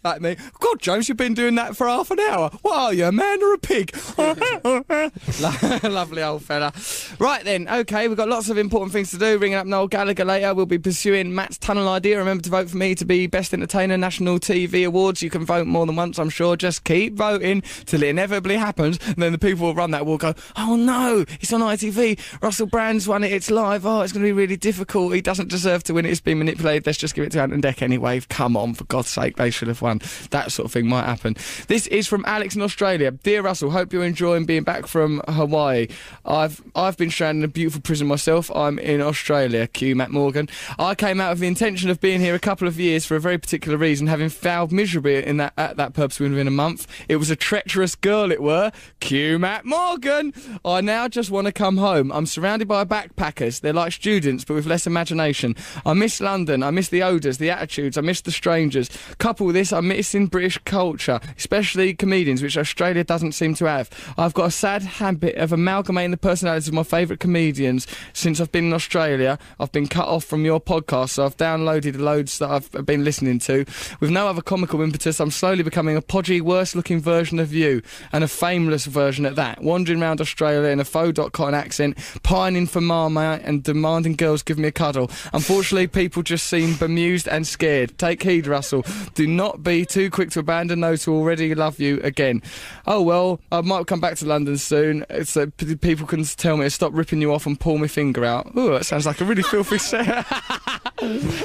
like 0.03 0.21
me. 0.21 0.35
God, 0.59 0.79
James, 0.79 1.07
you've 1.07 1.17
been 1.17 1.33
doing 1.33 1.55
that 1.55 1.77
for 1.77 1.87
half 1.87 2.11
an 2.11 2.19
hour. 2.19 2.49
What 2.61 2.77
are 2.77 2.93
you, 2.93 3.05
a 3.05 3.11
man 3.11 3.41
or 3.41 3.53
a 3.53 3.57
pig? 3.57 3.95
Lovely 5.83 6.23
old 6.23 6.43
fella. 6.43 6.73
Right 7.19 7.43
then, 7.45 7.69
okay, 7.69 8.09
we've 8.09 8.17
got 8.17 8.27
lots 8.27 8.49
of 8.49 8.57
important 8.57 8.91
things 8.91 9.11
to 9.11 9.17
do. 9.17 9.37
Ringing 9.37 9.57
up 9.57 9.65
Noel 9.65 9.87
Gallagher 9.87 10.25
later. 10.25 10.53
We'll 10.53 10.65
be 10.65 10.77
pursuing 10.77 11.33
Matt's 11.33 11.57
tunnel 11.57 11.87
idea. 11.87 12.17
Remember 12.17 12.43
to 12.43 12.49
vote 12.49 12.69
for 12.69 12.77
me 12.77 12.95
to 12.95 13.05
be 13.05 13.27
Best 13.27 13.53
Entertainer 13.53 13.97
National 13.97 14.39
TV 14.39 14.85
Awards. 14.85 15.21
You 15.21 15.29
can 15.29 15.45
vote 15.45 15.67
more 15.67 15.85
than 15.85 15.95
once, 15.95 16.19
I'm 16.19 16.29
sure. 16.29 16.57
Just 16.57 16.83
keep 16.83 17.13
voting 17.13 17.61
till 17.85 18.03
it 18.03 18.09
inevitably 18.09 18.57
happens. 18.57 18.99
And 19.07 19.15
then 19.15 19.31
the 19.31 19.37
people 19.37 19.71
who 19.71 19.77
run 19.77 19.91
that 19.91 20.05
will 20.05 20.17
go, 20.17 20.33
oh 20.57 20.75
no, 20.75 21.23
it's 21.39 21.53
on 21.53 21.61
ITV. 21.61 22.19
Russell 22.41 22.67
Brand's 22.73 23.07
won 23.07 23.23
it. 23.23 23.31
It's 23.31 23.51
live. 23.51 23.85
Oh, 23.85 24.01
it's 24.01 24.11
going 24.11 24.23
to 24.23 24.27
be 24.27 24.31
really 24.31 24.57
difficult. 24.57 25.13
He 25.13 25.21
doesn't 25.21 25.47
deserve 25.47 25.83
to 25.83 25.93
win 25.93 26.07
it. 26.07 26.09
It's 26.09 26.19
been 26.19 26.39
manipulated. 26.39 26.87
Let's 26.87 26.97
just 26.97 27.13
give 27.13 27.23
it 27.23 27.31
to 27.33 27.39
Ant 27.39 27.53
and 27.53 27.61
Dec 27.61 27.83
anyway. 27.83 28.19
Come 28.29 28.57
on, 28.57 28.73
for 28.73 28.85
God's 28.85 29.09
sake, 29.09 29.35
they 29.35 29.51
should 29.51 29.67
have 29.67 29.83
won. 29.83 30.01
That 30.31 30.51
sort 30.51 30.65
of 30.65 30.71
thing 30.71 30.87
might 30.87 31.05
happen. 31.05 31.35
This 31.67 31.85
is 31.85 32.07
from 32.07 32.25
Alex 32.25 32.55
in 32.55 32.63
Australia. 32.63 33.11
Dear 33.11 33.43
Russell, 33.43 33.69
hope 33.69 33.93
you're 33.93 34.03
enjoying 34.03 34.45
being 34.45 34.63
back 34.63 34.87
from 34.87 35.21
Hawaii. 35.27 35.87
I've 36.25 36.63
I've 36.73 36.97
been 36.97 37.11
stranded 37.11 37.43
in 37.43 37.45
a 37.47 37.53
beautiful 37.53 37.79
prison 37.79 38.07
myself. 38.07 38.49
I'm 38.55 38.79
in 38.79 39.01
Australia. 39.01 39.67
Q 39.67 39.95
Matt 39.95 40.09
Morgan. 40.09 40.49
I 40.79 40.95
came 40.95 41.21
out 41.21 41.29
with 41.29 41.41
the 41.41 41.47
intention 41.47 41.91
of 41.91 42.01
being 42.01 42.21
here 42.21 42.33
a 42.33 42.39
couple 42.39 42.67
of 42.67 42.79
years 42.79 43.05
for 43.05 43.15
a 43.15 43.19
very 43.19 43.37
particular 43.37 43.77
reason, 43.77 44.07
having 44.07 44.29
failed 44.29 44.71
miserably 44.71 45.23
in 45.23 45.37
that 45.37 45.53
at 45.59 45.77
that 45.77 45.93
purpose 45.93 46.19
within 46.19 46.47
a 46.47 46.49
month. 46.51 46.87
It 47.07 47.17
was 47.17 47.29
a 47.29 47.35
treacherous 47.35 47.93
girl, 47.93 48.31
it 48.31 48.41
were. 48.41 48.71
Q 48.99 49.37
Matt 49.37 49.63
Morgan. 49.63 50.33
I 50.65 50.81
now 50.81 51.07
just 51.07 51.29
want 51.29 51.45
to 51.45 51.53
come 51.53 51.77
home. 51.77 52.11
I'm 52.11 52.25
surrounded 52.25 52.62
by 52.63 52.85
backpackers. 52.85 53.61
They're 53.61 53.73
like 53.73 53.91
students, 53.91 54.43
but 54.43 54.53
with 54.53 54.65
less 54.65 54.87
imagination. 54.87 55.55
I 55.85 55.93
miss 55.93 56.21
London. 56.21 56.63
I 56.63 56.71
miss 56.71 56.89
the 56.89 57.03
odours, 57.03 57.37
the 57.37 57.49
attitudes. 57.49 57.97
I 57.97 58.01
miss 58.01 58.21
the 58.21 58.31
strangers. 58.31 58.89
Couple 59.17 59.45
with 59.45 59.55
this, 59.55 59.73
I'm 59.73 59.87
missing 59.87 60.27
British 60.27 60.57
culture, 60.59 61.19
especially 61.37 61.93
comedians, 61.93 62.41
which 62.41 62.57
Australia 62.57 63.03
doesn't 63.03 63.31
seem 63.31 63.53
to 63.55 63.65
have. 63.65 63.89
I've 64.17 64.33
got 64.33 64.47
a 64.47 64.51
sad 64.51 64.83
habit 64.83 65.35
of 65.35 65.51
amalgamating 65.51 66.11
the 66.11 66.17
personalities 66.17 66.67
of 66.67 66.73
my 66.73 66.83
favourite 66.83 67.19
comedians. 67.19 67.87
Since 68.13 68.39
I've 68.39 68.51
been 68.51 68.65
in 68.65 68.73
Australia, 68.73 69.39
I've 69.59 69.71
been 69.71 69.87
cut 69.87 70.07
off 70.07 70.23
from 70.25 70.45
your 70.45 70.61
podcast, 70.61 71.11
so 71.11 71.25
I've 71.25 71.37
downloaded 71.37 71.97
loads 71.97 72.37
that 72.39 72.49
I've 72.49 72.85
been 72.85 73.03
listening 73.03 73.39
to. 73.39 73.65
With 73.99 74.09
no 74.11 74.27
other 74.27 74.41
comical 74.41 74.81
impetus, 74.81 75.19
I'm 75.19 75.31
slowly 75.31 75.63
becoming 75.63 75.97
a 75.97 76.01
podgy, 76.01 76.41
worse-looking 76.41 76.99
version 76.99 77.39
of 77.39 77.53
you, 77.53 77.81
and 78.11 78.23
a 78.23 78.27
fameless 78.27 78.85
version 78.85 79.25
at 79.25 79.35
that. 79.35 79.61
Wandering 79.63 80.01
around 80.01 80.21
Australia 80.21 80.69
in 80.69 80.79
a 80.79 80.85
faux 80.85 81.13
dot 81.13 81.33
accent, 81.53 81.97
pining 82.21 82.52
for 82.67 82.81
Marmite 82.81 83.41
and 83.43 83.63
demanding 83.63 84.13
girls 84.13 84.43
give 84.43 84.57
me 84.57 84.67
a 84.67 84.71
cuddle. 84.71 85.09
Unfortunately, 85.33 85.87
people 85.87 86.23
just 86.23 86.47
seem 86.47 86.75
bemused 86.75 87.27
and 87.27 87.45
scared. 87.45 87.97
Take 87.97 88.23
heed, 88.23 88.47
Russell. 88.47 88.85
Do 89.15 89.27
not 89.27 89.63
be 89.63 89.85
too 89.85 90.09
quick 90.09 90.29
to 90.31 90.39
abandon 90.39 90.81
those 90.81 91.03
who 91.03 91.13
already 91.13 91.53
love 91.55 91.79
you 91.79 91.99
again. 92.01 92.41
Oh 92.85 93.01
well, 93.01 93.39
I 93.51 93.61
might 93.61 93.87
come 93.87 93.99
back 93.99 94.15
to 94.17 94.25
London 94.25 94.57
soon, 94.57 95.05
so 95.23 95.47
people 95.47 96.07
can 96.07 96.23
tell 96.23 96.57
me 96.57 96.65
to 96.65 96.69
stop 96.69 96.91
ripping 96.93 97.21
you 97.21 97.33
off 97.33 97.45
and 97.45 97.59
pull 97.59 97.77
my 97.77 97.87
finger 97.87 98.25
out. 98.25 98.51
Ooh, 98.57 98.71
that 98.71 98.85
sounds 98.85 99.05
like 99.05 99.19
a 99.21 99.25
really 99.25 99.43
filthy 99.43 99.77
set. 99.79 100.25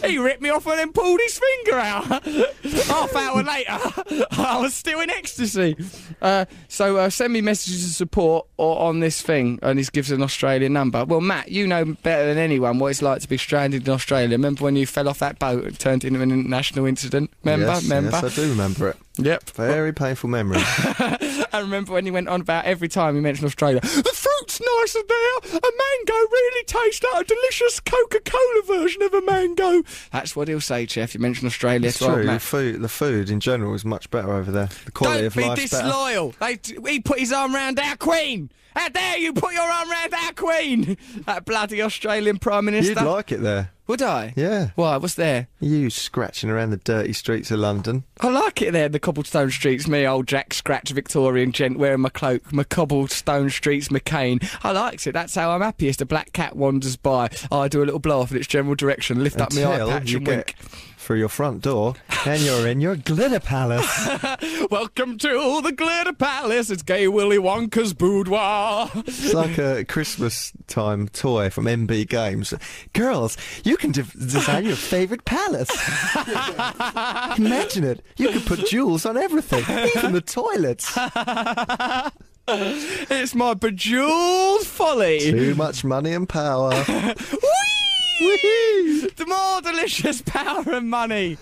he 0.05 0.19
ripped 0.19 0.43
me 0.43 0.51
off 0.51 0.67
and 0.67 0.79
then 0.79 0.93
pulled 0.93 1.21
his 1.21 1.39
finger 1.39 1.79
out. 1.79 2.05
Half 2.87 3.17
hour 3.17 3.43
later, 3.43 3.79
I 4.33 4.59
was 4.61 4.75
still 4.75 5.01
in 5.01 5.11
ecstasy. 5.11 5.77
Uh, 6.21 6.45
so 6.69 6.97
uh, 6.97 7.11
send 7.11 7.33
me 7.33 7.41
messages 7.41 7.85
of 7.85 7.91
support 7.91 8.47
or 8.57 8.79
on 8.81 9.01
this 9.01 9.23
thing, 9.23 9.59
and 9.63 9.79
he 9.79 9.85
gives 9.93 10.11
an 10.11 10.23
Australian 10.23 10.73
number. 10.73 10.88
Well, 10.91 11.21
Matt, 11.21 11.51
you 11.51 11.67
know 11.67 11.85
better 11.85 12.27
than 12.27 12.39
anyone 12.39 12.79
what 12.79 12.89
it's 12.89 13.03
like 13.03 13.21
to 13.23 13.29
be 13.29 13.37
stranded 13.37 13.87
in 13.87 13.93
Australia. 13.95 14.31
Remember 14.31 14.65
when 14.65 14.77
you 14.77 14.87
fell 14.87 15.09
off 15.09 15.19
that 15.21 15.39
boat 15.39 15.65
and 15.65 15.79
turned 15.79 16.05
into 16.05 16.21
an 16.21 16.31
international 16.31 16.87
incident? 16.87 17.31
Remember? 17.45 17.67
yes, 17.67 17.83
Remember? 17.83 18.11
yes, 18.11 18.25
I 18.39 18.43
do 18.43 18.49
remember 18.51 18.89
it. 18.89 18.97
Yep. 19.19 19.51
Very 19.51 19.93
painful 19.93 20.31
memory. 20.31 20.59
I 20.63 21.61
remember 21.61 21.93
when 21.93 22.05
he 22.05 22.11
went 22.11 22.29
on 22.29 22.41
about 22.41 22.67
every 22.67 22.89
time 22.89 23.17
he 23.17 23.21
mentioned 23.21 23.47
Australia. 23.47 23.81
The 23.81 23.89
fruit's 24.15 24.61
nicer 24.61 25.01
there. 25.09 25.59
A 25.59 25.61
mango 25.61 26.13
really 26.13 26.65
tastes 26.65 27.05
like 27.13 27.25
a 27.25 27.27
delicious 27.27 27.81
Coca-Cola 27.81 28.63
version 28.67 29.03
of 29.03 29.15
a 29.15 29.23
mango. 29.23 29.83
That's 30.13 30.37
what 30.37 30.47
he'll 30.47 30.61
say, 30.61 30.87
Jeff. 30.87 31.15
You 31.15 31.21
mention 31.21 31.47
Australia. 31.49 31.89
It's 31.89 31.99
true. 31.99 32.27
The 32.27 32.39
food, 32.39 32.81
the 32.81 32.89
food 32.89 33.29
in 33.29 33.41
general 33.41 33.75
is 33.75 33.85
much 33.85 34.09
better 34.11 34.33
over 34.33 34.53
there. 34.53 34.69
The 34.85 34.93
quality 34.93 35.19
Don't 35.23 35.27
of 35.27 35.35
be 35.35 35.45
life's 35.47 35.71
disloyal. 35.71 36.35
They, 36.39 36.59
he 36.89 37.01
put 37.01 37.19
his 37.19 37.33
arm 37.33 37.53
round 37.55 37.81
our 37.81 37.97
queen. 37.97 38.51
How 38.79 38.89
dare 38.91 39.19
you 39.19 39.33
put 39.33 39.53
your 39.55 39.63
arm 39.63 39.91
round 39.91 40.15
our 40.15 40.33
queen? 40.35 40.97
That 41.27 41.45
bloody 41.45 41.83
Australian 41.83 42.39
Prime 42.39 42.67
Minister. 42.67 42.93
You'd 42.93 43.11
like 43.11 43.33
it 43.33 43.41
there. 43.43 43.73
Would 43.89 44.03
I? 44.03 44.35
Yeah. 44.37 44.71
Why? 44.77 44.99
What's 44.99 45.15
there? 45.15 45.49
You 45.59 45.91
scratching 45.91 46.49
around 46.49 46.71
the 46.71 46.77
dirty 46.77 47.13
streets 47.13 47.51
of 47.51 47.59
London. 47.59 48.05
I 48.21 48.29
like 48.29 48.63
it 48.63 48.73
there, 48.73 48.89
the 48.89 49.01
cobblestone 49.01 49.51
streets. 49.51 49.89
Me, 49.89 50.07
old 50.07 50.29
Jack 50.29 50.55
Scratch, 50.55 50.91
Victorian 50.91 51.51
gent, 51.51 51.77
wearing 51.77 52.03
my 52.03 52.09
cloak, 52.09 52.53
my 52.53 52.63
cobblestone 52.63 53.51
streets, 53.51 53.89
McCain. 53.89 54.49
I 54.63 54.71
likes 54.71 55.09
it. 55.09 55.13
That's 55.13 55.35
how 55.35 55.51
I'm 55.51 55.63
happiest. 55.63 56.01
A 56.01 56.07
black 56.07 56.33
cat 56.33 56.55
wanders 56.55 56.97
by. 56.97 57.31
I 57.51 57.67
do 57.67 57.83
a 57.83 57.85
little 57.85 57.99
blow 57.99 58.21
off 58.21 58.31
in 58.31 58.37
its 58.37 58.47
general 58.47 58.77
direction, 58.77 59.25
lift 59.25 59.41
up 59.41 59.53
my 59.55 59.65
eye 59.65 59.73
Until 59.73 59.89
patch 59.89 60.11
you 60.11 60.19
and 60.19 60.27
wink. 60.29 60.55
Through 61.09 61.19
your 61.19 61.29
front 61.31 61.63
door, 61.63 61.95
and 62.27 62.43
you're 62.43 62.69
in 62.69 62.83
your 62.83 62.95
glitter 62.95 63.41
palace. 63.41 64.09
Welcome 64.71 65.17
to 65.17 65.63
the 65.63 65.73
Glitter 65.73 66.13
Palace. 66.13 66.69
It's 66.69 66.83
Gay 66.83 67.09
Willy 67.09 67.39
Wonka's 67.39 67.95
boudoir. 67.95 68.91
It's 68.95 69.33
like 69.33 69.57
a 69.57 69.87
Christmas 69.87 70.53
time 70.67 71.09
toy 71.09 71.49
from 71.49 71.65
MB 71.65 72.11
Games. 72.11 72.53
Girls, 72.93 73.39
you 73.65 73.79
can 73.79 73.93
de- 73.93 74.03
design 74.03 74.67
your 74.67 74.77
favourite 74.77 75.25
palace. 75.25 75.71
Imagine 77.39 77.85
it. 77.85 78.05
You 78.19 78.29
could 78.29 78.45
put 78.45 78.67
jewels 78.67 79.07
on 79.07 79.17
everything, 79.17 79.65
even 79.97 80.13
the 80.13 80.21
toilets. 80.21 80.95
It's 82.51 83.35
my 83.35 83.53
bejeweled 83.53 84.67
folly. 84.67 85.21
Too 85.21 85.55
much 85.55 85.85
money 85.85 86.15
and 86.15 86.27
power. 86.27 86.73
Whee! 86.73 87.78
The 88.19 89.25
more 89.27 89.61
delicious 89.61 90.23
power 90.27 90.65
and 90.73 90.91
money. 90.91 91.39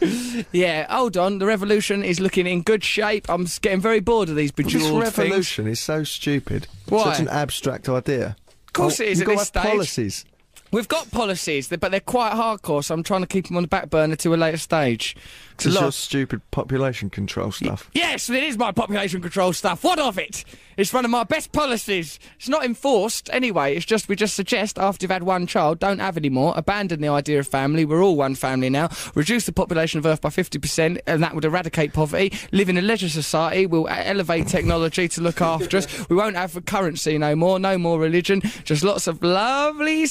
Yeah, 0.52 0.86
hold 0.94 1.16
on. 1.16 1.38
The 1.38 1.46
revolution 1.46 2.04
is 2.04 2.20
looking 2.20 2.46
in 2.46 2.62
good 2.62 2.84
shape. 2.84 3.28
I'm 3.28 3.46
getting 3.62 3.80
very 3.80 4.00
bored 4.00 4.28
of 4.28 4.36
these 4.36 4.52
This 4.52 4.66
bejeweled 4.66 5.04
things. 5.04 5.18
revolution 5.18 5.66
is 5.66 5.80
so 5.80 6.04
stupid. 6.04 6.66
Why? 6.88 7.04
Such 7.12 7.20
an 7.20 7.28
abstract 7.28 7.88
idea. 7.88 8.36
Of 8.66 8.72
course 8.72 9.00
oh, 9.00 9.04
it 9.04 9.08
is 9.10 9.20
at 9.22 9.26
this 9.26 9.48
stage. 9.48 9.62
policies. 9.62 10.24
We've 10.72 10.88
got 10.88 11.10
policies, 11.10 11.68
but 11.68 11.90
they're 11.90 12.00
quite 12.00 12.32
hardcore, 12.32 12.84
so 12.84 12.94
I'm 12.94 13.02
trying 13.02 13.22
to 13.22 13.26
keep 13.26 13.46
them 13.48 13.56
on 13.56 13.62
the 13.62 13.68
back 13.68 13.88
burner 13.90 14.16
to 14.16 14.34
a 14.34 14.36
later 14.36 14.56
stage. 14.58 15.16
It's 15.54 15.64
your 15.64 15.84
of- 15.84 15.94
stupid 15.94 16.42
population 16.50 17.08
control 17.08 17.50
stuff. 17.50 17.88
Yes, 17.94 18.28
it 18.28 18.42
is 18.42 18.58
my 18.58 18.72
population 18.72 19.22
control 19.22 19.52
stuff. 19.54 19.82
What 19.84 19.98
of 19.98 20.18
it? 20.18 20.44
It's 20.76 20.92
one 20.92 21.06
of 21.06 21.10
my 21.10 21.24
best 21.24 21.52
policies. 21.52 22.18
It's 22.36 22.50
not 22.50 22.62
enforced 22.62 23.30
anyway. 23.32 23.74
It's 23.74 23.86
just 23.86 24.10
we 24.10 24.16
just 24.16 24.34
suggest 24.34 24.78
after 24.78 25.04
you've 25.04 25.10
had 25.10 25.22
one 25.22 25.46
child, 25.46 25.78
don't 25.78 26.00
have 26.00 26.18
any 26.18 26.28
more. 26.28 26.52
Abandon 26.54 27.00
the 27.00 27.08
idea 27.08 27.38
of 27.38 27.48
family. 27.48 27.86
We're 27.86 28.02
all 28.04 28.16
one 28.16 28.34
family 28.34 28.68
now. 28.68 28.90
Reduce 29.14 29.46
the 29.46 29.52
population 29.52 29.98
of 29.98 30.04
Earth 30.04 30.20
by 30.20 30.28
50%, 30.28 31.00
and 31.06 31.22
that 31.22 31.34
would 31.34 31.46
eradicate 31.46 31.94
poverty. 31.94 32.30
Live 32.52 32.68
in 32.68 32.76
a 32.76 32.82
leisure 32.82 33.08
society. 33.08 33.64
We'll 33.64 33.88
elevate 33.88 34.48
technology 34.48 35.08
to 35.08 35.22
look 35.22 35.40
after 35.40 35.78
us. 35.78 36.08
We 36.10 36.16
won't 36.16 36.36
have 36.36 36.54
a 36.56 36.60
currency 36.60 37.16
no 37.16 37.34
more. 37.34 37.58
No 37.58 37.78
more 37.78 37.98
religion. 37.98 38.42
Just 38.64 38.84
lots 38.84 39.06
of 39.06 39.22
lovely, 39.22 40.04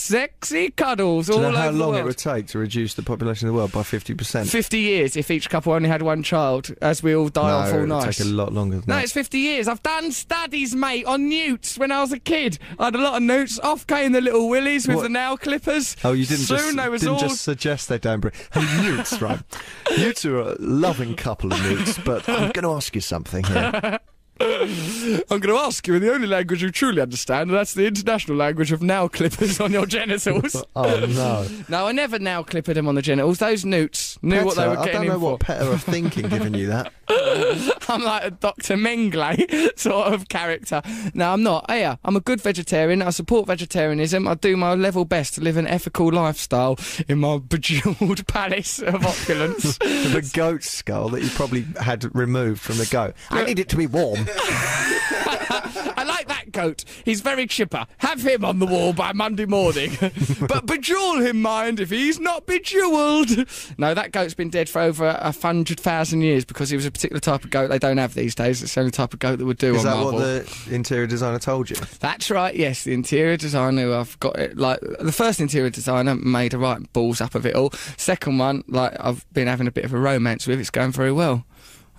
sexy 0.46 0.72
cuddles 0.72 1.28
Do 1.28 1.34
all 1.34 1.38
you 1.40 1.44
know 1.44 1.50
over 1.50 1.58
how 1.58 1.72
the 1.72 1.78
long 1.78 1.90
world. 1.90 2.00
it 2.02 2.04
would 2.06 2.18
take 2.18 2.48
to 2.48 2.60
reduce 2.60 2.94
the 2.94 3.02
population 3.04 3.48
of 3.48 3.54
the 3.54 3.58
world 3.58 3.72
by 3.72 3.82
50%? 3.82 4.50
50 4.50 4.80
years 4.80 5.16
if 5.16 5.32
each 5.32 5.50
couple 5.50 5.74
only 5.74 5.90
had 5.90 6.02
one 6.02 6.24
child, 6.24 6.74
as 6.82 7.02
we 7.04 7.16
all 7.16 7.30
die 7.30 7.48
no, 7.50 7.56
off 7.58 7.68
all 7.72 7.78
it 7.78 7.80
would 7.82 7.90
nice. 7.90 8.18
take 8.18 8.26
a 8.26 8.30
lot 8.30 8.54
longer 8.54 8.78
than 8.78 8.86
No, 8.88 8.96
that. 8.96 9.04
it's 9.06 9.14
50 9.14 9.38
years. 9.40 9.68
I've 9.68 9.84
done 9.84 10.12
studies, 10.12 10.76
mate, 10.76 11.06
on 11.06 11.28
newts 11.30 11.78
when 11.78 11.92
I 11.92 12.02
was 12.02 12.12
a 12.12 12.20
kid. 12.20 12.58
I 12.80 12.86
had 12.86 12.96
a 12.96 13.00
lot 13.00 13.16
of 13.16 13.24
newts. 13.24 13.60
Off 13.60 13.86
came 13.88 14.12
the 14.12 14.22
little 14.22 14.48
willies 14.50 14.88
with 14.88 14.98
What? 14.98 15.04
the 15.04 15.10
nail 15.10 15.38
clippers. 15.38 15.96
Oh, 16.04 16.14
you 16.14 16.26
didn't 16.26 16.46
Soon 16.46 16.58
just 16.58 16.78
they 16.78 16.90
was 16.90 17.02
didn't 17.02 17.14
all... 17.16 17.20
just 17.20 17.42
suggest 17.42 17.90
they 17.90 17.98
don't 18.00 18.20
bring. 18.20 18.34
Hey, 18.54 18.82
newts, 18.82 19.22
right? 19.22 19.40
Newts 19.98 20.26
are 20.26 20.40
a 20.40 20.56
loving 20.60 21.16
couple 21.16 21.52
of 21.54 21.62
newts, 21.64 21.98
but 22.00 22.28
I'm 22.28 22.52
going 22.52 22.64
to 22.64 22.72
ask 22.72 22.96
you 22.96 23.02
something 23.02 23.44
here. 23.44 24.00
I'm 24.40 25.24
going 25.28 25.42
to 25.44 25.56
ask 25.58 25.88
you 25.88 25.96
in 25.96 26.02
the 26.02 26.14
only 26.14 26.28
language 26.28 26.62
you 26.62 26.70
truly 26.70 27.02
understand, 27.02 27.50
and 27.50 27.58
that's 27.58 27.74
the 27.74 27.86
international 27.88 28.38
language 28.38 28.72
of 28.72 28.82
nail 28.82 29.08
clippers 29.08 29.60
on 29.60 29.72
your 29.72 29.86
genitals. 29.86 30.64
Oh 30.78 31.06
no! 31.06 31.48
no, 31.70 31.88
I 31.88 31.92
never 31.94 32.20
nail 32.20 32.44
clippered 32.44 32.76
them 32.76 32.88
on 32.88 32.96
the 32.96 33.02
genitals. 33.02 33.38
Those 33.40 33.64
newts 33.64 34.20
knew 34.22 34.44
what 34.44 34.56
they 34.56 34.64
Petter, 34.64 34.72
were 34.72 34.80
I 34.80 34.92
don't 34.92 35.08
know 35.08 35.20
what 35.20 35.40
for. 35.40 35.46
Petter 35.46 35.72
are 35.72 35.78
thinking, 35.78 36.28
giving 36.28 36.54
you 36.54 36.68
that. 36.68 36.92
I'm 37.90 38.04
like 38.04 38.24
a 38.26 38.32
Dr. 38.32 38.76
Mengele 38.76 39.78
sort 39.80 40.14
of 40.14 40.28
character. 40.28 40.82
No, 41.14 41.32
I'm 41.32 41.44
not. 41.44 41.66
Yeah, 41.70 41.96
I'm 42.04 42.16
a 42.16 42.20
good 42.20 42.42
vegetarian. 42.42 43.02
I 43.02 43.12
support 43.12 43.48
vegetarianism. 43.48 44.28
I 44.28 44.34
do 44.36 44.58
my 44.58 44.74
level 44.74 45.06
best 45.06 45.36
to 45.36 45.42
live 45.42 45.56
an 45.56 45.68
ethical 45.68 46.12
lifestyle 46.12 46.78
in 47.08 47.20
my 47.20 47.38
bejeweled 47.38 48.28
palace 48.28 48.80
of 48.80 49.06
opulence. 49.06 49.78
the 49.78 50.30
goat 50.34 50.64
skull 50.64 51.10
that 51.10 51.22
you 51.24 51.30
probably 51.30 51.66
had 51.80 52.14
removed 52.16 52.60
from 52.62 52.78
the 52.78 52.86
goat. 52.88 53.14
I 53.30 53.46
need 53.46 53.60
it 53.60 53.70
to 53.70 53.78
be 53.78 53.88
warm. 53.88 54.25
I 55.98 56.04
like 56.06 56.28
that 56.28 56.52
goat. 56.52 56.84
He's 57.04 57.22
very 57.22 57.48
chipper. 57.48 57.86
Have 57.98 58.22
him 58.22 58.44
on 58.44 58.60
the 58.60 58.66
wall 58.66 58.94
by 58.94 59.14
Monday 59.14 59.46
morning. 59.46 59.92
but 60.02 60.66
bejewel 60.66 61.26
him, 61.26 61.42
mind, 61.42 61.80
if 61.80 61.90
he's 61.90 62.20
not 62.20 62.46
bejeweled. 62.46 63.30
No, 63.78 63.94
that 63.94 64.12
goat's 64.12 64.34
been 64.34 64.50
dead 64.50 64.70
for 64.70 64.82
over 64.82 65.06
a 65.06 65.32
hundred 65.32 65.80
thousand 65.80 66.22
years 66.22 66.44
because 66.46 66.70
he 66.70 66.76
was 66.76 66.86
a 66.86 66.92
particular 66.92 67.20
type 67.20 67.44
of 67.44 67.50
goat 67.52 67.70
they 67.70 67.80
don't 67.80 67.98
have 67.98 68.14
these 68.14 68.34
days. 68.36 68.64
It's 68.64 68.74
the 68.74 68.80
only 68.82 68.92
type 68.92 69.14
of 69.14 69.20
goat 69.20 69.38
that 69.38 69.46
would 69.46 69.58
do 69.58 69.76
Is 69.76 69.86
on 69.86 69.92
that 69.92 70.04
Marvel. 70.04 70.20
what 70.20 70.46
the 70.48 70.74
interior 70.76 71.08
designer 71.08 71.40
told 71.40 71.70
you? 71.70 71.76
That's 72.00 72.32
right, 72.32 72.56
yes, 72.56 72.84
the 72.84 72.94
interior 72.94 73.38
designer, 73.38 73.94
I've 73.94 74.20
got 74.20 74.38
it, 74.40 74.58
like, 74.58 74.80
the 75.00 75.12
first 75.12 75.40
interior 75.40 75.70
designer 75.70 76.16
made 76.16 76.54
a 76.54 76.58
right 76.58 76.82
balls 76.94 77.22
up 77.22 77.36
of 77.36 77.46
it 77.46 77.56
all. 77.56 77.72
Second 77.98 78.38
one, 78.38 78.64
like, 78.68 78.96
I've 79.00 79.26
been 79.34 79.48
having 79.48 79.68
a 79.68 79.72
bit 79.72 79.86
of 79.86 79.94
a 79.94 80.00
romance 80.00 80.48
with, 80.48 80.60
it's 80.60 80.70
going 80.70 80.92
very 80.92 81.12
well. 81.12 81.46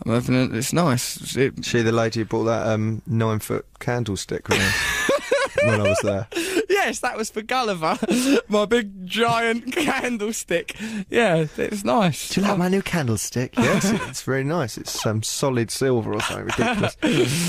I'm 0.04 0.12
having 0.12 0.36
a, 0.36 0.56
it's 0.56 0.72
nice. 0.72 1.36
It, 1.36 1.64
She, 1.64 1.82
the 1.82 1.92
lady 1.92 2.20
who 2.20 2.26
bought 2.26 2.44
that 2.44 2.66
um, 2.66 3.02
nine 3.06 3.38
foot 3.38 3.64
candlestick 3.80 4.48
when 4.48 4.60
I 5.80 5.88
was 5.88 5.98
there. 6.02 6.28
yes, 6.68 7.00
that 7.00 7.16
was 7.16 7.30
for 7.30 7.40
Gulliver, 7.42 7.98
my 8.48 8.66
big 8.66 9.06
giant 9.06 9.72
candlestick. 9.72 10.76
Yeah, 11.08 11.46
it's 11.56 11.82
nice. 11.84 12.28
Do 12.28 12.40
you 12.42 12.46
like 12.46 12.58
my 12.58 12.68
new 12.68 12.82
candlestick? 12.82 13.56
Yes, 13.56 13.90
it's 14.08 14.22
very 14.22 14.44
nice. 14.44 14.76
It's 14.76 14.90
some 15.00 15.22
solid 15.22 15.70
silver 15.70 16.12
or 16.12 16.20
something 16.20 16.44
ridiculous. 16.46 16.96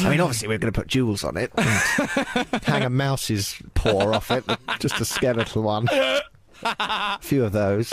I 0.05 0.09
mean, 0.09 0.21
obviously 0.21 0.47
we're 0.47 0.57
going 0.57 0.71
to 0.71 0.79
put 0.79 0.87
jewels 0.87 1.23
on 1.25 1.35
it, 1.37 1.51
and 1.57 2.63
hang 2.63 2.83
a 2.83 2.89
mouse's 2.89 3.55
paw 3.73 4.13
off 4.13 4.31
it, 4.31 4.45
just 4.79 4.99
a 5.01 5.05
skeletal 5.05 5.63
one. 5.63 5.87
A 6.63 7.19
few 7.21 7.43
of 7.43 7.51
those. 7.51 7.91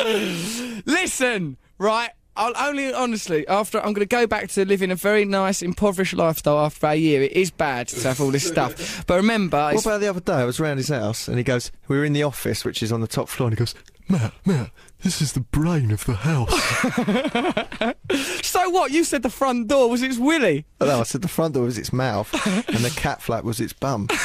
Listen, 0.87 1.57
right. 1.79 2.11
I'll 2.37 2.53
only 2.69 2.93
honestly 2.93 3.47
after 3.47 3.79
I'm 3.79 3.93
going 3.93 4.07
to 4.07 4.07
go 4.07 4.27
back 4.27 4.49
to 4.51 4.65
living 4.65 4.91
a 4.91 4.97
very 4.97 5.25
nice 5.25 5.63
impoverished 5.63 6.15
lifestyle 6.15 6.59
after 6.59 6.89
a 6.89 6.95
year. 6.95 7.23
It 7.23 7.33
is 7.33 7.51
bad 7.51 7.89
to 7.89 8.09
have 8.09 8.21
all 8.21 8.31
this 8.31 8.47
stuff, 8.47 9.05
but 9.07 9.15
remember, 9.17 9.59
What 9.63 9.75
it's 9.75 9.87
about 9.87 10.01
the 10.01 10.09
other 10.09 10.21
day? 10.21 10.35
I 10.35 10.45
was 10.45 10.59
round 10.59 10.79
his 10.79 10.89
house, 10.89 11.29
and 11.29 11.39
he 11.39 11.45
goes, 11.45 11.71
"We 11.89 11.97
were 11.97 12.05
in 12.05 12.13
the 12.13 12.25
office, 12.25 12.65
which 12.65 12.83
is 12.83 12.91
on 12.91 13.01
the 13.01 13.07
top 13.07 13.29
floor." 13.29 13.49
And 13.49 13.57
he 13.57 13.59
goes, 13.59 13.75
"Matt, 14.09 14.33
Matt, 14.45 14.71
this 15.05 15.23
is 15.23 15.33
the 15.35 15.41
brain 15.41 15.91
of 15.93 16.05
the 16.05 16.15
house." 16.15 16.51
so 18.43 18.69
what? 18.71 18.91
You 18.91 19.05
said 19.05 19.23
the 19.23 19.31
front 19.31 19.69
door 19.69 19.89
was 19.91 20.03
its 20.03 20.19
willy. 20.19 20.65
no, 20.81 21.01
I 21.01 21.03
said 21.05 21.23
the 21.23 21.29
front 21.29 21.55
door 21.55 21.65
was 21.65 21.79
its 21.79 21.93
mouth, 21.93 22.33
and 22.69 22.79
the 22.85 22.91
cat 22.97 23.23
flap 23.23 23.45
was 23.45 23.61
its 23.61 23.73
bum. 23.73 24.09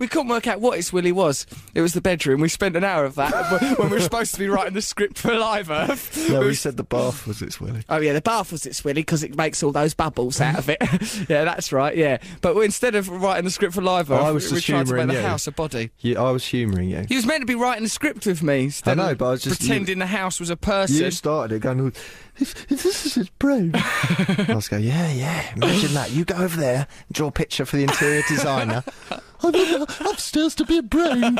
We 0.00 0.08
couldn't 0.08 0.28
work 0.28 0.46
out 0.46 0.60
what 0.60 0.78
its 0.78 0.92
willy 0.92 1.12
was. 1.12 1.46
It 1.74 1.80
was 1.80 1.92
the 1.92 2.00
bedroom. 2.00 2.40
We 2.40 2.48
spent 2.48 2.76
an 2.76 2.84
hour 2.84 3.04
of 3.04 3.14
that 3.16 3.78
when 3.78 3.88
we 3.90 3.96
were 3.96 4.00
supposed 4.00 4.34
to 4.34 4.40
be 4.40 4.48
writing 4.48 4.74
the 4.74 4.82
script 4.82 5.18
for 5.18 5.34
Live 5.34 5.70
Earth. 5.70 6.28
No, 6.30 6.40
We 6.40 6.54
said 6.54 6.76
the 6.76 6.82
bath 6.82 7.26
was 7.26 7.40
its 7.42 7.60
willy. 7.60 7.82
Oh 7.88 7.98
yeah, 7.98 8.12
the 8.12 8.20
bath 8.20 8.52
was 8.52 8.66
its 8.66 8.84
willy 8.84 9.02
because 9.02 9.22
it 9.22 9.36
makes 9.36 9.62
all 9.62 9.72
those 9.72 9.94
bubbles 9.94 10.40
out 10.40 10.58
of 10.58 10.68
it. 10.68 10.78
yeah, 11.28 11.44
that's 11.44 11.72
right. 11.72 11.96
Yeah, 11.96 12.18
but 12.40 12.56
instead 12.58 12.94
of 12.94 13.08
writing 13.08 13.44
the 13.44 13.50
script 13.50 13.74
for 13.74 13.82
Live 13.82 14.10
Earth, 14.10 14.20
Oh, 14.20 14.24
I 14.24 14.30
was 14.30 14.50
we 14.50 14.56
just 14.56 14.66
tried 14.66 14.86
to 14.86 14.94
make 14.94 15.06
the 15.08 15.14
you. 15.14 15.20
house 15.20 15.46
a 15.46 15.52
body. 15.52 15.90
Yeah, 16.00 16.22
I 16.22 16.30
was 16.30 16.44
humouring 16.46 16.90
you. 16.90 17.04
He 17.08 17.16
was 17.16 17.26
meant 17.26 17.40
to 17.42 17.46
be 17.46 17.54
writing 17.54 17.82
the 17.84 17.88
script 17.88 18.26
with 18.26 18.42
me. 18.42 18.64
Instead 18.64 18.98
I 18.98 19.08
know, 19.08 19.14
but 19.14 19.26
I 19.26 19.30
was 19.32 19.42
just- 19.42 19.62
you- 19.62 19.68
pretending 19.96 19.98
the 19.98 20.18
house 20.18 20.40
was 20.40 20.50
a 20.50 20.56
person. 20.56 21.04
You 21.04 21.10
started 21.10 21.56
it 21.56 21.60
going, 21.60 21.92
if, 22.38 22.70
if 22.70 22.82
this 22.82 23.06
is 23.06 23.14
his 23.14 23.28
brain. 23.30 23.72
I 23.74 24.52
was 24.54 24.68
going, 24.68 24.84
yeah, 24.84 25.12
yeah, 25.12 25.54
imagine 25.54 25.94
that. 25.94 26.10
You 26.12 26.24
go 26.24 26.36
over 26.36 26.58
there 26.58 26.86
and 27.08 27.14
draw 27.14 27.28
a 27.28 27.32
picture 27.32 27.64
for 27.64 27.76
the 27.76 27.82
interior 27.82 28.22
designer. 28.28 28.84
I 29.10 29.50
want 29.50 30.00
upstairs 30.00 30.54
to 30.56 30.64
be 30.64 30.78
a 30.78 30.82
brain. 30.82 31.38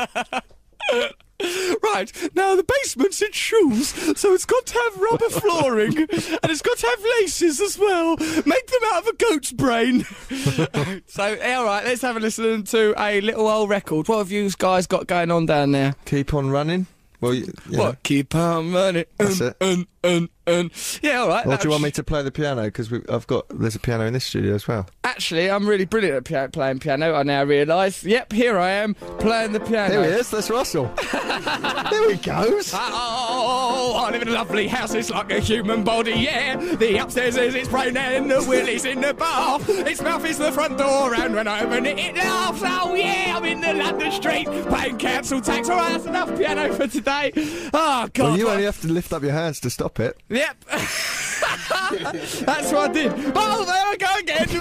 Right, 1.83 2.11
now 2.35 2.55
the 2.55 2.65
basement's 2.81 3.21
in 3.21 3.31
shoes, 3.31 3.89
so 4.19 4.33
it's 4.33 4.45
got 4.45 4.65
to 4.65 4.73
have 4.73 5.01
rubber 5.01 5.29
flooring, 5.29 5.95
and 5.95 6.09
it's 6.09 6.61
got 6.63 6.77
to 6.79 6.87
have 6.87 7.05
laces 7.19 7.61
as 7.61 7.77
well. 7.77 8.17
Make 8.17 8.67
them 8.67 8.81
out 8.93 9.03
of 9.03 9.07
a 9.07 9.15
goat's 9.15 9.51
brain. 9.51 10.03
so, 11.05 11.23
all 11.23 11.65
right, 11.65 11.85
let's 11.85 12.01
have 12.01 12.17
a 12.17 12.19
listen 12.19 12.63
to 12.65 12.95
a 12.97 13.21
little 13.21 13.47
old 13.47 13.69
record. 13.69 14.07
What 14.07 14.17
have 14.17 14.31
you 14.31 14.49
guys 14.57 14.87
got 14.87 15.05
going 15.05 15.29
on 15.29 15.45
down 15.45 15.73
there? 15.73 15.93
Keep 16.05 16.33
on 16.33 16.49
running. 16.49 16.87
Well, 17.19 17.33
you, 17.33 17.51
you 17.69 17.77
know. 17.77 17.83
What? 17.83 18.03
Keep 18.03 18.35
on 18.35 18.73
running. 18.73 19.05
That's 19.17 19.41
it. 19.41 19.57
Un, 19.61 19.87
un, 20.03 20.29
un. 20.47 20.71
Yeah, 21.01 21.19
all 21.21 21.27
right. 21.27 21.45
Or 21.45 21.57
do 21.57 21.63
you 21.63 21.69
want 21.71 21.83
me 21.83 21.91
to 21.91 22.03
play 22.03 22.23
the 22.23 22.31
piano? 22.31 22.63
Because 22.63 22.91
I've 23.09 23.27
got 23.27 23.47
there's 23.49 23.75
a 23.75 23.79
piano 23.79 24.05
in 24.05 24.13
this 24.13 24.25
studio 24.25 24.55
as 24.55 24.67
well. 24.67 24.87
Actually, 25.03 25.49
I'm 25.49 25.67
really 25.67 25.85
brilliant 25.85 26.17
at 26.17 26.25
pia- 26.25 26.49
playing 26.49 26.79
piano. 26.79 27.13
I 27.13 27.23
now 27.23 27.43
realise. 27.43 28.03
Yep, 28.03 28.33
here 28.33 28.57
I 28.57 28.71
am 28.71 28.93
playing 29.19 29.53
the 29.53 29.59
piano. 29.59 30.01
There 30.01 30.03
he 30.03 30.19
is. 30.19 30.29
That's 30.29 30.49
Russell. 30.49 30.85
there 31.11 32.11
he 32.11 32.17
goes. 32.17 32.71
Oh, 32.73 34.03
I 34.05 34.11
live 34.11 34.21
in 34.21 34.27
a 34.29 34.31
lovely 34.31 34.67
house. 34.67 34.93
It's 34.93 35.09
like 35.09 35.31
a 35.31 35.39
human 35.39 35.83
body, 35.83 36.13
yeah. 36.13 36.55
The 36.55 36.97
upstairs 36.97 37.37
is 37.37 37.55
its 37.55 37.69
brain 37.69 37.95
and 37.97 38.29
the 38.29 38.43
willy's 38.47 38.85
in 38.85 39.01
the 39.01 39.13
bath. 39.13 39.67
Its 39.69 40.01
mouth 40.01 40.25
is 40.25 40.37
the 40.37 40.51
front 40.51 40.77
door, 40.77 41.13
and 41.13 41.33
when 41.35 41.47
I 41.47 41.61
open 41.63 41.85
it, 41.85 41.97
it 41.97 42.15
laughs. 42.15 42.61
Oh, 42.63 42.95
yeah, 42.95 43.33
I'm 43.35 43.45
in 43.45 43.61
the 43.61 43.73
London 43.73 44.11
street 44.11 44.47
paying 44.69 44.97
council 44.97 45.41
tax. 45.41 45.69
All 45.69 45.77
right, 45.77 45.91
that's 45.91 46.05
enough 46.05 46.37
piano 46.37 46.73
for 46.73 46.87
today. 46.87 47.31
Oh, 47.73 48.07
God. 48.13 48.17
Well, 48.17 48.37
you 48.37 48.49
only 48.49 48.63
have 48.63 48.81
to 48.81 48.87
lift 48.87 49.13
up 49.13 49.23
your 49.23 49.31
hands 49.33 49.59
to 49.61 49.69
stop 49.69 49.99
it. 49.99 50.17
Yep. 50.37 50.65
That's 50.69 52.71
what 52.71 52.89
I 52.89 52.93
did. 52.93 53.11
Oh, 53.35 53.65
there 53.65 53.87
I 53.87 53.95
go 53.97 54.07
again. 54.19 54.47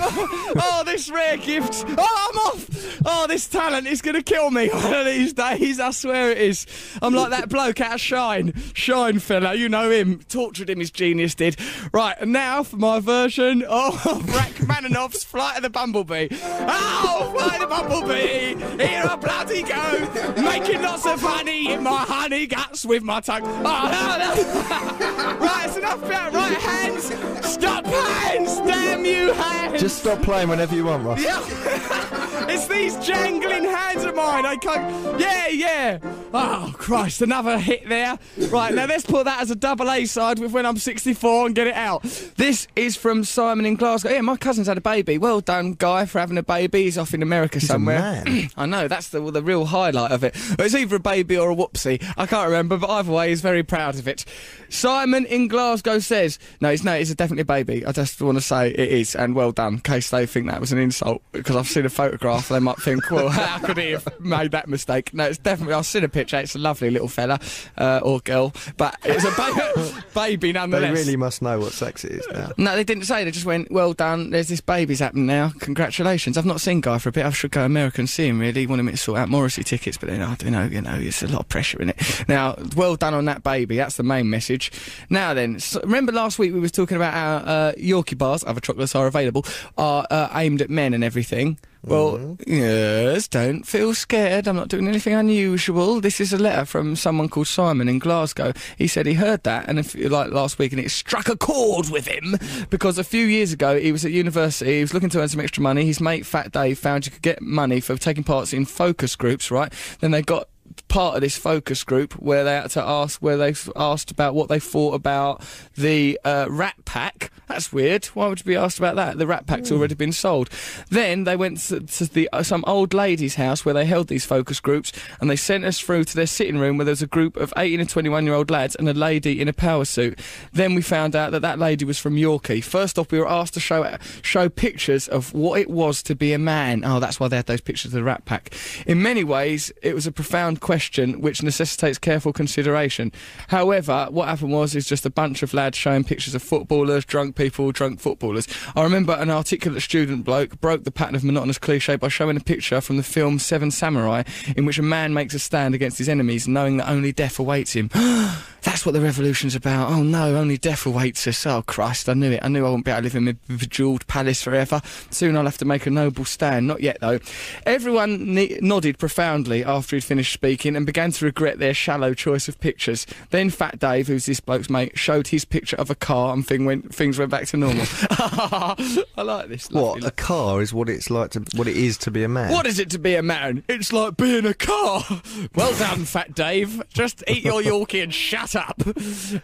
Oh, 0.58 0.82
this 0.84 1.10
rare 1.10 1.36
gift. 1.36 1.84
Oh, 1.98 2.30
I'm 2.32 2.38
off. 2.38 3.00
Oh, 3.04 3.26
this 3.26 3.46
talent 3.46 3.86
is 3.86 4.00
going 4.00 4.14
to 4.14 4.22
kill 4.22 4.50
me 4.50 4.68
one 4.68 4.92
of 4.92 5.06
these 5.06 5.32
days. 5.32 5.80
I 5.80 5.90
swear 5.90 6.30
it 6.30 6.38
is. 6.38 6.66
I'm 7.02 7.14
like 7.14 7.30
that 7.30 7.48
bloke 7.48 7.80
out 7.80 7.94
of 7.94 8.00
Shine. 8.00 8.52
Shine 8.74 9.18
fella, 9.18 9.54
you 9.54 9.68
know 9.68 9.90
him. 9.90 10.20
Tortured 10.28 10.70
him, 10.70 10.78
his 10.80 10.90
genius 10.90 11.34
did. 11.34 11.56
Right, 11.92 12.16
and 12.20 12.32
now 12.32 12.62
for 12.62 12.76
my 12.76 13.00
version 13.00 13.62
of 13.64 13.94
Rachmaninoff's 14.04 15.24
Flight 15.24 15.56
of 15.56 15.62
the 15.62 15.70
Bumblebee. 15.70 16.28
Oh, 16.32 17.34
Flight 17.36 17.62
of 17.62 17.68
the 17.68 17.74
Bumblebee. 17.74 18.82
Here 18.82 19.04
I 19.04 19.16
bloody 19.16 19.62
go. 19.62 20.42
Making 20.42 20.82
lots 20.82 21.06
of 21.06 21.20
honey 21.20 21.72
in 21.72 21.82
my 21.82 21.98
honey 21.98 22.46
guts 22.46 22.84
with 22.84 23.02
my 23.02 23.20
tongue. 23.20 23.42
Oh, 23.44 23.52
no, 23.52 23.64
no. 23.64 25.38
right, 25.38 25.65
it's 25.66 25.76
enough 25.76 26.02
about 26.02 26.32
right 26.32 26.56
hands. 26.58 27.04
Stop 27.44 27.84
hands, 27.86 28.56
damn 28.58 29.04
you 29.04 29.32
hands. 29.32 29.80
Just 29.80 29.98
stop 29.98 30.22
playing 30.22 30.48
whenever 30.48 30.74
you 30.74 30.84
want, 30.84 31.04
Ross. 31.04 31.22
Yeah. 31.22 31.42
it's 32.48 32.68
these 32.68 32.96
jangling 33.04 33.64
hands 33.64 34.04
of 34.04 34.14
mine. 34.14 34.46
I 34.46 34.56
can't. 34.56 35.20
Yeah, 35.20 35.48
yeah. 35.48 35.98
Oh 36.32 36.72
Christ! 36.76 37.22
Another 37.22 37.58
hit 37.58 37.88
there. 37.88 38.18
Right 38.48 38.72
now, 38.74 38.86
let's 38.86 39.04
put 39.04 39.24
that 39.24 39.40
as 39.40 39.50
a 39.50 39.56
double 39.56 39.90
A 39.90 40.04
side 40.04 40.38
with 40.38 40.52
when 40.52 40.66
I'm 40.66 40.76
64 40.76 41.46
and 41.46 41.54
get 41.54 41.66
it 41.66 41.74
out. 41.74 42.02
This 42.36 42.68
is 42.76 42.96
from 42.96 43.24
Simon 43.24 43.66
in 43.66 43.74
Glasgow. 43.74 44.10
Yeah, 44.10 44.20
my 44.20 44.36
cousin's 44.36 44.68
had 44.68 44.78
a 44.78 44.82
baby. 44.82 45.18
Well 45.18 45.40
done, 45.40 45.72
guy, 45.72 46.04
for 46.06 46.20
having 46.20 46.38
a 46.38 46.42
baby. 46.42 46.84
He's 46.84 46.98
off 46.98 47.12
in 47.12 47.22
America 47.22 47.58
He's 47.58 47.68
somewhere. 47.68 48.22
I 48.56 48.66
know 48.66 48.86
that's 48.86 49.08
the 49.08 49.30
the 49.32 49.42
real 49.42 49.66
highlight 49.66 50.12
of 50.12 50.22
it. 50.22 50.34
It's 50.58 50.74
either 50.74 50.96
a 50.96 51.00
baby 51.00 51.36
or 51.36 51.50
a 51.50 51.56
whoopsie. 51.56 52.04
I 52.16 52.26
can't 52.26 52.46
remember, 52.46 52.76
but 52.76 52.90
either 52.90 53.10
way, 53.10 53.30
he's 53.30 53.40
very 53.40 53.64
proud 53.64 53.96
of 53.96 54.06
it. 54.06 54.24
Simon 54.68 55.26
in 55.26 55.48
Glasgow 55.48 55.55
says, 56.00 56.38
"No, 56.60 56.70
it's 56.70 56.84
no, 56.84 56.92
it's 56.94 57.10
a 57.10 57.14
definitely 57.14 57.42
a 57.42 57.44
baby." 57.44 57.84
I 57.84 57.92
just 57.92 58.20
want 58.20 58.38
to 58.38 58.42
say 58.42 58.70
it 58.70 58.78
is, 58.88 59.14
and 59.14 59.34
well 59.34 59.52
done. 59.52 59.74
In 59.74 59.80
case 59.80 60.10
they 60.10 60.26
think 60.26 60.46
that 60.46 60.60
was 60.60 60.72
an 60.72 60.78
insult, 60.78 61.22
because 61.32 61.56
I've 61.56 61.66
seen 61.68 61.86
a 61.86 61.90
photograph, 61.90 62.48
they 62.48 62.58
might 62.58 62.78
think, 62.78 63.10
"Well, 63.10 63.28
how 63.30 63.58
could 63.58 63.76
he 63.78 63.92
have 63.92 64.08
made 64.20 64.50
that 64.52 64.68
mistake?" 64.68 65.12
No, 65.14 65.24
it's 65.24 65.38
definitely. 65.38 65.74
I've 65.74 65.86
seen 65.86 66.04
a 66.04 66.08
picture. 66.08 66.38
It's 66.38 66.54
a 66.54 66.58
lovely 66.58 66.90
little 66.90 67.08
fella 67.08 67.38
uh, 67.78 68.00
or 68.02 68.20
girl, 68.20 68.52
but 68.76 68.96
it's 69.04 69.24
a 69.24 69.30
ba- 69.30 70.04
baby 70.14 70.52
nonetheless. 70.52 70.92
They 70.94 71.00
really 71.04 71.16
must 71.16 71.42
know 71.42 71.58
what 71.58 71.72
sex 71.72 72.04
it 72.04 72.12
is 72.12 72.26
now. 72.32 72.52
No, 72.56 72.76
they 72.76 72.84
didn't 72.84 73.04
say. 73.04 73.24
They 73.24 73.30
just 73.30 73.46
went, 73.46 73.70
"Well 73.70 73.92
done. 73.92 74.30
There's 74.30 74.48
this 74.48 74.60
baby's 74.60 75.00
happening 75.00 75.26
now. 75.26 75.52
Congratulations." 75.60 76.36
I've 76.38 76.46
not 76.46 76.60
seen 76.60 76.80
Guy 76.80 76.98
for 76.98 77.08
a 77.08 77.12
bit. 77.12 77.24
I 77.24 77.30
should 77.30 77.50
go 77.50 77.64
America 77.64 78.00
and 78.00 78.08
see 78.08 78.26
him. 78.28 78.38
Really, 78.38 78.60
he 78.62 78.66
wanted 78.66 78.84
me 78.84 78.92
to 78.92 78.98
sort 78.98 79.18
out 79.18 79.28
Morrissey 79.28 79.64
tickets, 79.64 79.96
but 79.96 80.08
then 80.08 80.22
I 80.22 80.34
don't 80.36 80.52
know. 80.52 80.64
You 80.64 80.82
know, 80.82 80.98
there's 80.98 81.22
a 81.22 81.28
lot 81.28 81.40
of 81.40 81.48
pressure 81.48 81.80
in 81.80 81.90
it. 81.90 82.24
Now, 82.28 82.56
well 82.76 82.96
done 82.96 83.14
on 83.14 83.24
that 83.26 83.42
baby. 83.42 83.76
That's 83.76 83.96
the 83.96 84.02
main 84.02 84.28
message. 84.30 84.70
Now 85.10 85.34
then, 85.34 85.45
so 85.58 85.80
remember 85.82 86.12
last 86.12 86.38
week 86.38 86.52
we 86.52 86.60
was 86.60 86.72
talking 86.72 86.96
about 86.96 87.14
our 87.14 87.40
uh, 87.40 87.72
Yorkie 87.72 88.18
bars, 88.18 88.44
other 88.44 88.60
chocolates 88.60 88.94
are 88.94 89.06
available, 89.06 89.44
are 89.76 90.06
uh, 90.10 90.28
aimed 90.34 90.60
at 90.60 90.70
men 90.70 90.94
and 90.94 91.04
everything. 91.04 91.58
Well, 91.86 92.36
yes, 92.44 93.28
don't 93.28 93.62
feel 93.62 93.94
scared. 93.94 94.48
I'm 94.48 94.56
not 94.56 94.66
doing 94.66 94.88
anything 94.88 95.14
unusual. 95.14 96.00
This 96.00 96.20
is 96.20 96.32
a 96.32 96.38
letter 96.38 96.64
from 96.64 96.96
someone 96.96 97.28
called 97.28 97.46
Simon 97.46 97.88
in 97.88 98.00
Glasgow. 98.00 98.52
He 98.76 98.88
said 98.88 99.06
he 99.06 99.14
heard 99.14 99.44
that, 99.44 99.68
and 99.68 99.78
if, 99.78 99.94
like 99.94 100.32
last 100.32 100.58
week, 100.58 100.72
and 100.72 100.80
it 100.80 100.90
struck 100.90 101.28
a 101.28 101.36
chord 101.36 101.88
with 101.88 102.08
him 102.08 102.38
because 102.70 102.98
a 102.98 103.04
few 103.04 103.24
years 103.24 103.52
ago 103.52 103.78
he 103.78 103.92
was 103.92 104.04
at 104.04 104.10
university. 104.10 104.76
He 104.76 104.80
was 104.80 104.94
looking 104.94 105.10
to 105.10 105.20
earn 105.20 105.28
some 105.28 105.40
extra 105.40 105.62
money. 105.62 105.84
His 105.86 106.00
mate 106.00 106.26
Fat 106.26 106.50
Dave 106.50 106.76
found 106.76 107.06
you 107.06 107.12
could 107.12 107.22
get 107.22 107.40
money 107.40 107.78
for 107.78 107.96
taking 107.96 108.24
parts 108.24 108.52
in 108.52 108.64
focus 108.64 109.14
groups. 109.14 109.52
Right? 109.52 109.72
Then 110.00 110.10
they 110.10 110.22
got 110.22 110.48
part 110.88 111.14
of 111.16 111.20
this 111.20 111.36
focus 111.36 111.84
group 111.84 112.14
where 112.14 112.44
they 112.44 112.54
had 112.54 112.70
to 112.70 112.82
ask 112.82 113.20
where 113.20 113.36
they 113.36 113.54
asked 113.74 114.10
about 114.10 114.34
what 114.34 114.48
they 114.48 114.58
thought 114.60 114.94
about 114.94 115.42
the 115.76 116.18
uh, 116.24 116.46
Rat 116.48 116.76
Pack. 116.84 117.30
That's 117.48 117.72
weird. 117.72 118.06
Why 118.06 118.26
would 118.26 118.40
you 118.40 118.44
be 118.44 118.56
asked 118.56 118.78
about 118.78 118.96
that? 118.96 119.18
The 119.18 119.26
Rat 119.26 119.46
Pack's 119.46 119.70
already 119.70 119.94
been 119.94 120.12
sold. 120.12 120.50
Then 120.90 121.24
they 121.24 121.36
went 121.36 121.58
to, 121.58 121.80
to 121.80 122.04
the 122.06 122.28
uh, 122.32 122.42
some 122.42 122.64
old 122.66 122.92
lady's 122.92 123.36
house 123.36 123.64
where 123.64 123.74
they 123.74 123.84
held 123.84 124.08
these 124.08 124.24
focus 124.24 124.58
groups, 124.58 124.92
and 125.20 125.30
they 125.30 125.36
sent 125.36 125.64
us 125.64 125.78
through 125.78 126.04
to 126.04 126.16
their 126.16 126.26
sitting 126.26 126.58
room 126.58 126.76
where 126.76 126.84
there 126.84 126.92
was 126.92 127.02
a 127.02 127.06
group 127.06 127.36
of 127.36 127.52
18 127.56 127.80
and 127.80 127.88
21 127.88 128.24
year 128.24 128.34
old 128.34 128.50
lads 128.50 128.74
and 128.74 128.88
a 128.88 128.94
lady 128.94 129.40
in 129.40 129.48
a 129.48 129.52
power 129.52 129.84
suit. 129.84 130.18
Then 130.52 130.74
we 130.74 130.82
found 130.82 131.14
out 131.14 131.30
that 131.32 131.42
that 131.42 131.58
lady 131.58 131.84
was 131.84 131.98
from 131.98 132.16
Yorkie. 132.16 132.64
First 132.64 132.98
off, 132.98 133.12
we 133.12 133.18
were 133.18 133.28
asked 133.28 133.54
to 133.54 133.60
show 133.60 133.96
show 134.22 134.48
pictures 134.48 135.06
of 135.06 135.32
what 135.32 135.60
it 135.60 135.70
was 135.70 136.02
to 136.04 136.14
be 136.14 136.32
a 136.32 136.38
man. 136.38 136.84
Oh, 136.84 136.98
that's 136.98 137.20
why 137.20 137.28
they 137.28 137.36
had 137.36 137.46
those 137.46 137.60
pictures 137.60 137.92
of 137.92 137.92
the 137.92 138.02
Rat 138.02 138.24
Pack. 138.24 138.52
In 138.86 139.02
many 139.02 139.22
ways, 139.22 139.72
it 139.82 139.94
was 139.94 140.06
a 140.06 140.12
profound 140.12 140.60
question 140.66 141.20
which 141.20 141.44
necessitates 141.44 141.96
careful 141.96 142.32
consideration. 142.32 143.12
However, 143.46 144.08
what 144.10 144.26
happened 144.26 144.50
was 144.50 144.74
is 144.74 144.84
just 144.84 145.06
a 145.06 145.10
bunch 145.10 145.44
of 145.44 145.54
lads 145.54 145.78
showing 145.78 146.02
pictures 146.02 146.34
of 146.34 146.42
footballers, 146.42 147.04
drunk 147.04 147.36
people, 147.36 147.70
drunk 147.70 148.00
footballers. 148.00 148.48
I 148.74 148.82
remember 148.82 149.12
an 149.12 149.30
articulate 149.30 149.82
student 149.82 150.24
bloke 150.24 150.60
broke 150.60 150.82
the 150.82 150.90
pattern 150.90 151.14
of 151.14 151.22
monotonous 151.22 151.58
cliche 151.58 151.94
by 151.94 152.08
showing 152.08 152.36
a 152.36 152.40
picture 152.40 152.80
from 152.80 152.96
the 152.96 153.04
film 153.04 153.38
Seven 153.38 153.70
Samurai 153.70 154.24
in 154.56 154.66
which 154.66 154.80
a 154.80 154.82
man 154.82 155.14
makes 155.14 155.34
a 155.34 155.38
stand 155.38 155.72
against 155.76 155.98
his 155.98 156.08
enemies 156.08 156.48
knowing 156.48 156.78
that 156.78 156.88
only 156.88 157.12
death 157.12 157.38
awaits 157.38 157.74
him. 157.74 157.88
That's 158.66 158.84
what 158.84 158.90
the 158.90 159.00
revolution's 159.00 159.54
about. 159.54 159.92
Oh 159.92 160.02
no, 160.02 160.34
only 160.34 160.58
death 160.58 160.84
awaits 160.84 161.28
us. 161.28 161.46
Oh 161.46 161.62
Christ, 161.62 162.08
I 162.08 162.14
knew 162.14 162.32
it. 162.32 162.40
I 162.42 162.48
knew 162.48 162.66
I 162.66 162.70
wouldn't 162.70 162.84
be 162.84 162.90
able 162.90 163.02
to 163.02 163.04
live 163.04 163.14
in 163.14 163.24
my 163.26 163.36
bejeweled 163.56 164.04
palace 164.08 164.42
forever. 164.42 164.82
Soon 165.12 165.36
I'll 165.36 165.44
have 165.44 165.58
to 165.58 165.64
make 165.64 165.86
a 165.86 165.90
noble 165.90 166.24
stand. 166.24 166.66
Not 166.66 166.80
yet 166.80 166.98
though. 167.00 167.20
Everyone 167.64 168.34
ne- 168.34 168.58
nodded 168.60 168.98
profoundly 168.98 169.62
after 169.64 169.94
he'd 169.94 170.02
finished 170.02 170.32
speaking 170.32 170.55
and 170.64 170.86
began 170.86 171.10
to 171.12 171.24
regret 171.24 171.58
their 171.58 171.74
shallow 171.74 172.14
choice 172.14 172.48
of 172.48 172.58
pictures. 172.60 173.06
Then 173.30 173.50
Fat 173.50 173.78
Dave, 173.78 174.06
who's 174.06 174.26
this 174.26 174.40
bloke's 174.40 174.70
mate, 174.70 174.98
showed 174.98 175.28
his 175.28 175.44
picture 175.44 175.76
of 175.76 175.90
a 175.90 175.94
car 175.94 176.32
and 176.32 176.46
thing 176.46 176.64
went, 176.64 176.94
things 176.94 177.18
went 177.18 177.30
back 177.30 177.46
to 177.48 177.56
normal. 177.56 177.84
I 178.10 179.22
like 179.22 179.48
this. 179.48 179.70
What 179.70 179.82
lovely 179.96 180.06
a 180.06 180.10
car 180.10 180.62
is 180.62 180.72
what 180.72 180.88
it's 180.88 181.10
like 181.10 181.32
to 181.32 181.44
what 181.54 181.68
it 181.68 181.76
is 181.76 181.98
to 181.98 182.10
be 182.10 182.22
a 182.24 182.28
man. 182.28 182.52
what 182.52 182.66
is 182.66 182.78
it 182.78 182.90
to 182.90 182.98
be 182.98 183.14
a 183.14 183.22
man? 183.22 183.64
It's 183.68 183.92
like 183.92 184.16
being 184.16 184.46
a 184.46 184.54
car. 184.54 185.04
Well 185.54 185.76
done, 185.78 186.04
Fat 186.04 186.34
Dave. 186.34 186.82
Just 186.92 187.22
eat 187.28 187.44
your 187.44 187.62
Yorkie 187.62 188.02
and 188.02 188.12
shut 188.12 188.54
up. 188.56 188.80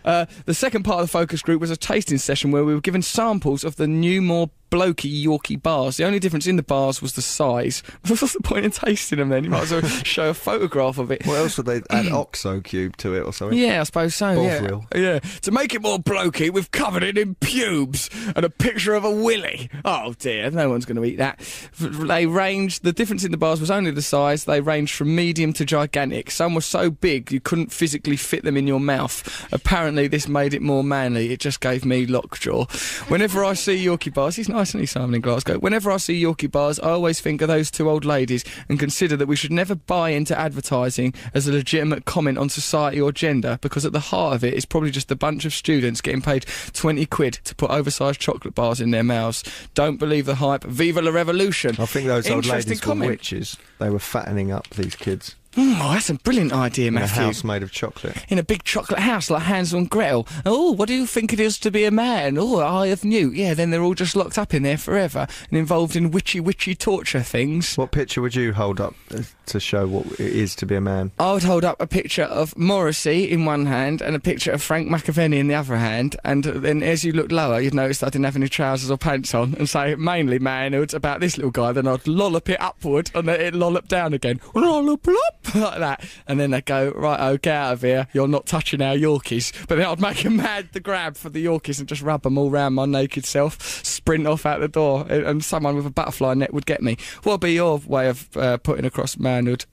Uh, 0.04 0.26
the 0.44 0.54
second 0.54 0.82
part 0.84 1.00
of 1.00 1.06
the 1.06 1.10
focus 1.10 1.42
group 1.42 1.60
was 1.60 1.70
a 1.70 1.76
tasting 1.76 2.18
session 2.18 2.50
where 2.50 2.64
we 2.64 2.74
were 2.74 2.80
given 2.80 3.02
samples 3.02 3.64
of 3.64 3.76
the 3.76 3.86
new, 3.86 4.20
more 4.20 4.50
blokey 4.73 5.25
Yorkie 5.25 5.62
bars. 5.62 5.99
The 5.99 6.05
only 6.05 6.18
difference 6.18 6.47
in 6.47 6.57
the 6.57 6.62
bars 6.62 7.03
was 7.03 7.12
the 7.12 7.20
size. 7.23 7.83
What's 8.07 8.33
the 8.33 8.41
point 8.41 8.64
in 8.64 8.70
tasting 8.70 9.18
them 9.18 9.29
then? 9.29 9.45
You 9.45 9.51
might 9.51 9.64
as 9.64 9.73
well 9.73 9.83
show 10.05 10.31
a 10.31 10.35
photograph 10.35 10.97
of 10.97 11.11
it. 11.11 11.27
What 11.27 11.37
else 11.39 11.59
would 11.59 11.66
they 11.66 11.83
add 11.91 12.09
oxo 12.12 12.61
cube 12.62 12.97
to 12.99 13.14
it 13.14 13.20
or 13.20 13.33
something? 13.35 13.59
Yeah, 13.59 13.83
I 13.83 13.85
suppose 13.85 14.14
so. 14.14 14.43
Yeah. 14.43 14.61
Bovril. 14.61 14.87
yeah. 14.95 15.18
To 15.18 15.51
make 15.51 15.75
it 15.75 15.83
more 15.83 15.99
blokey, 15.99 16.51
we've 16.51 16.70
covered 16.70 17.03
it 17.03 17.18
in 17.18 17.35
pubes 17.37 18.09
and 18.35 18.45
a 18.47 18.51
picture 18.51 18.95
of 18.95 19.05
a 19.05 19.11
willy. 19.11 19.68
Oh 19.85 20.14
dear, 20.18 20.51
no 20.51 20.70
one's 20.70 20.87
going 20.87 20.97
to 20.97 21.05
eat 21.05 21.16
that. 21.16 21.39
They 21.79 22.25
ranged. 22.27 22.83
The 22.83 22.93
difference 22.95 23.25
in 23.25 23.31
the 23.31 23.37
bars 23.37 23.61
was 23.61 23.70
only 23.70 23.91
the 23.91 24.01
size. 24.03 24.47
They 24.47 24.62
ranged 24.62 24.95
from 24.95 25.14
medium 25.14 25.53
to 25.55 25.66
gigantic. 25.66 26.31
Some 26.31 26.55
were 26.55 26.62
so 26.62 26.91
big 26.91 27.31
you 27.31 27.41
couldn't 27.41 27.73
physically 27.73 28.16
fit 28.16 28.43
them 28.43 28.57
in 28.57 28.66
your 28.66 28.81
mouth. 28.81 29.47
Apparently, 29.53 30.09
this 30.09 30.27
made 30.29 30.55
it 30.55 30.62
more 30.62 30.83
manly. 30.83 31.31
It 31.33 31.41
just 31.41 31.61
gave 31.61 31.85
me 31.85 32.07
lockjaw. 32.07 32.64
Whenever 33.09 33.45
I 33.45 33.53
see 33.53 33.85
Yorkie 33.85 34.14
bars, 34.14 34.37
he's 34.37 34.49
nice, 34.62 34.70
isn't 34.70 34.80
he, 34.80 34.86
Simon 34.86 35.14
in 35.16 35.20
Glasgow? 35.20 35.58
Whenever 35.58 35.90
I 35.90 35.96
see 35.96 36.22
Yorkie 36.22 36.48
bars, 36.48 36.78
I 36.78 36.90
always 36.90 37.20
think 37.20 37.42
of 37.42 37.48
those 37.48 37.68
two 37.68 37.90
old 37.90 38.04
ladies 38.04 38.44
and 38.68 38.78
consider 38.78 39.16
that 39.16 39.26
we 39.26 39.34
should 39.34 39.50
never 39.50 39.74
buy 39.74 40.10
into 40.10 40.38
advertising 40.38 41.14
as 41.34 41.48
a 41.48 41.52
legitimate 41.52 42.04
comment 42.04 42.38
on 42.38 42.48
society 42.48 43.00
or 43.00 43.10
gender 43.10 43.58
because 43.60 43.84
at 43.84 43.92
the 43.92 43.98
heart 43.98 44.36
of 44.36 44.44
it 44.44 44.54
is 44.54 44.64
probably 44.64 44.92
just 44.92 45.10
a 45.10 45.16
bunch 45.16 45.44
of 45.44 45.52
students 45.52 46.00
getting 46.00 46.22
paid 46.22 46.46
20 46.74 47.04
quid 47.06 47.34
to 47.44 47.56
put 47.56 47.72
oversized 47.72 48.20
chocolate 48.20 48.54
bars 48.54 48.80
in 48.80 48.92
their 48.92 49.02
mouths. 49.02 49.42
Don't 49.74 49.96
believe 49.96 50.26
the 50.26 50.36
hype. 50.36 50.62
Viva 50.62 51.02
la 51.02 51.10
revolution. 51.10 51.74
I 51.80 51.86
think 51.86 52.06
those 52.06 52.30
old 52.30 52.46
ladies 52.46 52.80
comment. 52.80 53.08
were 53.08 53.12
witches. 53.14 53.56
They 53.80 53.90
were 53.90 53.98
fattening 53.98 54.52
up 54.52 54.68
these 54.70 54.94
kids 54.94 55.34
Mm, 55.53 55.78
oh, 55.82 55.92
that's 55.92 56.09
a 56.09 56.14
brilliant 56.14 56.53
idea, 56.53 56.88
in 56.88 56.96
a 56.96 57.00
Matthew. 57.00 57.22
house 57.24 57.44
made 57.44 57.62
of 57.62 57.70
chocolate. 57.70 58.16
in 58.30 58.38
a 58.38 58.42
big 58.42 58.64
chocolate 58.64 59.00
house 59.00 59.28
like 59.28 59.42
Hansel 59.42 59.78
and 59.80 59.90
Gretel. 59.90 60.26
Oh, 60.46 60.72
what 60.72 60.88
do 60.88 60.94
you 60.94 61.05
think 61.07 61.32
it 61.32 61.40
is 61.40 61.59
to 61.59 61.70
be 61.70 61.84
a 61.84 61.90
man? 61.90 62.38
Oh, 62.38 62.59
Eye 62.61 62.86
of 62.86 63.05
Newt. 63.05 63.34
Yeah, 63.34 63.53
then 63.53 63.70
they're 63.70 63.82
all 63.82 63.92
just 63.94 64.16
locked 64.16 64.38
up 64.38 64.55
in 64.55 64.62
there 64.62 64.78
forever 64.78 65.26
and 65.50 65.59
involved 65.59 65.94
in 65.94 66.11
witchy, 66.11 66.40
witchy 66.40 66.74
torture 66.74 67.20
things. 67.22 67.76
What 67.76 67.90
picture 67.92 68.22
would 68.22 68.34
you 68.34 68.55
hold 68.55 68.80
up 68.80 68.94
uh, 69.14 69.22
to 69.46 69.61
show 69.61 69.86
what 69.86 70.07
it 70.12 70.20
is 70.20 70.55
to 70.57 70.66
be 70.66 70.74
a 70.74 70.80
man? 70.80 71.11
I 71.18 71.34
would 71.34 71.42
hold 71.42 71.64
up 71.64 71.80
a 71.82 71.86
picture 71.86 72.22
of 72.24 72.57
Morrissey 72.57 73.30
in 73.30 73.44
one 73.44 73.66
hand 73.66 74.00
and 74.00 74.16
a 74.16 74.20
picture 74.20 74.53
of 74.53 74.62
Frank 74.62 74.88
McAvennie 74.88 75.38
in 75.38 75.48
the 75.48 75.55
other 75.55 75.76
hand, 75.76 76.16
and 76.24 76.44
then 76.44 76.82
as 76.82 77.05
you 77.05 77.12
look 77.12 77.30
lower, 77.30 77.61
you'd 77.61 77.74
notice 77.74 78.03
I 78.03 78.07
didn't 78.07 78.24
have 78.24 78.36
any 78.36 78.48
trousers 78.48 78.90
or 78.90 78.96
pants 78.96 79.34
on, 79.34 79.55
and 79.59 79.68
say 79.68 79.96
mainly 79.96 80.38
manhood 80.38 80.94
about 80.94 81.20
this 81.20 81.36
little 81.36 81.50
guy. 81.50 81.72
Then 81.72 81.86
I'd 81.86 82.07
lollop 82.09 82.48
it 82.48 82.61
upward 82.61 83.11
and 83.14 83.28
then 83.28 83.38
it'd 83.40 83.55
lollop 83.55 83.88
down 83.88 84.14
again, 84.14 84.40
lollop 84.55 85.07
up 85.09 85.41
like 85.55 85.78
that, 85.78 86.05
and 86.26 86.38
then 86.40 86.51
they'd 86.51 86.64
go 86.64 86.90
right, 86.90 87.40
get 87.43 87.55
out 87.55 87.72
of 87.74 87.82
here, 87.82 88.07
you're 88.12 88.28
not 88.28 88.47
touching 88.47 88.80
our 88.80 88.95
Yorkies. 88.95 89.66
But 89.66 89.76
then 89.76 89.86
I'd 89.86 90.01
make 90.01 90.24
a 90.24 90.30
mad 90.30 90.68
the 90.72 90.80
grab 90.80 91.16
for 91.16 91.28
the 91.30 91.45
Yorkies 91.45 91.78
and 91.78 91.88
just 91.88 92.03
rub 92.03 92.22
them 92.22 92.38
all 92.38 92.51
round 92.51 92.74
my 92.74 92.86
naked 92.86 93.24
self, 93.24 93.61
sprint 93.84 94.26
off 94.26 94.47
out 94.47 94.61
the 94.61 94.68
door, 94.68 95.07
and- 95.09 95.43
someone 95.43 95.74
with 95.76 95.86
a 95.86 95.90
butterfly 95.90 96.34
net 96.34 96.55
would 96.55 96.66
get 96.66 96.82
me. 96.82 96.97
What 97.24 97.32
would 97.32 97.40
be 97.40 97.53
your 97.53 97.78
way 97.78 98.09
of 98.09 98.34
uh, 98.36 98.59
putting 98.59 98.84
across 98.84 99.18
manhood? 99.18 99.64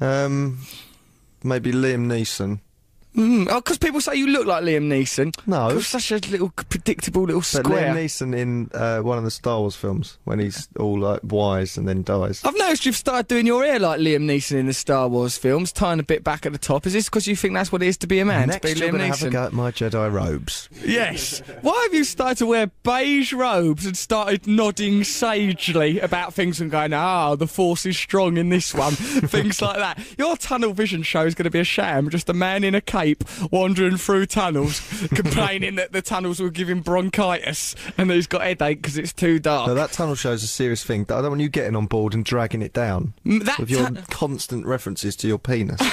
Um, 0.00 0.60
maybe 1.42 1.72
Liam 1.72 2.06
Neeson 2.06 2.60
Mm, 3.14 3.46
oh, 3.50 3.56
because 3.56 3.76
people 3.76 4.00
say 4.00 4.14
you 4.14 4.26
look 4.28 4.46
like 4.46 4.64
Liam 4.64 4.88
Neeson. 4.88 5.34
No. 5.46 5.70
You're 5.70 5.82
such 5.82 6.10
a 6.12 6.16
little 6.30 6.48
predictable 6.50 7.22
little 7.22 7.40
But 7.40 7.46
square. 7.46 7.92
Liam 7.92 7.96
Neeson 7.96 8.36
in 8.36 8.70
uh, 8.72 9.00
one 9.00 9.18
of 9.18 9.24
the 9.24 9.30
Star 9.30 9.60
Wars 9.60 9.76
films 9.76 10.18
when 10.24 10.38
he's 10.38 10.68
all 10.78 10.98
like 10.98 11.20
wise 11.22 11.76
and 11.76 11.86
then 11.86 12.02
dies. 12.02 12.42
I've 12.42 12.56
noticed 12.56 12.86
you've 12.86 12.96
started 12.96 13.28
doing 13.28 13.46
your 13.46 13.64
hair 13.64 13.78
like 13.78 14.00
Liam 14.00 14.24
Neeson 14.24 14.56
in 14.58 14.66
the 14.66 14.72
Star 14.72 15.08
Wars 15.08 15.36
films, 15.36 15.72
tying 15.72 16.00
a 16.00 16.02
bit 16.02 16.24
back 16.24 16.46
at 16.46 16.52
the 16.52 16.58
top. 16.58 16.86
Is 16.86 16.94
this 16.94 17.10
because 17.10 17.26
you 17.26 17.36
think 17.36 17.54
that's 17.54 17.70
what 17.70 17.82
it 17.82 17.88
is 17.88 17.98
to 17.98 18.06
be 18.06 18.18
a 18.20 18.24
man? 18.24 18.48
Next, 18.48 18.66
to 18.66 18.74
be 18.74 18.80
you're 18.80 18.88
Liam 18.92 18.98
to 18.98 19.06
have 19.06 19.22
a 19.24 19.30
go 19.30 19.44
at 19.44 19.52
my 19.52 19.70
Jedi 19.70 20.10
robes. 20.10 20.70
Yes. 20.82 21.40
Why 21.60 21.82
have 21.82 21.94
you 21.94 22.04
started 22.04 22.38
to 22.38 22.46
wear 22.46 22.68
beige 22.82 23.34
robes 23.34 23.84
and 23.84 23.96
started 23.96 24.46
nodding 24.46 25.04
sagely 25.04 26.00
about 26.00 26.32
things 26.32 26.62
and 26.62 26.70
going, 26.70 26.94
ah, 26.94 27.34
the 27.34 27.46
force 27.46 27.84
is 27.84 27.98
strong 27.98 28.38
in 28.38 28.48
this 28.48 28.72
one? 28.72 28.92
things 28.94 29.60
like 29.60 29.76
that. 29.76 29.98
Your 30.16 30.36
tunnel 30.38 30.72
vision 30.72 31.02
show 31.02 31.26
is 31.26 31.34
going 31.34 31.44
to 31.44 31.50
be 31.50 31.60
a 31.60 31.64
sham. 31.64 32.08
Just 32.08 32.30
a 32.30 32.34
man 32.34 32.64
in 32.64 32.74
a 32.74 32.80
cape 32.80 33.01
wandering 33.50 33.96
through 33.96 34.26
tunnels, 34.26 34.80
complaining 35.14 35.76
that 35.76 35.92
the 35.92 36.02
tunnels 36.02 36.40
will 36.40 36.50
give 36.50 36.68
him 36.68 36.80
bronchitis 36.80 37.74
and 37.98 38.10
that 38.10 38.14
he's 38.14 38.26
got 38.26 38.42
headache 38.42 38.82
because 38.82 38.98
it's 38.98 39.12
too 39.12 39.38
dark. 39.38 39.68
No, 39.68 39.74
that 39.74 39.92
tunnel 39.92 40.14
show 40.14 40.32
is 40.32 40.42
a 40.42 40.46
serious 40.46 40.84
thing. 40.84 41.02
I 41.02 41.20
don't 41.20 41.30
want 41.30 41.40
you 41.40 41.48
getting 41.48 41.76
on 41.76 41.86
board 41.86 42.14
and 42.14 42.24
dragging 42.24 42.62
it 42.62 42.72
down 42.72 43.14
that 43.24 43.58
with 43.58 43.70
your 43.70 43.90
constant 44.10 44.66
references 44.66 45.16
to 45.16 45.28
your 45.28 45.38
penis. 45.38 45.80
my 45.80 45.86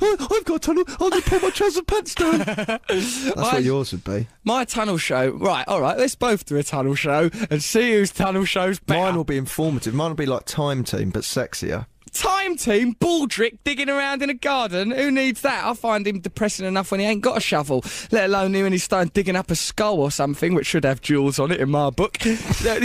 oh, 0.00 0.16
oh, 0.20 0.28
I've 0.36 0.44
got 0.44 0.56
a 0.56 0.58
tunnel. 0.58 0.84
Going 0.84 1.12
to 1.12 1.22
pull 1.22 1.40
my 1.40 1.50
trousers 1.50 1.82
pants 1.86 2.14
down. 2.14 2.38
That's 2.38 3.36
I- 3.36 3.54
what 3.54 3.62
yours 3.62 3.92
would 3.92 4.04
be. 4.04 4.26
my 4.44 4.64
tunnel 4.64 4.98
show. 4.98 5.30
Right, 5.30 5.66
all 5.68 5.80
right. 5.80 5.98
Let's 5.98 6.14
both 6.14 6.44
do 6.44 6.56
a 6.56 6.62
tunnel 6.62 6.94
show 6.94 7.30
and 7.50 7.62
see 7.62 7.92
whose 7.92 8.10
tunnel 8.10 8.44
show's 8.44 8.78
better. 8.80 9.00
Mine 9.00 9.16
will 9.16 9.24
be 9.24 9.36
informative. 9.36 9.94
Mine 9.94 10.10
will 10.10 10.16
be 10.16 10.26
like 10.26 10.44
Time 10.46 10.84
Team, 10.84 11.10
but 11.10 11.22
sexier. 11.22 11.86
Time 12.14 12.56
team, 12.56 12.94
Baldrick 12.94 13.58
digging 13.64 13.88
around 13.88 14.22
in 14.22 14.30
a 14.30 14.34
garden. 14.34 14.92
Who 14.92 15.10
needs 15.10 15.40
that? 15.40 15.64
I 15.64 15.74
find 15.74 16.06
him 16.06 16.20
depressing 16.20 16.64
enough 16.64 16.92
when 16.92 17.00
he 17.00 17.06
ain't 17.06 17.22
got 17.22 17.36
a 17.36 17.40
shovel, 17.40 17.84
let 18.12 18.26
alone 18.26 18.52
when 18.52 18.70
he's 18.70 18.84
starting 18.84 19.10
digging 19.12 19.34
up 19.34 19.50
a 19.50 19.56
skull 19.56 19.98
or 20.00 20.12
something, 20.12 20.54
which 20.54 20.66
should 20.66 20.84
have 20.84 21.00
jewels 21.00 21.40
on 21.40 21.50
it 21.50 21.60
in 21.60 21.70
my 21.70 21.90
book. 21.90 22.18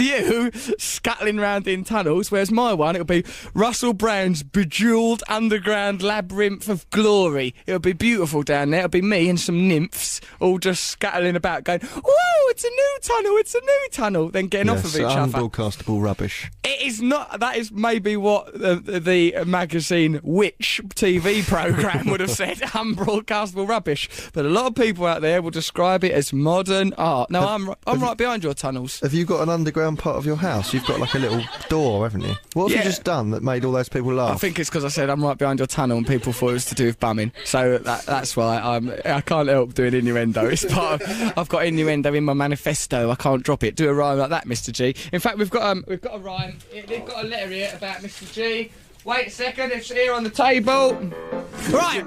You 0.00 0.50
scuttling 0.78 1.38
around 1.38 1.68
in 1.68 1.84
tunnels, 1.84 2.30
whereas 2.30 2.50
my 2.50 2.72
one, 2.74 2.96
it'll 2.96 3.04
be 3.04 3.24
Russell 3.54 3.92
Brand's 3.92 4.42
bejeweled 4.42 5.22
underground 5.28 6.02
labyrinth 6.02 6.68
of 6.68 6.88
glory. 6.90 7.54
It'll 7.66 7.78
be 7.78 7.92
beautiful 7.92 8.42
down 8.42 8.70
there. 8.70 8.80
It'll 8.80 8.90
be 8.90 9.02
me 9.02 9.28
and 9.28 9.38
some 9.38 9.68
nymphs 9.68 10.20
all 10.40 10.58
just 10.58 10.84
scuttling 10.84 11.36
about, 11.36 11.64
going, 11.64 11.80
"Whoa, 11.80 12.48
it's 12.50 12.64
a 12.64 12.68
new 12.68 12.98
tunnel! 13.02 13.36
It's 13.36 13.54
a 13.54 13.60
new 13.60 13.88
tunnel!" 13.92 14.28
Then 14.30 14.48
getting 14.48 14.70
off 14.70 14.84
of 14.84 14.94
each 14.96 15.02
other. 15.02 15.38
unbroadcastable 15.38 16.02
rubbish. 16.02 16.50
It 16.64 16.82
is 16.82 17.00
not. 17.00 17.40
That 17.40 17.56
is 17.56 17.70
maybe 17.70 18.16
what 18.16 18.52
the, 18.52 18.76
the 18.76 19.00
magazine 19.46 20.20
Which 20.22 20.80
TV 20.94 21.42
program 21.46 22.08
would 22.10 22.20
have 22.20 22.30
said 22.30 22.58
unbroadcastable 22.60 23.68
rubbish. 23.68 24.08
But 24.32 24.44
a 24.46 24.48
lot 24.48 24.66
of 24.66 24.74
people 24.74 25.06
out 25.06 25.20
there 25.22 25.42
will 25.42 25.50
describe 25.50 26.04
it 26.04 26.12
as 26.12 26.32
modern 26.32 26.92
art. 26.94 27.30
No, 27.30 27.46
I'm 27.46 27.74
I'm 27.86 28.00
right 28.00 28.16
behind 28.16 28.42
your 28.44 28.54
tunnels. 28.54 29.00
Have 29.00 29.14
you 29.14 29.24
got 29.24 29.42
an 29.42 29.48
underground 29.48 29.98
part 29.98 30.16
of 30.16 30.26
your 30.26 30.36
house? 30.36 30.72
You've 30.74 30.86
got 30.86 31.00
like 31.00 31.14
a 31.14 31.18
little 31.18 31.42
door, 31.68 32.04
haven't 32.04 32.22
you? 32.22 32.34
What 32.54 32.64
have 32.70 32.72
Yeah. 32.72 32.78
you 32.78 32.84
just 32.90 33.04
done 33.04 33.30
that 33.30 33.42
made 33.42 33.64
all 33.64 33.72
those 33.72 33.88
people 33.88 34.12
laugh? 34.14 34.34
I 34.34 34.38
think 34.38 34.58
it's 34.58 34.68
because 34.70 34.84
I 34.84 34.88
said 34.88 35.10
I'm 35.10 35.22
right 35.24 35.36
behind 35.38 35.58
your 35.60 35.66
tunnel 35.66 35.98
and 35.98 36.06
people 36.06 36.32
thought 36.32 36.50
it 36.50 36.54
was 36.54 36.64
to 36.66 36.74
do 36.74 36.86
with 36.86 37.00
bumming. 37.00 37.32
So 37.44 37.78
that, 37.78 38.06
that's 38.06 38.36
why 38.36 38.58
I'm, 38.58 38.90
I 39.04 39.20
can't 39.20 39.48
help 39.48 39.74
doing 39.74 39.94
innuendo. 39.94 40.46
It's 40.46 40.64
part 40.64 41.02
of, 41.02 41.32
I've 41.38 41.48
got 41.48 41.64
innuendo 41.66 42.12
in 42.14 42.24
my 42.24 42.32
manifesto. 42.34 43.10
I 43.10 43.14
can't 43.14 43.42
drop 43.42 43.62
it. 43.64 43.76
Do 43.76 43.88
a 43.88 43.94
rhyme 43.94 44.18
like 44.18 44.30
that, 44.30 44.46
Mr. 44.46 44.72
G. 44.72 44.94
In 45.12 45.20
fact, 45.20 45.38
we've 45.38 45.50
got 45.50 45.62
um, 45.62 45.84
we've 45.86 46.00
got 46.00 46.14
a 46.16 46.18
rhyme. 46.18 46.58
They've 46.72 47.04
got 47.04 47.24
a 47.24 47.28
letter 47.28 47.48
here 47.50 47.70
about 47.74 47.98
Mr. 47.98 48.30
G. 48.32 48.70
Wait 49.04 49.28
a 49.28 49.30
second, 49.30 49.72
it's 49.72 49.90
here 49.90 50.12
on 50.12 50.24
the 50.24 50.30
table. 50.30 50.92
Right, 51.70 52.04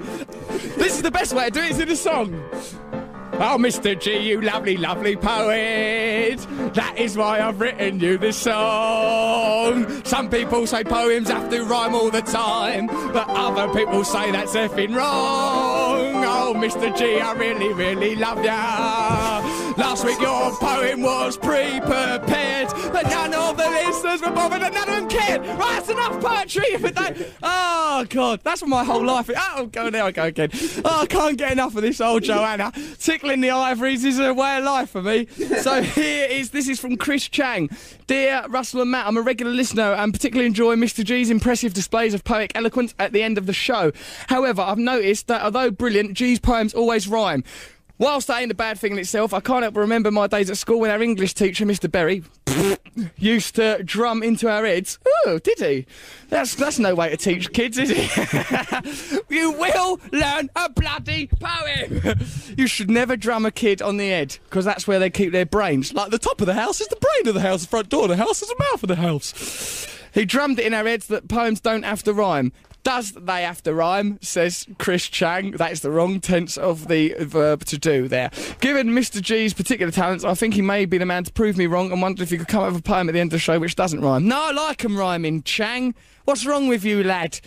this 0.76 0.94
is 0.96 1.02
the 1.02 1.10
best 1.10 1.34
way 1.34 1.46
to 1.46 1.50
do. 1.50 1.60
It's 1.60 1.80
in 1.80 1.88
a 1.90 1.96
song. 1.96 2.40
Oh, 3.36 3.58
Mr. 3.58 4.00
G, 4.00 4.16
you 4.18 4.40
lovely, 4.40 4.76
lovely 4.76 5.16
poet. 5.16 6.38
That 6.74 6.94
is 6.96 7.16
why 7.16 7.40
I've 7.40 7.60
written 7.60 7.98
you 7.98 8.16
this 8.16 8.36
song. 8.36 10.04
Some 10.04 10.30
people 10.30 10.68
say 10.68 10.84
poems 10.84 11.28
have 11.30 11.50
to 11.50 11.64
rhyme 11.64 11.96
all 11.96 12.10
the 12.10 12.22
time, 12.22 12.86
but 12.86 13.28
other 13.28 13.66
people 13.74 14.04
say 14.04 14.30
that's 14.30 14.54
effing 14.54 14.94
wrong. 14.94 16.24
Oh, 16.24 16.54
Mr. 16.56 16.96
G, 16.96 17.18
I 17.18 17.32
really, 17.32 17.72
really 17.72 18.14
love 18.14 18.44
ya. 18.44 19.40
Last 19.76 20.04
week 20.04 20.20
your 20.20 20.52
poem 20.58 21.02
was 21.02 21.36
pre-prepared, 21.36 22.22
but 22.94 23.10
none 23.10 23.34
of 23.34 23.56
the 23.56 23.68
listeners 23.68 24.22
were 24.22 24.30
bothered 24.30 24.62
and 24.62 24.72
none 24.72 24.88
of 24.88 24.94
them 24.94 25.08
cared. 25.08 25.40
Right, 25.44 25.58
that's 25.58 25.88
enough 25.88 26.22
poetry. 26.22 26.76
But 26.80 26.94
they, 26.94 27.32
oh 27.42 28.06
God, 28.08 28.40
that's 28.44 28.62
what 28.62 28.68
my 28.68 28.84
whole 28.84 29.04
life. 29.04 29.28
is. 29.28 29.36
Oh, 29.36 29.66
go 29.66 29.90
there 29.90 30.04
I 30.04 30.12
go 30.12 30.22
again. 30.22 30.50
Oh, 30.84 31.00
I 31.02 31.06
can't 31.06 31.36
get 31.36 31.50
enough 31.50 31.74
of 31.74 31.82
this 31.82 32.00
old 32.00 32.22
Joanna. 32.22 32.72
Tickling 33.00 33.40
the 33.40 33.50
ivories 33.50 34.04
is 34.04 34.20
a 34.20 34.32
way 34.32 34.58
of 34.58 34.64
life 34.64 34.90
for 34.90 35.02
me. 35.02 35.26
So 35.26 35.82
here 35.82 36.28
is 36.30 36.50
this 36.50 36.68
is 36.68 36.78
from 36.78 36.96
Chris 36.96 37.28
Chang. 37.28 37.68
Dear 38.06 38.44
Russell 38.48 38.82
and 38.82 38.92
Matt, 38.92 39.08
I'm 39.08 39.16
a 39.16 39.22
regular 39.22 39.52
listener 39.52 39.94
and 39.94 40.12
particularly 40.12 40.46
enjoy 40.46 40.76
Mr. 40.76 41.04
G's 41.04 41.30
impressive 41.30 41.74
displays 41.74 42.14
of 42.14 42.22
poetic 42.22 42.52
eloquence 42.54 42.94
at 43.00 43.12
the 43.12 43.24
end 43.24 43.38
of 43.38 43.46
the 43.46 43.52
show. 43.52 43.90
However, 44.28 44.62
I've 44.62 44.78
noticed 44.78 45.26
that 45.26 45.42
although 45.42 45.72
brilliant, 45.72 46.14
G's 46.14 46.38
poems 46.38 46.72
always 46.72 47.08
rhyme. 47.08 47.42
Whilst 48.04 48.26
that 48.26 48.42
ain't 48.42 48.52
a 48.52 48.54
bad 48.54 48.78
thing 48.78 48.92
in 48.92 48.98
itself, 48.98 49.32
I 49.32 49.40
can't 49.40 49.62
help 49.62 49.72
but 49.72 49.80
remember 49.80 50.10
my 50.10 50.26
days 50.26 50.50
at 50.50 50.58
school 50.58 50.80
when 50.80 50.90
our 50.90 51.00
English 51.00 51.32
teacher, 51.32 51.64
Mr. 51.64 51.90
Berry, 51.90 52.22
used 53.16 53.54
to 53.54 53.82
drum 53.82 54.22
into 54.22 54.46
our 54.46 54.66
heads. 54.66 54.98
Oh, 55.24 55.38
did 55.38 55.58
he? 55.58 55.86
That's 56.28 56.54
that's 56.54 56.78
no 56.78 56.94
way 56.94 57.08
to 57.08 57.16
teach 57.16 57.50
kids, 57.54 57.78
is 57.78 57.90
it? 57.90 59.24
you 59.30 59.52
will 59.52 59.98
learn 60.12 60.50
a 60.54 60.68
bloody 60.68 61.28
poem. 61.40 62.18
you 62.58 62.66
should 62.66 62.90
never 62.90 63.16
drum 63.16 63.46
a 63.46 63.50
kid 63.50 63.80
on 63.80 63.96
the 63.96 64.10
head 64.10 64.36
because 64.50 64.66
that's 64.66 64.86
where 64.86 64.98
they 64.98 65.08
keep 65.08 65.32
their 65.32 65.46
brains. 65.46 65.94
Like 65.94 66.10
the 66.10 66.18
top 66.18 66.42
of 66.42 66.46
the 66.46 66.52
house 66.52 66.82
is 66.82 66.88
the 66.88 66.96
brain 66.96 67.28
of 67.28 67.32
the 67.32 67.40
house, 67.40 67.62
the 67.62 67.68
front 67.68 67.88
door 67.88 68.02
of 68.02 68.10
the 68.10 68.16
house 68.16 68.42
is 68.42 68.48
the 68.48 68.64
mouth 68.70 68.82
of 68.82 68.88
the 68.88 68.96
house. 68.96 69.88
He 70.12 70.26
drummed 70.26 70.58
it 70.58 70.66
in 70.66 70.74
our 70.74 70.84
heads 70.84 71.06
that 71.06 71.26
poems 71.28 71.62
don't 71.62 71.84
have 71.84 72.02
to 72.02 72.12
rhyme. 72.12 72.52
Does 72.84 73.12
they 73.12 73.42
have 73.42 73.62
to 73.62 73.74
rhyme? 73.74 74.18
Says 74.20 74.66
Chris 74.78 75.08
Chang. 75.08 75.52
That 75.52 75.72
is 75.72 75.80
the 75.80 75.90
wrong 75.90 76.20
tense 76.20 76.56
of 76.58 76.86
the 76.88 77.14
verb 77.18 77.64
to 77.64 77.78
do 77.78 78.08
there. 78.08 78.30
Given 78.60 78.90
Mr. 78.90 79.22
G's 79.22 79.54
particular 79.54 79.90
talents, 79.90 80.22
I 80.22 80.34
think 80.34 80.52
he 80.52 80.60
may 80.62 80.84
be 80.84 80.98
the 80.98 81.06
man 81.06 81.24
to 81.24 81.32
prove 81.32 81.56
me 81.56 81.66
wrong 81.66 81.90
and 81.90 82.02
wonder 82.02 82.22
if 82.22 82.28
he 82.30 82.36
could 82.36 82.46
come 82.46 82.62
up 82.62 82.72
with 82.72 82.80
a 82.80 82.82
poem 82.82 83.08
at 83.08 83.12
the 83.12 83.20
end 83.20 83.28
of 83.28 83.32
the 83.32 83.38
show 83.38 83.58
which 83.58 83.74
doesn't 83.74 84.02
rhyme. 84.02 84.28
No, 84.28 84.38
I 84.48 84.52
like 84.52 84.84
'em 84.84 84.96
rhyming, 84.98 85.42
Chang. 85.44 85.94
What's 86.26 86.44
wrong 86.44 86.68
with 86.68 86.84
you, 86.84 87.02
lad? 87.02 87.40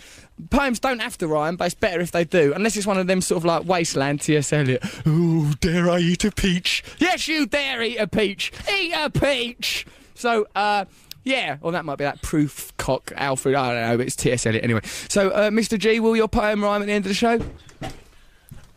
Poems 0.50 0.80
don't 0.80 1.00
have 1.00 1.16
to 1.18 1.28
rhyme, 1.28 1.56
but 1.56 1.66
it's 1.66 1.74
better 1.74 2.00
if 2.00 2.10
they 2.10 2.24
do. 2.24 2.52
Unless 2.54 2.76
it's 2.76 2.86
one 2.86 2.98
of 2.98 3.06
them 3.06 3.20
sort 3.20 3.38
of 3.38 3.44
like 3.44 3.64
wasteland 3.64 4.20
T.S. 4.20 4.52
Eliot. 4.52 4.84
Oh, 5.06 5.52
dare 5.60 5.88
I 5.88 5.98
eat 6.00 6.24
a 6.24 6.30
peach? 6.32 6.82
Yes, 6.98 7.26
you 7.28 7.46
dare 7.46 7.80
eat 7.82 7.96
a 7.96 8.06
peach. 8.08 8.52
Eat 8.72 8.92
a 8.92 9.08
peach. 9.08 9.86
So, 10.14 10.46
uh, 10.56 10.84
yeah, 11.28 11.58
well, 11.60 11.72
that 11.72 11.84
might 11.84 11.96
be 11.98 12.04
that 12.04 12.22
Prufrock 12.22 13.12
Alfred. 13.14 13.54
I 13.54 13.74
don't 13.74 13.90
know, 13.90 13.96
but 13.98 14.06
it's 14.06 14.16
T.S. 14.16 14.46
Eliot 14.46 14.64
anyway. 14.64 14.80
So, 15.08 15.28
uh, 15.28 15.50
Mr. 15.50 15.78
G, 15.78 16.00
will 16.00 16.16
your 16.16 16.26
poem 16.26 16.64
rhyme 16.64 16.80
at 16.80 16.86
the 16.86 16.92
end 16.92 17.04
of 17.04 17.10
the 17.10 17.14
show? 17.14 17.38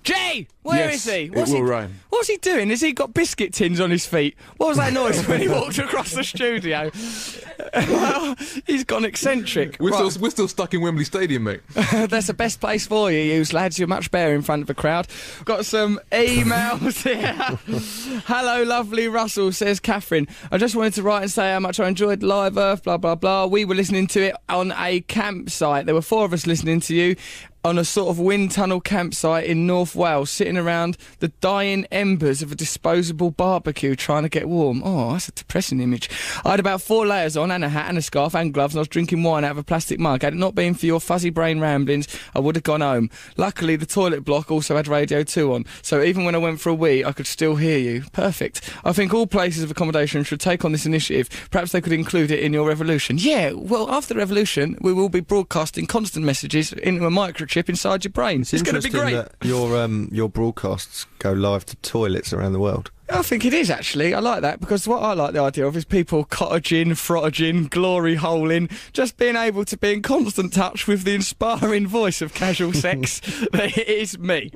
G, 0.04 0.48
where 0.64 0.90
is 0.90 1.06
Yes, 1.06 1.16
he? 1.16 1.22
it 1.24 1.36
What's 1.36 1.50
will 1.52 1.58
he, 1.58 1.64
rhyme. 1.64 2.00
What's 2.10 2.28
he 2.28 2.38
doing? 2.38 2.70
Has 2.70 2.82
he 2.82 2.92
got 2.94 3.14
biscuit 3.14 3.54
tins 3.54 3.80
on 3.80 3.90
his 3.90 4.06
feet? 4.06 4.36
What 4.58 4.70
was 4.70 4.78
that 4.78 4.94
noise 5.02 5.28
when 5.28 5.42
he 5.42 5.48
walked 5.48 5.78
across 5.80 6.12
the 6.12 6.24
studio? 6.24 6.92
well, 7.74 8.36
he's 8.68 8.84
gone 8.84 9.06
eccentric. 9.06 9.78
We're, 9.80 9.92
Right. 9.92 10.12
still, 10.12 10.22
we're 10.22 10.30
still 10.30 10.48
stuck 10.48 10.74
in 10.74 10.82
Wembley 10.82 11.04
Stadium, 11.06 11.44
mate. 11.44 11.62
That's 11.74 12.28
the 12.28 12.34
best 12.34 12.60
place 12.60 12.86
for 12.86 13.12
you, 13.12 13.20
you 13.20 13.44
lads. 13.54 13.80
You're 13.80 13.88
much 13.88 14.12
better 14.12 14.34
in 14.36 14.42
front 14.42 14.62
of 14.62 14.70
a 14.70 14.74
crowd. 14.74 15.08
Got 15.46 15.66
some 15.66 16.00
emails 16.12 17.04
here. 17.04 18.22
Hello, 18.26 18.64
lovely 18.64 19.08
Russell, 19.08 19.52
says 19.52 19.80
Catherine. 19.80 20.28
I 20.52 20.58
just 20.58 20.76
wanted 20.76 20.94
to 20.94 21.04
write 21.04 21.24
and 21.24 21.32
say 21.32 21.52
how 21.52 21.60
much 21.60 21.80
I 21.80 21.88
enjoyed 21.88 22.24
Live 22.24 22.58
Earth, 22.58 22.84
blah, 22.84 22.98
blah, 22.98 23.16
blah. 23.16 23.46
We 23.48 23.66
were 23.66 23.76
listening 23.76 24.08
to 24.08 24.22
it 24.22 24.36
on 24.50 24.74
a 24.78 25.02
campsite. 25.02 25.86
There 25.86 25.96
were 25.96 26.02
four 26.02 26.26
of 26.26 26.34
us 26.34 26.46
listening 26.46 26.80
to 26.82 26.96
you 26.96 27.16
on 27.64 27.78
a 27.78 27.86
sort 27.86 28.10
of 28.10 28.18
wind 28.20 28.50
tunnel 28.50 28.82
campsite 28.82 29.46
in 29.46 29.68
North 29.68 29.96
Wales, 29.96 30.32
sitting 30.52 30.66
around 30.68 30.98
the 31.20 31.30
dying 31.40 31.86
embers 31.94 32.42
of 32.42 32.52
a 32.52 32.56
disposable 32.56 33.32
barbecue 33.32 33.96
trying 33.96 34.24
to 34.24 34.28
get 34.30 34.50
warm. 34.50 34.82
Oh, 34.84 35.14
that's 35.14 35.30
a 35.30 35.32
depressing 35.32 35.80
image. 35.80 36.10
I 36.44 36.52
had 36.52 36.60
about 36.60 36.82
four 36.82 37.08
layers 37.08 37.38
on 37.38 37.52
and 37.52 37.64
a 37.64 37.70
hat 37.70 37.88
and 37.88 37.98
a 37.98 38.02
scarf 38.02 38.36
and 38.36 38.54
gloves, 38.54 38.74
and 38.74 38.80
I 38.80 38.82
was 38.82 38.90
drinking 38.90 39.24
wine 39.24 39.46
out 39.46 39.52
of 39.52 39.58
a 39.58 39.64
plastic 39.64 39.98
mug. 39.98 40.24
Had 40.24 40.34
it 40.34 40.38
not 40.38 40.54
been 40.54 40.74
for 40.74 40.86
your 40.86 41.00
fuzzy 41.00 41.30
brain 41.30 41.62
ramblings, 41.62 42.06
I 42.36 42.40
would 42.40 42.56
have 42.58 42.64
gone 42.64 42.82
home. 42.82 43.10
Luckily, 43.38 43.78
the 43.78 43.86
toilet 43.86 44.26
block 44.26 44.52
also 44.52 44.76
had 44.76 44.90
Radio 44.90 45.24
2 45.24 45.54
on, 45.54 45.66
so 45.82 46.04
even 46.04 46.26
when 46.26 46.36
I 46.36 46.40
went 46.40 46.60
for 46.60 46.68
a 46.70 46.74
wee, 46.74 47.06
I 47.06 47.14
could 47.14 47.28
still 47.28 47.56
hear 47.56 47.78
you. 47.78 48.04
Perfect. 48.12 48.60
I 48.84 48.92
think 48.92 49.14
all 49.14 49.28
places 49.28 49.64
of 49.64 49.72
accommodation 49.72 50.26
should 50.26 50.42
take 50.42 50.66
on 50.66 50.74
this 50.74 50.86
initiative. 50.86 51.30
Perhaps 51.50 51.72
they 51.72 51.80
could 51.80 51.94
include 51.94 52.30
it 52.30 52.42
in 52.42 52.52
your 52.52 52.68
revolution. 52.68 53.16
Yeah, 53.18 53.54
well, 53.54 53.90
after 53.90 54.14
the 54.14 54.20
revolution, 54.20 54.78
we 54.82 54.92
will 54.92 55.08
be 55.10 55.22
broadcasting 55.22 55.86
constant 55.86 56.26
messages 56.26 56.74
into 56.74 57.06
a 57.06 57.10
microchip 57.10 57.70
inside 57.70 58.04
your 58.04 58.12
brain. 58.12 58.42
It's, 58.42 58.54
It's 58.54 58.64
going 58.64 58.82
to 58.82 58.82
be 58.82 58.90
great. 58.90 59.26
your 59.44 59.78
um, 59.82 60.10
your 60.12 60.30
broadcasts 60.42 61.06
go 61.20 61.34
live 61.34 61.64
to 61.68 61.76
toilets 61.84 62.34
around 62.34 62.54
the 62.54 62.60
world. 62.60 62.90
I 63.12 63.22
think 63.24 63.46
it 63.46 63.54
is 63.54 63.70
actually. 63.70 64.14
I 64.14 64.20
like 64.20 64.42
that 64.42 64.60
because 64.60 64.88
what 64.88 65.04
I 65.04 65.14
like 65.14 65.34
the 65.34 65.42
idea 65.42 65.68
of 65.68 65.76
is 65.76 65.86
people 65.86 66.26
cottaging, 66.26 66.92
frottaging, 66.92 67.70
glory 67.70 68.16
holing, 68.16 68.70
just 68.94 69.18
being 69.18 69.36
able 69.36 69.66
to 69.66 69.78
be 69.78 69.94
in 69.94 70.02
constant 70.02 70.54
touch 70.54 70.88
with 70.88 71.04
the 71.04 71.14
inspiring 71.14 71.88
voice 71.88 72.22
of 72.22 72.34
casual 72.34 72.74
sex 72.74 73.20
that 73.52 73.78
is 73.78 74.18
me. 74.18 74.52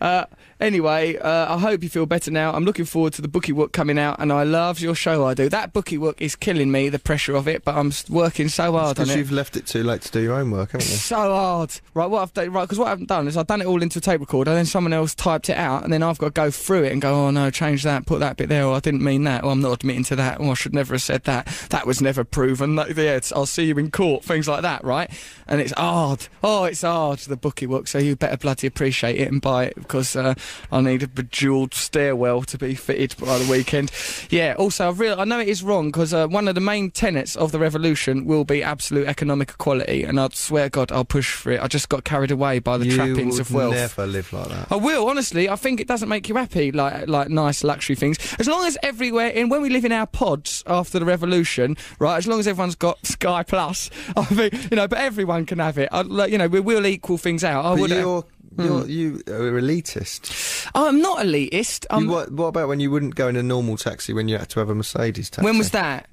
Uh, 0.00 0.26
anyway, 0.60 1.16
uh, 1.16 1.54
I 1.54 1.58
hope 1.58 1.82
you 1.82 1.88
feel 1.88 2.06
better 2.06 2.30
now. 2.30 2.52
I'm 2.52 2.64
looking 2.64 2.84
forward 2.84 3.12
to 3.14 3.22
the 3.22 3.28
bookie 3.28 3.52
work 3.52 3.72
coming 3.72 3.98
out, 3.98 4.20
and 4.20 4.32
I 4.32 4.44
love 4.44 4.80
your 4.80 4.94
show. 4.94 5.24
I 5.24 5.34
do. 5.34 5.48
That 5.48 5.72
bookie 5.72 5.98
work 5.98 6.20
is 6.20 6.36
killing 6.36 6.70
me, 6.70 6.88
the 6.88 6.98
pressure 6.98 7.34
of 7.34 7.48
it, 7.48 7.64
but 7.64 7.76
I'm 7.76 7.92
working 8.08 8.48
so 8.48 8.72
hard 8.72 8.98
on 8.98 9.06
Because 9.06 9.16
you've 9.16 9.32
left 9.32 9.56
it 9.56 9.66
too 9.66 9.82
late 9.82 10.02
to 10.02 10.12
do 10.12 10.20
your 10.20 10.34
own 10.34 10.50
work, 10.50 10.72
haven't 10.72 10.88
you? 10.88 10.96
So 10.96 11.16
hard, 11.16 11.72
right? 11.94 12.06
What 12.06 12.22
I've 12.22 12.32
done, 12.32 12.52
right? 12.52 12.62
Because 12.62 12.78
what 12.78 12.88
I've 12.88 13.06
done 13.06 13.26
is 13.26 13.36
I've 13.36 13.46
done 13.46 13.60
it 13.60 13.66
all 13.66 13.82
into 13.82 13.98
a 13.98 14.02
tape 14.02 14.20
recorder, 14.20 14.54
then 14.54 14.66
someone 14.66 14.92
else 14.92 15.14
typed 15.14 15.50
it 15.50 15.56
out, 15.56 15.82
and 15.84 15.92
then 15.92 16.02
I've 16.02 16.18
got 16.18 16.26
to 16.26 16.32
go 16.32 16.50
through 16.50 16.84
it 16.84 16.92
and 16.92 17.02
go, 17.02 17.26
oh 17.26 17.30
no, 17.30 17.50
change 17.50 17.82
that, 17.84 17.95
put 18.04 18.20
that 18.20 18.36
bit 18.36 18.48
there, 18.48 18.66
or 18.66 18.74
I 18.74 18.80
didn't 18.80 19.02
mean 19.02 19.24
that, 19.24 19.44
or 19.44 19.52
I'm 19.52 19.62
not 19.62 19.72
admitting 19.72 20.04
to 20.04 20.16
that, 20.16 20.40
or 20.40 20.50
I 20.50 20.54
should 20.54 20.74
never 20.74 20.94
have 20.94 21.02
said 21.02 21.24
that. 21.24 21.46
That 21.70 21.86
was 21.86 22.02
never 22.02 22.24
proven. 22.24 22.74
That, 22.74 22.96
yeah, 22.96 23.16
it's, 23.16 23.32
I'll 23.32 23.46
see 23.46 23.64
you 23.64 23.78
in 23.78 23.90
court, 23.90 24.24
things 24.24 24.48
like 24.48 24.62
that, 24.62 24.84
right? 24.84 25.10
And 25.46 25.60
it's 25.60 25.72
hard. 25.72 26.26
Oh, 26.42 26.64
it's 26.64 26.82
hard. 26.82 27.20
The 27.20 27.36
bookie 27.36 27.66
work, 27.66 27.88
so 27.88 27.98
you 27.98 28.16
better 28.16 28.36
bloody 28.36 28.66
appreciate 28.66 29.16
it 29.16 29.30
and 29.30 29.40
buy 29.40 29.66
it 29.66 29.76
because 29.76 30.16
uh, 30.16 30.34
I 30.72 30.80
need 30.80 31.02
a 31.04 31.08
bejeweled 31.08 31.72
stairwell 31.72 32.42
to 32.42 32.58
be 32.58 32.74
fitted 32.74 33.14
by 33.18 33.38
the 33.38 33.50
weekend. 33.50 33.92
Yeah. 34.28 34.54
Also, 34.58 34.88
I've 34.88 34.98
real 34.98 35.20
I 35.20 35.24
know 35.24 35.38
it 35.38 35.48
is 35.48 35.62
wrong 35.62 35.88
because 35.88 36.12
uh, 36.12 36.26
one 36.26 36.48
of 36.48 36.54
the 36.54 36.60
main 36.60 36.90
tenets 36.90 37.36
of 37.36 37.52
the 37.52 37.58
revolution 37.58 38.24
will 38.24 38.44
be 38.44 38.62
absolute 38.62 39.06
economic 39.06 39.50
equality, 39.50 40.02
and 40.02 40.18
I 40.18 40.28
swear 40.32 40.68
God, 40.68 40.90
I'll 40.90 41.04
push 41.04 41.32
for 41.32 41.52
it. 41.52 41.60
I 41.62 41.68
just 41.68 41.88
got 41.88 42.04
carried 42.04 42.30
away 42.30 42.58
by 42.58 42.76
the 42.76 42.86
you 42.86 42.96
trappings 42.96 43.38
of 43.38 43.52
wealth. 43.52 43.74
never 43.74 44.06
live 44.06 44.32
like 44.32 44.48
that. 44.48 44.72
I 44.72 44.76
will 44.76 45.08
honestly. 45.08 45.48
I 45.48 45.56
think 45.56 45.80
it 45.80 45.86
doesn't 45.86 46.08
make 46.08 46.28
you 46.28 46.34
happy, 46.34 46.72
like 46.72 47.06
like 47.08 47.28
nice 47.28 47.62
luxury 47.62 47.85
things. 47.94 48.18
As 48.38 48.48
long 48.48 48.64
as 48.66 48.76
everywhere, 48.82 49.28
in 49.28 49.48
when 49.48 49.62
we 49.62 49.68
live 49.68 49.84
in 49.84 49.92
our 49.92 50.06
pods 50.06 50.62
after 50.66 50.98
the 50.98 51.04
revolution, 51.04 51.76
right? 51.98 52.16
As 52.16 52.26
long 52.26 52.40
as 52.40 52.48
everyone's 52.48 52.74
got 52.74 53.04
Sky 53.06 53.42
Plus, 53.42 53.90
I 54.16 54.24
think 54.24 54.70
you 54.70 54.76
know. 54.76 54.88
But 54.88 54.98
everyone 54.98 55.46
can 55.46 55.58
have 55.58 55.78
it. 55.78 55.88
I, 55.92 56.02
like, 56.02 56.32
you 56.32 56.38
know, 56.38 56.48
we 56.48 56.60
will 56.60 56.86
equal 56.86 57.18
things 57.18 57.44
out. 57.44 57.64
I 57.64 57.74
would. 57.74 57.90
you're, 57.90 58.24
you're, 58.58 58.86
you 58.86 59.14
are 59.28 59.60
elitist. 59.60 60.70
I'm 60.74 61.00
not 61.00 61.18
elitist. 61.18 61.86
I'm, 61.90 62.04
you, 62.04 62.10
what, 62.10 62.32
what 62.32 62.46
about 62.46 62.68
when 62.68 62.80
you 62.80 62.90
wouldn't 62.90 63.14
go 63.14 63.28
in 63.28 63.36
a 63.36 63.42
normal 63.42 63.76
taxi 63.76 64.12
when 64.12 64.28
you 64.28 64.38
had 64.38 64.48
to 64.50 64.60
have 64.60 64.70
a 64.70 64.74
Mercedes 64.74 65.30
taxi? 65.30 65.44
when 65.44 65.58
was 65.58 65.70
that? 65.72 66.08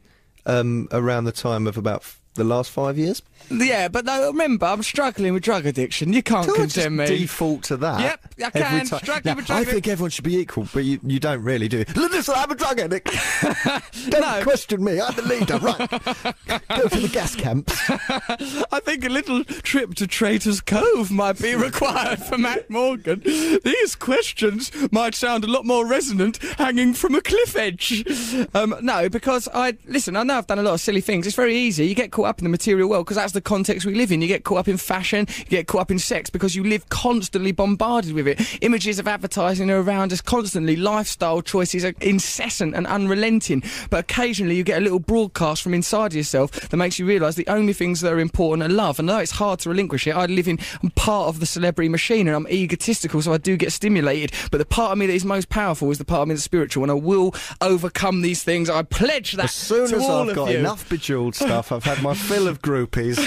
Um, 0.46 0.90
around 0.92 1.24
the 1.24 1.32
time 1.32 1.68
of 1.68 1.78
about 1.78 2.04
the 2.36 2.44
last 2.44 2.72
five 2.72 2.98
years. 2.98 3.22
Yeah, 3.52 3.90
but 3.90 4.06
no, 4.06 4.28
remember, 4.28 4.66
I'm 4.66 4.82
struggling 4.84 5.34
with 5.34 5.44
drug 5.44 5.66
addiction. 5.66 6.14
You 6.14 6.24
can't 6.24 6.46
just 6.46 6.58
condemn 6.76 6.96
me. 6.96 7.06
default 7.06 7.64
to 7.64 7.78
that. 7.78 8.20
Yep, 8.38 8.54
I 8.56 8.60
can. 8.60 8.86
Struggling 8.86 9.22
Now, 9.26 9.36
with 9.36 9.46
drug 9.48 9.60
I 9.60 9.64
think 9.70 9.88
everyone 9.90 10.12
should 10.12 10.24
be 10.24 10.38
equal, 10.38 10.66
but 10.74 10.86
you, 10.86 10.98
you 11.04 11.20
don't 11.20 11.44
really 11.44 11.68
do. 11.68 11.84
Listen, 11.94 12.36
I'm 12.38 12.50
a 12.50 12.56
drug 12.56 12.80
addict. 12.80 13.08
don't 14.10 14.22
No. 14.22 14.40
question 14.44 14.82
me. 14.84 15.02
I'm 15.02 15.14
the 15.16 15.22
leader. 15.24 15.58
Right. 15.58 15.78
Go 16.70 16.88
to 16.88 17.00
the 17.02 17.10
gas 17.12 17.36
camps. 17.36 17.78
I 17.90 18.80
think 18.80 19.04
a 19.04 19.10
little 19.10 19.44
trip 19.44 19.94
to 19.96 20.08
Traitor's 20.08 20.62
Cove 20.62 21.12
might 21.12 21.40
be 21.42 21.54
required 21.54 22.20
for 22.20 22.38
Matt 22.38 22.70
Morgan. 22.70 23.22
These 23.26 23.96
questions 23.96 24.72
might 24.92 25.16
sound 25.16 25.44
a 25.44 25.48
lot 25.48 25.66
more 25.66 25.86
resonant 25.86 26.38
hanging 26.58 26.94
from 26.94 27.14
a 27.14 27.22
cliff 27.22 27.58
edge. 27.58 28.06
Um, 28.56 28.74
no, 28.82 29.10
because 29.10 29.50
I 29.54 29.78
listen. 29.86 30.16
I 30.16 30.24
know 30.24 30.38
I've 30.38 30.48
done 30.48 30.60
a 30.60 30.64
lot 30.64 30.76
of 30.76 30.82
silly 30.82 31.02
things. 31.02 31.28
It's 31.28 31.36
very 31.36 31.58
easy. 31.58 31.86
You 31.88 31.94
get 31.96 32.12
caught 32.12 32.23
up 32.26 32.40
in 32.40 32.44
the 32.44 32.50
material 32.50 32.90
world 32.90 33.06
because 33.06 33.18
that's 33.18 33.34
the 33.34 33.42
context 33.42 33.86
we 33.86 33.96
live 33.96 34.12
in. 34.12 34.22
You 34.22 34.28
get 34.28 34.44
caught 34.44 34.60
up 34.60 34.68
in 34.68 34.78
fashion. 34.78 35.28
You 35.40 35.46
get 35.46 35.68
caught 35.68 35.82
up 35.82 35.92
in 35.92 36.00
sex 36.00 36.30
because 36.30 36.56
you 36.56 36.64
live 36.64 36.90
constantly 36.90 37.52
bombarded 37.52 38.14
with 38.14 38.28
it. 38.28 38.40
Images 38.62 39.00
of 39.00 39.08
advertising 39.08 39.70
are 39.70 39.82
around 39.82 40.14
us 40.14 40.22
constantly. 40.22 40.76
Lifestyle 40.76 41.42
choices 41.42 41.84
are 41.86 41.94
incessant 42.02 42.76
and 42.76 42.88
unrelenting. 42.88 43.64
But 43.90 44.02
occasionally 44.02 44.56
you 44.56 44.64
get 44.64 44.78
a 44.78 44.84
little 44.84 45.00
broadcast 45.00 45.62
from 45.62 45.74
inside 45.74 46.14
yourself 46.14 46.52
that 46.52 46.78
makes 46.78 47.00
you 47.00 47.06
realise 47.06 47.36
the 47.36 47.48
only 47.48 47.74
things 47.74 48.02
that 48.02 48.12
are 48.14 48.20
important 48.20 48.64
are 48.70 48.74
love. 48.74 49.00
And 49.00 49.10
though 49.10 49.20
it's 49.20 49.32
hard 49.32 49.60
to 49.62 49.70
relinquish 49.70 50.08
it, 50.08 50.16
I 50.16 50.26
live 50.26 50.48
in 50.48 50.60
I'm 50.82 50.92
part 50.92 51.28
of 51.30 51.40
the 51.40 51.46
celebrity 51.46 51.90
machine 51.90 52.28
and 52.28 52.36
I'm 52.36 52.48
egotistical, 52.48 53.22
so 53.22 53.34
I 53.34 53.38
do 53.38 53.58
get 53.58 53.72
stimulated. 53.72 54.32
But 54.52 54.58
the 54.60 54.66
part 54.66 54.92
of 54.92 54.98
me 54.98 55.06
that 55.08 55.14
is 55.14 55.26
most 55.26 55.50
powerful 55.50 55.92
is 55.92 55.98
the 55.98 56.06
part 56.06 56.22
of 56.24 56.28
me 56.28 56.34
that's 56.36 56.44
spiritual, 56.44 56.84
and 56.84 56.92
I 56.92 56.96
will 56.96 57.34
overcome 57.62 58.22
these 58.22 58.44
things. 58.44 58.70
I 58.70 58.84
pledge 58.84 59.34
that 59.34 59.46
As 59.46 59.52
soon 59.52 59.86
as 59.86 59.94
I've 59.94 60.36
got 60.36 60.52
you. 60.52 60.58
enough 60.60 60.88
bejeweled 60.90 61.36
stuff, 61.36 61.72
I've 61.72 61.84
had 61.84 62.02
my 62.02 62.13
fill 62.16 62.48
of 62.48 62.62
groupies, 62.62 63.18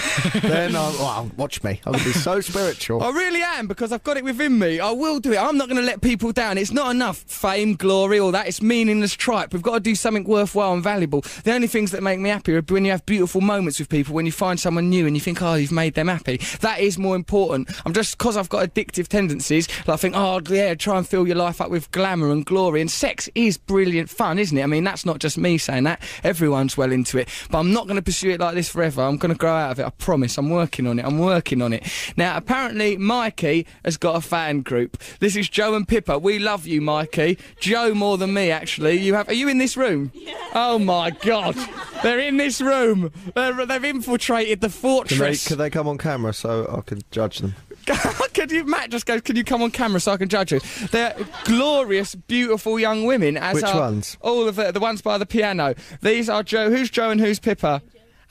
then 0.43 0.77
I'll, 0.77 0.93
well, 0.93 1.31
watch 1.37 1.63
me. 1.63 1.81
I'm 1.85 1.93
going 1.93 2.05
to 2.05 2.11
be 2.11 2.19
so 2.19 2.41
spiritual. 2.41 3.03
I 3.03 3.11
really 3.11 3.43
am 3.43 3.67
because 3.67 3.93
I've 3.93 4.05
got 4.05 4.17
it 4.17 4.25
within 4.25 4.59
me. 4.59 4.81
I 4.81 4.91
will 4.91 5.21
do 5.21 5.33
it. 5.33 5.39
I'm 5.39 5.57
not 5.57 5.69
going 5.69 5.81
to 5.81 5.87
let 5.87 6.01
people 6.01 6.33
down. 6.33 6.59
It's 6.59 6.73
not 6.73 6.91
enough 6.91 7.19
fame, 7.19 7.75
glory, 7.75 8.19
all 8.19 8.33
that. 8.33 8.47
It's 8.47 8.63
meaningless 8.63 9.15
tripe. 9.15 9.53
We've 9.53 9.63
got 9.63 9.75
to 9.75 9.81
do 9.81 9.95
something 9.95 10.25
worthwhile 10.25 10.75
and 10.75 10.83
valuable. 10.83 11.23
The 11.45 11.53
only 11.53 11.69
things 11.69 11.91
that 11.93 12.03
make 12.03 12.21
me 12.21 12.31
happy 12.31 12.55
are 12.55 12.63
when 12.63 12.85
you 12.85 12.91
have 12.91 13.07
beautiful 13.07 13.41
moments 13.41 13.79
with 13.79 13.89
people, 13.89 14.15
when 14.15 14.27
you 14.27 14.33
find 14.33 14.59
someone 14.59 14.91
new 14.91 15.07
and 15.07 15.17
you 15.17 15.21
think, 15.21 15.43
oh, 15.43 15.55
you've 15.55 15.73
made 15.73 15.95
them 15.95 16.09
happy. 16.09 16.39
That 16.61 16.81
is 16.81 16.99
more 16.99 17.17
important. 17.17 17.71
I'm 17.85 17.93
just 17.93 18.19
because 18.19 18.37
I've 18.37 18.49
got 18.49 18.69
addictive 18.69 19.09
tendencies. 19.09 19.69
Like 19.87 19.95
I 19.95 19.97
think, 19.97 20.15
oh 20.17 20.41
yeah, 20.49 20.75
try 20.75 20.99
and 20.99 21.07
fill 21.07 21.27
your 21.27 21.37
life 21.37 21.61
up 21.61 21.71
with 21.71 21.91
glamour 21.91 22.31
and 22.31 22.45
glory. 22.45 22.81
And 22.81 22.91
sex 22.91 23.29
is 23.35 23.59
brilliant 23.59 24.11
fun, 24.11 24.39
isn't 24.39 24.57
it? 24.57 24.63
I 24.63 24.67
mean, 24.67 24.85
that's 24.85 25.05
not 25.05 25.19
just 25.19 25.39
me 25.39 25.59
saying 25.59 25.85
that. 25.85 26.03
Everyone's 26.23 26.77
well 26.77 26.93
into 26.93 27.19
it. 27.19 27.29
But 27.51 27.59
I'm 27.59 27.73
not 27.73 27.87
going 27.87 27.97
to 27.97 28.03
pursue 28.03 28.31
it 28.31 28.41
like 28.41 28.55
this 28.55 28.75
forever. 28.77 29.01
I'm 29.01 29.17
going 29.17 29.33
to 29.33 29.39
grow 29.39 29.55
out 29.55 29.71
of 29.71 29.81
it. 29.81 29.87
I 29.87 29.91
promise. 29.91 30.37
I'm 30.37 30.51
working 30.51 30.87
on 30.87 30.99
it. 30.99 31.05
I'm 31.07 31.19
working 31.19 31.63
on 31.63 31.73
it. 31.73 31.91
Now, 32.19 32.37
apparently, 32.37 32.99
Mikey 32.99 33.67
has 33.87 33.97
got 33.97 34.17
a 34.17 34.21
fan 34.21 34.61
group. 34.61 34.99
This 35.19 35.35
is 35.35 35.49
Joe 35.49 35.75
and 35.75 35.89
Pippa. 35.89 36.19
We 36.19 36.39
love 36.39 36.67
you, 36.67 36.83
Mikey. 36.83 37.39
Joe 37.59 37.95
more 37.95 38.19
than 38.19 38.35
me, 38.35 38.51
actually. 38.51 38.99
You 38.99 39.15
have? 39.15 39.31
Are 39.31 39.35
you 39.35 39.49
in 39.49 39.57
this 39.57 39.79
room? 39.79 40.13
Oh 40.55 40.79
my 40.79 41.11
God! 41.11 41.57
They're 42.03 42.19
in 42.19 42.37
this 42.37 42.61
room. 42.61 43.11
They're, 43.35 43.65
they've 43.65 43.85
infiltrated 43.85 44.61
the 44.61 44.69
Can 44.69 44.73
they, 44.73 44.79
fortress. 44.79 45.49
can 45.49 45.57
they 45.57 45.71
come 45.71 45.89
on 45.89 45.97
camera 45.97 46.35
so 46.35 46.71
I 46.71 46.83
can 46.83 47.01
judge 47.11 47.39
them? 47.39 47.55
Could 48.35 48.51
you, 48.51 48.65
Matt, 48.65 48.91
just 48.91 49.07
goes, 49.07 49.21
can 49.23 49.37
you 49.37 49.45
come 49.45 49.63
on 49.63 49.71
camera 49.71 50.01
so 50.01 50.13
I 50.13 50.17
can 50.17 50.29
judge 50.29 50.53
you? 50.53 50.61
They're 50.91 51.17
glorious, 51.45 52.15
beautiful 52.17 52.79
young 52.81 53.05
women. 53.05 53.37
As 53.37 53.55
Which 53.55 53.65
are 53.65 53.79
ones? 53.81 54.19
All 54.21 54.47
of 54.49 54.57
the, 54.57 54.73
the 54.73 54.81
ones 54.81 55.01
by 55.03 55.19
the 55.19 55.25
piano. 55.27 55.75
These 56.03 56.29
are 56.29 56.43
Joe. 56.43 56.69
Who's 56.69 56.91
Joe 56.91 57.11
and 57.11 57.21
who's 57.21 57.39
Pippa? 57.39 57.81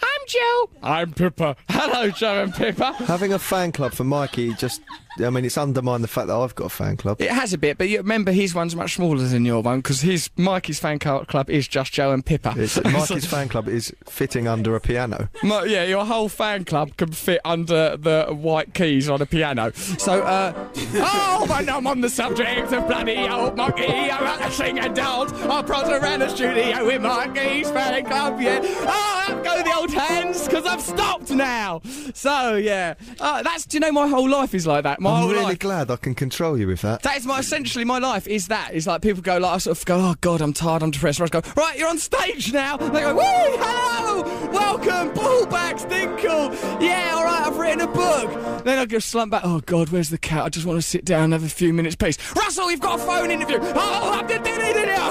I'm 0.01 0.21
Joe. 0.27 0.69
I'm 0.83 1.13
Pippa. 1.13 1.55
Hello, 1.69 2.09
Joe 2.09 2.43
and 2.43 2.53
Pippa. 2.53 2.93
Having 2.93 3.33
a 3.33 3.39
fan 3.39 3.71
club 3.71 3.93
for 3.93 4.03
Mikey 4.03 4.53
just, 4.55 4.81
I 5.23 5.29
mean, 5.29 5.45
it's 5.45 5.57
undermined 5.57 6.03
the 6.03 6.07
fact 6.07 6.27
that 6.27 6.35
I've 6.35 6.55
got 6.55 6.65
a 6.65 6.69
fan 6.69 6.97
club. 6.97 7.21
It 7.21 7.31
has 7.31 7.53
a 7.53 7.57
bit, 7.57 7.77
but 7.77 7.89
you 7.89 7.97
remember 7.97 8.31
his 8.31 8.53
one's 8.53 8.75
much 8.75 8.95
smaller 8.95 9.23
than 9.23 9.45
your 9.45 9.61
one 9.61 9.79
because 9.79 10.01
his 10.01 10.29
Mikey's 10.35 10.79
fan 10.79 10.99
club 10.99 11.49
is 11.49 11.67
just 11.67 11.93
Joe 11.93 12.11
and 12.11 12.25
Pippa. 12.25 12.53
It's, 12.57 12.83
Mikey's 12.83 13.25
fan 13.25 13.47
club 13.47 13.67
is 13.67 13.93
fitting 14.05 14.47
under 14.47 14.75
a 14.75 14.81
piano. 14.81 15.29
My, 15.43 15.63
yeah, 15.63 15.83
your 15.83 16.05
whole 16.05 16.29
fan 16.29 16.65
club 16.65 16.97
can 16.97 17.11
fit 17.11 17.41
under 17.45 17.95
the 17.97 18.27
white 18.29 18.73
keys 18.73 19.09
on 19.09 19.21
a 19.21 19.25
piano. 19.25 19.71
So, 19.73 20.21
uh, 20.21 20.69
oh, 20.95 21.45
when 21.49 21.69
I'm 21.69 21.87
on 21.87 22.01
the 22.01 22.09
subject 22.09 22.73
of 22.73 22.87
bloody 22.87 23.17
old 23.27 23.55
Mikey. 23.55 23.85
I 23.87 24.21
like 24.21 24.45
to 24.45 24.51
sing 24.51 24.79
and 24.79 24.95
dance. 24.95 25.31
I 25.33 25.61
prod 25.61 25.91
around 25.91 26.19
the 26.19 26.29
studio 26.29 26.85
with 26.85 27.01
Mikey's 27.01 27.69
fan 27.71 28.05
club, 28.05 28.41
yeah. 28.41 28.59
Oh, 28.63 29.25
up 29.29 29.43
go 29.43 29.63
the 29.63 29.75
old 29.75 29.91
hands, 29.91 30.45
because 30.45 30.65
I've 30.65 30.81
stopped 30.81 31.31
now. 31.31 31.81
So, 32.13 32.55
yeah. 32.55 32.95
Uh, 33.19 33.43
that's, 33.43 33.65
do 33.65 33.77
you 33.77 33.81
know, 33.81 33.91
my 33.91 34.07
whole 34.07 34.29
life 34.29 34.53
is 34.53 34.67
like 34.67 34.83
that. 34.83 34.99
My 35.05 35.11
I'm 35.11 35.21
whole 35.21 35.29
really 35.33 35.43
life. 35.43 35.59
glad 35.59 35.91
I 35.91 35.97
can 35.97 36.15
control 36.15 36.57
you 36.57 36.65
with 36.65 36.81
that. 36.81 37.03
That 37.03 37.17
is 37.17 37.27
my 37.27 37.37
essentially 37.37 37.85
my 37.85 37.99
life 37.99 38.25
is 38.27 38.47
that 38.47 38.73
is 38.73 38.87
like 38.87 39.03
people 39.03 39.21
go 39.21 39.37
like 39.37 39.53
I 39.53 39.57
sort 39.59 39.77
of 39.77 39.85
go 39.85 39.97
oh 39.97 40.15
god 40.19 40.41
I'm 40.41 40.51
tired 40.51 40.81
I'm 40.81 40.89
depressed. 40.89 41.21
I 41.21 41.27
just 41.27 41.45
go 41.45 41.61
right 41.61 41.77
you're 41.77 41.87
on 41.89 41.99
stage 41.99 42.51
now. 42.51 42.75
They 42.77 43.01
go 43.01 43.13
woo 43.13 43.21
hello 43.21 44.23
welcome 44.51 45.13
Ballbacks 45.13 45.87
Dinkle 45.87 46.81
yeah 46.81 47.13
all 47.13 47.23
right 47.23 47.45
I've 47.45 47.55
written 47.55 47.81
a 47.81 47.87
book. 47.87 48.63
Then 48.63 48.79
I 48.79 48.85
go 48.87 48.97
slump 48.97 49.29
back 49.31 49.43
oh 49.45 49.59
god 49.67 49.89
where's 49.89 50.09
the 50.09 50.17
cat? 50.17 50.43
I 50.43 50.49
just 50.49 50.65
want 50.65 50.77
to 50.77 50.81
sit 50.81 51.05
down 51.05 51.25
and 51.25 51.33
have 51.33 51.43
a 51.43 51.49
few 51.49 51.71
minutes 51.71 51.95
peace 51.95 52.17
Russell 52.35 52.71
you've 52.71 52.79
got 52.81 52.99
a 52.99 53.03
phone 53.03 53.29
interview. 53.29 53.59
Oh 53.61 54.19
I'm 54.19 54.25
the 54.25 54.41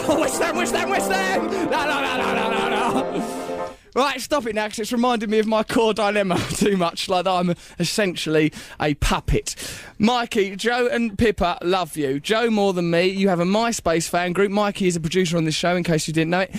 oh 0.09 0.21
wish 0.21 0.33
them 0.33 0.57
wish 0.57 0.71
them 0.71 0.91
wish 0.91 1.05
them? 1.05 1.47
No 1.47 1.85
no 1.87 2.01
no 2.01 2.17
no 2.17 2.35
no 2.35 2.51
no 2.51 3.19
no 3.21 3.34
Right, 3.95 4.21
stop 4.21 4.45
it 4.47 4.57
now, 4.57 4.65
because 4.67 4.81
it's 4.81 4.93
reminded 4.93 5.31
me 5.31 5.39
of 5.39 5.47
my 5.47 5.63
core 5.63 5.95
dilemma 5.95 6.37
too 6.51 6.77
much, 6.77 7.09
like 7.09 7.25
that 7.25 7.31
I'm 7.31 7.55
essentially 7.79 8.53
a 8.81 8.95
puppet. 8.95 9.55
Mikey, 9.99 10.57
Joe 10.57 10.89
and 10.89 11.17
Pippa 11.17 11.59
love 11.63 11.97
you. 11.97 12.19
Joe 12.19 12.51
more 12.51 12.73
than 12.73 12.91
me. 12.91 13.07
You 13.07 13.29
have 13.29 13.39
a 13.39 13.45
MySpace 13.45 14.09
fan 14.09 14.33
group. 14.33 14.51
Mikey 14.51 14.89
is 14.89 14.97
a 14.97 15.01
producer 15.01 15.37
on 15.37 15.45
this 15.45 15.55
show, 15.55 15.77
in 15.77 15.85
case 15.85 16.09
you 16.09 16.13
didn't 16.13 16.31
know 16.31 16.41
it. 16.41 16.57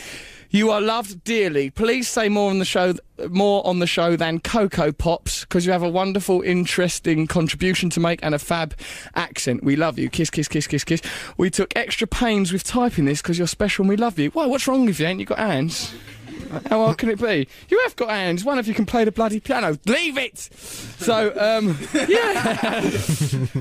You 0.49 0.72
are 0.72 0.80
loved 0.80 1.26
dearly. 1.26 1.72
Please 1.72 2.07
say 2.07 2.30
more 2.30 2.49
on 2.49 2.60
the 2.60 2.66
show, 2.66 2.94
more 3.30 3.68
on 3.68 3.80
the 3.80 3.88
show 3.88 4.16
than 4.16 4.40
Cocoa 4.40 4.94
Pops, 4.94 5.41
because 5.41 5.66
you 5.66 5.74
have 5.74 5.84
a 5.84 5.90
wonderful, 5.90 6.41
interesting 6.41 7.28
contribution 7.28 7.90
to 7.90 7.99
make 7.99 8.22
and 8.24 8.34
a 8.34 8.40
fab 8.40 8.74
accent. 9.16 9.62
We 9.62 9.76
love 9.76 9.99
you. 9.99 10.10
Kiss, 10.10 10.30
kiss, 10.30 10.48
kiss, 10.48 10.68
kiss, 10.68 10.86
kiss. 10.86 11.02
We 11.36 11.49
took 11.49 11.76
extra 11.76 12.07
pains 12.07 12.53
with 12.53 12.64
typing 12.64 13.03
this 13.03 13.22
because 13.22 13.38
you're 13.38 13.48
special 13.48 13.84
and 13.84 13.90
we 13.90 13.98
love 13.98 14.18
you. 14.18 14.30
Why? 14.30 14.45
What's 14.45 14.70
wrong 14.70 14.86
with 14.86 15.02
you? 15.02 15.07
Ain't 15.07 15.20
you 15.20 15.26
got 15.26 15.40
hands? 15.40 15.94
How 16.70 16.86
hard 16.86 16.98
can 16.98 17.10
it 17.10 17.20
be? 17.20 17.48
You 17.70 17.80
have 17.82 17.95
got 17.95 18.10
hands. 18.10 18.44
One 18.44 18.60
of 18.60 18.68
you 18.68 18.74
can 18.74 18.86
play 18.86 19.03
the 19.03 19.12
bloody 19.12 19.40
piano. 19.40 19.78
Leave 19.86 20.18
it. 20.18 20.38
So, 20.38 21.34
um, 21.38 21.78
yeah. 22.07 23.06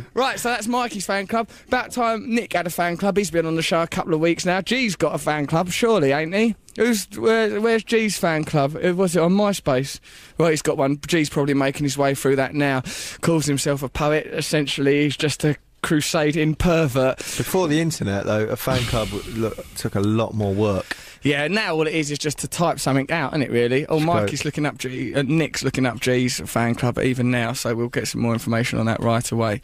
right. 0.15 0.39
So 0.39 0.51
that's 0.51 0.67
Mikey's 0.67 1.07
fan 1.07 1.27
club. 1.27 1.49
About 1.69 1.93
time 1.93 2.35
Nick 2.35 2.53
had 2.53 2.67
a 2.67 2.71
fan 2.71 2.97
club. 2.97 3.17
He's 3.17 3.31
been 3.31 3.47
on 3.47 3.57
the 3.57 3.63
show 3.63 3.83
a 3.83 3.87
couple 3.87 4.15
of 4.15 4.21
weeks 4.21 4.45
now. 4.45 4.61
G's 4.61 4.97
got 4.97 5.15
a 5.15 5.19
fan 5.19 5.47
club, 5.47 5.71
surely, 5.71 6.13
ain't 6.13 6.35
he? 6.35 6.55
Who's 6.77 7.07
where, 7.17 7.61
where's 7.61 7.85
G's 7.85 8.19
fan 8.19 8.45
club? 8.45 8.75
Was 8.75 9.15
it 9.15 9.21
on 9.21 9.33
MySpace? 9.33 10.01
Well, 10.39 10.49
he's 10.51 10.63
got 10.63 10.77
one. 10.77 10.99
G's 11.07 11.31
probably 11.31 11.55
making 11.55 11.85
his 11.85 11.97
way 11.97 12.15
through 12.15 12.37
that 12.37 12.55
now. 12.55 12.83
Calls 13.21 13.47
himself 13.47 13.83
a 13.83 13.89
poet. 13.89 14.27
Essentially, 14.27 15.05
he's 15.05 15.17
just 15.17 15.45
a 15.45 15.57
crusading 15.85 16.55
pervert. 16.55 17.19
Before 17.19 17.69
the 17.69 17.81
internet, 17.81 18.25
though, 18.25 18.47
a 18.47 18.57
fan 18.57 18.83
club 18.85 19.09
look, 19.35 19.75
took 19.75 19.95
a 19.95 20.01
lot 20.01 20.35
more 20.35 20.53
work. 20.53 20.97
Yeah, 21.25 21.49
now 21.49 21.75
all 21.75 21.87
it 21.87 21.95
is 21.95 22.11
is 22.11 22.19
just 22.19 22.39
to 22.41 22.49
type 22.49 22.79
something 22.79 23.11
out, 23.11 23.33
isn't 23.33 23.43
it, 23.43 23.51
really? 23.51 23.87
Oh, 23.87 23.99
Mikey's 23.99 24.43
go- 24.43 24.49
looking 24.49 24.67
up 24.67 24.77
G, 24.79 25.15
uh, 25.15 25.23
Nick's 25.23 25.65
looking 25.65 25.87
up 25.87 25.99
G's 25.99 26.39
fan 26.49 26.75
club 26.75 26.99
even 26.99 27.31
now, 27.31 27.55
so 27.55 27.75
we'll 27.75 27.89
get 27.89 28.07
some 28.07 28.21
more 28.21 28.35
information 28.35 28.79
on 28.79 28.85
that 28.87 29.01
right 29.01 29.33
away. 29.33 29.63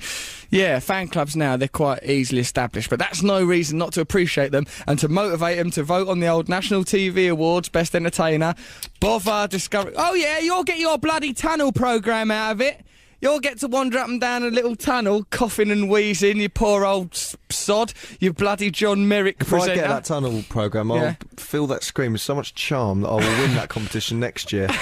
Yeah, 0.48 0.78
fan 0.80 1.08
clubs 1.08 1.36
now, 1.36 1.56
they're 1.58 1.68
quite 1.68 2.02
easily 2.04 2.40
established, 2.40 2.88
but 2.88 2.98
that's 2.98 3.22
no 3.22 3.44
reason 3.44 3.76
not 3.78 3.92
to 3.92 4.00
appreciate 4.00 4.52
them 4.52 4.64
and 4.86 4.98
to 5.00 5.08
motivate 5.08 5.58
them 5.58 5.70
to 5.72 5.82
vote 5.82 6.08
on 6.08 6.20
the 6.20 6.28
old 6.28 6.48
National 6.48 6.82
TV 6.82 7.30
Awards 7.30 7.68
Best 7.68 7.94
Entertainer. 7.94 8.54
Bother 8.98 9.46
discover. 9.46 9.92
Oh, 9.96 10.14
yeah, 10.14 10.38
you'll 10.38 10.64
get 10.64 10.78
your 10.78 10.96
bloody 10.98 11.32
tunnel 11.34 11.72
programme 11.72 12.30
out 12.30 12.52
of 12.52 12.60
it. 12.62 12.80
You'll 13.22 13.40
get 13.40 13.58
to 13.58 13.68
wander 13.68 13.98
up 13.98 14.08
and 14.08 14.18
down 14.18 14.44
a 14.44 14.48
little 14.48 14.74
tunnel, 14.74 15.26
coughing 15.28 15.70
and 15.70 15.90
wheezing, 15.90 16.38
you 16.38 16.48
poor 16.48 16.86
old 16.86 17.14
sod, 17.50 17.92
you 18.18 18.32
bloody 18.32 18.70
John 18.70 19.08
Merrick 19.08 19.36
If 19.40 19.48
presenter. 19.48 19.72
I 19.72 19.74
get 19.74 19.88
that 19.88 20.04
tunnel 20.06 20.42
program, 20.48 20.90
I'll 20.90 20.96
Yeah. 20.96 21.14
Fill 21.40 21.66
that 21.68 21.82
screen 21.82 22.12
with 22.12 22.20
so 22.20 22.34
much 22.34 22.54
charm 22.54 23.00
that 23.02 23.08
I 23.08 23.14
will 23.14 23.20
win 23.42 23.54
that 23.54 23.68
competition 23.68 24.20
next 24.20 24.52
year. 24.52 24.68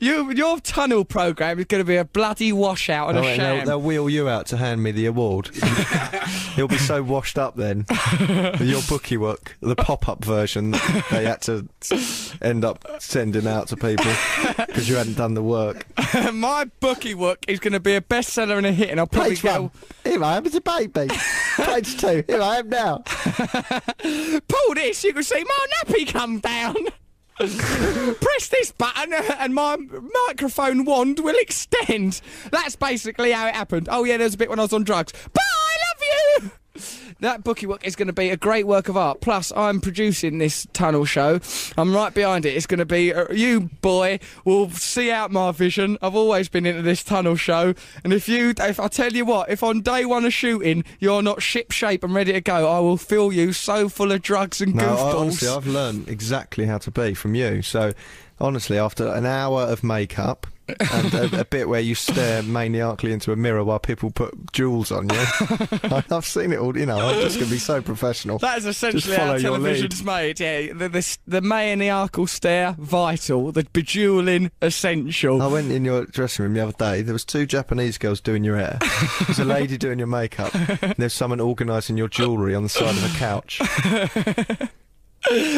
You, 0.00 0.30
your 0.32 0.60
tunnel 0.60 1.04
program 1.04 1.58
is 1.58 1.64
going 1.66 1.80
to 1.82 1.86
be 1.86 1.96
a 1.96 2.04
bloody 2.04 2.52
washout 2.52 3.10
and 3.10 3.18
Oh, 3.18 3.22
a 3.22 3.26
and 3.26 3.36
sham. 3.36 3.56
they'll, 3.58 3.66
they'll 3.66 3.80
wheel 3.80 4.10
you 4.10 4.28
out 4.28 4.46
to 4.46 4.56
hand 4.56 4.82
me 4.82 4.90
the 4.92 5.06
award. 5.06 5.48
He'll 6.56 6.68
be 6.68 6.76
so 6.78 7.02
washed 7.02 7.38
up 7.38 7.56
then. 7.56 7.86
Your 8.60 8.82
bookie 8.88 9.16
work, 9.16 9.56
the 9.60 9.76
pop-up 9.76 10.24
version, 10.24 10.72
that 10.72 11.06
they 11.10 11.24
had 11.24 11.40
to 11.42 11.66
end 12.42 12.64
up 12.64 12.84
sending 12.98 13.46
out 13.46 13.68
to 13.68 13.76
people 13.76 14.10
because 14.56 14.88
you 14.88 14.96
hadn't 14.96 15.16
done 15.16 15.34
the 15.34 15.42
work. 15.42 15.86
My 16.32 16.66
bookie 16.80 17.14
work 17.14 17.44
is 17.48 17.60
going 17.60 17.72
to 17.72 17.80
be 17.80 17.94
a 17.94 18.00
bestseller 18.00 18.58
and 18.58 18.66
a 18.66 18.72
hit, 18.72 18.90
and 18.90 19.00
I'll 19.00 19.06
probably 19.06 19.36
get. 19.36 19.60
a- 19.60 19.70
Here 20.08 20.22
I 20.22 20.36
am 20.36 20.46
as 20.46 20.54
a 20.54 20.60
baby. 20.60 21.08
Page 21.56 21.96
two. 21.98 22.24
Here 22.26 22.42
I 22.42 22.58
am 22.58 22.68
now. 22.68 22.98
Pull 22.98 24.74
this, 24.74 25.02
you 25.04 25.12
can 25.14 25.22
see 25.22 25.44
my 25.58 25.66
nappy 25.92 26.06
come 26.06 26.38
down. 26.40 26.76
Press 27.36 28.48
this 28.48 28.70
button 28.72 29.12
uh, 29.12 29.36
and 29.40 29.54
my 29.54 29.76
microphone 30.28 30.84
wand 30.84 31.18
will 31.18 31.34
extend. 31.38 32.20
That's 32.52 32.76
basically 32.76 33.32
how 33.32 33.48
it 33.48 33.54
happened. 33.54 33.88
Oh 33.90 34.04
yeah, 34.04 34.16
there's 34.16 34.34
a 34.34 34.38
bit 34.38 34.50
when 34.50 34.60
I 34.60 34.62
was 34.62 34.72
on 34.72 34.84
drugs. 34.84 35.12
But 35.32 35.42
I 35.42 35.76
love 35.88 36.42
you. 36.42 36.50
That 37.20 37.44
bookie 37.44 37.66
work 37.66 37.86
is 37.86 37.94
going 37.94 38.08
to 38.08 38.12
be 38.12 38.30
a 38.30 38.36
great 38.36 38.66
work 38.66 38.88
of 38.88 38.96
art. 38.96 39.20
Plus, 39.20 39.52
I'm 39.56 39.80
producing 39.80 40.38
this 40.38 40.66
tunnel 40.72 41.04
show. 41.04 41.40
I'm 41.78 41.94
right 41.94 42.12
behind 42.12 42.44
it. 42.44 42.56
It's 42.56 42.66
going 42.66 42.78
to 42.80 42.84
be 42.84 43.14
uh, 43.14 43.32
you, 43.32 43.70
boy, 43.80 44.18
will 44.44 44.70
see 44.70 45.10
out 45.10 45.30
my 45.30 45.52
vision. 45.52 45.96
I've 46.02 46.16
always 46.16 46.48
been 46.48 46.66
into 46.66 46.82
this 46.82 47.04
tunnel 47.04 47.36
show, 47.36 47.74
and 48.02 48.12
if 48.12 48.28
you, 48.28 48.54
if 48.58 48.80
I 48.80 48.88
tell 48.88 49.12
you 49.12 49.24
what, 49.24 49.48
if 49.50 49.62
on 49.62 49.80
day 49.82 50.04
one 50.04 50.24
of 50.24 50.32
shooting 50.32 50.84
you're 50.98 51.22
not 51.22 51.40
ship 51.42 51.70
shape 51.70 52.02
and 52.02 52.12
ready 52.14 52.32
to 52.32 52.40
go, 52.40 52.68
I 52.70 52.80
will 52.80 52.96
fill 52.96 53.32
you 53.32 53.52
so 53.52 53.88
full 53.88 54.10
of 54.10 54.22
drugs 54.22 54.60
and 54.60 54.74
No, 54.74 54.82
I, 54.82 54.86
goofballs. 54.96 55.20
honestly, 55.20 55.48
I've 55.48 55.66
learned 55.66 56.08
exactly 56.08 56.66
how 56.66 56.78
to 56.78 56.90
be 56.90 57.14
from 57.14 57.34
you. 57.36 57.62
So, 57.62 57.92
honestly, 58.40 58.78
after 58.78 59.06
an 59.08 59.24
hour 59.26 59.62
of 59.62 59.84
makeup 59.84 60.46
and 60.68 61.14
a, 61.14 61.40
a 61.40 61.44
bit 61.44 61.68
where 61.68 61.80
you 61.80 61.94
stare 61.94 62.42
maniacally 62.42 63.12
into 63.12 63.32
a 63.32 63.36
mirror 63.36 63.62
while 63.64 63.78
people 63.78 64.10
put 64.10 64.52
jewels 64.52 64.90
on 64.90 65.08
you, 65.08 65.16
I, 65.18 66.04
I've 66.10 66.26
seen 66.26 66.52
it 66.52 66.58
all. 66.58 66.76
You 66.76 66.86
know, 66.86 66.98
I'm 66.98 67.20
just 67.20 67.36
going 67.36 67.48
to 67.48 67.54
be 67.54 67.58
so 67.58 67.82
professional. 67.82 68.38
That 68.38 68.58
is 68.58 68.66
essentially 68.66 69.16
how 69.16 69.36
television's 69.36 70.02
made. 70.02 70.40
Yeah, 70.40 70.72
the, 70.72 70.88
the, 70.88 71.18
the 71.26 71.40
maniacal 71.40 72.26
stare, 72.26 72.74
vital. 72.78 73.52
The 73.52 73.66
bejeweling, 73.72 74.50
essential. 74.62 75.42
I 75.42 75.46
went 75.46 75.70
in 75.70 75.84
your 75.84 76.06
dressing 76.06 76.44
room 76.44 76.54
the 76.54 76.60
other 76.60 76.72
day. 76.72 77.02
There 77.02 77.12
was 77.12 77.24
two 77.24 77.46
Japanese 77.46 77.98
girls 77.98 78.20
doing 78.20 78.44
your 78.44 78.56
hair. 78.56 78.78
There's 79.26 79.38
a 79.38 79.44
lady 79.44 79.76
doing 79.76 79.98
your 79.98 80.08
makeup. 80.08 80.54
And 80.54 80.94
there's 80.98 81.14
someone 81.14 81.40
organising 81.40 81.96
your 81.96 82.08
jewellery 82.08 82.54
on 82.54 82.62
the 82.62 82.68
side 82.68 82.96
of 82.96 83.14
a 83.14 83.18
couch. 83.18 83.60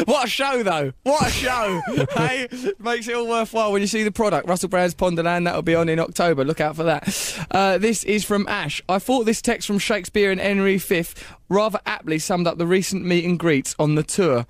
What 0.05 0.25
a 0.25 0.29
show, 0.29 0.63
though! 0.63 0.93
What 1.03 1.27
a 1.27 1.29
show! 1.29 1.81
hey, 2.15 2.47
makes 2.79 3.07
it 3.07 3.15
all 3.15 3.27
worthwhile 3.27 3.71
when 3.71 3.81
you 3.81 3.87
see 3.87 4.03
the 4.03 4.11
product. 4.11 4.47
Russell 4.47 4.69
Brand's 4.69 4.95
Ponderland 4.95 5.45
that'll 5.45 5.61
be 5.61 5.75
on 5.75 5.89
in 5.89 5.99
October. 5.99 6.45
Look 6.45 6.61
out 6.61 6.75
for 6.75 6.83
that. 6.83 7.47
Uh, 7.51 7.77
this 7.77 8.03
is 8.05 8.23
from 8.23 8.47
Ash. 8.47 8.81
I 8.87 8.99
thought 8.99 9.25
this 9.25 9.41
text 9.41 9.67
from 9.67 9.79
Shakespeare 9.79 10.31
and 10.31 10.39
Henry 10.39 10.77
V 10.77 11.05
rather 11.49 11.79
aptly 11.85 12.19
summed 12.19 12.47
up 12.47 12.57
the 12.57 12.67
recent 12.67 13.03
meet 13.03 13.25
and 13.25 13.37
greets 13.37 13.75
on 13.77 13.95
the 13.95 14.03
tour. 14.03 14.45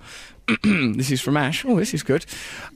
this 0.62 1.10
is 1.10 1.20
from 1.20 1.36
Ash. 1.36 1.64
Oh, 1.66 1.76
this 1.76 1.92
is 1.92 2.02
good. 2.02 2.24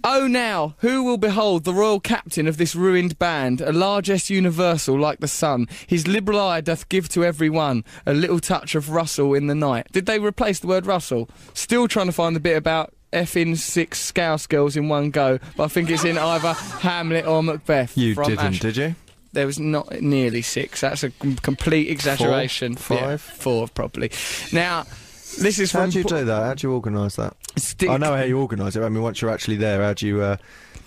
Oh, 0.04 0.26
now, 0.26 0.74
who 0.78 1.02
will 1.02 1.16
behold 1.16 1.64
the 1.64 1.72
royal 1.72 2.00
captain 2.00 2.46
of 2.46 2.58
this 2.58 2.74
ruined 2.74 3.18
band, 3.18 3.60
a 3.60 3.72
largesse 3.72 4.28
universal 4.28 4.98
like 4.98 5.20
the 5.20 5.28
sun? 5.28 5.68
His 5.86 6.06
liberal 6.06 6.38
eye 6.38 6.60
doth 6.60 6.88
give 6.88 7.08
to 7.10 7.24
every 7.24 7.48
one 7.48 7.84
a 8.04 8.12
little 8.12 8.40
touch 8.40 8.74
of 8.74 8.90
Russell 8.90 9.32
in 9.34 9.46
the 9.46 9.54
night. 9.54 9.86
Did 9.92 10.06
they 10.06 10.18
replace 10.18 10.58
the 10.58 10.66
word 10.66 10.86
Russell? 10.86 11.30
Still 11.54 11.88
trying 11.88 12.06
to 12.06 12.12
find 12.12 12.36
the 12.36 12.40
bit 12.40 12.56
about 12.56 12.92
effing 13.12 13.56
six 13.56 14.00
Scouse 14.00 14.46
girls 14.46 14.76
in 14.76 14.88
one 14.88 15.10
go, 15.10 15.38
but 15.56 15.64
I 15.64 15.68
think 15.68 15.90
it's 15.90 16.04
in 16.04 16.18
either 16.18 16.52
Hamlet 16.52 17.26
or 17.26 17.42
Macbeth. 17.42 17.96
You 17.96 18.14
didn't, 18.14 18.38
Ash. 18.38 18.60
did 18.60 18.76
you? 18.76 18.94
There 19.32 19.46
was 19.46 19.58
not 19.58 20.02
nearly 20.02 20.42
six. 20.42 20.82
That's 20.82 21.02
a 21.02 21.10
complete 21.10 21.88
exaggeration. 21.88 22.76
Four? 22.76 22.96
Yeah, 22.98 23.16
four, 23.16 23.68
probably. 23.68 24.10
Now, 24.52 24.84
this 25.38 25.58
is 25.58 25.72
How 25.72 25.86
do 25.86 25.98
you 25.98 26.04
do 26.04 26.24
that? 26.24 26.42
How 26.44 26.54
do 26.54 26.66
you 26.66 26.72
organise 26.74 27.16
that? 27.16 27.36
Stick- 27.56 27.88
I 27.90 27.96
know 27.96 28.16
how 28.16 28.22
you 28.22 28.38
organise 28.38 28.76
it. 28.76 28.82
I 28.82 28.88
mean, 28.88 29.02
once 29.02 29.20
you're 29.20 29.30
actually 29.30 29.56
there, 29.56 29.82
how 29.82 29.92
do 29.94 30.06
you, 30.06 30.20
uh, 30.22 30.36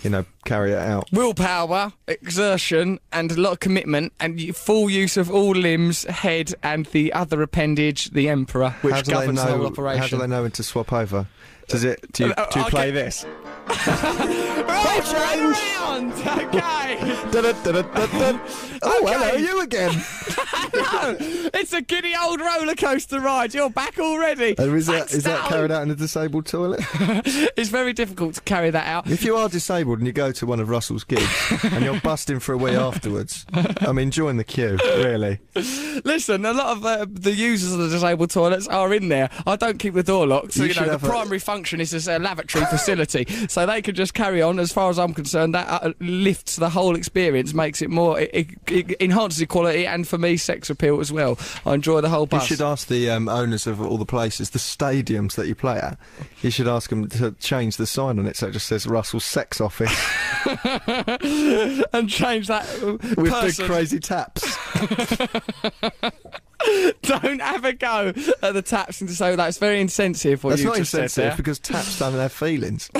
you 0.03 0.09
know, 0.09 0.25
carry 0.45 0.71
it 0.71 0.77
out? 0.77 1.09
willpower, 1.11 1.93
exertion, 2.07 2.99
and 3.11 3.31
a 3.31 3.39
lot 3.39 3.53
of 3.53 3.59
commitment, 3.59 4.13
and 4.19 4.55
full 4.55 4.89
use 4.89 5.17
of 5.17 5.31
all 5.31 5.51
limbs, 5.51 6.03
head, 6.05 6.53
and 6.63 6.85
the 6.87 7.13
other 7.13 7.41
appendage, 7.41 8.09
the 8.11 8.29
emperor, 8.29 8.75
which 8.81 8.93
how 8.95 9.01
do 9.01 9.05
they 9.11 9.13
governs 9.13 9.43
the 9.43 9.51
whole 9.57 9.65
operation. 9.67 10.01
How 10.01 10.07
do 10.07 10.17
they 10.17 10.27
know 10.27 10.41
when 10.43 10.51
to 10.51 10.63
swap 10.63 10.91
over? 10.93 11.27
Does 11.67 11.83
it? 11.83 12.11
Do 12.13 12.27
you, 12.27 12.33
Uh, 12.33 12.49
do 12.51 12.59
you 12.59 12.65
play 12.67 12.91
this? 12.91 13.25
Right, 13.67 15.01
turn 15.05 15.39
around. 15.51 16.13
Okay. 16.13 16.97
Oh, 18.81 19.01
Okay. 19.03 19.13
hello, 19.13 19.33
you 19.35 19.61
again. 19.61 19.91
no, 20.73 21.17
it's 21.19 21.73
a 21.73 21.81
giddy 21.81 22.13
old 22.15 22.39
roller 22.39 22.75
coaster 22.75 23.19
ride. 23.19 23.53
You're 23.53 23.69
back 23.69 23.97
already. 23.99 24.55
And 24.57 24.75
is 24.75 24.85
that, 24.87 25.09
that 25.09 25.47
carried 25.49 25.71
out 25.71 25.83
in 25.83 25.91
a 25.91 25.95
disabled 25.95 26.45
toilet? 26.45 26.81
It's 27.57 27.69
very 27.69 27.93
difficult 27.93 28.35
to 28.35 28.41
carry 28.41 28.69
that 28.69 28.85
out. 28.85 29.09
If 29.09 29.23
you 29.23 29.37
are 29.37 29.47
disabled 29.49 29.99
and 29.99 30.07
you 30.07 30.13
go 30.13 30.31
to 30.33 30.45
one 30.45 30.59
of 30.59 30.69
Russell's 30.69 31.03
gigs 31.03 31.27
and 31.63 31.83
you're 31.85 31.99
busting 32.01 32.39
for 32.39 32.53
a 32.53 32.57
wee 32.57 32.75
afterwards, 32.75 33.45
I 33.53 33.91
mean, 33.91 34.11
join 34.11 34.37
the 34.37 34.43
queue, 34.43 34.77
really. 34.83 35.39
Listen, 36.03 36.45
a 36.45 36.53
lot 36.53 36.77
of 36.77 36.85
uh, 36.85 37.05
the 37.09 37.31
users 37.33 37.71
of 37.73 37.79
the 37.79 37.87
disabled 37.89 38.29
toilets 38.31 38.67
are 38.67 38.93
in 38.93 39.07
there. 39.09 39.29
I 39.47 39.55
don't 39.55 39.79
keep 39.79 39.93
the 39.93 40.03
door 40.03 40.27
locked, 40.27 40.53
so 40.53 40.63
You 40.63 40.69
you, 40.69 40.75
know 40.75 40.85
the 40.85 40.91
have 40.91 41.03
a- 41.03 41.07
primary 41.07 41.39
function 41.39 41.79
is 41.81 41.93
as 41.93 42.07
a 42.07 42.19
lavatory 42.19 42.65
facility, 42.65 43.25
so 43.55 43.65
they 43.65 43.81
can 43.81 43.95
just 43.95 44.13
carry 44.13 44.41
on. 44.41 44.59
As 44.59 44.73
far 44.73 44.89
as 44.89 44.99
I'm 44.99 45.13
concerned, 45.13 45.55
that 45.55 45.65
uh, 45.69 45.93
lifts 46.01 46.57
the 46.57 46.69
whole 46.69 46.93
experience, 46.93 47.53
makes 47.53 47.81
it 47.81 47.89
more, 47.89 48.19
it, 48.19 48.29
it, 48.33 48.49
it 48.67 48.97
enhances 48.99 49.39
the 49.39 49.45
quality, 49.45 49.87
and 49.87 50.05
for 50.05 50.17
me, 50.17 50.35
sex 50.35 50.69
appeal 50.69 50.99
as 50.99 51.09
well. 51.09 51.39
I 51.65 51.75
enjoy 51.75 52.01
the 52.01 52.09
whole 52.09 52.25
bus. 52.25 52.49
You 52.49 52.57
should 52.57 52.65
ask 52.65 52.89
the 52.89 53.09
um, 53.09 53.29
owners 53.29 53.65
of 53.65 53.79
all 53.79 53.97
the 53.97 54.05
places, 54.05 54.49
the 54.49 54.59
stadiums 54.59 55.35
that 55.35 55.47
you 55.47 55.55
play 55.55 55.77
at. 55.77 55.97
You 56.41 56.49
should 56.49 56.67
ask 56.67 56.89
them 56.89 57.07
to 57.07 57.31
change 57.39 57.77
the 57.77 57.87
sign 57.87 58.19
on 58.19 58.25
it 58.25 58.35
so 58.35 58.47
it 58.47 58.51
just 58.51 58.67
says 58.67 58.85
Russell's 58.87 59.23
Sex 59.23 59.61
Office 59.61 59.89
and 61.93 62.09
change 62.09 62.47
that 62.47 62.67
uh, 62.83 62.97
with 63.15 63.31
person. 63.31 63.67
big 63.67 63.71
crazy 63.71 63.99
taps. 64.01 64.57
Don't 67.03 67.41
have 67.41 67.65
a 67.65 67.73
go 67.73 68.13
at 68.41 68.53
the 68.53 68.61
taps 68.61 69.01
and 69.01 69.09
say 69.09 69.35
that's 69.35 69.57
very 69.57 69.79
insensitive. 69.79 70.43
What 70.43 70.51
That's 70.51 70.61
you 70.61 70.67
not 70.69 70.77
just 70.77 70.91
said 70.91 71.03
insensitive 71.03 71.31
there. 71.31 71.37
because 71.37 71.59
taps 71.59 71.99
don't 71.99 72.13
have 72.13 72.31
feelings. 72.31 72.89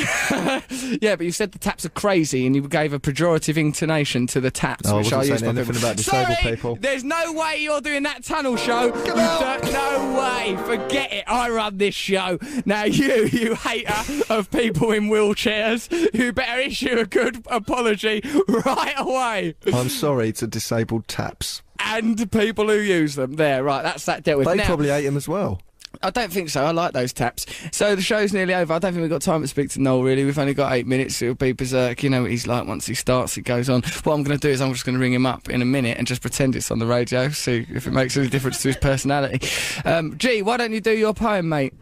Yeah, 1.02 1.16
but 1.16 1.26
you 1.26 1.32
said 1.32 1.52
the 1.52 1.60
taps 1.60 1.86
are 1.86 1.90
crazy, 1.90 2.46
and 2.46 2.56
you 2.56 2.68
gave 2.68 2.94
a 2.94 3.00
pejorative 3.00 3.58
intonation 3.58 4.28
to 4.28 4.42
the 4.42 4.52
taps, 4.52 4.88
I 4.90 4.98
which 4.98 5.12
I 5.14 5.18
wasn't 5.18 5.32
use 5.34 5.40
saying 5.42 5.58
anything 5.58 5.78
about 5.78 5.98
disabled 5.98 6.38
Sorry, 6.38 6.56
people. 6.56 6.76
There's 6.80 7.04
no 7.04 7.34
way 7.34 7.58
you're 7.60 7.82
doing 7.82 8.04
that 8.04 8.24
tunnel 8.24 8.56
show. 8.56 8.90
No 8.90 10.20
way. 10.20 10.58
Forget 10.66 11.12
it. 11.14 11.24
I 11.28 11.50
run 11.50 11.78
this 11.78 11.96
show. 11.96 12.38
Now 12.66 12.84
you, 12.84 13.26
you 13.26 13.56
hater 13.56 14.24
of 14.30 14.50
people 14.52 14.92
in 14.92 15.06
wheelchairs, 15.10 15.90
you 16.14 16.34
better 16.34 16.60
issue 16.62 16.98
a 17.00 17.06
good 17.06 17.44
apology 17.48 18.22
right 18.48 18.94
away. 18.98 19.56
I'm 19.74 19.90
sorry 19.90 20.32
to 20.34 20.48
disabled 20.48 21.08
taps. 21.08 21.62
And 21.86 22.32
people 22.32 22.68
who 22.68 22.80
use 22.80 23.16
them. 23.16 23.34
There, 23.34 23.64
right. 23.64 23.84
That's 23.84 24.06
that 24.06 24.24
dealt 24.24 24.40
with. 24.40 24.48
They 24.48 24.56
now, 24.56 24.66
probably 24.66 24.90
ate 24.90 25.06
him 25.06 25.18
as 25.18 25.28
well. 25.28 25.62
I 26.04 26.10
don't 26.10 26.32
think 26.32 26.50
so. 26.50 26.64
I 26.66 26.72
like 26.72 26.94
those 26.94 27.14
taps. 27.14 27.46
So 27.72 27.96
the 27.96 28.02
show's 28.02 28.34
nearly 28.34 28.54
over. 28.54 28.74
I 28.74 28.80
don't 28.80 28.92
think 28.92 29.02
we've 29.02 29.10
got 29.10 29.22
time 29.22 29.42
to 29.42 29.48
speak 29.48 29.70
to 29.72 29.82
Noel, 29.82 30.04
really. 30.04 30.26
We've 30.26 30.38
only 30.38 30.54
got 30.54 30.74
eight 30.74 30.88
minutes. 30.88 31.22
It'll 31.22 31.36
be 31.36 31.52
berserk. 31.52 32.04
You 32.04 32.10
know 32.10 32.24
what 32.24 32.32
he's 32.32 32.48
like 32.48 32.68
once 32.68 32.86
he 32.86 32.94
starts, 32.96 33.36
he 33.36 33.42
goes 33.42 33.70
on. 33.70 33.82
What 34.04 34.14
I'm 34.14 34.24
going 34.24 34.38
to 34.38 34.48
do 34.48 34.50
is 34.50 34.62
I'm 34.62 34.74
just 34.74 34.86
going 34.86 34.96
to 34.96 35.00
ring 35.00 35.14
him 35.14 35.26
up 35.26 35.50
in 35.50 35.62
a 35.62 35.66
minute 35.66 35.98
and 35.98 36.06
just 36.06 36.22
pretend 36.22 36.56
it's 36.56 36.70
on 36.70 36.80
the 36.80 36.86
radio, 36.86 37.30
see 37.30 37.66
if 37.70 37.88
it 37.88 37.92
makes 37.92 38.18
any 38.18 38.28
difference 38.28 38.62
to 38.64 38.70
his 38.70 38.78
personality. 38.78 39.48
Um, 39.86 40.18
G, 40.18 40.42
why 40.42 40.58
don't 40.58 40.74
you 40.74 40.82
do 40.82 40.92
your 40.92 41.14
poem, 41.14 41.50
mate? 41.50 41.74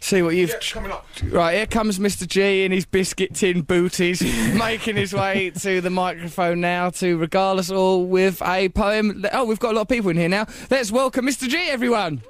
See 0.00 0.22
what 0.22 0.34
you've. 0.36 0.54
coming 0.70 0.92
up. 0.92 1.06
Right, 1.24 1.56
here 1.56 1.66
comes 1.66 1.98
Mr. 1.98 2.26
G 2.26 2.64
in 2.64 2.72
his 2.72 2.84
biscuit 2.84 3.34
tin 3.34 3.62
booties, 3.62 4.22
making 4.54 4.96
his 4.96 5.12
way 5.12 5.50
to 5.50 5.80
the 5.80 5.90
microphone 5.90 6.60
now 6.60 6.90
to 6.90 7.16
regale 7.16 7.58
us 7.58 7.70
all 7.70 8.06
with 8.06 8.40
a 8.42 8.68
poem. 8.68 9.24
Oh, 9.32 9.44
we've 9.44 9.58
got 9.58 9.72
a 9.72 9.74
lot 9.74 9.82
of 9.82 9.88
people 9.88 10.10
in 10.10 10.16
here 10.16 10.28
now. 10.28 10.46
Let's 10.70 10.92
welcome 10.92 11.26
Mr. 11.26 11.48
G, 11.48 11.56
everyone. 11.70 12.22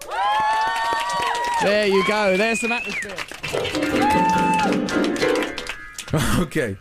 There 1.63 1.87
you 1.87 2.07
go. 2.07 2.37
There's 2.37 2.61
some 2.61 2.73
atmosphere. 2.73 3.15
Okay. 6.39 6.77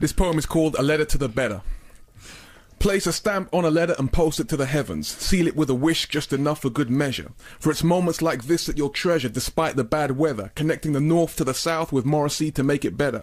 This 0.00 0.12
poem 0.12 0.36
is 0.36 0.46
called 0.46 0.74
A 0.78 0.82
Letter 0.82 1.04
to 1.06 1.16
the 1.16 1.28
Better. 1.28 1.62
Place 2.84 3.06
a 3.06 3.14
stamp 3.14 3.48
on 3.50 3.64
a 3.64 3.70
letter 3.70 3.94
and 3.98 4.12
post 4.12 4.40
it 4.40 4.48
to 4.50 4.58
the 4.58 4.66
heavens. 4.66 5.08
Seal 5.08 5.46
it 5.46 5.56
with 5.56 5.70
a 5.70 5.74
wish 5.74 6.06
just 6.06 6.34
enough 6.34 6.60
for 6.60 6.68
good 6.68 6.90
measure. 6.90 7.32
For 7.58 7.70
it's 7.70 7.82
moments 7.82 8.20
like 8.20 8.44
this 8.44 8.66
that 8.66 8.76
you'll 8.76 8.90
treasure 8.90 9.30
despite 9.30 9.76
the 9.76 9.84
bad 9.84 10.18
weather, 10.18 10.52
connecting 10.54 10.92
the 10.92 11.00
north 11.00 11.34
to 11.36 11.44
the 11.44 11.54
south 11.54 11.92
with 11.92 12.04
Morrissey 12.04 12.50
to 12.50 12.62
make 12.62 12.84
it 12.84 12.98
better. 12.98 13.22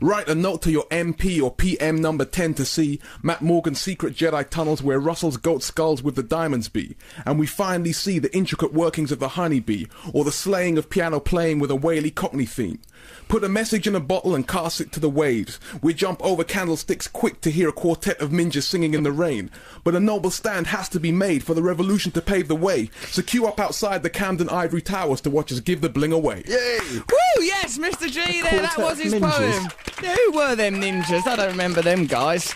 Write 0.00 0.28
a 0.28 0.34
note 0.36 0.62
to 0.62 0.70
your 0.70 0.86
MP 0.90 1.42
or 1.42 1.52
PM 1.52 2.00
number 2.00 2.24
10 2.24 2.54
to 2.54 2.64
see 2.64 3.00
Matt 3.20 3.42
Morgan's 3.42 3.80
secret 3.80 4.14
Jedi 4.14 4.48
tunnels 4.48 4.80
where 4.80 5.00
Russell's 5.00 5.38
goat 5.38 5.64
skulls 5.64 6.00
with 6.00 6.14
the 6.14 6.22
diamonds 6.22 6.68
be. 6.68 6.96
And 7.26 7.36
we 7.36 7.46
finally 7.46 7.92
see 7.92 8.20
the 8.20 8.34
intricate 8.34 8.72
workings 8.72 9.10
of 9.10 9.18
the 9.18 9.30
honeybee, 9.30 9.86
or 10.12 10.22
the 10.22 10.30
slaying 10.30 10.78
of 10.78 10.88
piano 10.88 11.18
playing 11.18 11.58
with 11.58 11.72
a 11.72 11.76
whaley 11.76 12.12
cockney 12.12 12.46
theme. 12.46 12.80
Put 13.28 13.44
a 13.44 13.48
message 13.48 13.86
in 13.86 13.94
a 13.94 14.00
bottle 14.00 14.34
and 14.34 14.46
cast 14.46 14.80
it 14.80 14.92
to 14.92 15.00
the 15.00 15.10
waves. 15.10 15.58
We 15.82 15.94
jump 15.94 16.24
over 16.24 16.44
candlesticks 16.44 17.08
quick 17.08 17.40
to 17.42 17.50
hear 17.50 17.68
a 17.68 17.72
quartet 17.72 18.20
of 18.20 18.30
ninjas 18.30 18.62
singing 18.64 18.94
in 18.94 19.02
the 19.02 19.12
rain. 19.12 19.50
But 19.82 19.94
a 19.94 20.00
noble 20.00 20.30
stand 20.30 20.68
has 20.68 20.88
to 20.90 21.00
be 21.00 21.12
made 21.12 21.42
for 21.42 21.54
the 21.54 21.62
revolution 21.62 22.12
to 22.12 22.22
pave 22.22 22.48
the 22.48 22.56
way. 22.56 22.90
So 23.06 23.22
queue 23.22 23.46
up 23.46 23.60
outside 23.60 24.02
the 24.02 24.10
Camden 24.10 24.48
Ivory 24.48 24.82
Towers 24.82 25.20
to 25.22 25.30
watch 25.30 25.52
us 25.52 25.60
give 25.60 25.80
the 25.80 25.88
bling 25.88 26.12
away. 26.12 26.42
Yay! 26.46 26.78
Woo! 26.90 27.44
Yes, 27.44 27.78
Mr. 27.78 28.10
G 28.10 28.42
there. 28.42 28.62
That 28.62 28.78
was 28.78 28.98
his 28.98 29.14
ninjas. 29.14 29.30
poem. 29.30 29.68
Yeah, 30.02 30.14
who 30.16 30.32
were 30.32 30.54
them 30.54 30.76
ninjas? 30.76 31.26
I 31.26 31.36
don't 31.36 31.50
remember 31.50 31.82
them 31.82 32.06
guys. 32.06 32.52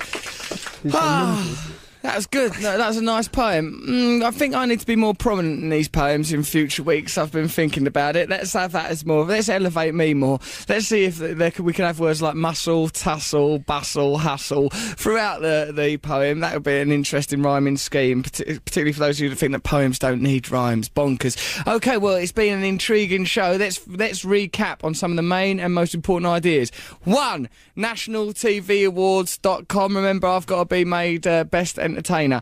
That 2.02 2.14
was 2.14 2.26
good. 2.26 2.52
No, 2.60 2.78
that 2.78 2.86
was 2.86 2.96
a 2.96 3.02
nice 3.02 3.26
poem. 3.26 3.82
Mm, 3.86 4.22
I 4.22 4.30
think 4.30 4.54
I 4.54 4.64
need 4.66 4.78
to 4.80 4.86
be 4.86 4.94
more 4.94 5.14
prominent 5.14 5.64
in 5.64 5.70
these 5.70 5.88
poems 5.88 6.32
in 6.32 6.44
future 6.44 6.84
weeks. 6.84 7.18
I've 7.18 7.32
been 7.32 7.48
thinking 7.48 7.88
about 7.88 8.14
it. 8.14 8.28
Let's 8.28 8.52
have 8.52 8.70
that 8.72 8.90
as 8.90 9.04
more. 9.04 9.24
Let's 9.24 9.48
elevate 9.48 9.94
me 9.94 10.14
more. 10.14 10.38
Let's 10.68 10.86
see 10.86 11.02
if 11.04 11.18
we 11.58 11.72
can 11.72 11.86
have 11.86 11.98
words 11.98 12.22
like 12.22 12.36
muscle, 12.36 12.88
tussle, 12.88 13.58
bustle, 13.60 14.18
hustle 14.18 14.68
throughout 14.70 15.40
the, 15.40 15.72
the 15.74 15.96
poem. 15.96 16.38
That 16.40 16.54
would 16.54 16.62
be 16.62 16.78
an 16.78 16.92
interesting 16.92 17.42
rhyming 17.42 17.76
scheme, 17.76 18.22
particularly 18.22 18.92
for 18.92 19.00
those 19.00 19.18
of 19.18 19.24
you 19.24 19.30
that 19.30 19.36
think 19.36 19.50
that 19.52 19.64
poems 19.64 19.98
don't 19.98 20.22
need 20.22 20.52
rhymes. 20.52 20.88
Bonkers. 20.88 21.66
Okay, 21.66 21.96
well, 21.96 22.14
it's 22.14 22.30
been 22.30 22.56
an 22.56 22.62
intriguing 22.64 23.24
show. 23.24 23.56
Let's 23.58 23.84
let's 23.88 24.24
recap 24.24 24.84
on 24.84 24.94
some 24.94 25.10
of 25.10 25.16
the 25.16 25.22
main 25.22 25.58
and 25.58 25.74
most 25.74 25.94
important 25.94 26.30
ideas. 26.30 26.70
One, 27.02 27.48
nationaltvawards.com. 27.76 29.96
Remember, 29.96 30.28
I've 30.28 30.46
got 30.46 30.58
to 30.60 30.66
be 30.74 30.84
made 30.84 31.26
uh, 31.26 31.42
best 31.44 31.78
entertainer. 31.88 32.40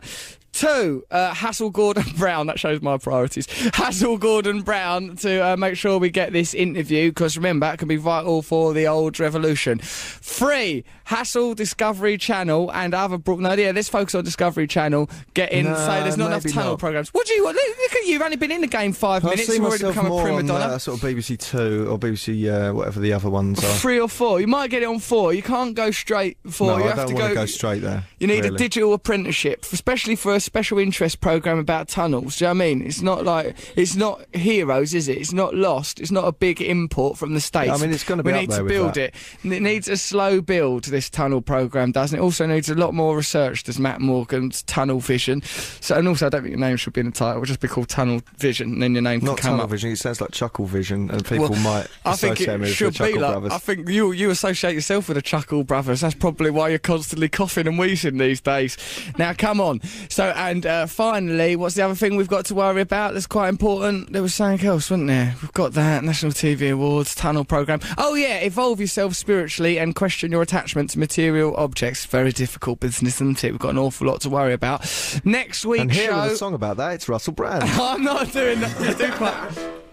Two, 0.57 1.03
uh, 1.11 1.35
Hassel 1.35 1.69
Gordon 1.69 2.03
Brown. 2.17 2.47
That 2.47 2.57
shows 2.59 2.81
my 2.81 2.97
priorities. 2.97 3.45
Hassel 3.75 4.17
Gordon 4.17 4.63
Brown 4.63 5.15
to 5.17 5.49
uh, 5.49 5.55
make 5.55 5.75
sure 5.77 5.99
we 5.99 6.09
get 6.09 6.33
this 6.33 6.55
interview 6.55 7.11
because 7.11 7.37
remember, 7.37 7.71
it 7.71 7.77
can 7.77 7.87
be 7.87 7.95
vital 7.97 8.41
for 8.41 8.73
the 8.73 8.87
old 8.87 9.19
revolution. 9.19 9.77
Three, 9.83 10.83
Hassel 11.05 11.53
Discovery 11.53 12.17
Channel 12.17 12.71
and 12.73 12.95
other. 12.95 13.19
Bro- 13.19 13.35
no, 13.37 13.53
yeah, 13.53 13.71
let's 13.71 13.87
focus 13.87 14.15
on 14.15 14.23
Discovery 14.23 14.65
Channel. 14.65 15.09
Get 15.35 15.51
in. 15.51 15.65
No, 15.65 15.75
say 15.75 16.01
there's 16.01 16.17
not 16.17 16.27
enough 16.27 16.43
tunnel 16.51 16.71
not. 16.71 16.79
programs. 16.79 17.09
What 17.13 17.27
do 17.27 17.33
you 17.35 17.43
want? 17.43 17.55
Look, 17.55 17.77
look 17.77 17.93
at 17.93 18.05
you. 18.07 18.13
You've 18.13 18.21
only 18.23 18.37
been 18.37 18.51
in 18.51 18.61
the 18.61 18.67
game 18.67 18.93
five 18.93 19.23
I 19.25 19.29
minutes. 19.29 19.49
You've 19.49 19.63
already 19.63 19.83
become 19.85 20.07
a 20.11 20.21
prima 20.23 20.37
on 20.37 20.45
donna. 20.47 20.65
uh, 20.65 20.77
sort 20.79 21.03
of 21.03 21.07
BBC 21.07 21.37
Two 21.37 21.87
or 21.87 21.99
BBC 21.99 22.49
uh, 22.51 22.73
whatever 22.73 22.99
the 22.99 23.13
other 23.13 23.29
ones 23.29 23.63
are. 23.63 23.73
Three 23.75 23.99
or 23.99 24.09
four. 24.09 24.41
You 24.41 24.47
might 24.47 24.71
get 24.71 24.81
it 24.81 24.85
on 24.87 24.97
four. 24.97 25.33
You 25.35 25.43
can't 25.43 25.75
go 25.75 25.91
straight 25.91 26.37
four. 26.49 26.71
no, 26.71 26.77
you 26.79 26.83
I 26.85 26.87
have 26.87 26.97
don't 26.97 27.07
to 27.09 27.13
go, 27.13 27.27
to 27.29 27.33
go 27.35 27.45
straight 27.45 27.83
there. 27.83 28.05
You 28.17 28.25
need 28.25 28.43
a 28.43 28.49
digital 28.51 28.93
apprenticeship, 28.93 29.63
especially 29.71 30.15
for 30.15 30.33
a 30.33 30.39
special 30.47 30.79
interest 30.79 31.21
program 31.21 31.59
about 31.59 31.87
tunnels. 31.87 32.37
Do 32.37 32.45
you 32.45 32.47
know 32.47 32.55
what 32.57 32.63
I 32.63 32.67
mean? 32.73 32.81
It's 32.87 33.01
not 33.01 33.23
like 33.25 33.55
it's 33.75 33.95
not 33.95 34.21
heroes, 34.33 34.93
is 34.93 35.07
it? 35.07 35.17
It's 35.17 35.33
not 35.33 35.53
lost. 35.53 35.99
It's 35.99 36.11
not 36.11 36.25
a 36.25 36.31
big 36.31 36.61
import 36.61 37.17
from 37.17 37.33
the 37.33 37.39
states. 37.41 37.69
I 37.71 37.77
mean, 37.77 37.91
it's 37.93 38.03
gonna 38.03 38.23
be 38.23 38.31
We 38.31 38.39
need 38.39 38.51
to 38.51 38.63
build 38.63 38.95
that. 38.95 39.13
it. 39.13 39.15
It 39.43 39.61
needs 39.61 39.87
a 39.87 39.97
slow 39.97 40.41
build. 40.41 40.85
This 40.85 41.09
tunnel 41.09 41.41
program 41.41 41.91
does, 41.91 42.13
and 42.13 42.19
it 42.19 42.23
also 42.23 42.45
needs 42.47 42.69
a 42.69 42.75
lot 42.75 42.93
more 42.93 43.15
research. 43.15 43.63
Does 43.63 43.79
Matt 43.79 44.01
Morgan's 44.01 44.63
Tunnel 44.63 44.99
Vision? 44.99 45.41
So, 45.81 45.95
and 45.95 46.07
also, 46.07 46.25
I 46.25 46.29
don't 46.29 46.41
think 46.43 46.51
your 46.51 46.59
name 46.59 46.77
should 46.77 46.93
be 46.93 47.01
in 47.01 47.07
the 47.07 47.11
title. 47.11 47.37
It 47.37 47.39
would 47.41 47.47
just 47.47 47.59
be 47.59 47.67
called 47.67 47.89
Tunnel 47.89 48.21
Vision, 48.37 48.73
and 48.73 48.81
then 48.81 48.93
your 48.93 49.01
name 49.03 49.19
Not 49.19 49.37
can 49.37 49.43
come 49.43 49.51
tunnel 49.51 49.65
up. 49.65 49.69
vision. 49.71 49.91
It 49.91 49.97
sounds 49.97 50.21
like 50.21 50.31
chuckle 50.31 50.65
vision, 50.65 51.11
and 51.11 51.23
people 51.23 51.49
Well, 51.49 51.59
might 51.61 51.87
I 52.05 52.15
think 52.15 52.41
it 52.41 52.59
with 52.59 52.69
should 52.69 52.97
be 52.97 53.13
like. 53.13 53.31
Brothers. 53.33 53.51
I 53.51 53.57
think 53.59 53.89
you 53.89 54.11
you 54.13 54.29
associate 54.29 54.73
yourself 54.73 55.07
with 55.09 55.15
the 55.15 55.21
Chuckle 55.21 55.63
Brothers. 55.63 56.01
That's 56.01 56.15
probably 56.15 56.49
why 56.51 56.69
you're 56.69 56.79
constantly 56.79 57.27
coughing 57.29 57.67
and 57.67 57.77
wheezing 57.77 58.17
these 58.17 58.39
days. 58.41 58.77
Now, 59.17 59.33
come 59.33 59.59
on. 59.59 59.81
So, 60.09 60.26
and 60.35 60.65
uh, 60.65 60.85
finally, 60.85 61.55
what's 61.55 61.75
the 61.75 61.83
other 61.83 61.95
thing 61.95 62.15
we've 62.15 62.27
got 62.27 62.45
to 62.45 62.55
worry 62.55 62.81
about? 62.81 63.13
That's 63.13 63.27
quite 63.27 63.49
important. 63.49 64.11
There 64.13 64.21
was 64.21 64.33
something 64.33 64.65
else, 64.67 64.89
wasn't 64.89 65.07
there? 65.07 65.35
We've 65.41 65.53
got 65.53 65.73
that 65.73 66.03
National 66.03 66.31
TV 66.31 66.71
Awards 66.71 67.15
Tunnel 67.15 67.45
program. 67.45 67.79
Oh 67.97 68.15
yeah, 68.15 68.37
evolve 68.39 68.79
yourself 68.79 69.15
spiritually 69.15 69.77
and 69.79 69.95
question 69.95 70.31
your 70.31 70.41
attachment 70.41 70.91
to 70.91 70.99
material 70.99 71.55
objects. 71.55 72.05
Very 72.05 72.31
difficult 72.31 72.79
business, 72.79 73.15
isn't 73.15 73.43
it? 73.43 73.51
We've 73.51 73.59
got 73.59 73.69
an 73.69 73.77
awful 73.77 74.07
lot 74.07 74.21
to 74.21 74.29
worry 74.29 74.53
about. 74.53 74.81
Next 75.23 75.65
week's 75.65 75.81
and 75.81 75.91
here 75.91 76.11
show. 76.11 76.23
with 76.23 76.33
a 76.33 76.37
song 76.37 76.53
about 76.53 76.77
that, 76.77 76.93
it's 76.93 77.09
Russell 77.09 77.33
Brand. 77.33 77.63
I'm 77.67 78.03
not 78.03 78.31
doing 78.31 78.59
that. 78.59 79.86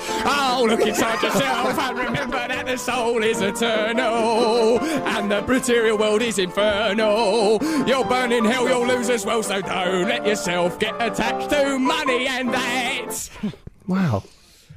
Oh, 0.00 0.66
look 0.68 0.80
inside 0.80 1.22
yourself 1.22 1.78
and 1.78 1.98
remember 1.98 2.48
that 2.48 2.66
the 2.66 2.76
soul 2.76 3.22
is 3.22 3.40
eternal 3.40 4.78
and 4.80 5.30
the 5.30 5.42
material 5.42 5.98
world 5.98 6.22
is 6.22 6.38
infernal. 6.38 7.58
You'll 7.86 8.04
burn 8.04 8.32
in 8.32 8.44
hell, 8.44 8.68
you'll 8.68 8.86
lose 8.86 9.10
as 9.10 9.24
well, 9.26 9.42
so 9.42 9.60
don't 9.60 10.08
let 10.08 10.26
yourself 10.26 10.78
get 10.78 10.94
attached 11.00 11.50
to 11.50 11.78
money 11.78 12.26
and 12.26 12.52
that. 12.52 13.30
wow. 13.86 14.22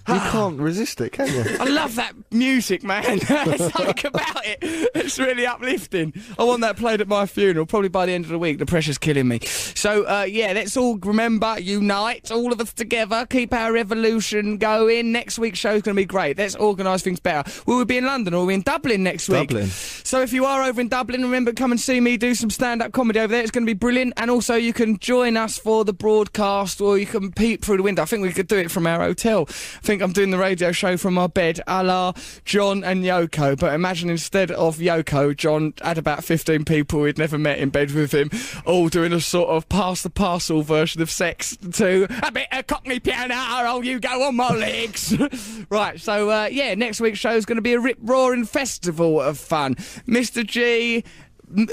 You 0.07 0.15
can't 0.15 0.60
resist 0.60 0.99
it, 1.02 1.11
can 1.11 1.28
you? 1.28 1.57
I 1.60 1.65
love 1.65 1.95
that 1.95 2.14
music, 2.32 2.84
man. 2.84 3.03
There's 3.28 3.72
something 3.72 4.06
about 4.06 4.45
it. 4.45 4.60
It's 4.95 5.19
really 5.19 5.45
uplifting. 5.45 6.14
I 6.40 6.44
want 6.44 6.61
that 6.61 6.78
played 6.78 7.02
at 7.02 7.07
my 7.07 7.26
funeral, 7.26 7.65
probably 7.65 7.90
by 7.90 8.06
the 8.07 8.11
end 8.11 8.26
of 8.26 8.32
the 8.32 8.40
week. 8.40 8.57
The 8.57 8.65
pressure's 8.65 8.98
killing 8.98 9.28
me. 9.28 9.40
So, 9.41 10.03
uh, 10.07 10.23
yeah, 10.23 10.53
let's 10.53 10.76
all 10.76 10.98
remember, 10.98 11.60
unite, 11.60 12.32
all 12.32 12.52
of 12.52 12.60
us 12.60 12.73
together, 12.73 13.26
keep 13.30 13.53
our 13.53 13.72
revolution 13.72 14.57
going. 14.57 15.11
Next 15.11 15.38
week's 15.38 15.60
show's 15.60 15.82
going 15.82 15.95
to 15.95 16.02
be 16.02 16.06
great. 16.06 16.38
Let's 16.38 16.56
organise 16.56 17.03
things 17.03 17.19
better. 17.19 17.49
Will 17.65 17.78
we 17.78 17.86
be 17.86 17.98
in 17.98 18.06
London 18.06 18.34
or 18.34 18.38
will 18.40 18.48
we 18.48 18.52
be 18.52 18.56
in 18.56 18.61
Dublin 18.61 19.03
next 19.03 19.30
week? 19.30 19.49
Dublin. 19.49 19.68
So 19.68 20.22
if 20.22 20.34
you 20.34 20.45
are 20.45 20.64
over 20.64 20.82
in 20.82 20.88
Dublin, 20.88 21.22
remember, 21.22 21.53
come 21.53 21.72
and 21.72 21.80
see 21.80 21.99
me 21.99 22.18
do 22.18 22.34
some 22.36 22.49
stand-up 22.49 22.91
comedy 22.91 23.19
over 23.19 23.32
there. 23.32 23.41
It's 23.41 23.52
going 23.52 23.65
to 23.65 23.69
be 23.69 23.78
brilliant. 23.78 24.14
And 24.18 24.32
also, 24.32 24.56
you 24.56 24.73
can 24.73 24.98
join 24.99 25.38
us 25.38 25.57
for 25.57 25.86
the 25.86 25.94
broadcast 25.94 26.82
or 26.82 26.98
you 26.98 27.06
can 27.06 27.32
peep 27.32 27.64
through 27.64 27.78
the 27.78 27.84
window. 27.84 28.02
I 28.02 28.06
think 28.06 28.23
we 28.23 28.32
could 28.34 28.48
do 28.48 28.57
it 28.57 28.72
from 28.72 28.88
our 28.88 29.02
hotel. 29.02 29.48
Think 29.91 30.01
I'm 30.01 30.13
doing 30.13 30.30
the 30.30 30.38
radio 30.38 30.72
show 30.72 30.95
from 30.95 31.15
my 31.15 31.27
bed, 31.27 31.59
a 31.68 31.84
la 31.84 32.13
John 32.45 32.81
and 32.81 33.03
Yoko. 33.03 33.59
But 33.59 33.73
imagine 33.73 34.09
instead 34.09 34.49
of 34.49 34.77
Yoko, 34.77 35.35
John 35.35 35.73
had 35.81 35.97
about 35.97 36.23
15 36.23 36.63
people 36.63 37.03
he'd 37.03 37.18
never 37.18 37.38
met 37.38 37.59
in 37.59 37.72
bed 37.72 37.91
with 37.91 38.13
him, 38.13 38.30
all 38.65 38.88
doing 38.88 39.11
a 39.11 39.19
sort 39.19 39.49
of 39.49 39.68
pass 39.68 40.01
the 40.01 40.09
parcel 40.09 40.61
version 40.61 41.01
of 41.01 41.11
sex 41.11 41.57
to 41.73 42.07
a 42.26 42.31
bit 42.31 42.47
of 42.53 42.68
Cockney 42.68 43.01
piano, 43.01 43.35
oh, 43.35 43.81
you 43.81 43.99
go 43.99 44.23
on 44.23 44.38
my 44.38 44.55
legs. 44.55 45.13
right, 45.69 45.99
so 45.99 46.30
uh, 46.30 46.47
yeah, 46.49 46.73
next 46.73 47.01
week's 47.01 47.19
show 47.19 47.35
is 47.35 47.45
going 47.45 47.57
to 47.57 47.61
be 47.61 47.73
a 47.73 47.80
rip 47.81 47.97
roaring 47.99 48.45
festival 48.45 49.19
of 49.19 49.38
fun. 49.38 49.76
Mr. 49.76 50.45
G. 50.47 51.03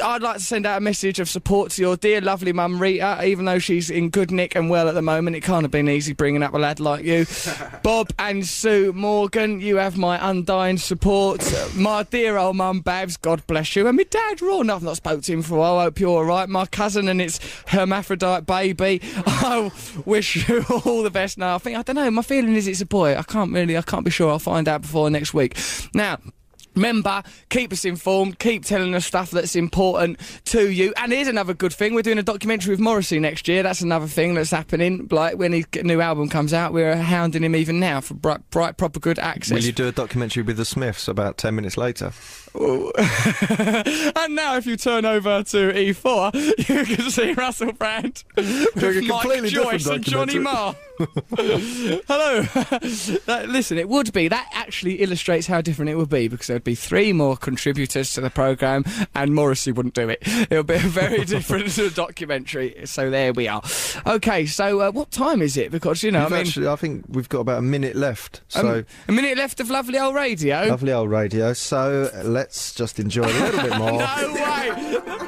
I'd 0.03 0.23
like 0.23 0.39
to 0.39 0.43
send 0.43 0.67
out 0.67 0.79
a 0.79 0.81
message 0.81 1.21
of 1.21 1.29
support 1.29 1.71
to 1.73 1.83
your 1.83 1.97
dear, 1.97 2.21
lovely 2.21 2.53
mum 2.53 2.81
Rita, 2.81 3.25
even 3.25 3.45
though 3.45 3.59
she's 3.59 3.91
in 3.91 4.11
good 4.11 4.31
nick 4.31 4.57
and 4.57 4.69
well 4.69 4.89
at 4.89 4.95
the 4.95 5.03
moment. 5.03 5.37
It 5.37 5.43
can't 5.43 5.63
have 5.63 5.71
been 5.71 5.89
easy 5.89 6.13
bringing 6.13 6.43
up 6.43 6.55
a 6.55 6.59
lad 6.59 6.81
like 6.81 7.05
you. 7.05 7.27
Bob 7.83 8.13
and 8.19 8.47
Sue 8.47 8.93
Morgan, 8.93 9.61
you 9.61 9.77
have 9.77 9.97
my 9.97 10.19
undying 10.31 10.79
support. 10.79 11.43
My 11.75 12.03
dear 12.03 12.37
old 12.37 12.57
mum 12.57 12.81
Babs, 12.81 13.17
God 13.17 13.47
bless 13.47 13.77
you. 13.77 13.87
And 13.87 13.97
my 13.97 14.05
dad 14.05 14.43
Ron, 14.43 14.71
I've 14.71 14.83
not 14.83 14.97
spoke 14.97 15.23
to 15.23 15.33
him 15.33 15.43
for 15.43 15.55
a 15.55 15.59
while. 15.59 15.79
I 15.79 15.85
hope 15.85 16.01
you're 16.01 16.11
all 16.11 16.25
right. 16.25 16.49
My 16.49 16.67
cousin 16.67 17.09
and 17.09 17.21
its 17.21 17.39
hermaphrodite 17.69 18.47
baby. 18.47 19.01
I 19.27 19.71
wish 20.05 20.49
you 20.49 20.65
all 20.85 21.03
the 21.03 21.11
best. 21.11 21.39
Now, 21.39 21.55
I 21.55 21.59
think 21.59 21.77
I 21.77 21.83
don't 21.83 21.97
know. 21.97 22.11
My 22.11 22.23
feeling 22.23 22.55
is 22.55 22.67
it's 22.67 22.81
a 22.81 22.87
boy. 22.87 23.17
I 23.17 23.23
can't 23.23 23.53
really. 23.53 23.77
I 23.77 23.83
can't 23.83 24.05
be 24.05 24.11
sure. 24.11 24.31
I'll 24.31 24.39
find 24.39 24.69
out 24.69 24.83
before 24.83 25.11
next 25.11 25.35
week. 25.35 25.57
Now. 25.95 26.19
Remember, 26.79 27.25
keep 27.51 27.73
us 27.73 27.85
informed, 27.85 28.39
keep 28.39 28.65
telling 28.65 28.95
us 28.95 29.05
stuff 29.05 29.33
that's 29.33 29.57
important 29.57 30.21
to 30.47 30.71
you. 30.71 30.95
And 30.97 31.11
here's 31.11 31.27
another 31.27 31.53
good 31.53 31.73
thing: 31.73 31.95
we're 31.95 32.03
doing 32.03 32.19
a 32.19 32.23
documentary 32.23 32.71
with 32.71 32.81
Morrissey 32.81 33.19
next 33.19 33.49
year. 33.49 33.65
That's 33.65 33.81
another 33.81 34.07
thing 34.07 34.35
that's 34.35 34.53
happening. 34.53 35.09
Like 35.11 35.37
when 35.37 35.53
his 35.53 35.67
new 35.83 36.01
album 36.01 36.29
comes 36.29 36.53
out, 36.53 36.73
we're 36.73 36.95
hounding 36.95 37.43
him 37.43 37.57
even 37.57 37.81
now 37.81 38.01
for 38.01 38.15
bright, 38.15 38.49
bright 38.51 38.77
proper 38.77 39.01
good 39.01 39.19
access. 39.19 39.57
Will 39.57 39.65
you 39.65 39.73
do 39.73 39.89
a 39.89 39.93
documentary 39.93 40.45
with 40.45 40.57
the 40.57 40.65
Smiths 40.65 41.09
about 41.09 41.37
10 41.37 41.57
minutes 41.57 41.77
later? 41.77 42.13
and 44.16 44.35
now, 44.35 44.57
if 44.57 44.66
you 44.66 44.77
turn 44.77 45.05
over 45.05 45.43
to 45.43 45.73
E4, 45.73 46.69
you 46.69 46.97
can 46.97 47.11
see 47.11 47.33
Russell 47.33 47.73
Brand 47.73 48.25
with 48.37 48.47
a 48.47 49.03
Mike 49.03 49.20
completely 49.23 49.51
Joyce 49.51 49.85
different 49.85 49.97
and 49.97 50.05
Johnny 50.05 50.39
Marr. 50.39 50.75
Hello. 51.37 52.43
That- 53.29 53.47
listen, 53.49 53.79
it 53.79 53.89
would 53.89 54.12
be. 54.12 54.29
That 54.29 54.49
actually 54.53 54.97
illustrates 54.97 55.47
how 55.47 55.61
different 55.61 55.91
it 55.91 55.97
would 55.97 56.09
be 56.09 56.29
because 56.29 56.47
there 56.47 56.57
would 56.57 56.65
be 56.65 56.75
three 56.75 57.12
more 57.12 57.37
contributors 57.37 58.12
to 58.15 58.20
the 58.20 58.31
programme 58.31 58.85
and 59.15 59.35
Morrissey 59.35 59.73
wouldn't 59.73 59.95
do 59.95 60.09
it. 60.09 60.19
It 60.23 60.51
would 60.51 60.66
be 60.66 60.75
a 60.75 60.79
very 60.79 61.25
different 61.25 61.75
documentary. 61.95 62.87
So 62.87 63.11
there 63.11 63.33
we 63.33 63.49
are. 63.49 63.62
Okay, 64.07 64.47
so 64.47 64.81
uh, 64.81 64.91
what 64.91 65.11
time 65.11 65.43
is 65.43 65.57
it? 65.57 65.70
Because, 65.70 66.03
you 66.03 66.11
know, 66.11 66.27
I 66.27 66.29
mean, 66.29 66.41
actually, 66.41 66.69
I 66.69 66.77
think 66.77 67.05
we've 67.09 67.29
got 67.29 67.41
about 67.41 67.59
a 67.59 67.62
minute 67.62 67.95
left. 67.97 68.43
So, 68.49 68.79
um, 68.79 68.87
a 69.09 69.12
minute 69.12 69.37
left 69.37 69.61
of 69.61 69.70
lovely 69.70 69.99
old 69.99 70.15
radio. 70.15 70.65
lovely 70.66 70.93
old 70.93 71.11
radio. 71.11 71.53
So, 71.53 72.11
let's 72.39 72.73
just 72.73 73.01
enjoy 73.01 73.24
a 73.24 73.36
little 73.40 73.62
bit 73.62 73.78
more. 73.78 73.98
No 73.98 74.32
way! 74.35 75.28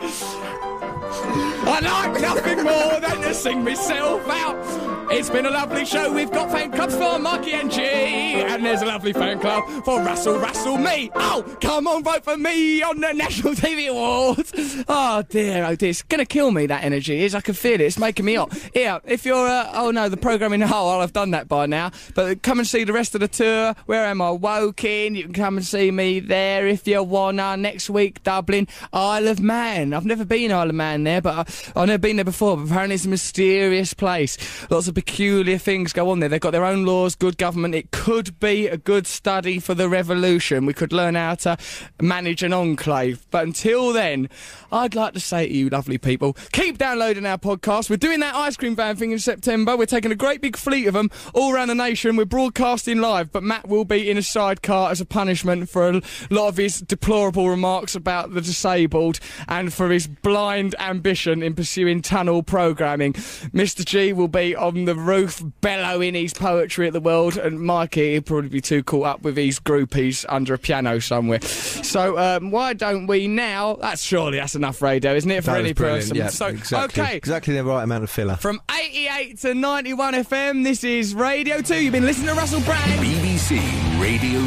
I 1.72 1.78
like 1.80 2.20
nothing 2.20 2.64
more 2.64 3.01
than 3.01 3.20
to 3.22 3.32
sing 3.34 3.62
myself 3.64 4.28
out. 4.28 4.90
It's 5.12 5.28
been 5.28 5.44
a 5.44 5.51
lovely 5.51 5.84
show. 5.84 6.12
We've 6.12 6.30
got 6.30 6.52
fan 6.52 6.70
clubs 6.70 6.94
for 6.94 7.18
Marky 7.18 7.52
and 7.52 7.68
G, 7.70 7.80
and 7.82 8.64
there's 8.64 8.80
a 8.80 8.86
lovely 8.86 9.12
fan 9.12 9.40
club 9.40 9.64
for 9.84 10.01
Russell 10.02 10.38
Russell 10.38 10.78
me. 10.78 11.10
Oh, 11.16 11.42
come 11.60 11.88
on, 11.88 12.05
vote 12.05 12.22
for 12.22 12.36
me 12.36 12.80
on 12.82 13.01
the 13.01 13.12
National 13.12 13.55
TV 13.55 13.88
Awards. 13.88 14.52
Oh 14.92 15.22
dear, 15.28 15.64
oh 15.64 15.74
dear, 15.76 15.90
it's 15.90 16.02
gonna 16.02 16.24
kill 16.24 16.51
me. 16.51 16.66
That 16.66 16.82
energy 16.84 17.22
is. 17.24 17.34
I 17.34 17.40
can 17.40 17.55
feel 17.55 17.74
it. 17.74 17.82
It's 17.82 17.98
making 17.98 18.24
me 18.24 18.34
hot. 18.34 18.56
Yeah, 18.74 18.98
if 19.05 19.24
you're, 19.24 19.47
uh, 19.47 19.70
oh 19.74 19.90
no, 19.90 20.09
the 20.09 20.16
program 20.16 20.52
in 20.52 20.60
Hull, 20.60 20.88
I'll 20.88 21.01
have 21.01 21.12
done 21.12 21.32
that 21.32 21.48
by 21.48 21.66
now. 21.66 21.90
But 22.14 22.42
come 22.42 22.59
and 22.59 22.66
see 22.66 22.84
the 22.84 22.92
rest 22.92 23.14
of 23.14 23.20
the 23.20 23.28
tour. 23.28 23.74
Where 23.86 24.05
am 24.05 24.20
I? 24.22 24.30
Woking. 24.30 25.14
You 25.14 25.24
can 25.24 25.32
come 25.32 25.56
and 25.56 25.66
see 25.66 25.90
me 25.90 26.18
there 26.20 26.66
if 26.66 26.86
you 26.88 27.02
wanna. 27.02 27.56
Next 27.56 27.90
week, 27.90 28.22
Dublin, 28.22 28.66
Isle 28.92 29.28
of 29.28 29.40
Man. 29.40 29.92
I've 29.92 30.06
never 30.06 30.24
been 30.24 30.51
Isle 30.51 30.70
of 30.70 30.74
Man 30.74 31.05
there, 31.05 31.20
but 31.20 31.48
I, 31.48 31.52
I've 31.76 31.88
never 31.88 31.98
been 31.98 32.16
there 32.16 32.24
before. 32.24 32.56
But 32.56 32.66
apparently, 32.66 32.94
it's 32.94 33.04
a 33.04 33.08
mysterious 33.08 33.94
place. 33.94 34.36
Lots 34.70 34.88
of 34.88 34.94
peculiar 34.94 35.58
things 35.58 35.92
go 35.92 36.10
on 36.10 36.20
there. 36.20 36.28
They've 36.28 36.40
got 36.40 36.52
their 36.52 36.64
own 36.64 36.84
laws, 36.84 37.14
good 37.14 37.38
government. 37.38 37.74
It 37.74 37.90
could 37.90 38.38
be 38.40 38.66
a 38.66 38.76
good 38.76 39.06
study 39.06 39.58
for 39.58 39.74
the 39.74 39.88
revolution. 39.88 40.66
We 40.66 40.74
could 40.74 40.92
learn 40.92 41.14
how 41.14 41.34
to 41.36 41.56
manage 42.00 42.42
an 42.42 42.52
enclave. 42.52 43.26
But 43.30 43.44
until 43.44 43.92
then, 43.92 44.28
I'd 44.72 44.94
like 44.94 45.14
to 45.14 45.20
say 45.20 45.48
to 45.48 45.54
you, 45.54 45.68
lovely 45.68 45.98
people, 45.98 46.36
keep 46.52 46.78
downloading 46.78 47.26
our 47.26 47.38
podcast. 47.38 47.90
We're 47.90 47.96
doing 47.96 48.20
that 48.20 48.34
ice 48.34 48.56
cream 48.56 48.76
van 48.76 48.96
thing 48.96 49.12
in 49.12 49.18
September. 49.18 49.76
We're 49.76 49.86
taking 49.86 50.12
a 50.12 50.16
great 50.16 50.40
big 50.40 50.56
fleet 50.56 50.86
of 50.86 50.94
them 50.94 51.10
all 51.34 51.52
around 51.52 51.68
the 51.68 51.74
nation. 51.74 52.16
We're 52.16 52.24
broadcasting 52.24 53.00
live, 53.00 53.32
but 53.32 53.42
Matt 53.42 53.68
will 53.68 53.84
be 53.84 54.10
in 54.10 54.16
a 54.16 54.22
sidecar 54.22 54.90
as 54.90 55.00
a 55.00 55.04
punishment 55.04 55.68
for 55.68 55.88
a 55.88 56.02
lot 56.30 56.48
of 56.48 56.56
his 56.56 56.80
deplorable 56.80 57.48
remarks 57.48 57.94
about 57.94 58.34
the 58.34 58.40
disabled 58.40 59.20
and 59.48 59.72
for 59.72 59.90
his 59.90 60.06
blind 60.06 60.74
ambition 60.78 61.42
in 61.42 61.49
pursuing 61.55 62.02
tunnel 62.02 62.43
programming. 62.43 63.12
Mr. 63.14 63.85
G 63.85 64.12
will 64.12 64.28
be 64.28 64.55
on 64.56 64.85
the 64.85 64.94
roof 64.94 65.43
bellowing 65.60 66.14
his 66.14 66.32
poetry 66.32 66.86
at 66.86 66.93
the 66.93 67.01
world, 67.01 67.36
and 67.36 67.60
Mikey 67.60 68.12
he'll 68.12 68.22
probably 68.22 68.48
be 68.48 68.60
too 68.60 68.82
caught 68.82 69.06
up 69.06 69.22
with 69.22 69.36
his 69.36 69.60
groupies 69.60 70.24
under 70.28 70.55
a 70.55 70.59
piano 70.59 70.98
somewhere. 70.98 71.40
So 71.40 72.18
um, 72.18 72.51
why 72.51 72.72
don't 72.72 73.06
we 73.06 73.27
now? 73.28 73.77
That's 73.77 74.02
surely 74.02 74.39
that's 74.39 74.55
enough 74.55 74.82
radio, 74.82 75.14
isn't 75.14 75.31
it, 75.31 75.44
for 75.44 75.51
That 75.52 75.60
any 75.60 75.74
person? 75.74 76.16
Yeah, 76.16 76.28
so 76.28 76.47
exactly, 76.47 77.02
okay. 77.02 77.16
exactly 77.16 77.55
the 77.55 77.64
right 77.64 77.82
amount 77.82 78.05
of 78.05 78.10
filler. 78.10 78.36
From 78.36 78.60
88 78.70 79.39
to 79.39 79.55
91 79.55 80.14
FM, 80.14 80.64
this 80.64 80.85
is 80.85 81.14
Radio 81.14 81.60
2. 81.60 81.82
You've 81.82 81.93
been 81.93 82.06
listening 82.06 82.28
to 82.28 82.35
Russell 82.35 82.60
Brand. 82.62 82.90
BBC 83.01 84.01
Radio 84.01 84.47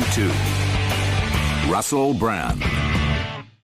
2. 1.67 1.71
Russell 1.71 2.13
Brand. 2.13 2.61